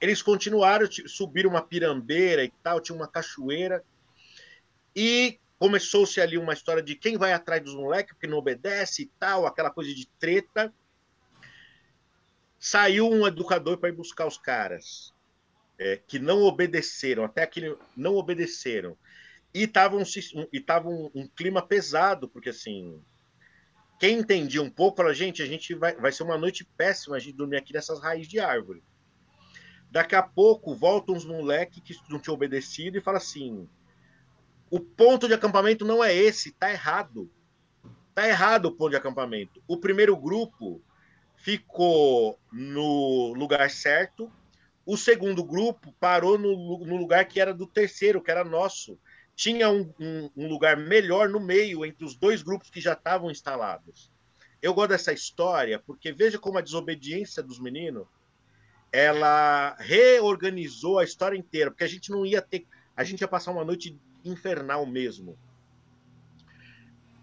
Eles 0.00 0.22
continuaram, 0.22 0.88
subiram 1.06 1.50
uma 1.50 1.60
pirambeira 1.60 2.42
e 2.42 2.50
tal, 2.62 2.80
tinha 2.80 2.96
uma 2.96 3.06
cachoeira, 3.06 3.84
e 4.96 5.38
começou-se 5.58 6.18
ali 6.18 6.38
uma 6.38 6.54
história 6.54 6.82
de 6.82 6.94
quem 6.94 7.18
vai 7.18 7.34
atrás 7.34 7.62
dos 7.62 7.74
moleques, 7.74 8.14
porque 8.14 8.26
não 8.26 8.38
obedece 8.38 9.02
e 9.02 9.06
tal, 9.18 9.44
aquela 9.44 9.70
coisa 9.70 9.94
de 9.94 10.08
treta. 10.18 10.72
Saiu 12.58 13.06
um 13.06 13.26
educador 13.26 13.76
para 13.76 13.90
ir 13.90 13.92
buscar 13.92 14.26
os 14.26 14.38
caras 14.38 15.12
é, 15.78 15.98
que 15.98 16.18
não 16.18 16.40
obedeceram, 16.40 17.22
até 17.22 17.42
aquele 17.42 17.76
não 17.94 18.14
obedeceram. 18.14 18.96
E 19.52 19.64
estava 19.64 19.96
um, 19.96 20.02
e 20.52 20.60
tava 20.60 20.88
um, 20.88 21.10
um, 21.14 21.26
clima 21.26 21.60
pesado, 21.60 22.28
porque 22.28 22.50
assim, 22.50 23.02
quem 23.98 24.18
entendia 24.18 24.62
um 24.62 24.70
pouco, 24.70 24.98
falou, 24.98 25.12
gente, 25.12 25.42
a 25.42 25.46
gente 25.46 25.74
vai, 25.74 25.94
vai 25.96 26.12
ser 26.12 26.22
uma 26.22 26.38
noite 26.38 26.64
péssima 26.76 27.16
a 27.16 27.18
gente 27.18 27.36
dormir 27.36 27.56
aqui 27.56 27.72
nessas 27.72 28.00
raízes 28.00 28.28
de 28.28 28.38
árvore. 28.38 28.82
Daqui 29.90 30.14
a 30.14 30.22
pouco 30.22 30.74
voltam 30.74 31.16
uns 31.16 31.24
moleques 31.24 31.82
que 31.82 32.12
não 32.12 32.20
tinham 32.20 32.34
obedecido 32.34 32.96
e 32.96 33.00
fala 33.00 33.18
assim: 33.18 33.68
o 34.70 34.78
ponto 34.78 35.26
de 35.26 35.34
acampamento 35.34 35.84
não 35.84 36.02
é 36.02 36.14
esse, 36.14 36.52
tá 36.52 36.70
errado. 36.70 37.28
Tá 38.14 38.28
errado 38.28 38.66
o 38.66 38.72
ponto 38.72 38.90
de 38.90 38.96
acampamento. 38.96 39.60
O 39.66 39.76
primeiro 39.76 40.16
grupo 40.16 40.80
ficou 41.36 42.38
no 42.52 43.32
lugar 43.34 43.68
certo, 43.70 44.30
o 44.86 44.96
segundo 44.96 45.42
grupo 45.42 45.92
parou 45.98 46.38
no, 46.38 46.84
no 46.84 46.96
lugar 46.96 47.24
que 47.26 47.40
era 47.40 47.52
do 47.52 47.66
terceiro, 47.66 48.22
que 48.22 48.30
era 48.30 48.44
nosso 48.44 48.98
tinha 49.40 49.70
um, 49.70 49.90
um, 49.98 50.30
um, 50.36 50.48
lugar 50.48 50.76
melhor 50.76 51.30
no 51.30 51.40
meio 51.40 51.82
entre 51.86 52.04
os 52.04 52.14
dois 52.14 52.42
grupos 52.42 52.68
que 52.68 52.78
já 52.78 52.92
estavam 52.92 53.30
instalados. 53.30 54.12
Eu 54.60 54.74
gosto 54.74 54.90
dessa 54.90 55.14
história 55.14 55.78
porque 55.78 56.12
veja 56.12 56.38
como 56.38 56.58
a 56.58 56.60
desobediência 56.60 57.42
dos 57.42 57.58
meninos 57.58 58.06
ela 58.92 59.74
reorganizou 59.78 60.98
a 60.98 61.04
história 61.04 61.38
inteira, 61.38 61.70
porque 61.70 61.84
a 61.84 61.88
gente 61.88 62.10
não 62.10 62.26
ia 62.26 62.42
ter, 62.42 62.66
a 62.94 63.02
gente 63.02 63.22
ia 63.22 63.28
passar 63.28 63.52
uma 63.52 63.64
noite 63.64 63.98
infernal 64.22 64.84
mesmo. 64.84 65.38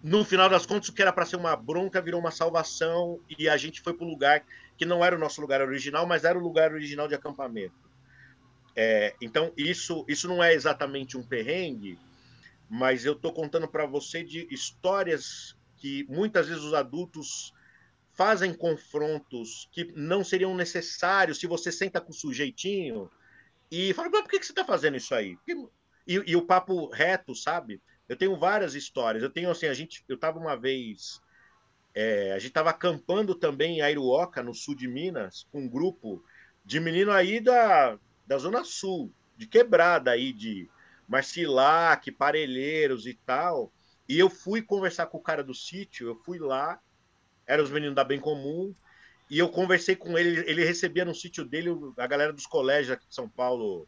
No 0.02 0.26
final 0.26 0.49
das 0.49 0.65
contas, 0.65 0.89
o 0.89 0.94
que 0.94 1.03
era 1.03 1.14
para 1.14 1.26
ser 1.26 1.35
uma 1.35 1.56
bronca 1.56 2.02
virou 2.02 2.19
uma 2.19 2.31
salvação 2.31 3.19
e 3.38 3.48
a 3.48 3.57
gente 3.57 3.80
foi 3.80 3.94
para 3.94 4.07
o 4.07 4.10
lugar 4.10 4.44
que 4.76 4.85
não 4.85 5.06
era 5.06 5.15
o 5.15 5.19
nosso 5.19 5.39
lugar 5.39 5.61
original, 5.61 6.07
mas 6.07 6.23
era 6.23 6.35
o 6.35 6.41
lugar 6.41 6.73
original 6.73 7.07
de 7.07 7.14
acampamento. 7.14 7.76
É, 8.76 9.14
então, 9.22 9.52
isso, 9.56 10.03
isso 10.07 10.27
não 10.27 10.44
é 10.44 10.53
exatamente 10.53 11.15
um 11.15 11.22
perrengue, 11.22 11.99
mas 12.69 13.06
eu 13.06 13.14
estou 13.14 13.31
contando 13.34 13.68
para 13.68 13.85
você 13.85 14.23
de 14.23 14.48
histórias 14.52 15.56
que 15.77 16.06
muitas 16.10 16.48
vezes 16.48 16.64
os 16.64 16.73
adultos 16.73 17.53
fazem 18.14 18.53
confrontos 18.53 19.69
que 19.72 19.94
não 19.95 20.23
seriam 20.23 20.56
necessários 20.56 21.39
se 21.39 21.45
você 21.45 21.72
senta 21.72 22.02
com 22.02 22.11
o 22.11 22.15
sujeitinho 22.15 23.10
e 23.69 23.94
fala, 23.94 24.10
mas 24.10 24.22
por 24.22 24.30
que, 24.30 24.44
você 24.44 24.52
está 24.52 24.65
fazendo 24.65 24.98
isso 24.98 25.14
aí? 25.14 25.38
E, 26.07 26.31
e, 26.31 26.35
o 26.35 26.41
papo 26.41 26.89
reto, 26.89 27.35
sabe? 27.35 27.81
Eu 28.07 28.15
tenho 28.15 28.38
várias 28.38 28.76
histórias. 28.76 29.22
Eu 29.22 29.30
tenho 29.30 29.52
assim, 29.52 29.68
a 29.68 29.73
gente, 29.73 30.03
eu 30.07 30.15
estava 30.15 30.39
uma 30.39 30.56
vez, 30.56 31.22
é, 31.94 32.31
a 32.31 32.39
gente 32.39 32.49
estava 32.49 32.69
acampando 32.69 33.35
também 33.35 33.77
em 33.77 33.81
Airuoca, 33.81 34.41
no 34.41 34.53
sul 34.53 34.73
de 34.73 34.88
Minas, 34.88 35.45
com 35.52 35.61
um 35.61 35.69
grupo 35.69 36.23
de 36.64 36.80
menino 36.80 37.11
aí 37.11 37.41
da, 37.41 37.99
da 38.26 38.38
Zona 38.38 38.64
Sul, 38.64 39.11
de 39.35 39.45
quebrada 39.45 40.11
aí, 40.11 40.31
de 40.31 40.69
Marcilac, 41.07 42.11
Parelheiros 42.11 43.05
e 43.05 43.13
tal. 43.13 43.71
E 44.07 44.17
eu 44.19 44.29
fui 44.29 44.61
conversar 44.61 45.07
com 45.07 45.17
o 45.17 45.23
cara 45.23 45.43
do 45.43 45.53
sítio, 45.53 46.07
eu 46.07 46.15
fui 46.15 46.39
lá, 46.39 46.79
eram 47.45 47.63
os 47.63 47.71
meninos 47.71 47.95
da 47.95 48.03
Bem 48.03 48.19
Comum, 48.19 48.73
e 49.29 49.39
eu 49.39 49.49
conversei 49.49 49.95
com 49.95 50.17
ele, 50.17 50.39
ele 50.49 50.63
recebia 50.63 51.03
no 51.03 51.13
sítio 51.13 51.43
dele 51.43 51.69
a 51.97 52.07
galera 52.07 52.31
dos 52.31 52.45
colégios 52.45 52.91
aqui 52.91 53.07
de 53.07 53.13
São 53.13 53.27
Paulo, 53.27 53.88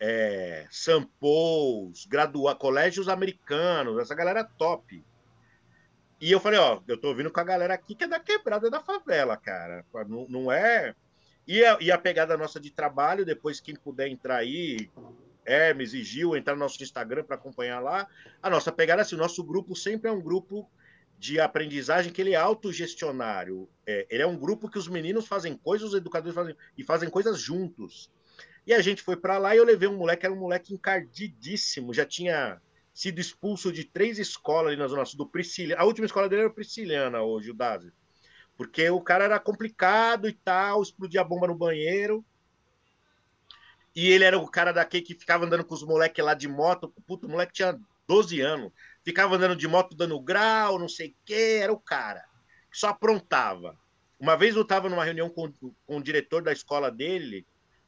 é, 0.00 0.66
Sampous, 0.70 2.06
gradua, 2.06 2.54
colégios 2.54 3.08
americanos, 3.08 3.98
essa 3.98 4.14
galera 4.14 4.42
top. 4.42 5.04
E 6.20 6.30
eu 6.30 6.40
falei, 6.40 6.58
ó, 6.58 6.80
eu 6.88 6.98
tô 6.98 7.14
vindo 7.14 7.30
com 7.30 7.40
a 7.40 7.44
galera 7.44 7.74
aqui 7.74 7.94
que 7.94 8.04
é 8.04 8.08
da 8.08 8.20
quebrada 8.20 8.70
da 8.70 8.80
favela, 8.80 9.36
cara. 9.36 9.84
Não, 10.08 10.26
não 10.28 10.52
é. 10.52 10.94
E 11.46 11.64
a, 11.64 11.78
e 11.80 11.90
a 11.90 11.98
pegada 11.98 12.36
nossa 12.36 12.60
de 12.60 12.70
trabalho, 12.70 13.26
depois 13.26 13.60
quem 13.60 13.74
puder 13.74 14.08
entrar 14.08 14.36
aí, 14.36 14.88
Hermes 15.44 15.94
e 15.94 16.02
Gil, 16.02 16.36
entrar 16.36 16.54
no 16.54 16.60
nosso 16.60 16.82
Instagram 16.82 17.24
para 17.24 17.36
acompanhar 17.36 17.80
lá. 17.80 18.08
A 18.42 18.50
nossa 18.50 18.70
pegada, 18.70 19.02
assim, 19.02 19.14
o 19.14 19.18
nosso 19.18 19.42
grupo 19.42 19.74
sempre 19.74 20.08
é 20.08 20.12
um 20.12 20.20
grupo 20.20 20.70
de 21.18 21.38
aprendizagem 21.38 22.12
que 22.12 22.20
ele 22.20 22.32
é 22.32 22.36
autogestionário. 22.36 23.68
É, 23.86 24.06
ele 24.10 24.22
é 24.22 24.26
um 24.26 24.36
grupo 24.36 24.68
que 24.68 24.78
os 24.78 24.88
meninos 24.88 25.26
fazem 25.26 25.56
coisas, 25.56 25.90
os 25.90 25.94
educadores 25.94 26.34
fazem 26.34 26.56
e 26.76 26.82
fazem 26.82 27.08
coisas 27.08 27.38
juntos. 27.38 28.10
E 28.66 28.72
a 28.72 28.80
gente 28.80 29.02
foi 29.02 29.16
para 29.16 29.38
lá 29.38 29.54
e 29.54 29.58
eu 29.58 29.64
levei 29.64 29.88
um 29.88 29.96
moleque, 29.96 30.26
era 30.26 30.34
um 30.34 30.38
moleque 30.38 30.74
encardidíssimo, 30.74 31.94
já 31.94 32.04
tinha 32.04 32.60
sido 32.92 33.20
expulso 33.20 33.72
de 33.72 33.84
três 33.84 34.18
escolas 34.18 34.68
ali 34.68 34.76
na 34.76 34.88
Zona 34.88 35.04
Sul 35.04 35.18
do 35.18 35.28
Prisciliana. 35.28 35.82
A 35.82 35.84
última 35.84 36.06
escola 36.06 36.28
dele 36.28 36.42
era 36.42 36.50
Prisciliana 36.50 37.22
hoje, 37.22 37.50
o 37.50 37.54
Dazi. 37.54 37.92
Porque 38.56 38.88
o 38.90 39.00
cara 39.00 39.24
era 39.24 39.38
complicado 39.38 40.28
e 40.28 40.32
tal, 40.32 40.82
explodia 40.82 41.24
bomba 41.24 41.46
no 41.46 41.54
banheiro. 41.54 42.24
E 43.94 44.10
ele 44.10 44.24
era 44.24 44.38
o 44.38 44.48
cara 44.48 44.72
daquele 44.72 45.02
que 45.02 45.14
ficava 45.14 45.44
andando 45.44 45.64
com 45.64 45.74
os 45.74 45.82
moleques 45.82 46.24
lá 46.24 46.34
de 46.34 46.48
moto. 46.48 46.92
Puto, 47.06 47.26
o 47.26 47.30
moleque 47.30 47.52
tinha 47.52 47.78
12 48.06 48.40
anos 48.40 48.72
ficava 49.04 49.36
andando 49.36 49.56
de 49.56 49.68
moto 49.68 49.96
dando 49.96 50.18
grau, 50.20 50.78
não 50.78 50.88
sei 50.88 51.08
o 51.08 51.14
quê, 51.24 51.60
era 51.62 51.72
o 51.72 51.78
cara. 51.78 52.24
Só 52.72 52.88
aprontava. 52.88 53.76
Uma 54.18 54.36
vez 54.36 54.54
eu 54.54 54.62
estava 54.62 54.88
numa 54.88 55.04
reunião 55.04 55.28
com, 55.28 55.52
com 55.86 55.96
o 55.96 56.02
diretor 56.02 56.42
da 56.42 56.52
escola 56.52 56.90
dele, 56.90 57.44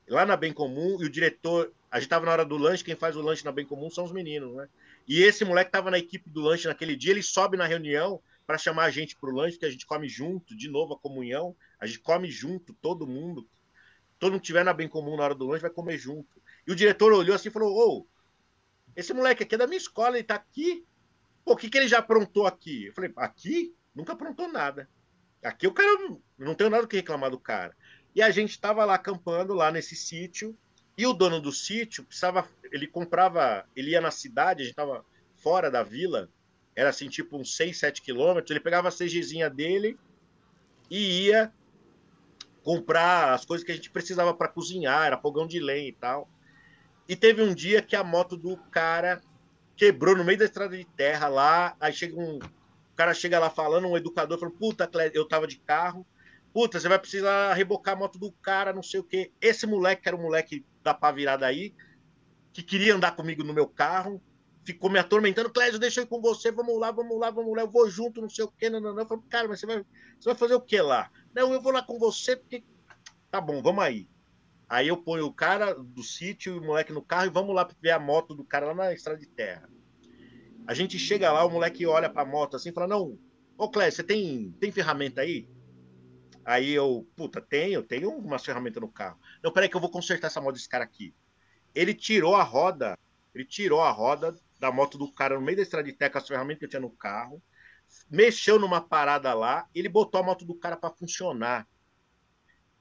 lá 0.09 0.26
na 0.26 0.36
Bem 0.36 0.52
Comum, 0.52 0.98
e 1.01 1.06
o 1.06 1.10
diretor, 1.10 1.72
a 1.90 1.97
gente 1.97 2.06
estava 2.06 2.26
na 2.26 2.32
hora 2.32 2.44
do 2.44 2.56
lanche, 2.56 2.85
quem 2.85 2.97
faz 2.97 3.16
o 3.16 3.22
lanche 3.22 3.44
na 3.44 3.52
Bem 3.52 3.64
Comum 3.64 3.89
são 3.89 4.05
os 4.05 4.12
meninos, 4.12 4.55
né? 4.56 4.68
E 5.06 5.22
esse 5.22 5.44
moleque 5.44 5.68
estava 5.68 5.90
na 5.90 5.98
equipe 5.98 6.28
do 6.28 6.40
lanche 6.40 6.66
naquele 6.66 6.97
dia, 6.97 7.12
ele 7.12 7.22
sobe 7.22 7.56
na 7.56 7.66
reunião 7.66 8.20
para 8.47 8.59
chamar 8.59 8.85
a 8.85 8.90
gente 8.90 9.16
para 9.16 9.31
o 9.31 9.35
lanche, 9.35 9.59
que 9.59 9.64
a 9.64 9.70
gente 9.70 9.86
come 9.86 10.09
junto, 10.09 10.56
de 10.56 10.68
novo 10.68 10.94
a 10.94 10.98
comunhão, 10.98 11.55
a 11.78 11.86
gente 11.86 12.01
come 12.01 12.31
junto, 12.31 12.74
todo 12.74 13.06
mundo. 13.06 13.47
Todo 14.19 14.32
mundo 14.32 14.41
que 14.41 14.47
estiver 14.47 14.65
na 14.65 14.73
Bem 14.73 14.89
Comum 14.89 15.16
na 15.16 15.24
hora 15.24 15.35
do 15.35 15.47
lanche 15.47 15.62
vai 15.62 15.70
comer 15.70 15.99
junto. 15.99 16.41
E 16.66 16.73
o 16.73 16.77
diretor 16.77 17.12
olhou 17.12 17.35
assim 17.35 17.49
e 17.49 17.53
falou: 17.53 17.73
Ô, 17.77 18.07
esse 18.97 19.12
moleque 19.12 19.43
aqui 19.43 19.55
é 19.55 19.59
da 19.59 19.66
minha 19.66 19.78
escola, 19.78 20.16
ele 20.16 20.24
tá 20.24 20.36
aqui. 20.36 20.85
Pô, 21.45 21.53
o 21.53 21.57
que, 21.57 21.69
que 21.69 21.77
ele 21.77 21.89
já 21.89 21.99
aprontou 21.99 22.47
aqui? 22.47 22.86
Eu 22.86 22.95
falei, 22.95 23.12
aqui? 23.16 23.74
Nunca 23.95 24.12
aprontou 24.12 24.49
nada. 24.49 24.89
Aqui 25.43 25.66
o 25.66 25.73
cara 25.73 26.16
não 26.39 26.55
tem 26.55 26.70
nada 26.70 26.86
que 26.86 26.97
reclamar 26.97 27.31
do 27.31 27.39
cara. 27.39 27.77
E 28.15 28.23
a 28.23 28.31
gente 28.31 28.51
estava 28.51 28.85
lá 28.85 28.95
acampando 28.95 29.53
lá 29.53 29.70
nesse 29.70 29.95
sítio 29.95 30.57
e 30.97 31.07
o 31.07 31.12
dono 31.12 31.41
do 31.41 31.53
sítio 31.53 32.05
precisava, 32.05 32.49
ele 32.70 32.86
comprava, 32.86 33.66
ele 33.74 33.91
ia 33.91 34.01
na 34.01 34.11
cidade, 34.11 34.62
a 34.62 34.65
gente 34.65 34.73
estava 34.73 35.05
fora 35.35 35.70
da 35.70 35.82
vila, 35.82 36.31
era 36.74 36.89
assim 36.89 37.09
tipo 37.09 37.36
uns 37.36 37.57
6, 37.57 37.77
7 37.77 38.03
quilômetros, 38.03 38.51
ele 38.51 38.61
pegava 38.61 38.89
a 38.89 38.93
CGzinha 38.93 39.51
dele 39.51 39.99
e 40.89 41.27
ia 41.27 41.53
comprar 42.65 43.35
as 43.35 43.45
coisas 43.45 43.65
que 43.65 43.70
a 43.70 43.74
gente 43.74 43.91
precisava 43.91 44.35
para 44.35 44.49
cozinhar, 44.49 45.07
era 45.07 45.20
fogão 45.20 45.47
de 45.47 45.61
lenha 45.61 45.89
e 45.89 45.93
tal. 45.93 46.28
E 47.07 47.15
teve 47.15 47.43
um 47.43 47.55
dia 47.55 47.82
que 47.82 47.95
a 47.95 48.03
moto 48.03 48.36
do 48.36 48.57
cara 48.57 49.20
quebrou 49.77 50.16
no 50.16 50.24
meio 50.24 50.39
da 50.39 50.47
estrada 50.47 50.77
de 50.77 50.85
terra 50.85 51.28
lá. 51.28 51.77
Aí 51.78 51.93
chega 51.93 52.19
um. 52.19 52.39
O 52.39 52.97
cara 52.97 53.12
chega 53.12 53.39
lá 53.39 53.51
falando, 53.51 53.86
um 53.86 53.97
educador 53.97 54.39
falou: 54.39 54.55
Puta, 54.55 54.91
eu 55.12 55.28
tava 55.28 55.47
de 55.47 55.59
carro. 55.59 56.07
Puta, 56.55 56.81
você 56.81 56.89
vai 56.89 56.99
precisar 56.99 57.53
rebocar 57.53 57.95
a 57.95 57.99
moto 57.99 58.19
do 58.19 58.32
cara, 58.32 58.73
não 58.73 58.82
sei 58.82 59.01
o 59.01 59.05
quê. 59.05 59.31
Esse 59.41 59.66
moleque, 59.66 60.03
que 60.03 60.09
era 60.09 60.16
um 60.16 60.23
moleque 60.23 60.65
da 60.82 60.95
pá 60.95 61.11
virada 61.11 61.45
aí, 61.45 61.74
que 62.53 62.62
queria 62.62 62.95
andar 62.95 63.16
comigo 63.16 63.43
no 63.43 63.53
meu 63.53 63.66
carro, 63.66 64.23
ficou 64.65 64.89
me 64.89 64.99
atormentando. 64.99 65.51
Clésio, 65.51 65.81
deixa 65.81 66.01
eu 66.01 66.05
ir 66.05 66.07
com 66.07 66.20
você, 66.23 66.53
vamos 66.53 66.78
lá, 66.78 66.93
vamos 66.93 67.19
lá, 67.19 67.28
vamos 67.31 67.55
lá, 67.55 67.62
eu 67.62 67.70
vou 67.70 67.91
junto, 67.91 68.23
não 68.23 68.31
sei 68.31 68.45
o 68.45 68.49
quê. 68.49 68.70
Não, 68.70 68.81
não, 68.81 68.95
não. 68.95 69.03
Eu 69.03 69.07
falei, 69.07 69.24
cara, 69.28 69.49
mas 69.49 69.61
você 69.61 69.66
vai, 69.66 69.78
você 70.19 70.28
vai 70.31 70.35
fazer 70.36 70.55
o 70.55 70.61
quê 70.61 70.81
lá? 70.81 71.11
Não, 71.35 71.52
eu 71.52 71.61
vou 71.61 71.73
lá 71.73 71.82
com 71.82 71.98
você, 71.98 72.36
porque. 72.36 72.65
Tá 73.31 73.40
bom, 73.40 73.61
vamos 73.61 73.82
aí. 73.82 74.09
Aí 74.69 74.89
eu 74.89 74.97
ponho 74.97 75.27
o 75.27 75.32
cara 75.32 75.74
do 75.74 76.02
sítio 76.02 76.55
e 76.55 76.59
o 76.59 76.62
moleque 76.62 76.93
no 76.93 77.02
carro 77.02 77.27
e 77.27 77.31
vamos 77.31 77.55
lá 77.55 77.69
ver 77.81 77.90
a 77.90 77.98
moto 77.98 78.35
do 78.35 78.44
cara 78.44 78.66
lá 78.66 78.74
na 78.74 78.93
estrada 78.93 79.19
de 79.19 79.27
terra. 79.27 79.69
A 80.66 80.73
gente 80.73 80.98
chega 80.98 81.31
lá, 81.31 81.44
o 81.44 81.51
moleque 81.51 81.85
olha 81.85 82.09
pra 82.09 82.24
moto 82.24 82.56
assim 82.56 82.70
e 82.70 82.73
fala: 82.73 82.86
Não, 82.86 83.19
ô 83.59 83.69
Clécio, 83.69 83.97
você 83.97 84.05
tem, 84.05 84.52
tem 84.61 84.73
ferramenta 84.73 85.20
aí? 85.20 85.48
Aí 86.44 86.70
eu, 86.70 87.09
puta, 87.16 87.40
tenho, 87.40 87.82
tenho 87.82 88.11
umas 88.11 88.44
ferramentas 88.44 88.81
no 88.81 88.89
carro. 88.89 89.19
Não, 89.43 89.52
peraí 89.52 89.69
que 89.69 89.77
eu 89.77 89.81
vou 89.81 89.90
consertar 89.90 90.28
essa 90.28 90.40
moto 90.40 90.55
desse 90.55 90.69
cara 90.69 90.85
aqui. 90.85 91.15
Ele 91.74 91.94
tirou 91.94 92.35
a 92.35 92.43
roda, 92.43 92.98
ele 93.35 93.44
tirou 93.44 93.81
a 93.81 93.90
roda 93.90 94.35
da 94.61 94.70
moto 94.70 94.97
do 94.97 95.12
cara 95.12 95.35
no 95.35 95.40
meio 95.40 95.56
da 95.56 95.62
estrada 95.62 95.86
de 95.86 95.97
terra 95.97 96.12
com 96.12 96.19
as 96.19 96.28
ferramentas 96.28 96.59
que 96.59 96.65
eu 96.66 96.69
tinha 96.69 96.81
no 96.81 96.90
carro, 96.90 97.43
mexeu 98.11 98.59
numa 98.59 98.81
parada 98.81 99.33
lá, 99.35 99.69
ele 99.75 99.89
botou 99.89 100.21
a 100.21 100.25
moto 100.25 100.45
do 100.45 100.55
cara 100.55 100.77
para 100.77 100.95
funcionar. 100.95 101.66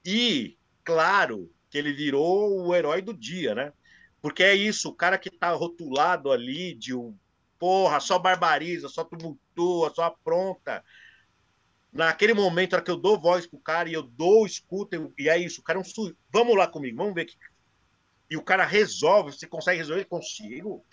E, 0.04 0.58
claro, 0.84 1.50
que 1.70 1.78
ele 1.78 1.92
virou 1.92 2.66
o 2.66 2.74
herói 2.74 3.02
do 3.02 3.14
dia, 3.14 3.54
né? 3.54 3.72
Porque 4.20 4.42
é 4.42 4.54
isso, 4.54 4.88
o 4.88 4.94
cara 4.94 5.18
que 5.18 5.30
tá 5.30 5.50
rotulado 5.50 6.30
ali 6.30 6.74
de 6.74 6.94
um 6.94 7.16
porra, 7.58 7.98
só 8.00 8.18
barbariza, 8.18 8.88
só 8.88 9.04
tumultua, 9.04 9.92
só 9.94 10.04
apronta. 10.04 10.84
Naquele 11.92 12.34
momento, 12.34 12.74
era 12.74 12.82
que 12.82 12.90
eu 12.90 12.96
dou 12.96 13.20
voz 13.20 13.46
pro 13.46 13.58
cara 13.58 13.88
e 13.88 13.92
eu 13.92 14.02
dou 14.02 14.44
escuta, 14.44 14.96
e 15.18 15.28
é 15.28 15.38
isso, 15.38 15.60
o 15.60 15.64
cara 15.64 15.78
é 15.78 15.80
um 15.80 15.84
su... 15.84 16.14
Vamos 16.30 16.56
lá 16.56 16.66
comigo, 16.66 16.96
vamos 16.96 17.14
ver 17.14 17.24
que. 17.24 17.36
E 18.28 18.36
o 18.36 18.42
cara 18.42 18.64
resolve, 18.64 19.32
você 19.32 19.46
consegue 19.46 19.78
resolver? 19.78 20.04
Consigo. 20.06 20.84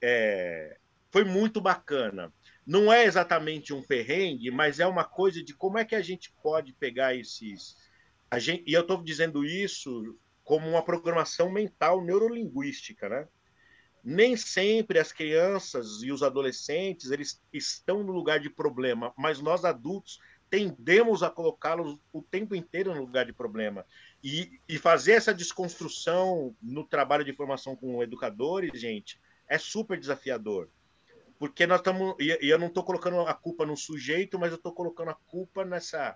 É... 0.00 0.78
Foi 1.10 1.24
muito 1.24 1.60
bacana. 1.60 2.32
Não 2.66 2.92
é 2.92 3.04
exatamente 3.04 3.72
um 3.72 3.82
perrengue, 3.82 4.50
mas 4.50 4.80
é 4.80 4.86
uma 4.86 5.04
coisa 5.04 5.42
de 5.42 5.54
como 5.54 5.78
é 5.78 5.84
que 5.84 5.94
a 5.94 6.02
gente 6.02 6.32
pode 6.42 6.72
pegar 6.72 7.14
esses 7.14 7.76
Gente, 8.38 8.62
e 8.66 8.72
eu 8.72 8.82
estou 8.82 9.02
dizendo 9.02 9.44
isso 9.44 10.16
como 10.44 10.68
uma 10.68 10.84
programação 10.84 11.50
mental 11.50 12.04
neurolinguística, 12.04 13.08
né? 13.08 13.28
Nem 14.04 14.36
sempre 14.36 14.98
as 14.98 15.12
crianças 15.12 16.02
e 16.02 16.12
os 16.12 16.22
adolescentes 16.22 17.10
eles 17.10 17.42
estão 17.52 18.04
no 18.04 18.12
lugar 18.12 18.38
de 18.38 18.48
problema, 18.48 19.12
mas 19.16 19.40
nós 19.40 19.64
adultos 19.64 20.20
tendemos 20.48 21.22
a 21.22 21.30
colocá-los 21.30 21.98
o 22.12 22.22
tempo 22.22 22.54
inteiro 22.54 22.94
no 22.94 23.00
lugar 23.00 23.26
de 23.26 23.32
problema. 23.32 23.84
E, 24.22 24.60
e 24.68 24.78
fazer 24.78 25.12
essa 25.12 25.34
desconstrução 25.34 26.56
no 26.62 26.84
trabalho 26.84 27.24
de 27.24 27.32
formação 27.32 27.76
com 27.76 28.02
educadores, 28.02 28.80
gente, 28.80 29.20
é 29.48 29.58
super 29.58 29.98
desafiador. 29.98 30.68
Porque 31.40 31.66
nós 31.66 31.80
estamos. 31.80 32.14
E, 32.20 32.36
eu 32.42 32.58
não 32.58 32.66
estou 32.66 32.84
colocando 32.84 33.18
a 33.22 33.32
culpa 33.32 33.64
no 33.64 33.74
sujeito, 33.74 34.38
mas 34.38 34.50
eu 34.50 34.56
estou 34.56 34.74
colocando 34.74 35.10
a 35.10 35.14
culpa 35.26 35.64
nessa 35.64 36.14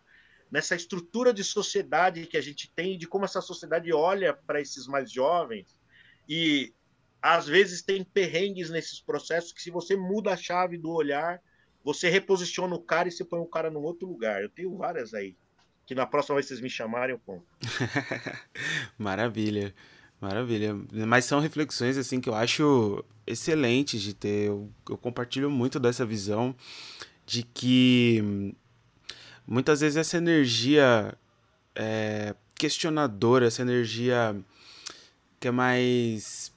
nessa 0.52 0.76
estrutura 0.76 1.32
de 1.32 1.42
sociedade 1.42 2.26
que 2.26 2.36
a 2.36 2.40
gente 2.40 2.70
tem, 2.76 2.98
de 2.98 3.08
como 3.08 3.24
essa 3.24 3.40
sociedade 3.40 3.90
olha 3.92 4.34
para 4.34 4.60
esses 4.60 4.86
mais 4.86 5.10
jovens. 5.10 5.80
E 6.28 6.72
às 7.20 7.46
vezes 7.46 7.82
tem 7.82 8.04
perrengues 8.04 8.68
nesses 8.68 9.00
processos 9.00 9.50
que, 9.50 9.62
se 9.62 9.70
você 9.70 9.96
muda 9.96 10.30
a 10.30 10.36
chave 10.36 10.76
do 10.76 10.92
olhar, 10.92 11.40
você 11.82 12.10
reposiciona 12.10 12.74
o 12.76 12.82
cara 12.82 13.08
e 13.08 13.10
você 13.10 13.24
põe 13.24 13.40
o 13.40 13.46
cara 13.46 13.70
num 13.70 13.82
outro 13.82 14.06
lugar. 14.06 14.42
Eu 14.42 14.50
tenho 14.50 14.76
várias 14.76 15.14
aí. 15.14 15.34
Que 15.86 15.94
na 15.94 16.06
próxima 16.06 16.36
vez 16.36 16.46
vocês 16.46 16.60
me 16.60 16.70
chamarem, 16.70 17.14
eu 17.14 17.20
conto. 17.24 17.46
Maravilha. 18.98 19.74
Maravilha. 20.24 20.74
Mas 21.06 21.26
são 21.26 21.38
reflexões 21.38 21.98
assim 21.98 22.18
que 22.18 22.30
eu 22.30 22.34
acho 22.34 23.04
excelentes 23.26 24.00
de 24.00 24.14
ter. 24.14 24.48
Eu, 24.48 24.70
eu 24.88 24.96
compartilho 24.96 25.50
muito 25.50 25.78
dessa 25.78 26.06
visão 26.06 26.56
de 27.26 27.42
que 27.42 28.54
muitas 29.46 29.82
vezes 29.82 29.98
essa 29.98 30.16
energia 30.16 31.14
é, 31.74 32.34
questionadora, 32.54 33.46
essa 33.46 33.60
energia 33.60 34.34
que 35.38 35.48
é 35.48 35.50
mais 35.50 36.50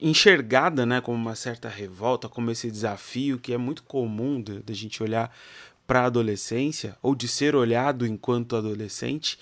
enxergada, 0.00 0.86
né, 0.86 1.02
como 1.02 1.18
uma 1.18 1.34
certa 1.34 1.68
revolta, 1.68 2.30
como 2.30 2.50
esse 2.50 2.70
desafio 2.70 3.38
que 3.38 3.52
é 3.52 3.58
muito 3.58 3.82
comum 3.82 4.42
da 4.42 4.72
gente 4.72 5.02
olhar 5.02 5.30
para 5.86 6.02
a 6.02 6.06
adolescência, 6.06 6.96
ou 7.02 7.14
de 7.14 7.28
ser 7.28 7.54
olhado 7.54 8.06
enquanto 8.06 8.56
adolescente, 8.56 9.38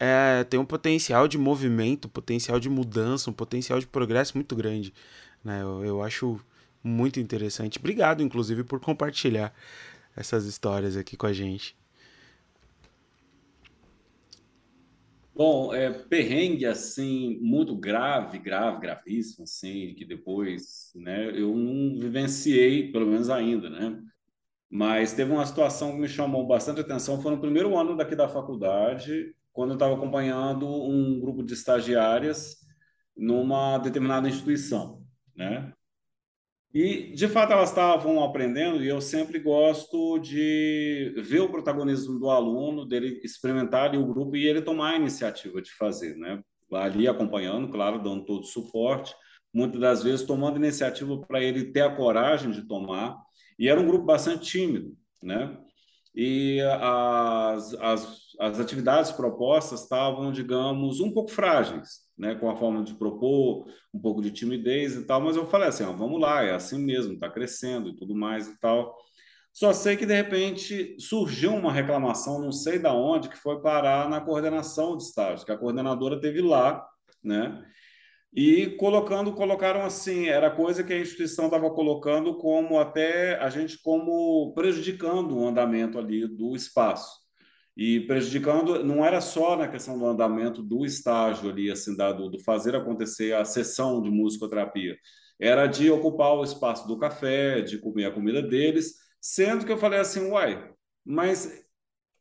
é, 0.00 0.42
tem 0.44 0.58
um 0.58 0.64
potencial 0.64 1.28
de 1.28 1.36
movimento, 1.36 2.08
potencial 2.08 2.58
de 2.58 2.70
mudança, 2.70 3.28
um 3.28 3.34
potencial 3.34 3.78
de 3.78 3.86
progresso 3.86 4.34
muito 4.34 4.56
grande. 4.56 4.94
Né? 5.44 5.60
Eu, 5.60 5.84
eu 5.84 6.02
acho 6.02 6.40
muito 6.82 7.20
interessante. 7.20 7.78
Obrigado, 7.78 8.22
inclusive, 8.22 8.64
por 8.64 8.80
compartilhar 8.80 9.54
essas 10.16 10.46
histórias 10.46 10.96
aqui 10.96 11.18
com 11.18 11.26
a 11.26 11.32
gente. 11.34 11.76
Bom, 15.34 15.72
é, 15.74 15.90
perrengue 15.90 16.66
assim, 16.66 17.38
muito 17.40 17.74
grave, 17.76 18.38
grave, 18.38 18.80
gravíssimo, 18.80 19.44
assim, 19.44 19.94
que 19.94 20.04
depois, 20.04 20.92
né, 20.94 21.30
eu 21.30 21.54
não 21.54 21.98
vivenciei, 21.98 22.90
pelo 22.90 23.06
menos 23.06 23.30
ainda, 23.30 23.70
né? 23.70 24.02
Mas 24.68 25.12
teve 25.12 25.32
uma 25.32 25.46
situação 25.46 25.92
que 25.92 25.98
me 25.98 26.08
chamou 26.08 26.46
bastante 26.46 26.80
atenção, 26.80 27.20
foi 27.20 27.32
no 27.32 27.40
primeiro 27.40 27.76
ano 27.78 27.96
daqui 27.96 28.14
da 28.14 28.28
faculdade, 28.28 29.34
quando 29.60 29.72
eu 29.72 29.74
estava 29.74 29.94
acompanhando 29.94 30.66
um 30.66 31.20
grupo 31.20 31.42
de 31.42 31.52
estagiárias 31.52 32.56
numa 33.14 33.76
determinada 33.76 34.26
instituição, 34.26 35.02
né? 35.36 35.70
E, 36.72 37.12
de 37.12 37.28
fato, 37.28 37.52
elas 37.52 37.68
estavam 37.68 38.24
aprendendo, 38.24 38.82
e 38.82 38.88
eu 38.88 39.02
sempre 39.02 39.38
gosto 39.38 40.18
de 40.18 41.14
ver 41.18 41.40
o 41.40 41.50
protagonismo 41.50 42.18
do 42.18 42.30
aluno, 42.30 42.86
dele 42.86 43.20
experimentar 43.22 43.94
o 43.94 44.06
grupo 44.06 44.34
e 44.34 44.46
ele 44.46 44.62
tomar 44.62 44.92
a 44.92 44.96
iniciativa 44.96 45.60
de 45.60 45.70
fazer, 45.72 46.16
né? 46.16 46.42
Ali 46.72 47.06
acompanhando, 47.06 47.68
claro, 47.68 48.02
dando 48.02 48.24
todo 48.24 48.40
o 48.44 48.46
suporte, 48.46 49.14
muitas 49.52 49.78
das 49.78 50.02
vezes 50.02 50.24
tomando 50.24 50.56
iniciativa 50.56 51.20
para 51.20 51.42
ele 51.42 51.70
ter 51.70 51.82
a 51.82 51.94
coragem 51.94 52.50
de 52.50 52.66
tomar. 52.66 53.14
E 53.58 53.68
era 53.68 53.78
um 53.78 53.86
grupo 53.86 54.06
bastante 54.06 54.46
tímido, 54.46 54.96
né? 55.22 55.54
E 56.14 56.60
as, 56.62 57.74
as, 57.74 58.20
as 58.40 58.58
atividades 58.58 59.12
propostas 59.12 59.82
estavam, 59.82 60.32
digamos, 60.32 60.98
um 60.98 61.12
pouco 61.12 61.30
frágeis, 61.30 62.06
né, 62.16 62.34
com 62.34 62.50
a 62.50 62.56
forma 62.56 62.82
de 62.82 62.94
propor, 62.94 63.68
um 63.92 64.00
pouco 64.00 64.22
de 64.22 64.30
timidez 64.30 64.96
e 64.96 65.04
tal, 65.04 65.20
mas 65.20 65.36
eu 65.36 65.46
falei 65.46 65.68
assim, 65.68 65.84
ó, 65.84 65.92
vamos 65.92 66.18
lá, 66.18 66.42
é 66.42 66.54
assim 66.54 66.82
mesmo, 66.82 67.12
está 67.12 67.28
crescendo 67.28 67.90
e 67.90 67.96
tudo 67.96 68.14
mais 68.14 68.48
e 68.48 68.58
tal. 68.58 68.96
Só 69.52 69.74
sei 69.74 69.94
que 69.94 70.06
de 70.06 70.14
repente 70.14 70.96
surgiu 70.98 71.52
uma 71.54 71.70
reclamação, 71.70 72.40
não 72.40 72.50
sei 72.50 72.78
da 72.78 72.94
onde, 72.94 73.28
que 73.28 73.36
foi 73.36 73.60
parar 73.60 74.08
na 74.08 74.22
coordenação 74.22 74.96
de 74.96 75.02
estágio, 75.02 75.44
que 75.44 75.52
a 75.52 75.58
coordenadora 75.58 76.18
teve 76.18 76.40
lá, 76.40 76.82
né? 77.22 77.62
E 78.32 78.68
colocando, 78.78 79.34
colocaram 79.34 79.82
assim, 79.82 80.28
era 80.28 80.50
coisa 80.50 80.84
que 80.84 80.92
a 80.94 81.00
instituição 81.00 81.46
estava 81.46 81.68
colocando 81.70 82.38
como 82.38 82.78
até 82.78 83.36
a 83.38 83.50
gente 83.50 83.82
como 83.82 84.54
prejudicando 84.54 85.36
o 85.36 85.46
andamento 85.46 85.98
ali 85.98 86.26
do 86.26 86.54
espaço 86.54 87.19
e 87.80 87.98
prejudicando 88.00 88.84
não 88.84 89.02
era 89.02 89.22
só 89.22 89.56
na 89.56 89.66
questão 89.66 89.98
do 89.98 90.04
andamento 90.04 90.62
do 90.62 90.84
estágio 90.84 91.48
ali 91.48 91.70
assim 91.70 91.96
dado 91.96 92.28
do 92.28 92.38
fazer 92.38 92.76
acontecer 92.76 93.34
a 93.34 93.42
sessão 93.42 94.02
de 94.02 94.10
musicoterapia. 94.10 94.98
Era 95.40 95.66
de 95.66 95.90
ocupar 95.90 96.34
o 96.34 96.44
espaço 96.44 96.86
do 96.86 96.98
café 96.98 97.62
de 97.62 97.78
comer 97.78 98.04
a 98.04 98.10
comida 98.10 98.42
deles 98.42 98.96
sendo 99.18 99.64
que 99.64 99.72
eu 99.72 99.78
falei 99.78 99.98
assim 99.98 100.30
uai 100.30 100.70
mas 101.02 101.64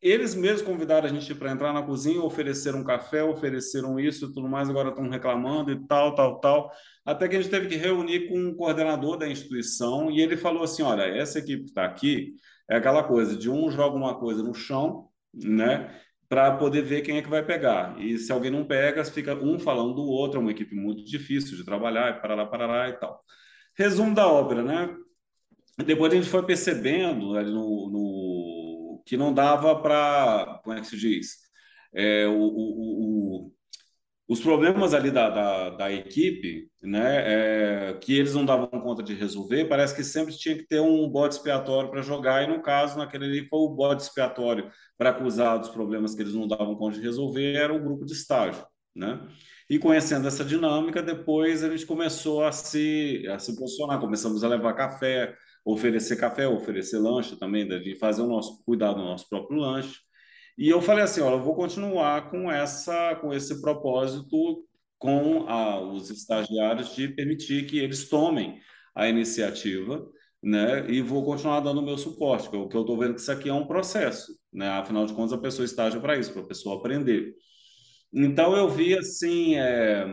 eles 0.01 0.33
mesmos 0.33 0.61
convidaram 0.61 1.09
a 1.09 1.11
gente 1.11 1.35
para 1.35 1.51
entrar 1.51 1.73
na 1.73 1.83
cozinha 1.83 2.21
ofereceram 2.21 2.81
café 2.81 3.21
ofereceram 3.21 3.99
isso 3.99 4.27
e 4.27 4.33
tudo 4.33 4.47
mais 4.47 4.69
agora 4.69 4.89
estão 4.89 5.09
reclamando 5.09 5.73
e 5.73 5.87
tal 5.87 6.15
tal 6.15 6.39
tal. 6.39 6.71
Até 7.05 7.27
que 7.27 7.35
a 7.35 7.41
gente 7.41 7.51
teve 7.51 7.67
que 7.67 7.75
reunir 7.75 8.29
com 8.29 8.39
um 8.39 8.55
coordenador 8.55 9.17
da 9.17 9.27
instituição 9.27 10.09
e 10.09 10.21
ele 10.21 10.37
falou 10.37 10.63
assim 10.63 10.83
olha 10.83 11.03
essa 11.03 11.39
equipe 11.39 11.63
que 11.63 11.69
está 11.69 11.83
aqui 11.83 12.33
é 12.69 12.77
aquela 12.77 13.03
coisa 13.03 13.35
de 13.35 13.49
um 13.49 13.69
joga 13.69 13.97
uma 13.97 14.17
coisa 14.17 14.41
no 14.41 14.53
chão 14.53 15.08
né? 15.33 15.99
Para 16.27 16.55
poder 16.57 16.83
ver 16.83 17.01
quem 17.01 17.17
é 17.17 17.21
que 17.21 17.29
vai 17.29 17.43
pegar. 17.43 17.99
E 17.99 18.17
se 18.17 18.31
alguém 18.31 18.51
não 18.51 18.65
pega, 18.65 19.03
fica 19.03 19.35
um 19.35 19.59
falando 19.59 19.95
do 19.95 20.03
outro, 20.03 20.39
é 20.39 20.41
uma 20.41 20.51
equipe 20.51 20.75
muito 20.75 21.03
difícil 21.03 21.57
de 21.57 21.65
trabalhar, 21.65 22.17
e 22.17 22.21
para 22.21 22.35
lá, 22.35 22.45
para 22.45 22.67
lá 22.67 22.89
e 22.89 22.93
tal. 22.93 23.23
Resumo 23.75 24.13
da 24.13 24.27
obra, 24.27 24.61
né? 24.61 24.95
Depois 25.85 26.11
a 26.11 26.15
gente 26.15 26.29
foi 26.29 26.45
percebendo 26.45 27.33
no, 27.41 27.89
no 27.89 29.03
que 29.05 29.17
não 29.17 29.33
dava 29.33 29.81
para, 29.81 30.59
como 30.63 30.77
é 30.77 30.81
que 30.81 30.87
se 30.87 30.97
diz? 30.97 31.37
É, 31.93 32.27
o, 32.27 32.37
o, 32.37 33.51
os 34.29 34.39
problemas 34.39 34.93
ali 34.93 35.09
da, 35.09 35.27
da, 35.27 35.69
da 35.71 35.91
equipe, 35.91 36.69
né, 36.83 37.23
é, 37.89 37.93
que 37.95 38.15
eles 38.15 38.35
não 38.35 38.45
davam 38.45 38.67
conta 38.67 39.01
de 39.01 39.15
resolver, 39.15 39.65
parece 39.65 39.95
que 39.95 40.03
sempre 40.03 40.37
tinha 40.37 40.55
que 40.55 40.67
ter 40.67 40.79
um 40.79 41.09
bode 41.09 41.33
expiatório 41.33 41.89
para 41.89 42.03
jogar, 42.03 42.43
e 42.43 42.47
no 42.47 42.61
caso, 42.61 42.95
naquele 42.99 43.25
ali, 43.25 43.47
foi 43.47 43.57
o 43.57 43.69
bode 43.69 44.03
expiatório 44.03 44.69
para 44.95 45.09
acusar 45.09 45.57
dos 45.57 45.69
problemas 45.69 46.13
que 46.13 46.21
eles 46.21 46.35
não 46.35 46.47
davam 46.47 46.75
conta 46.75 46.97
de 46.97 47.01
resolver, 47.01 47.55
era 47.55 47.73
o 47.73 47.83
grupo 47.83 48.05
de 48.05 48.13
estágio. 48.13 48.63
Né? 48.95 49.19
E 49.67 49.79
conhecendo 49.79 50.27
essa 50.27 50.45
dinâmica, 50.45 51.01
depois 51.01 51.63
a 51.63 51.69
gente 51.71 51.87
começou 51.87 52.45
a 52.45 52.51
se, 52.51 53.25
a 53.29 53.39
se 53.39 53.57
posicionar, 53.57 53.99
começamos 53.99 54.43
a 54.43 54.47
levar 54.47 54.73
café, 54.73 55.33
oferecer 55.65 56.17
café, 56.17 56.47
oferecer 56.47 56.99
lanche 56.99 57.35
também, 57.35 57.67
de 57.67 57.95
fazer 57.95 58.21
o 58.21 58.27
nosso 58.27 58.63
cuidar 58.63 58.93
do 58.93 59.01
nosso 59.01 59.27
próprio 59.27 59.59
lanche. 59.59 59.97
E 60.59 60.67
eu 60.67 60.81
falei 60.81 61.05
assim, 61.05 61.21
olha, 61.21 61.35
eu 61.35 61.41
vou 61.41 61.55
continuar 61.55 62.29
com 62.29 62.51
essa, 62.51 63.15
com 63.15 63.33
esse 63.33 63.61
propósito 63.61 64.65
com 64.97 65.47
a, 65.47 65.79
os 65.79 66.09
estagiários 66.09 66.93
de 66.93 67.07
permitir 67.07 67.65
que 67.65 67.79
eles 67.79 68.09
tomem 68.09 68.59
a 68.93 69.07
iniciativa, 69.07 70.05
né? 70.43 70.85
E 70.91 71.01
vou 71.01 71.23
continuar 71.23 71.61
dando 71.61 71.79
o 71.79 71.85
meu 71.85 71.97
suporte, 71.97 72.49
porque 72.49 72.75
eu 72.75 72.81
estou 72.81 72.97
vendo 72.97 73.13
que 73.15 73.21
isso 73.21 73.31
aqui 73.31 73.47
é 73.47 73.53
um 73.53 73.65
processo, 73.65 74.33
né? 74.51 74.67
Afinal 74.67 75.05
de 75.05 75.13
contas, 75.13 75.31
a 75.31 75.37
pessoa 75.37 75.63
estágio 75.63 76.01
para 76.01 76.17
isso, 76.17 76.33
para 76.33 76.41
a 76.41 76.47
pessoa 76.47 76.75
aprender. 76.75 77.33
Então 78.13 78.53
eu 78.53 78.67
vi 78.67 78.97
assim, 78.97 79.55
é... 79.55 80.05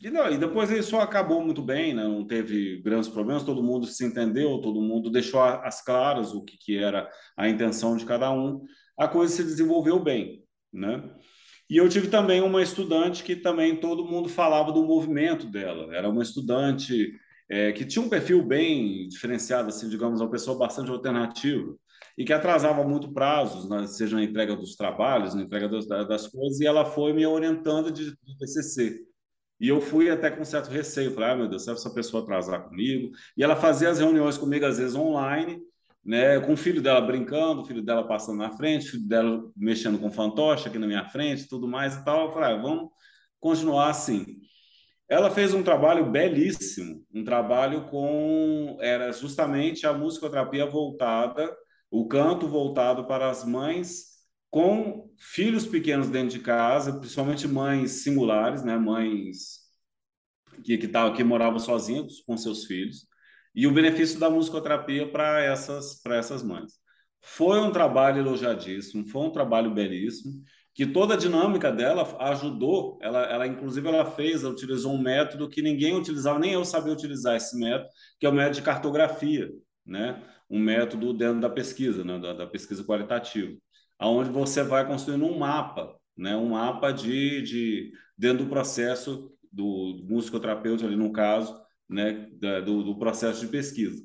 e, 0.00 0.10
não, 0.10 0.30
e 0.30 0.38
depois 0.38 0.70
isso 0.70 0.96
acabou 0.96 1.44
muito 1.44 1.60
bem, 1.60 1.92
né? 1.92 2.04
Não 2.04 2.26
teve 2.26 2.80
grandes 2.80 3.10
problemas, 3.10 3.44
todo 3.44 3.62
mundo 3.62 3.84
se 3.84 4.06
entendeu, 4.06 4.58
todo 4.58 4.80
mundo 4.80 5.10
deixou 5.10 5.42
as 5.42 5.84
claras 5.84 6.32
o 6.32 6.42
que, 6.42 6.56
que 6.56 6.78
era 6.78 7.06
a 7.36 7.46
intenção 7.46 7.94
de 7.94 8.06
cada 8.06 8.32
um 8.32 8.62
a 8.98 9.08
coisa 9.08 9.34
se 9.34 9.42
desenvolveu 9.42 9.98
bem, 9.98 10.44
né? 10.72 11.10
E 11.68 11.76
eu 11.76 11.88
tive 11.88 12.08
também 12.08 12.40
uma 12.40 12.62
estudante 12.62 13.24
que 13.24 13.34
também 13.34 13.76
todo 13.76 14.04
mundo 14.04 14.28
falava 14.28 14.72
do 14.72 14.84
movimento 14.84 15.46
dela. 15.46 15.94
Era 15.94 16.08
uma 16.08 16.22
estudante 16.22 17.12
é, 17.50 17.72
que 17.72 17.84
tinha 17.84 18.04
um 18.04 18.08
perfil 18.08 18.42
bem 18.44 19.08
diferenciado, 19.08 19.68
assim, 19.68 19.88
digamos, 19.88 20.20
uma 20.20 20.30
pessoa 20.30 20.56
bastante 20.56 20.90
alternativa 20.90 21.76
e 22.16 22.24
que 22.24 22.32
atrasava 22.32 22.82
muito 22.84 23.12
prazos, 23.12 23.68
né, 23.68 23.86
seja 23.86 24.16
na 24.16 24.22
entrega 24.22 24.56
dos 24.56 24.74
trabalhos, 24.74 25.34
na 25.34 25.42
entrega 25.42 25.68
das, 25.68 25.86
das 25.86 26.26
coisas, 26.28 26.60
e 26.60 26.66
ela 26.66 26.84
foi 26.84 27.12
me 27.12 27.26
orientando 27.26 27.90
de, 27.90 28.10
de 28.10 28.38
TCC. 28.38 29.04
E 29.60 29.68
eu 29.68 29.80
fui 29.80 30.10
até 30.10 30.30
com 30.30 30.44
certo 30.44 30.70
receio, 30.70 31.12
falei, 31.12 31.30
ah, 31.30 31.36
meu 31.36 31.48
Deus, 31.48 31.64
se 31.64 31.70
essa 31.70 31.92
pessoa 31.92 32.22
atrasar 32.22 32.68
comigo. 32.68 33.10
E 33.36 33.42
ela 33.42 33.56
fazia 33.56 33.88
as 33.88 33.98
reuniões 33.98 34.36
comigo, 34.36 34.66
às 34.66 34.78
vezes, 34.78 34.94
online, 34.94 35.60
né, 36.06 36.38
com 36.38 36.52
o 36.52 36.56
filho 36.56 36.80
dela 36.80 37.00
brincando, 37.00 37.62
o 37.62 37.64
filho 37.64 37.82
dela 37.82 38.06
passando 38.06 38.38
na 38.38 38.52
frente, 38.52 38.86
o 38.86 38.90
filho 38.92 39.08
dela 39.08 39.50
mexendo 39.56 39.98
com 39.98 40.10
fantoche 40.10 40.68
aqui 40.68 40.78
na 40.78 40.86
minha 40.86 41.04
frente, 41.08 41.48
tudo 41.48 41.66
mais 41.66 41.96
e 41.96 42.04
tal. 42.04 42.28
Eu 42.28 42.32
falei, 42.32 42.54
ah, 42.54 42.62
vamos 42.62 42.90
continuar 43.40 43.90
assim. 43.90 44.24
Ela 45.08 45.30
fez 45.30 45.52
um 45.52 45.64
trabalho 45.64 46.08
belíssimo, 46.10 47.04
um 47.12 47.24
trabalho 47.24 47.88
com 47.90 48.78
era 48.80 49.12
justamente 49.12 49.86
a 49.86 49.92
musicoterapia 49.92 50.64
voltada, 50.66 51.52
o 51.90 52.06
canto 52.06 52.46
voltado 52.46 53.06
para 53.06 53.28
as 53.28 53.44
mães 53.44 54.16
com 54.48 55.10
filhos 55.18 55.66
pequenos 55.66 56.08
dentro 56.08 56.30
de 56.30 56.40
casa, 56.40 56.98
principalmente 57.00 57.48
mães 57.48 58.04
singulares, 58.04 58.62
né, 58.64 58.76
mães 58.76 59.66
que 60.64 60.78
que, 60.78 60.88
tavam, 60.88 61.14
que 61.14 61.24
moravam 61.24 61.58
sozinhas 61.58 62.20
com 62.20 62.36
seus 62.36 62.64
filhos 62.64 63.06
e 63.56 63.66
o 63.66 63.72
benefício 63.72 64.20
da 64.20 64.28
musicoterapia 64.28 65.10
para 65.10 65.42
essas, 65.42 66.04
essas 66.04 66.42
mães. 66.42 66.74
Foi 67.22 67.58
um 67.58 67.72
trabalho 67.72 68.18
elogiadíssimo, 68.18 69.08
foi 69.08 69.22
um 69.22 69.30
trabalho 69.30 69.72
belíssimo, 69.72 70.42
que 70.74 70.84
toda 70.84 71.14
a 71.14 71.16
dinâmica 71.16 71.72
dela 71.72 72.06
ajudou, 72.20 72.98
ela, 73.00 73.22
ela 73.22 73.46
inclusive 73.46 73.88
ela 73.88 74.04
fez, 74.04 74.44
ela 74.44 74.52
utilizou 74.52 74.92
um 74.92 75.00
método 75.00 75.48
que 75.48 75.62
ninguém 75.62 75.96
utilizava, 75.96 76.38
nem 76.38 76.52
eu 76.52 76.66
sabia 76.66 76.92
utilizar 76.92 77.34
esse 77.34 77.58
método, 77.58 77.88
que 78.20 78.26
é 78.26 78.28
o 78.28 78.32
método 78.32 78.56
de 78.56 78.62
cartografia, 78.62 79.50
né? 79.86 80.22
um 80.50 80.60
método 80.60 81.14
dentro 81.14 81.40
da 81.40 81.48
pesquisa, 81.48 82.04
né? 82.04 82.18
da, 82.18 82.34
da 82.34 82.46
pesquisa 82.46 82.84
qualitativa, 82.84 83.56
aonde 83.98 84.28
você 84.28 84.62
vai 84.62 84.86
construindo 84.86 85.24
um 85.24 85.38
mapa, 85.38 85.96
né? 86.14 86.36
um 86.36 86.50
mapa 86.50 86.92
de, 86.92 87.40
de 87.40 87.92
dentro 88.16 88.44
do 88.44 88.50
processo 88.50 89.32
do 89.50 90.04
musicoterapeuta 90.04 90.84
ali 90.84 90.94
no 90.94 91.10
caso, 91.10 91.58
né, 91.88 92.28
do, 92.64 92.82
do 92.82 92.98
processo 92.98 93.40
de 93.40 93.48
pesquisa. 93.48 94.02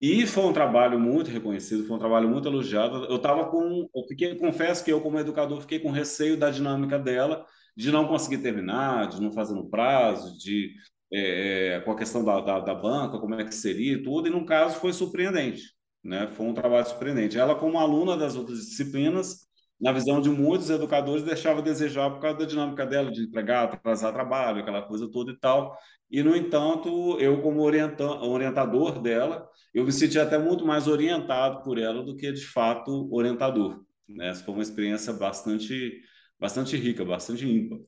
E 0.00 0.26
foi 0.26 0.44
um 0.44 0.52
trabalho 0.52 0.98
muito 0.98 1.30
reconhecido, 1.30 1.86
foi 1.86 1.96
um 1.96 1.98
trabalho 1.98 2.28
muito 2.28 2.46
elogiado. 2.46 3.06
Eu 3.06 3.16
estava 3.16 3.46
com, 3.50 3.88
eu 3.94 4.02
fiquei, 4.06 4.34
confesso 4.36 4.84
que 4.84 4.92
eu 4.92 5.00
como 5.00 5.18
educador 5.18 5.60
fiquei 5.62 5.78
com 5.78 5.90
receio 5.90 6.36
da 6.36 6.50
dinâmica 6.50 6.98
dela, 6.98 7.46
de 7.76 7.90
não 7.90 8.06
conseguir 8.06 8.38
terminar, 8.38 9.08
de 9.08 9.20
não 9.20 9.32
fazer 9.32 9.54
no 9.54 9.70
prazo, 9.70 10.36
de 10.38 10.74
é, 11.12 11.76
é, 11.76 11.80
com 11.80 11.92
a 11.92 11.96
questão 11.96 12.24
da, 12.24 12.40
da, 12.40 12.60
da, 12.60 12.74
banca, 12.74 13.18
como 13.18 13.34
é 13.34 13.44
que 13.44 13.54
seria 13.54 14.02
tudo. 14.02 14.28
E 14.28 14.30
no 14.30 14.44
caso 14.44 14.78
foi 14.80 14.92
surpreendente, 14.92 15.62
né? 16.02 16.28
Foi 16.32 16.46
um 16.46 16.54
trabalho 16.54 16.86
surpreendente. 16.86 17.38
Ela, 17.38 17.54
como 17.54 17.78
aluna 17.78 18.16
das 18.16 18.36
outras 18.36 18.58
disciplinas, 18.58 19.46
na 19.80 19.92
visão 19.92 20.20
de 20.20 20.30
muitos 20.30 20.70
educadores, 20.70 21.24
deixava 21.24 21.60
a 21.60 21.62
desejar 21.62 22.10
por 22.10 22.20
causa 22.20 22.38
da 22.38 22.44
dinâmica 22.44 22.86
dela, 22.86 23.10
de 23.10 23.24
entregar, 23.24 23.64
atrasar 23.64 24.12
trabalho, 24.12 24.60
aquela 24.60 24.82
coisa 24.82 25.10
toda 25.10 25.32
e 25.32 25.36
tal. 25.36 25.76
E, 26.10 26.22
no 26.22 26.36
entanto, 26.36 27.18
eu, 27.18 27.42
como 27.42 27.62
orientador 27.62 29.00
dela, 29.00 29.48
eu 29.72 29.84
me 29.84 29.92
senti 29.92 30.18
até 30.18 30.38
muito 30.38 30.64
mais 30.64 30.86
orientado 30.86 31.62
por 31.62 31.78
ela 31.78 32.02
do 32.02 32.16
que, 32.16 32.30
de 32.32 32.46
fato, 32.46 33.08
orientador. 33.12 33.84
Né? 34.08 34.28
Essa 34.28 34.44
foi 34.44 34.54
uma 34.54 34.62
experiência 34.62 35.12
bastante, 35.12 36.00
bastante 36.38 36.76
rica, 36.76 37.04
bastante 37.04 37.46
ímpar. 37.46 37.78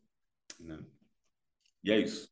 Né? 0.58 0.78
E 1.84 1.92
é 1.92 2.00
isso. 2.00 2.28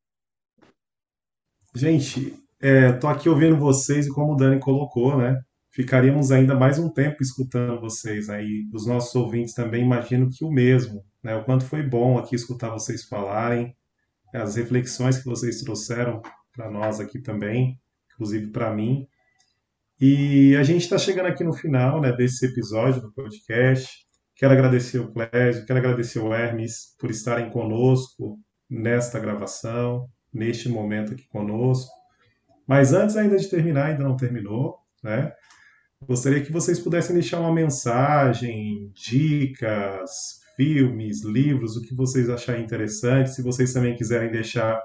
Gente, 1.75 2.35
estou 2.61 3.11
é, 3.11 3.13
aqui 3.13 3.29
ouvindo 3.29 3.57
vocês 3.57 4.07
e 4.07 4.13
como 4.13 4.33
o 4.35 4.37
Dani 4.37 4.61
colocou, 4.61 5.17
né? 5.17 5.41
Ficaríamos 5.75 6.31
ainda 6.31 6.55
mais 6.55 6.79
um 6.79 6.89
tempo 6.89 7.21
escutando 7.21 7.81
vocês 7.81 8.31
aí. 8.31 8.65
Os 8.73 8.87
nossos 8.87 9.13
ouvintes 9.17 9.55
também 9.55 9.83
imagino 9.83 10.31
que 10.31 10.45
o 10.45 10.51
mesmo, 10.51 11.05
né? 11.21 11.35
O 11.35 11.43
quanto 11.43 11.65
foi 11.65 11.83
bom 11.83 12.17
aqui 12.17 12.37
escutar 12.37 12.71
vocês 12.71 13.03
falarem, 13.03 13.77
as 14.33 14.55
reflexões 14.55 15.19
que 15.19 15.25
vocês 15.25 15.63
trouxeram 15.63 16.23
para 16.53 16.71
nós 16.71 17.01
aqui 17.01 17.19
também, 17.19 17.77
inclusive 18.13 18.53
para 18.53 18.73
mim. 18.73 19.09
E 20.01 20.55
a 20.55 20.63
gente 20.63 20.83
está 20.83 20.97
chegando 20.97 21.27
aqui 21.27 21.43
no 21.43 21.53
final 21.53 22.01
né, 22.01 22.13
desse 22.13 22.47
episódio 22.47 23.01
do 23.01 23.13
podcast. 23.13 23.91
Quero 24.37 24.53
agradecer 24.53 25.01
o 25.01 25.13
Clésio, 25.13 25.67
quero 25.67 25.81
agradecer 25.81 26.21
o 26.21 26.33
Hermes 26.33 26.95
por 27.01 27.11
estarem 27.11 27.51
conosco 27.51 28.39
nesta 28.71 29.19
gravação, 29.19 30.09
neste 30.33 30.69
momento 30.69 31.15
aqui 31.15 31.27
conosco. 31.27 31.91
Mas 32.65 32.93
antes 32.93 33.17
ainda 33.17 33.37
de 33.37 33.49
terminar, 33.49 33.87
ainda 33.87 34.05
não 34.05 34.17
terminou, 34.17 34.77
né? 35.03 35.33
Gostaria 36.07 36.43
que 36.43 36.53
vocês 36.53 36.79
pudessem 36.79 37.15
deixar 37.15 37.41
uma 37.41 37.53
mensagem, 37.53 38.91
dicas, 38.95 40.41
filmes, 40.55 41.25
livros, 41.25 41.77
o 41.77 41.83
que 41.83 41.95
vocês 41.95 42.29
acharem 42.29 42.63
interessante. 42.63 43.31
Se 43.31 43.43
vocês 43.43 43.73
também 43.73 43.97
quiserem 43.97 44.31
deixar 44.31 44.81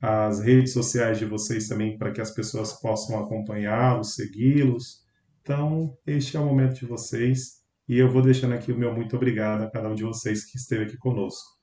as 0.00 0.40
redes 0.40 0.72
sociais 0.72 1.18
de 1.18 1.26
vocês 1.26 1.68
também 1.68 1.96
para 1.98 2.10
que 2.10 2.20
as 2.20 2.30
pessoas 2.30 2.72
possam 2.72 3.18
acompanhá-los, 3.18 4.14
segui-los. 4.14 5.04
Então, 5.42 5.96
este 6.06 6.36
é 6.36 6.40
o 6.40 6.46
momento 6.46 6.80
de 6.80 6.86
vocês 6.86 7.62
e 7.88 7.98
eu 7.98 8.10
vou 8.10 8.22
deixando 8.22 8.54
aqui 8.54 8.72
o 8.72 8.78
meu 8.78 8.94
muito 8.94 9.14
obrigado 9.14 9.62
a 9.62 9.70
cada 9.70 9.88
um 9.88 9.94
de 9.94 10.02
vocês 10.02 10.44
que 10.44 10.56
esteve 10.56 10.84
aqui 10.84 10.96
conosco. 10.96 11.60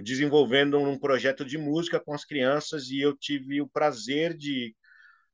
desenvolvendo 0.03 0.79
um 0.79 0.97
projeto 0.99 1.43
de 1.43 1.57
música 1.57 1.99
com 1.99 2.13
as 2.13 2.23
crianças 2.23 2.89
e 2.89 2.99
eu 2.99 3.15
tive 3.17 3.59
o 3.59 3.67
prazer 3.67 4.35
de, 4.37 4.75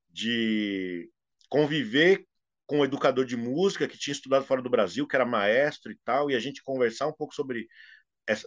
de 0.10 1.10
conviver 1.50 2.26
com 2.70 2.82
um 2.82 2.86
educador 2.86 3.26
de 3.26 3.36
música 3.36 3.88
que 3.88 3.98
tinha 3.98 4.12
estudado 4.12 4.46
fora 4.46 4.62
do 4.62 4.70
Brasil, 4.70 5.08
que 5.08 5.16
era 5.16 5.26
maestro 5.26 5.92
e 5.92 5.98
tal, 6.06 6.30
e 6.30 6.36
a 6.36 6.40
gente 6.40 6.62
conversar 6.62 7.08
um 7.08 7.12
pouco 7.12 7.34
sobre 7.34 7.68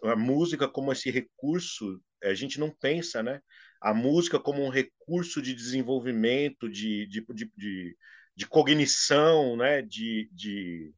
a 0.04 0.14
música 0.14 0.68
como 0.68 0.92
esse 0.92 1.10
recurso, 1.10 2.00
a 2.22 2.32
gente 2.32 2.60
não 2.60 2.70
pensa, 2.70 3.20
né? 3.20 3.40
A 3.80 3.92
música 3.92 4.38
como 4.38 4.64
um 4.64 4.68
recurso 4.68 5.42
de 5.42 5.52
desenvolvimento, 5.52 6.70
de, 6.70 7.04
de, 7.08 7.26
de, 7.34 7.50
de, 7.56 7.96
de 8.36 8.46
cognição, 8.46 9.56
né? 9.56 9.82
De, 9.82 10.30
de 10.30 10.94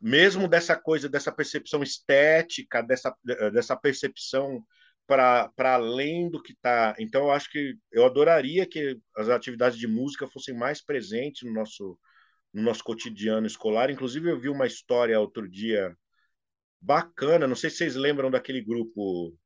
mesmo 0.00 0.48
dessa 0.48 0.74
coisa, 0.74 1.10
dessa 1.10 1.30
percepção 1.30 1.82
estética, 1.82 2.82
dessa, 2.82 3.14
dessa 3.52 3.76
percepção 3.76 4.64
para 5.06 5.50
além 5.58 6.30
do 6.30 6.42
que 6.42 6.52
está. 6.52 6.94
Então, 6.98 7.24
eu 7.24 7.32
acho 7.32 7.50
que 7.50 7.74
eu 7.92 8.06
adoraria 8.06 8.66
que 8.66 8.98
as 9.14 9.28
atividades 9.28 9.78
de 9.78 9.86
música 9.86 10.26
fossem 10.26 10.56
mais 10.56 10.82
presentes 10.82 11.42
no 11.42 11.52
nosso, 11.52 11.98
no 12.52 12.62
nosso 12.62 12.82
cotidiano 12.84 13.46
escolar. 13.46 13.90
Inclusive, 13.90 14.30
eu 14.30 14.40
vi 14.40 14.48
uma 14.48 14.66
história 14.66 15.18
outro 15.20 15.48
dia 15.48 15.96
bacana, 16.80 17.46
não 17.46 17.56
sei 17.56 17.70
se 17.70 17.76
vocês 17.78 17.94
lembram 17.96 18.30
daquele 18.30 18.62
grupo, 18.62 19.36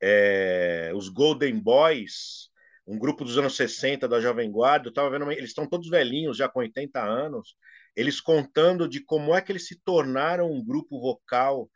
é, 0.00 0.92
os 0.94 1.08
Golden 1.08 1.58
Boys, 1.60 2.50
um 2.86 2.98
grupo 2.98 3.24
dos 3.24 3.36
anos 3.36 3.56
60 3.56 4.08
da 4.08 4.20
Jovem 4.20 4.50
Guarda. 4.50 4.88
Eu 4.88 4.90
estava 4.90 5.10
vendo, 5.10 5.30
eles 5.32 5.50
estão 5.50 5.68
todos 5.68 5.88
velhinhos, 5.88 6.36
já 6.36 6.48
com 6.48 6.60
80 6.60 7.02
anos 7.02 7.56
eles 7.96 8.20
contando 8.20 8.86
de 8.86 9.00
como 9.00 9.34
é 9.34 9.40
que 9.40 9.50
eles 9.50 9.66
se 9.66 9.80
tornaram 9.80 10.52
um 10.52 10.62
grupo 10.62 11.00
vocal. 11.00 11.70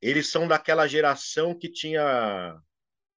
Eles 0.00 0.30
são 0.30 0.46
daquela 0.46 0.86
geração 0.86 1.58
que 1.58 1.68
tinha 1.68 2.56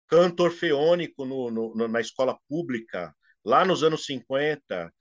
canto 0.08 0.42
orfeônico 0.42 1.26
no, 1.26 1.50
no, 1.50 1.88
na 1.88 2.00
escola 2.00 2.38
pública, 2.48 3.14
lá 3.44 3.64
nos 3.64 3.82
anos 3.82 4.06
50. 4.06 4.92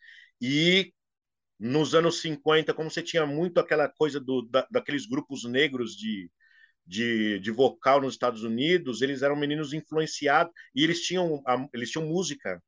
E 0.42 0.94
nos 1.60 1.96
anos 1.96 2.22
50, 2.22 2.74
como 2.74 2.90
você 2.90 3.02
tinha 3.02 3.26
muito 3.26 3.60
aquela 3.60 3.88
coisa 3.88 4.20
do, 4.20 4.42
da, 4.44 4.68
daqueles 4.70 5.06
grupos 5.06 5.46
negros 5.46 5.96
de, 5.96 6.30
de, 6.86 7.40
de, 7.40 7.52
vocal 7.52 8.02
nos 8.02 8.14
Estados 8.14 8.44
Unidos, 8.44 9.02
eles 9.02 9.22
eram 9.22 9.36
meninos 9.36 9.74
influenciados 9.74 10.54
e 10.76 10.84
eles 10.84 11.02
tinham, 11.02 11.42
eles 11.74 11.90
tinham 11.90 12.08
música. 12.08 12.62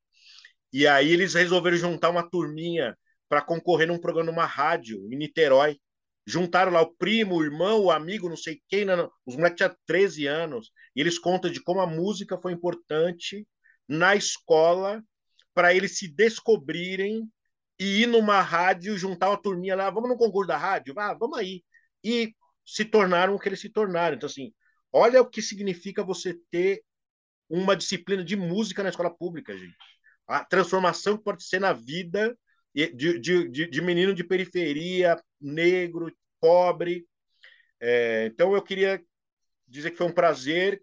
E 0.71 0.87
aí 0.87 1.11
eles 1.11 1.33
resolveram 1.33 1.77
juntar 1.77 2.09
uma 2.09 2.29
turminha 2.29 2.97
para 3.29 3.41
concorrer 3.41 3.87
num 3.87 3.99
programa 3.99 4.31
numa 4.31 4.45
rádio 4.45 5.07
em 5.11 5.17
Niterói. 5.17 5.77
Juntaram 6.25 6.71
lá 6.71 6.81
o 6.81 6.93
primo, 6.95 7.35
o 7.35 7.43
irmão, 7.43 7.83
o 7.83 7.91
amigo, 7.91 8.27
não 8.27 8.35
sei 8.35 8.61
quem, 8.67 8.83
não, 8.83 9.09
os 9.25 9.35
moleques 9.35 9.57
tinham 9.57 9.75
13 9.85 10.27
anos, 10.27 10.71
e 10.93 10.99
eles 10.99 11.17
contam 11.17 11.49
de 11.49 11.61
como 11.61 11.79
a 11.79 11.87
música 11.87 12.37
foi 12.37 12.51
importante 12.51 13.47
na 13.87 14.13
escola 14.13 15.01
para 15.53 15.73
eles 15.73 15.97
se 15.97 16.07
descobrirem 16.09 17.29
e 17.79 18.03
ir 18.03 18.07
numa 18.07 18.41
rádio, 18.41 18.97
juntar 18.97 19.29
uma 19.29 19.41
turminha 19.41 19.75
lá, 19.75 19.89
vamos 19.89 20.09
no 20.09 20.17
concurso 20.17 20.47
da 20.47 20.57
rádio? 20.57 20.93
Ah, 20.97 21.13
vamos 21.13 21.37
aí. 21.37 21.63
E 22.03 22.33
se 22.65 22.83
tornaram 22.83 23.35
o 23.35 23.39
que 23.39 23.49
eles 23.49 23.61
se 23.61 23.69
tornaram. 23.69 24.15
Então, 24.15 24.27
assim, 24.27 24.53
olha 24.91 25.21
o 25.21 25.29
que 25.29 25.41
significa 25.41 26.03
você 26.03 26.37
ter 26.51 26.83
uma 27.49 27.75
disciplina 27.75 28.23
de 28.23 28.35
música 28.35 28.83
na 28.83 28.89
escola 28.89 29.15
pública, 29.15 29.57
gente. 29.57 29.75
A 30.27 30.43
transformação 30.43 31.17
que 31.17 31.23
pode 31.23 31.43
ser 31.43 31.59
na 31.59 31.71
vida 31.71 32.37
de, 32.73 33.19
de, 33.19 33.49
de, 33.49 33.69
de 33.69 33.81
menino 33.81 34.13
de 34.13 34.23
periferia, 34.23 35.21
negro, 35.39 36.11
pobre. 36.39 37.07
É, 37.79 38.25
então 38.25 38.53
eu 38.53 38.61
queria 38.61 39.01
dizer 39.67 39.91
que 39.91 39.97
foi 39.97 40.07
um 40.07 40.13
prazer, 40.13 40.81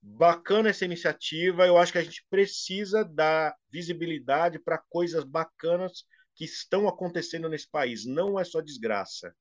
bacana 0.00 0.68
essa 0.68 0.84
iniciativa. 0.84 1.66
Eu 1.66 1.78
acho 1.78 1.92
que 1.92 1.98
a 1.98 2.04
gente 2.04 2.24
precisa 2.30 3.04
dar 3.04 3.54
visibilidade 3.70 4.58
para 4.58 4.82
coisas 4.88 5.24
bacanas 5.24 6.04
que 6.36 6.44
estão 6.44 6.86
acontecendo 6.86 7.48
nesse 7.48 7.68
país. 7.68 8.04
Não 8.04 8.38
é 8.38 8.44
só 8.44 8.60
desgraça. 8.60 9.34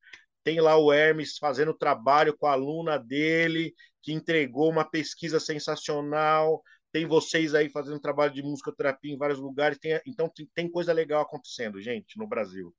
Tem 0.44 0.62
lá 0.62 0.78
o 0.78 0.94
Hermes 0.94 1.38
fazendo 1.38 1.74
trabalho 1.74 2.36
com 2.38 2.48
a 2.48 2.54
aluna 2.54 2.98
dele, 2.98 3.74
que 4.02 4.14
entregou 4.14 4.70
uma 4.70 4.90
pesquisa 4.90 5.40
sensacional. 5.40 6.64
tem 6.92 7.06
vocês 7.06 7.54
aí 7.54 7.70
fazendo 7.70 8.00
trabalho 8.00 8.34
de 8.34 8.42
musicoterapia 8.42 9.14
em 9.14 9.18
vários 9.18 9.40
lugares, 9.40 9.78
tem, 9.78 10.00
então 10.08 10.32
tem, 10.54 10.72
coisa 10.72 10.94
legal 10.94 11.22
acontecendo, 11.22 11.82
gente, 11.82 12.18
no 12.18 12.26
Brasil. 12.26 12.74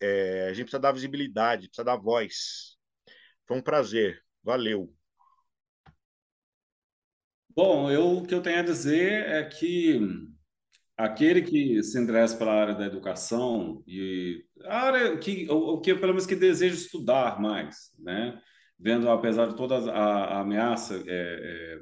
É, 0.00 0.48
a 0.48 0.52
gente 0.52 0.64
precisa 0.64 0.80
dar 0.80 0.92
visibilidade, 0.92 1.68
precisa 1.68 1.84
dar 1.84 1.96
voz. 1.96 2.76
Foi 3.46 3.56
um 3.58 3.62
prazer, 3.62 4.20
valeu. 4.42 4.92
Bom, 7.50 7.90
eu, 7.90 8.18
o 8.18 8.26
que 8.26 8.34
eu 8.34 8.42
tenho 8.42 8.58
a 8.60 8.62
dizer 8.62 9.26
é 9.28 9.44
que 9.44 10.00
aquele 11.04 11.42
que 11.42 11.82
se 11.82 11.98
interessa 11.98 12.36
pela 12.36 12.52
área 12.52 12.74
da 12.74 12.86
educação 12.86 13.82
e 13.86 14.44
a 14.64 14.80
área 14.82 15.16
que, 15.18 15.46
o 15.50 15.80
que 15.80 15.94
pelo 15.94 16.12
menos 16.12 16.26
que 16.26 16.36
deseja 16.36 16.74
estudar 16.74 17.40
mais, 17.40 17.90
né? 17.98 18.40
Vendo, 18.78 19.10
apesar 19.10 19.46
de 19.46 19.56
toda 19.56 19.76
a, 19.92 20.36
a 20.36 20.40
ameaça 20.40 20.94
é, 20.94 21.00
é, 21.06 21.78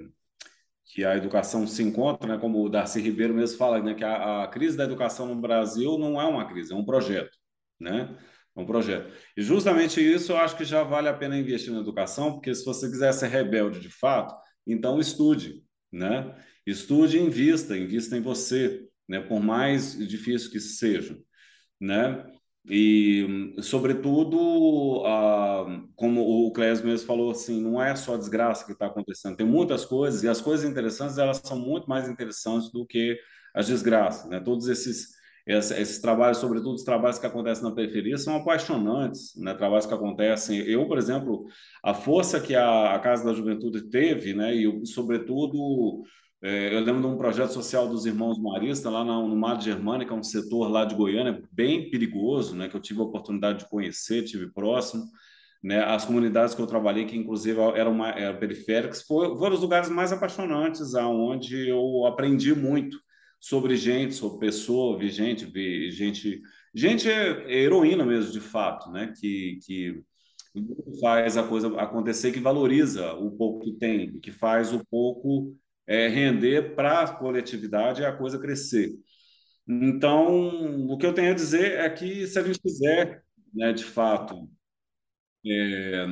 que 0.86 1.04
a 1.04 1.16
educação 1.16 1.66
se 1.66 1.82
encontra, 1.82 2.28
né? 2.28 2.38
Como 2.38 2.64
o 2.64 2.68
Darcy 2.68 3.00
Ribeiro 3.00 3.34
mesmo 3.34 3.58
fala, 3.58 3.82
né? 3.82 3.94
Que 3.94 4.04
a, 4.04 4.44
a 4.44 4.48
crise 4.48 4.76
da 4.76 4.84
educação 4.84 5.26
no 5.26 5.40
Brasil 5.40 5.98
não 5.98 6.20
é 6.20 6.24
uma 6.24 6.46
crise, 6.46 6.72
é 6.72 6.76
um 6.76 6.84
projeto, 6.84 7.36
né? 7.80 8.16
É 8.56 8.60
um 8.60 8.66
projeto. 8.66 9.12
E 9.36 9.42
justamente 9.42 10.00
isso 10.00 10.32
eu 10.32 10.38
acho 10.38 10.56
que 10.56 10.64
já 10.64 10.82
vale 10.82 11.08
a 11.08 11.14
pena 11.14 11.38
investir 11.38 11.72
na 11.72 11.80
educação, 11.80 12.32
porque 12.32 12.54
se 12.54 12.64
você 12.64 12.88
quiser 12.88 13.12
ser 13.12 13.28
rebelde 13.28 13.80
de 13.80 13.90
fato, 13.90 14.34
então 14.66 14.98
estude, 15.00 15.62
né? 15.92 16.34
Estude 16.66 17.18
e 17.18 17.22
invista, 17.22 17.76
invista 17.76 18.16
em 18.16 18.20
você, 18.20 18.87
né? 19.08 19.20
Por 19.20 19.40
mais 19.40 19.96
difícil 20.06 20.50
que 20.50 20.60
seja, 20.60 21.18
né? 21.80 22.24
E, 22.70 23.54
sobretudo, 23.62 25.02
como 25.96 26.20
o 26.20 26.52
Clésio 26.52 26.84
mesmo 26.84 27.06
falou, 27.06 27.30
assim, 27.30 27.62
não 27.62 27.82
é 27.82 27.96
só 27.96 28.16
desgraça 28.16 28.66
que 28.66 28.72
está 28.72 28.86
acontecendo, 28.86 29.36
tem 29.36 29.46
muitas 29.46 29.86
coisas, 29.86 30.22
e 30.22 30.28
as 30.28 30.40
coisas 30.40 30.68
interessantes, 30.68 31.16
elas 31.16 31.38
são 31.42 31.58
muito 31.58 31.88
mais 31.88 32.08
interessantes 32.08 32.70
do 32.70 32.84
que 32.86 33.18
as 33.54 33.66
desgraças, 33.68 34.28
né? 34.28 34.40
Todos 34.40 34.68
esses 34.68 35.18
esses, 35.48 35.70
esses, 35.70 35.98
trabalhos, 35.98 36.36
sobretudo 36.36 36.74
os 36.74 36.84
trabalhos 36.84 37.18
que 37.18 37.26
acontecem 37.26 37.64
na 37.64 37.74
periferia, 37.74 38.18
são 38.18 38.36
apaixonantes, 38.36 39.34
né? 39.34 39.54
Trabalhos 39.54 39.86
que 39.86 39.94
acontecem. 39.94 40.58
Eu, 40.58 40.86
por 40.86 40.98
exemplo, 40.98 41.46
a 41.82 41.94
força 41.94 42.38
que 42.38 42.54
a, 42.54 42.94
a 42.94 42.98
Casa 42.98 43.24
da 43.24 43.32
Juventude 43.32 43.88
teve, 43.88 44.34
né? 44.34 44.54
E 44.54 44.84
sobretudo 44.84 46.02
é, 46.40 46.72
eu 46.72 46.80
lembro 46.80 47.00
de 47.00 47.06
um 47.08 47.16
projeto 47.16 47.50
social 47.50 47.88
dos 47.88 48.06
Irmãos 48.06 48.38
Maristas 48.40 48.92
lá 48.92 49.04
no, 49.04 49.26
no 49.26 49.36
Mar 49.36 49.60
Germânica, 49.60 50.14
um 50.14 50.22
setor 50.22 50.68
lá 50.68 50.84
de 50.84 50.94
Goiânia 50.94 51.42
bem 51.50 51.90
perigoso, 51.90 52.54
né? 52.54 52.68
Que 52.68 52.76
eu 52.76 52.80
tive 52.80 53.00
a 53.00 53.04
oportunidade 53.04 53.60
de 53.60 53.68
conhecer, 53.68 54.24
tive 54.24 54.50
próximo. 54.52 55.04
Né, 55.60 55.82
as 55.82 56.04
comunidades 56.04 56.54
que 56.54 56.62
eu 56.62 56.68
trabalhei, 56.68 57.04
que 57.04 57.16
inclusive 57.16 57.58
eram, 57.74 57.90
uma, 57.90 58.10
eram 58.10 58.38
periféricas, 58.38 59.02
foram, 59.02 59.36
foram 59.36 59.56
os 59.56 59.60
lugares 59.60 59.90
mais 59.90 60.12
apaixonantes, 60.12 60.94
aonde 60.94 61.68
eu 61.68 62.06
aprendi 62.06 62.54
muito 62.54 62.96
sobre 63.40 63.76
gente, 63.76 64.14
sobre 64.14 64.38
pessoa, 64.38 64.96
vi 64.96 65.10
gente, 65.10 65.44
vi 65.46 65.90
gente, 65.90 66.40
gente 66.72 67.10
é 67.10 67.52
heroína 67.52 68.06
mesmo, 68.06 68.30
de 68.30 68.38
fato, 68.38 68.88
né? 68.92 69.12
Que, 69.20 69.58
que 69.66 70.00
faz 71.00 71.36
a 71.36 71.42
coisa 71.42 71.68
acontecer, 71.80 72.30
que 72.30 72.38
valoriza 72.38 73.14
o 73.14 73.32
pouco 73.32 73.64
que 73.64 73.72
tem, 73.72 74.20
que 74.20 74.30
faz 74.30 74.72
o 74.72 74.84
pouco 74.88 75.56
é, 75.88 76.06
render 76.06 76.74
para 76.74 77.00
a 77.00 77.08
coletividade 77.08 78.02
e 78.02 78.04
a 78.04 78.12
coisa 78.12 78.38
crescer. 78.38 78.90
Então, 79.66 80.86
o 80.86 80.98
que 80.98 81.06
eu 81.06 81.14
tenho 81.14 81.30
a 81.30 81.34
dizer 81.34 81.78
é 81.78 81.90
que 81.90 82.26
se 82.26 82.38
a 82.38 82.42
gente 82.42 82.60
quiser, 82.60 83.22
né, 83.54 83.72
de 83.72 83.84
fato, 83.84 84.48
é, 85.46 86.06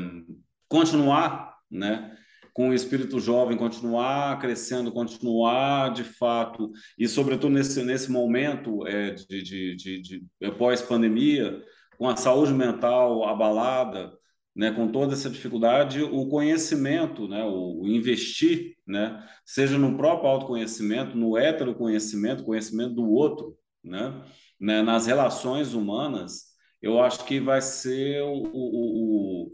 continuar, 0.68 1.56
né, 1.70 2.16
com 2.54 2.70
o 2.70 2.74
espírito 2.74 3.20
jovem 3.20 3.56
continuar 3.56 4.38
crescendo, 4.38 4.90
continuar 4.90 5.92
de 5.92 6.04
fato, 6.04 6.72
e 6.98 7.06
sobretudo 7.06 7.52
nesse, 7.52 7.82
nesse 7.82 8.10
momento 8.10 8.86
é, 8.86 9.10
de, 9.10 9.42
de, 9.42 9.76
de, 9.76 10.00
de 10.00 10.24
é, 10.40 10.50
pós-pandemia, 10.50 11.62
com 11.98 12.08
a 12.08 12.16
saúde 12.16 12.54
mental 12.54 13.24
abalada, 13.28 14.12
né, 14.54 14.70
com 14.70 14.88
toda 14.88 15.12
essa 15.12 15.28
dificuldade, 15.28 16.02
o 16.02 16.28
conhecimento, 16.28 17.28
né, 17.28 17.44
o, 17.44 17.82
o 17.82 17.88
investir, 17.88 18.75
né, 18.86 19.26
seja 19.44 19.76
no 19.76 19.96
próprio 19.96 20.30
autoconhecimento, 20.30 21.16
no 21.16 21.36
heteroconhecimento, 21.36 22.44
conhecimento 22.44 22.94
do 22.94 23.10
outro, 23.10 23.56
né, 23.82 24.22
né, 24.60 24.82
nas 24.82 25.06
relações 25.06 25.74
humanas, 25.74 26.54
eu 26.80 27.02
acho 27.02 27.24
que 27.24 27.40
vai 27.40 27.60
ser 27.60 28.22
o, 28.22 28.32
o, 28.32 29.50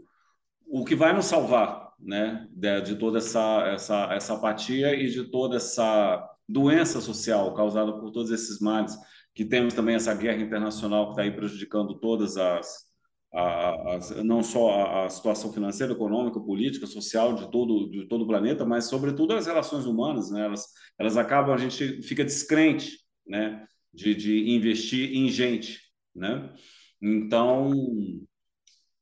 o, 0.69 0.81
o 0.81 0.85
que 0.85 0.95
vai 0.95 1.13
nos 1.13 1.25
salvar, 1.25 1.93
né, 1.99 2.47
de, 2.51 2.81
de, 2.81 2.95
toda 2.95 3.17
essa, 3.17 3.67
essa, 3.67 4.13
essa 4.13 4.33
apatia 4.33 4.93
e 4.93 5.09
de 5.09 5.23
toda 5.25 5.57
essa 5.57 6.29
doença 6.47 7.01
social 7.01 7.53
causada 7.53 7.93
por 7.93 8.11
todos 8.11 8.29
esses 8.31 8.59
males, 8.59 8.95
que 9.33 9.45
temos 9.45 9.73
também 9.73 9.95
essa 9.95 10.13
guerra 10.13 10.41
internacional 10.41 11.05
que 11.05 11.11
está 11.13 11.21
aí 11.23 11.31
prejudicando 11.31 11.99
todas 11.99 12.37
as, 12.37 12.92
as 13.33 14.23
não 14.23 14.43
só 14.43 14.69
a, 14.69 15.05
a, 15.05 15.09
situação 15.09 15.51
financeira, 15.51 15.93
econômica, 15.93 16.39
política, 16.39 16.85
social 16.85 17.33
de 17.33 17.49
todo, 17.49 17.89
de 17.89 18.07
todo 18.07 18.23
o 18.23 18.27
planeta, 18.27 18.63
mas 18.63 18.85
sobretudo 18.85 19.33
as 19.33 19.47
relações 19.47 19.85
humanas, 19.85 20.29
né, 20.29 20.45
elas, 20.45 20.67
elas 20.99 21.17
acabam, 21.17 21.53
a 21.53 21.57
gente 21.57 22.03
fica 22.03 22.23
descrente, 22.23 22.99
né, 23.27 23.65
de, 23.91 24.13
de 24.13 24.51
investir 24.51 25.15
em 25.15 25.29
gente, 25.29 25.79
né, 26.15 26.53
então 27.01 27.71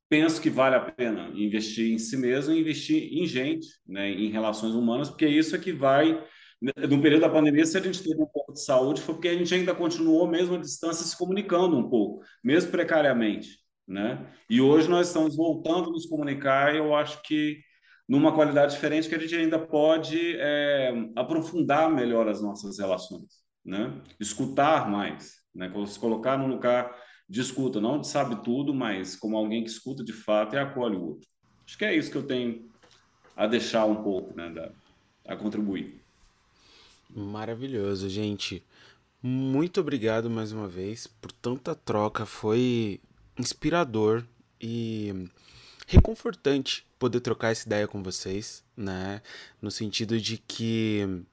penso 0.09 0.41
que 0.41 0.49
vale 0.49 0.75
a 0.75 0.79
pena 0.79 1.29
investir 1.35 1.93
em 1.93 1.97
si 1.97 2.15
mesmo 2.17 2.53
investir 2.53 3.13
em 3.13 3.25
gente, 3.25 3.67
né, 3.85 4.09
em 4.09 4.29
relações 4.29 4.73
humanas, 4.73 5.09
porque 5.09 5.27
isso 5.27 5.55
é 5.55 5.59
que 5.59 5.73
vai. 5.73 6.21
No 6.61 7.01
período 7.01 7.21
da 7.21 7.29
pandemia, 7.29 7.65
se 7.65 7.75
a 7.75 7.81
gente 7.81 8.03
teve 8.03 8.21
um 8.21 8.27
pouco 8.27 8.53
de 8.53 8.63
saúde, 8.63 9.01
foi 9.01 9.15
porque 9.15 9.29
a 9.29 9.35
gente 9.35 9.53
ainda 9.53 9.73
continuou, 9.73 10.27
mesmo 10.27 10.55
à 10.55 10.57
distância, 10.59 11.03
se 11.03 11.17
comunicando 11.17 11.75
um 11.75 11.89
pouco, 11.89 12.23
mesmo 12.43 12.69
precariamente. 12.69 13.60
Né? 13.87 14.25
E 14.49 14.61
hoje 14.61 14.89
nós 14.89 15.07
estamos 15.07 15.35
voltando 15.35 15.89
a 15.89 15.91
nos 15.91 16.05
comunicar, 16.05 16.73
e 16.73 16.77
eu 16.77 16.95
acho 16.95 17.21
que 17.23 17.59
numa 18.07 18.33
qualidade 18.33 18.73
diferente, 18.73 19.07
que 19.07 19.15
a 19.15 19.19
gente 19.19 19.35
ainda 19.35 19.57
pode 19.57 20.35
é, 20.37 20.93
aprofundar 21.15 21.89
melhor 21.89 22.27
as 22.27 22.41
nossas 22.41 22.77
relações, 22.77 23.41
né? 23.63 24.01
escutar 24.19 24.89
mais, 24.89 25.35
né? 25.55 25.71
se 25.87 25.99
colocar 25.99 26.37
num 26.37 26.47
lugar 26.47 26.93
de 27.29 27.39
escuta, 27.39 27.79
não 27.79 28.01
de 28.01 28.07
sabe 28.07 28.43
tudo, 28.43 28.73
mas 28.73 29.15
como 29.15 29.37
alguém 29.37 29.63
que 29.63 29.69
escuta 29.69 30.03
de 30.03 30.11
fato 30.11 30.55
e 30.55 30.59
acolhe 30.59 30.97
o 30.97 31.03
outro. 31.03 31.27
Acho 31.65 31.77
que 31.77 31.85
é 31.85 31.95
isso 31.95 32.11
que 32.11 32.17
eu 32.17 32.27
tenho 32.27 32.69
a 33.35 33.47
deixar 33.47 33.85
um 33.85 34.03
pouco, 34.03 34.35
né, 34.35 34.49
da, 34.49 34.71
a 35.25 35.37
contribuir. 35.37 36.01
Maravilhoso, 37.09 38.09
gente. 38.09 38.63
Muito 39.23 39.79
obrigado 39.79 40.29
mais 40.29 40.51
uma 40.51 40.67
vez 40.67 41.07
por 41.07 41.31
tanta 41.31 41.73
troca. 41.73 42.25
Foi 42.25 42.99
inspirador 43.41 44.23
e 44.59 45.27
reconfortante 45.88 46.85
poder 46.97 47.19
trocar 47.19 47.51
essa 47.51 47.68
ideia 47.68 47.88
com 47.88 48.01
vocês, 48.01 48.63
né? 48.77 49.22
No 49.61 49.69
sentido 49.69 50.19
de 50.19 50.38
que 50.38 51.23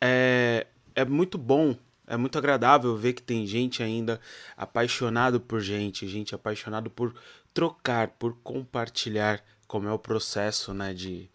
é, 0.00 0.66
é 0.94 1.04
muito 1.04 1.38
bom 1.38 1.76
é 2.10 2.16
muito 2.16 2.36
agradável 2.36 2.96
ver 2.96 3.12
que 3.12 3.22
tem 3.22 3.46
gente 3.46 3.84
ainda 3.84 4.20
apaixonado 4.56 5.40
por 5.40 5.60
gente, 5.60 6.08
gente 6.08 6.34
apaixonado 6.34 6.90
por 6.90 7.14
trocar, 7.54 8.08
por 8.08 8.34
compartilhar, 8.42 9.44
como 9.68 9.88
é 9.88 9.92
o 9.92 9.98
processo, 9.98 10.74
né, 10.74 10.92
de 10.92 11.30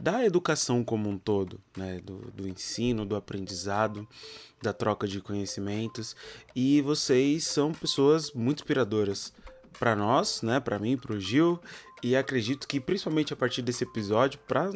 da 0.00 0.24
educação 0.24 0.84
como 0.84 1.08
um 1.08 1.18
todo, 1.18 1.60
né, 1.76 2.00
do, 2.04 2.30
do 2.30 2.48
ensino, 2.48 3.06
do 3.06 3.16
aprendizado, 3.16 4.06
da 4.62 4.72
troca 4.72 5.06
de 5.06 5.20
conhecimentos. 5.20 6.14
E 6.54 6.80
vocês 6.82 7.44
são 7.44 7.72
pessoas 7.72 8.32
muito 8.32 8.58
inspiradoras 8.58 9.32
para 9.78 9.96
nós, 9.96 10.42
né, 10.42 10.60
para 10.60 10.78
mim, 10.78 10.96
para 10.96 11.14
o 11.14 11.20
Gil 11.20 11.60
e 12.02 12.14
acredito 12.14 12.68
que 12.68 12.78
principalmente 12.78 13.32
a 13.32 13.36
partir 13.36 13.62
desse 13.62 13.84
episódio 13.84 14.38
para 14.46 14.70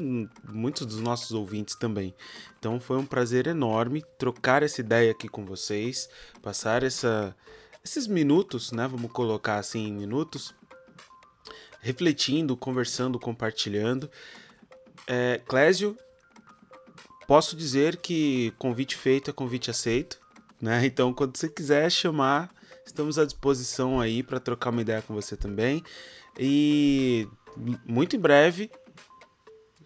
muitos 0.48 0.86
dos 0.86 1.00
nossos 1.00 1.32
ouvintes 1.32 1.76
também. 1.76 2.14
Então 2.58 2.80
foi 2.80 2.96
um 2.96 3.06
prazer 3.06 3.46
enorme 3.46 4.02
trocar 4.18 4.62
essa 4.62 4.80
ideia 4.80 5.10
aqui 5.10 5.28
com 5.28 5.44
vocês, 5.44 6.08
passar 6.42 6.82
essa, 6.82 7.36
esses 7.84 8.06
minutos, 8.06 8.72
né? 8.72 8.88
Vamos 8.88 9.12
colocar 9.12 9.58
assim 9.58 9.92
minutos, 9.92 10.54
refletindo, 11.80 12.56
conversando, 12.56 13.18
compartilhando. 13.18 14.10
É, 15.06 15.40
Clésio, 15.46 15.96
posso 17.26 17.56
dizer 17.56 17.96
que 17.96 18.52
convite 18.58 18.96
feito 18.96 19.30
é 19.30 19.32
convite 19.32 19.70
aceito, 19.70 20.18
né? 20.60 20.84
Então 20.86 21.12
quando 21.12 21.36
você 21.36 21.48
quiser 21.48 21.90
chamar, 21.90 22.50
estamos 22.84 23.18
à 23.18 23.24
disposição 23.24 24.00
aí 24.00 24.22
para 24.22 24.40
trocar 24.40 24.70
uma 24.70 24.82
ideia 24.82 25.02
com 25.02 25.14
você 25.14 25.36
também. 25.36 25.82
E 26.38 27.26
muito 27.86 28.16
em 28.16 28.18
breve 28.18 28.70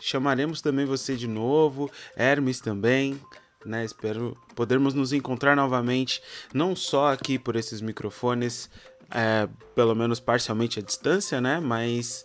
chamaremos 0.00 0.60
também 0.60 0.84
você 0.84 1.16
de 1.16 1.26
novo, 1.26 1.90
Hermes 2.16 2.60
também, 2.60 3.20
né? 3.64 3.84
Espero 3.84 4.36
podermos 4.54 4.94
nos 4.94 5.12
encontrar 5.12 5.56
novamente, 5.56 6.22
não 6.52 6.76
só 6.76 7.12
aqui 7.12 7.38
por 7.38 7.56
esses 7.56 7.80
microfones, 7.80 8.68
é, 9.10 9.48
pelo 9.74 9.94
menos 9.94 10.20
parcialmente 10.20 10.78
à 10.78 10.82
distância, 10.82 11.40
né? 11.40 11.60
Mas 11.60 12.24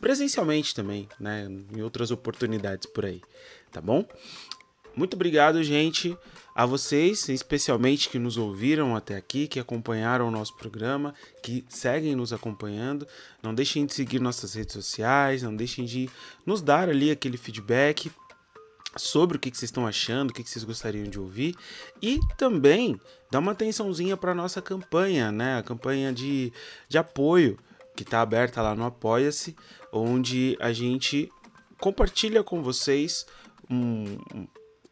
presencialmente 0.00 0.74
também, 0.74 1.08
né? 1.18 1.48
Em 1.74 1.82
outras 1.82 2.10
oportunidades 2.10 2.86
por 2.86 3.04
aí, 3.04 3.20
tá 3.70 3.80
bom? 3.80 4.06
Muito 4.94 5.14
obrigado, 5.14 5.62
gente, 5.62 6.16
a 6.54 6.66
vocês, 6.66 7.28
especialmente 7.28 8.08
que 8.08 8.18
nos 8.18 8.36
ouviram 8.36 8.96
até 8.96 9.16
aqui, 9.16 9.46
que 9.46 9.60
acompanharam 9.60 10.26
o 10.26 10.30
nosso 10.30 10.56
programa, 10.56 11.14
que 11.40 11.64
seguem 11.68 12.16
nos 12.16 12.32
acompanhando. 12.32 13.06
Não 13.40 13.54
deixem 13.54 13.86
de 13.86 13.94
seguir 13.94 14.20
nossas 14.20 14.54
redes 14.54 14.72
sociais, 14.72 15.44
não 15.44 15.54
deixem 15.54 15.84
de 15.84 16.10
nos 16.44 16.60
dar 16.60 16.88
ali 16.88 17.12
aquele 17.12 17.36
feedback 17.36 18.10
sobre 18.96 19.36
o 19.36 19.40
que, 19.40 19.50
vocês 19.50 19.64
estão 19.64 19.86
achando, 19.86 20.30
o 20.30 20.32
que, 20.32 20.42
vocês 20.42 20.64
gostariam 20.64 21.04
de 21.04 21.20
ouvir 21.20 21.54
e 22.02 22.18
também 22.36 23.00
dá 23.30 23.38
uma 23.38 23.52
atençãozinha 23.52 24.16
para 24.16 24.34
nossa 24.34 24.60
campanha, 24.60 25.30
né? 25.30 25.58
A 25.58 25.62
campanha 25.62 26.12
de, 26.12 26.52
de 26.88 26.98
apoio 26.98 27.56
que 27.94 28.02
está 28.02 28.20
aberta 28.20 28.62
lá 28.62 28.74
no 28.76 28.84
Apoia-se, 28.84 29.56
onde 29.92 30.56
a 30.60 30.72
gente 30.72 31.30
compartilha 31.78 32.42
com 32.42 32.62
vocês 32.62 33.26
um, 33.70 34.18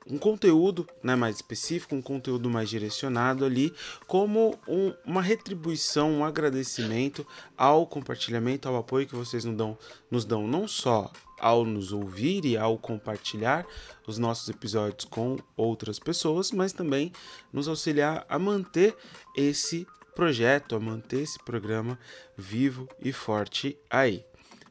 um 0.09 0.19
conteúdo 0.19 0.87
né, 1.03 1.17
mais 1.17 1.37
específico, 1.37 1.95
um 1.95 2.03
conteúdo 2.03 2.49
mais 2.49 2.71
direcionado 2.71 3.45
ali, 3.45 3.73
como 4.07 4.59
um, 4.69 4.93
uma 5.05 5.21
retribuição, 5.21 6.11
um 6.11 6.25
agradecimento 6.25 7.27
ao 7.57 7.87
compartilhamento, 7.87 8.69
ao 8.69 8.77
apoio 8.77 9.07
que 9.07 9.17
vocês 9.17 9.45
nos 9.45 9.57
dão, 9.57 9.77
nos 10.11 10.25
dão 10.25 10.47
não 10.47 10.69
só 10.69 11.11
ao 11.39 11.65
nos 11.65 11.93
ouvir 11.93 12.45
e 12.45 12.57
ao 12.57 12.79
compartilhar 12.79 13.67
os 14.07 14.17
nossos 14.17 14.49
episódios 14.49 15.05
com 15.05 15.37
outras 15.57 15.99
pessoas, 15.99 16.51
mas 16.53 16.73
também 16.73 17.13
nos 17.53 17.69
auxiliar 17.69 18.25
a 18.29 18.39
manter 18.39 18.97
esse 19.37 19.87
projeto, 20.15 20.75
a 20.75 20.81
manter 20.81 21.23
esse 21.23 21.39
programa 21.45 21.99
vivo 22.39 22.89
e 23.03 23.13
forte 23.13 23.77
aí, 23.91 24.25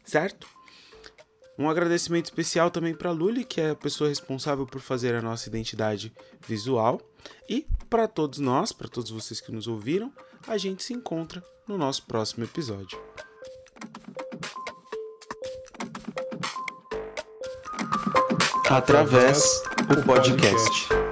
certo? 0.05 0.47
Um 1.57 1.69
agradecimento 1.69 2.25
especial 2.25 2.69
também 2.69 2.93
para 2.93 3.11
Luli, 3.11 3.45
que 3.45 3.61
é 3.61 3.69
a 3.69 3.75
pessoa 3.75 4.09
responsável 4.09 4.65
por 4.65 4.81
fazer 4.81 5.15
a 5.15 5.21
nossa 5.21 5.47
identidade 5.47 6.13
visual. 6.45 7.01
E 7.49 7.65
para 7.89 8.07
todos 8.07 8.39
nós, 8.39 8.73
para 8.73 8.89
todos 8.89 9.09
vocês 9.09 9.39
que 9.39 9.51
nos 9.51 9.67
ouviram, 9.67 10.11
a 10.47 10.57
gente 10.57 10.83
se 10.83 10.93
encontra 10.93 11.41
no 11.67 11.77
nosso 11.77 12.05
próximo 12.05 12.43
episódio. 12.43 12.99
Através 18.69 19.63
o 19.89 20.03
podcast. 20.03 21.04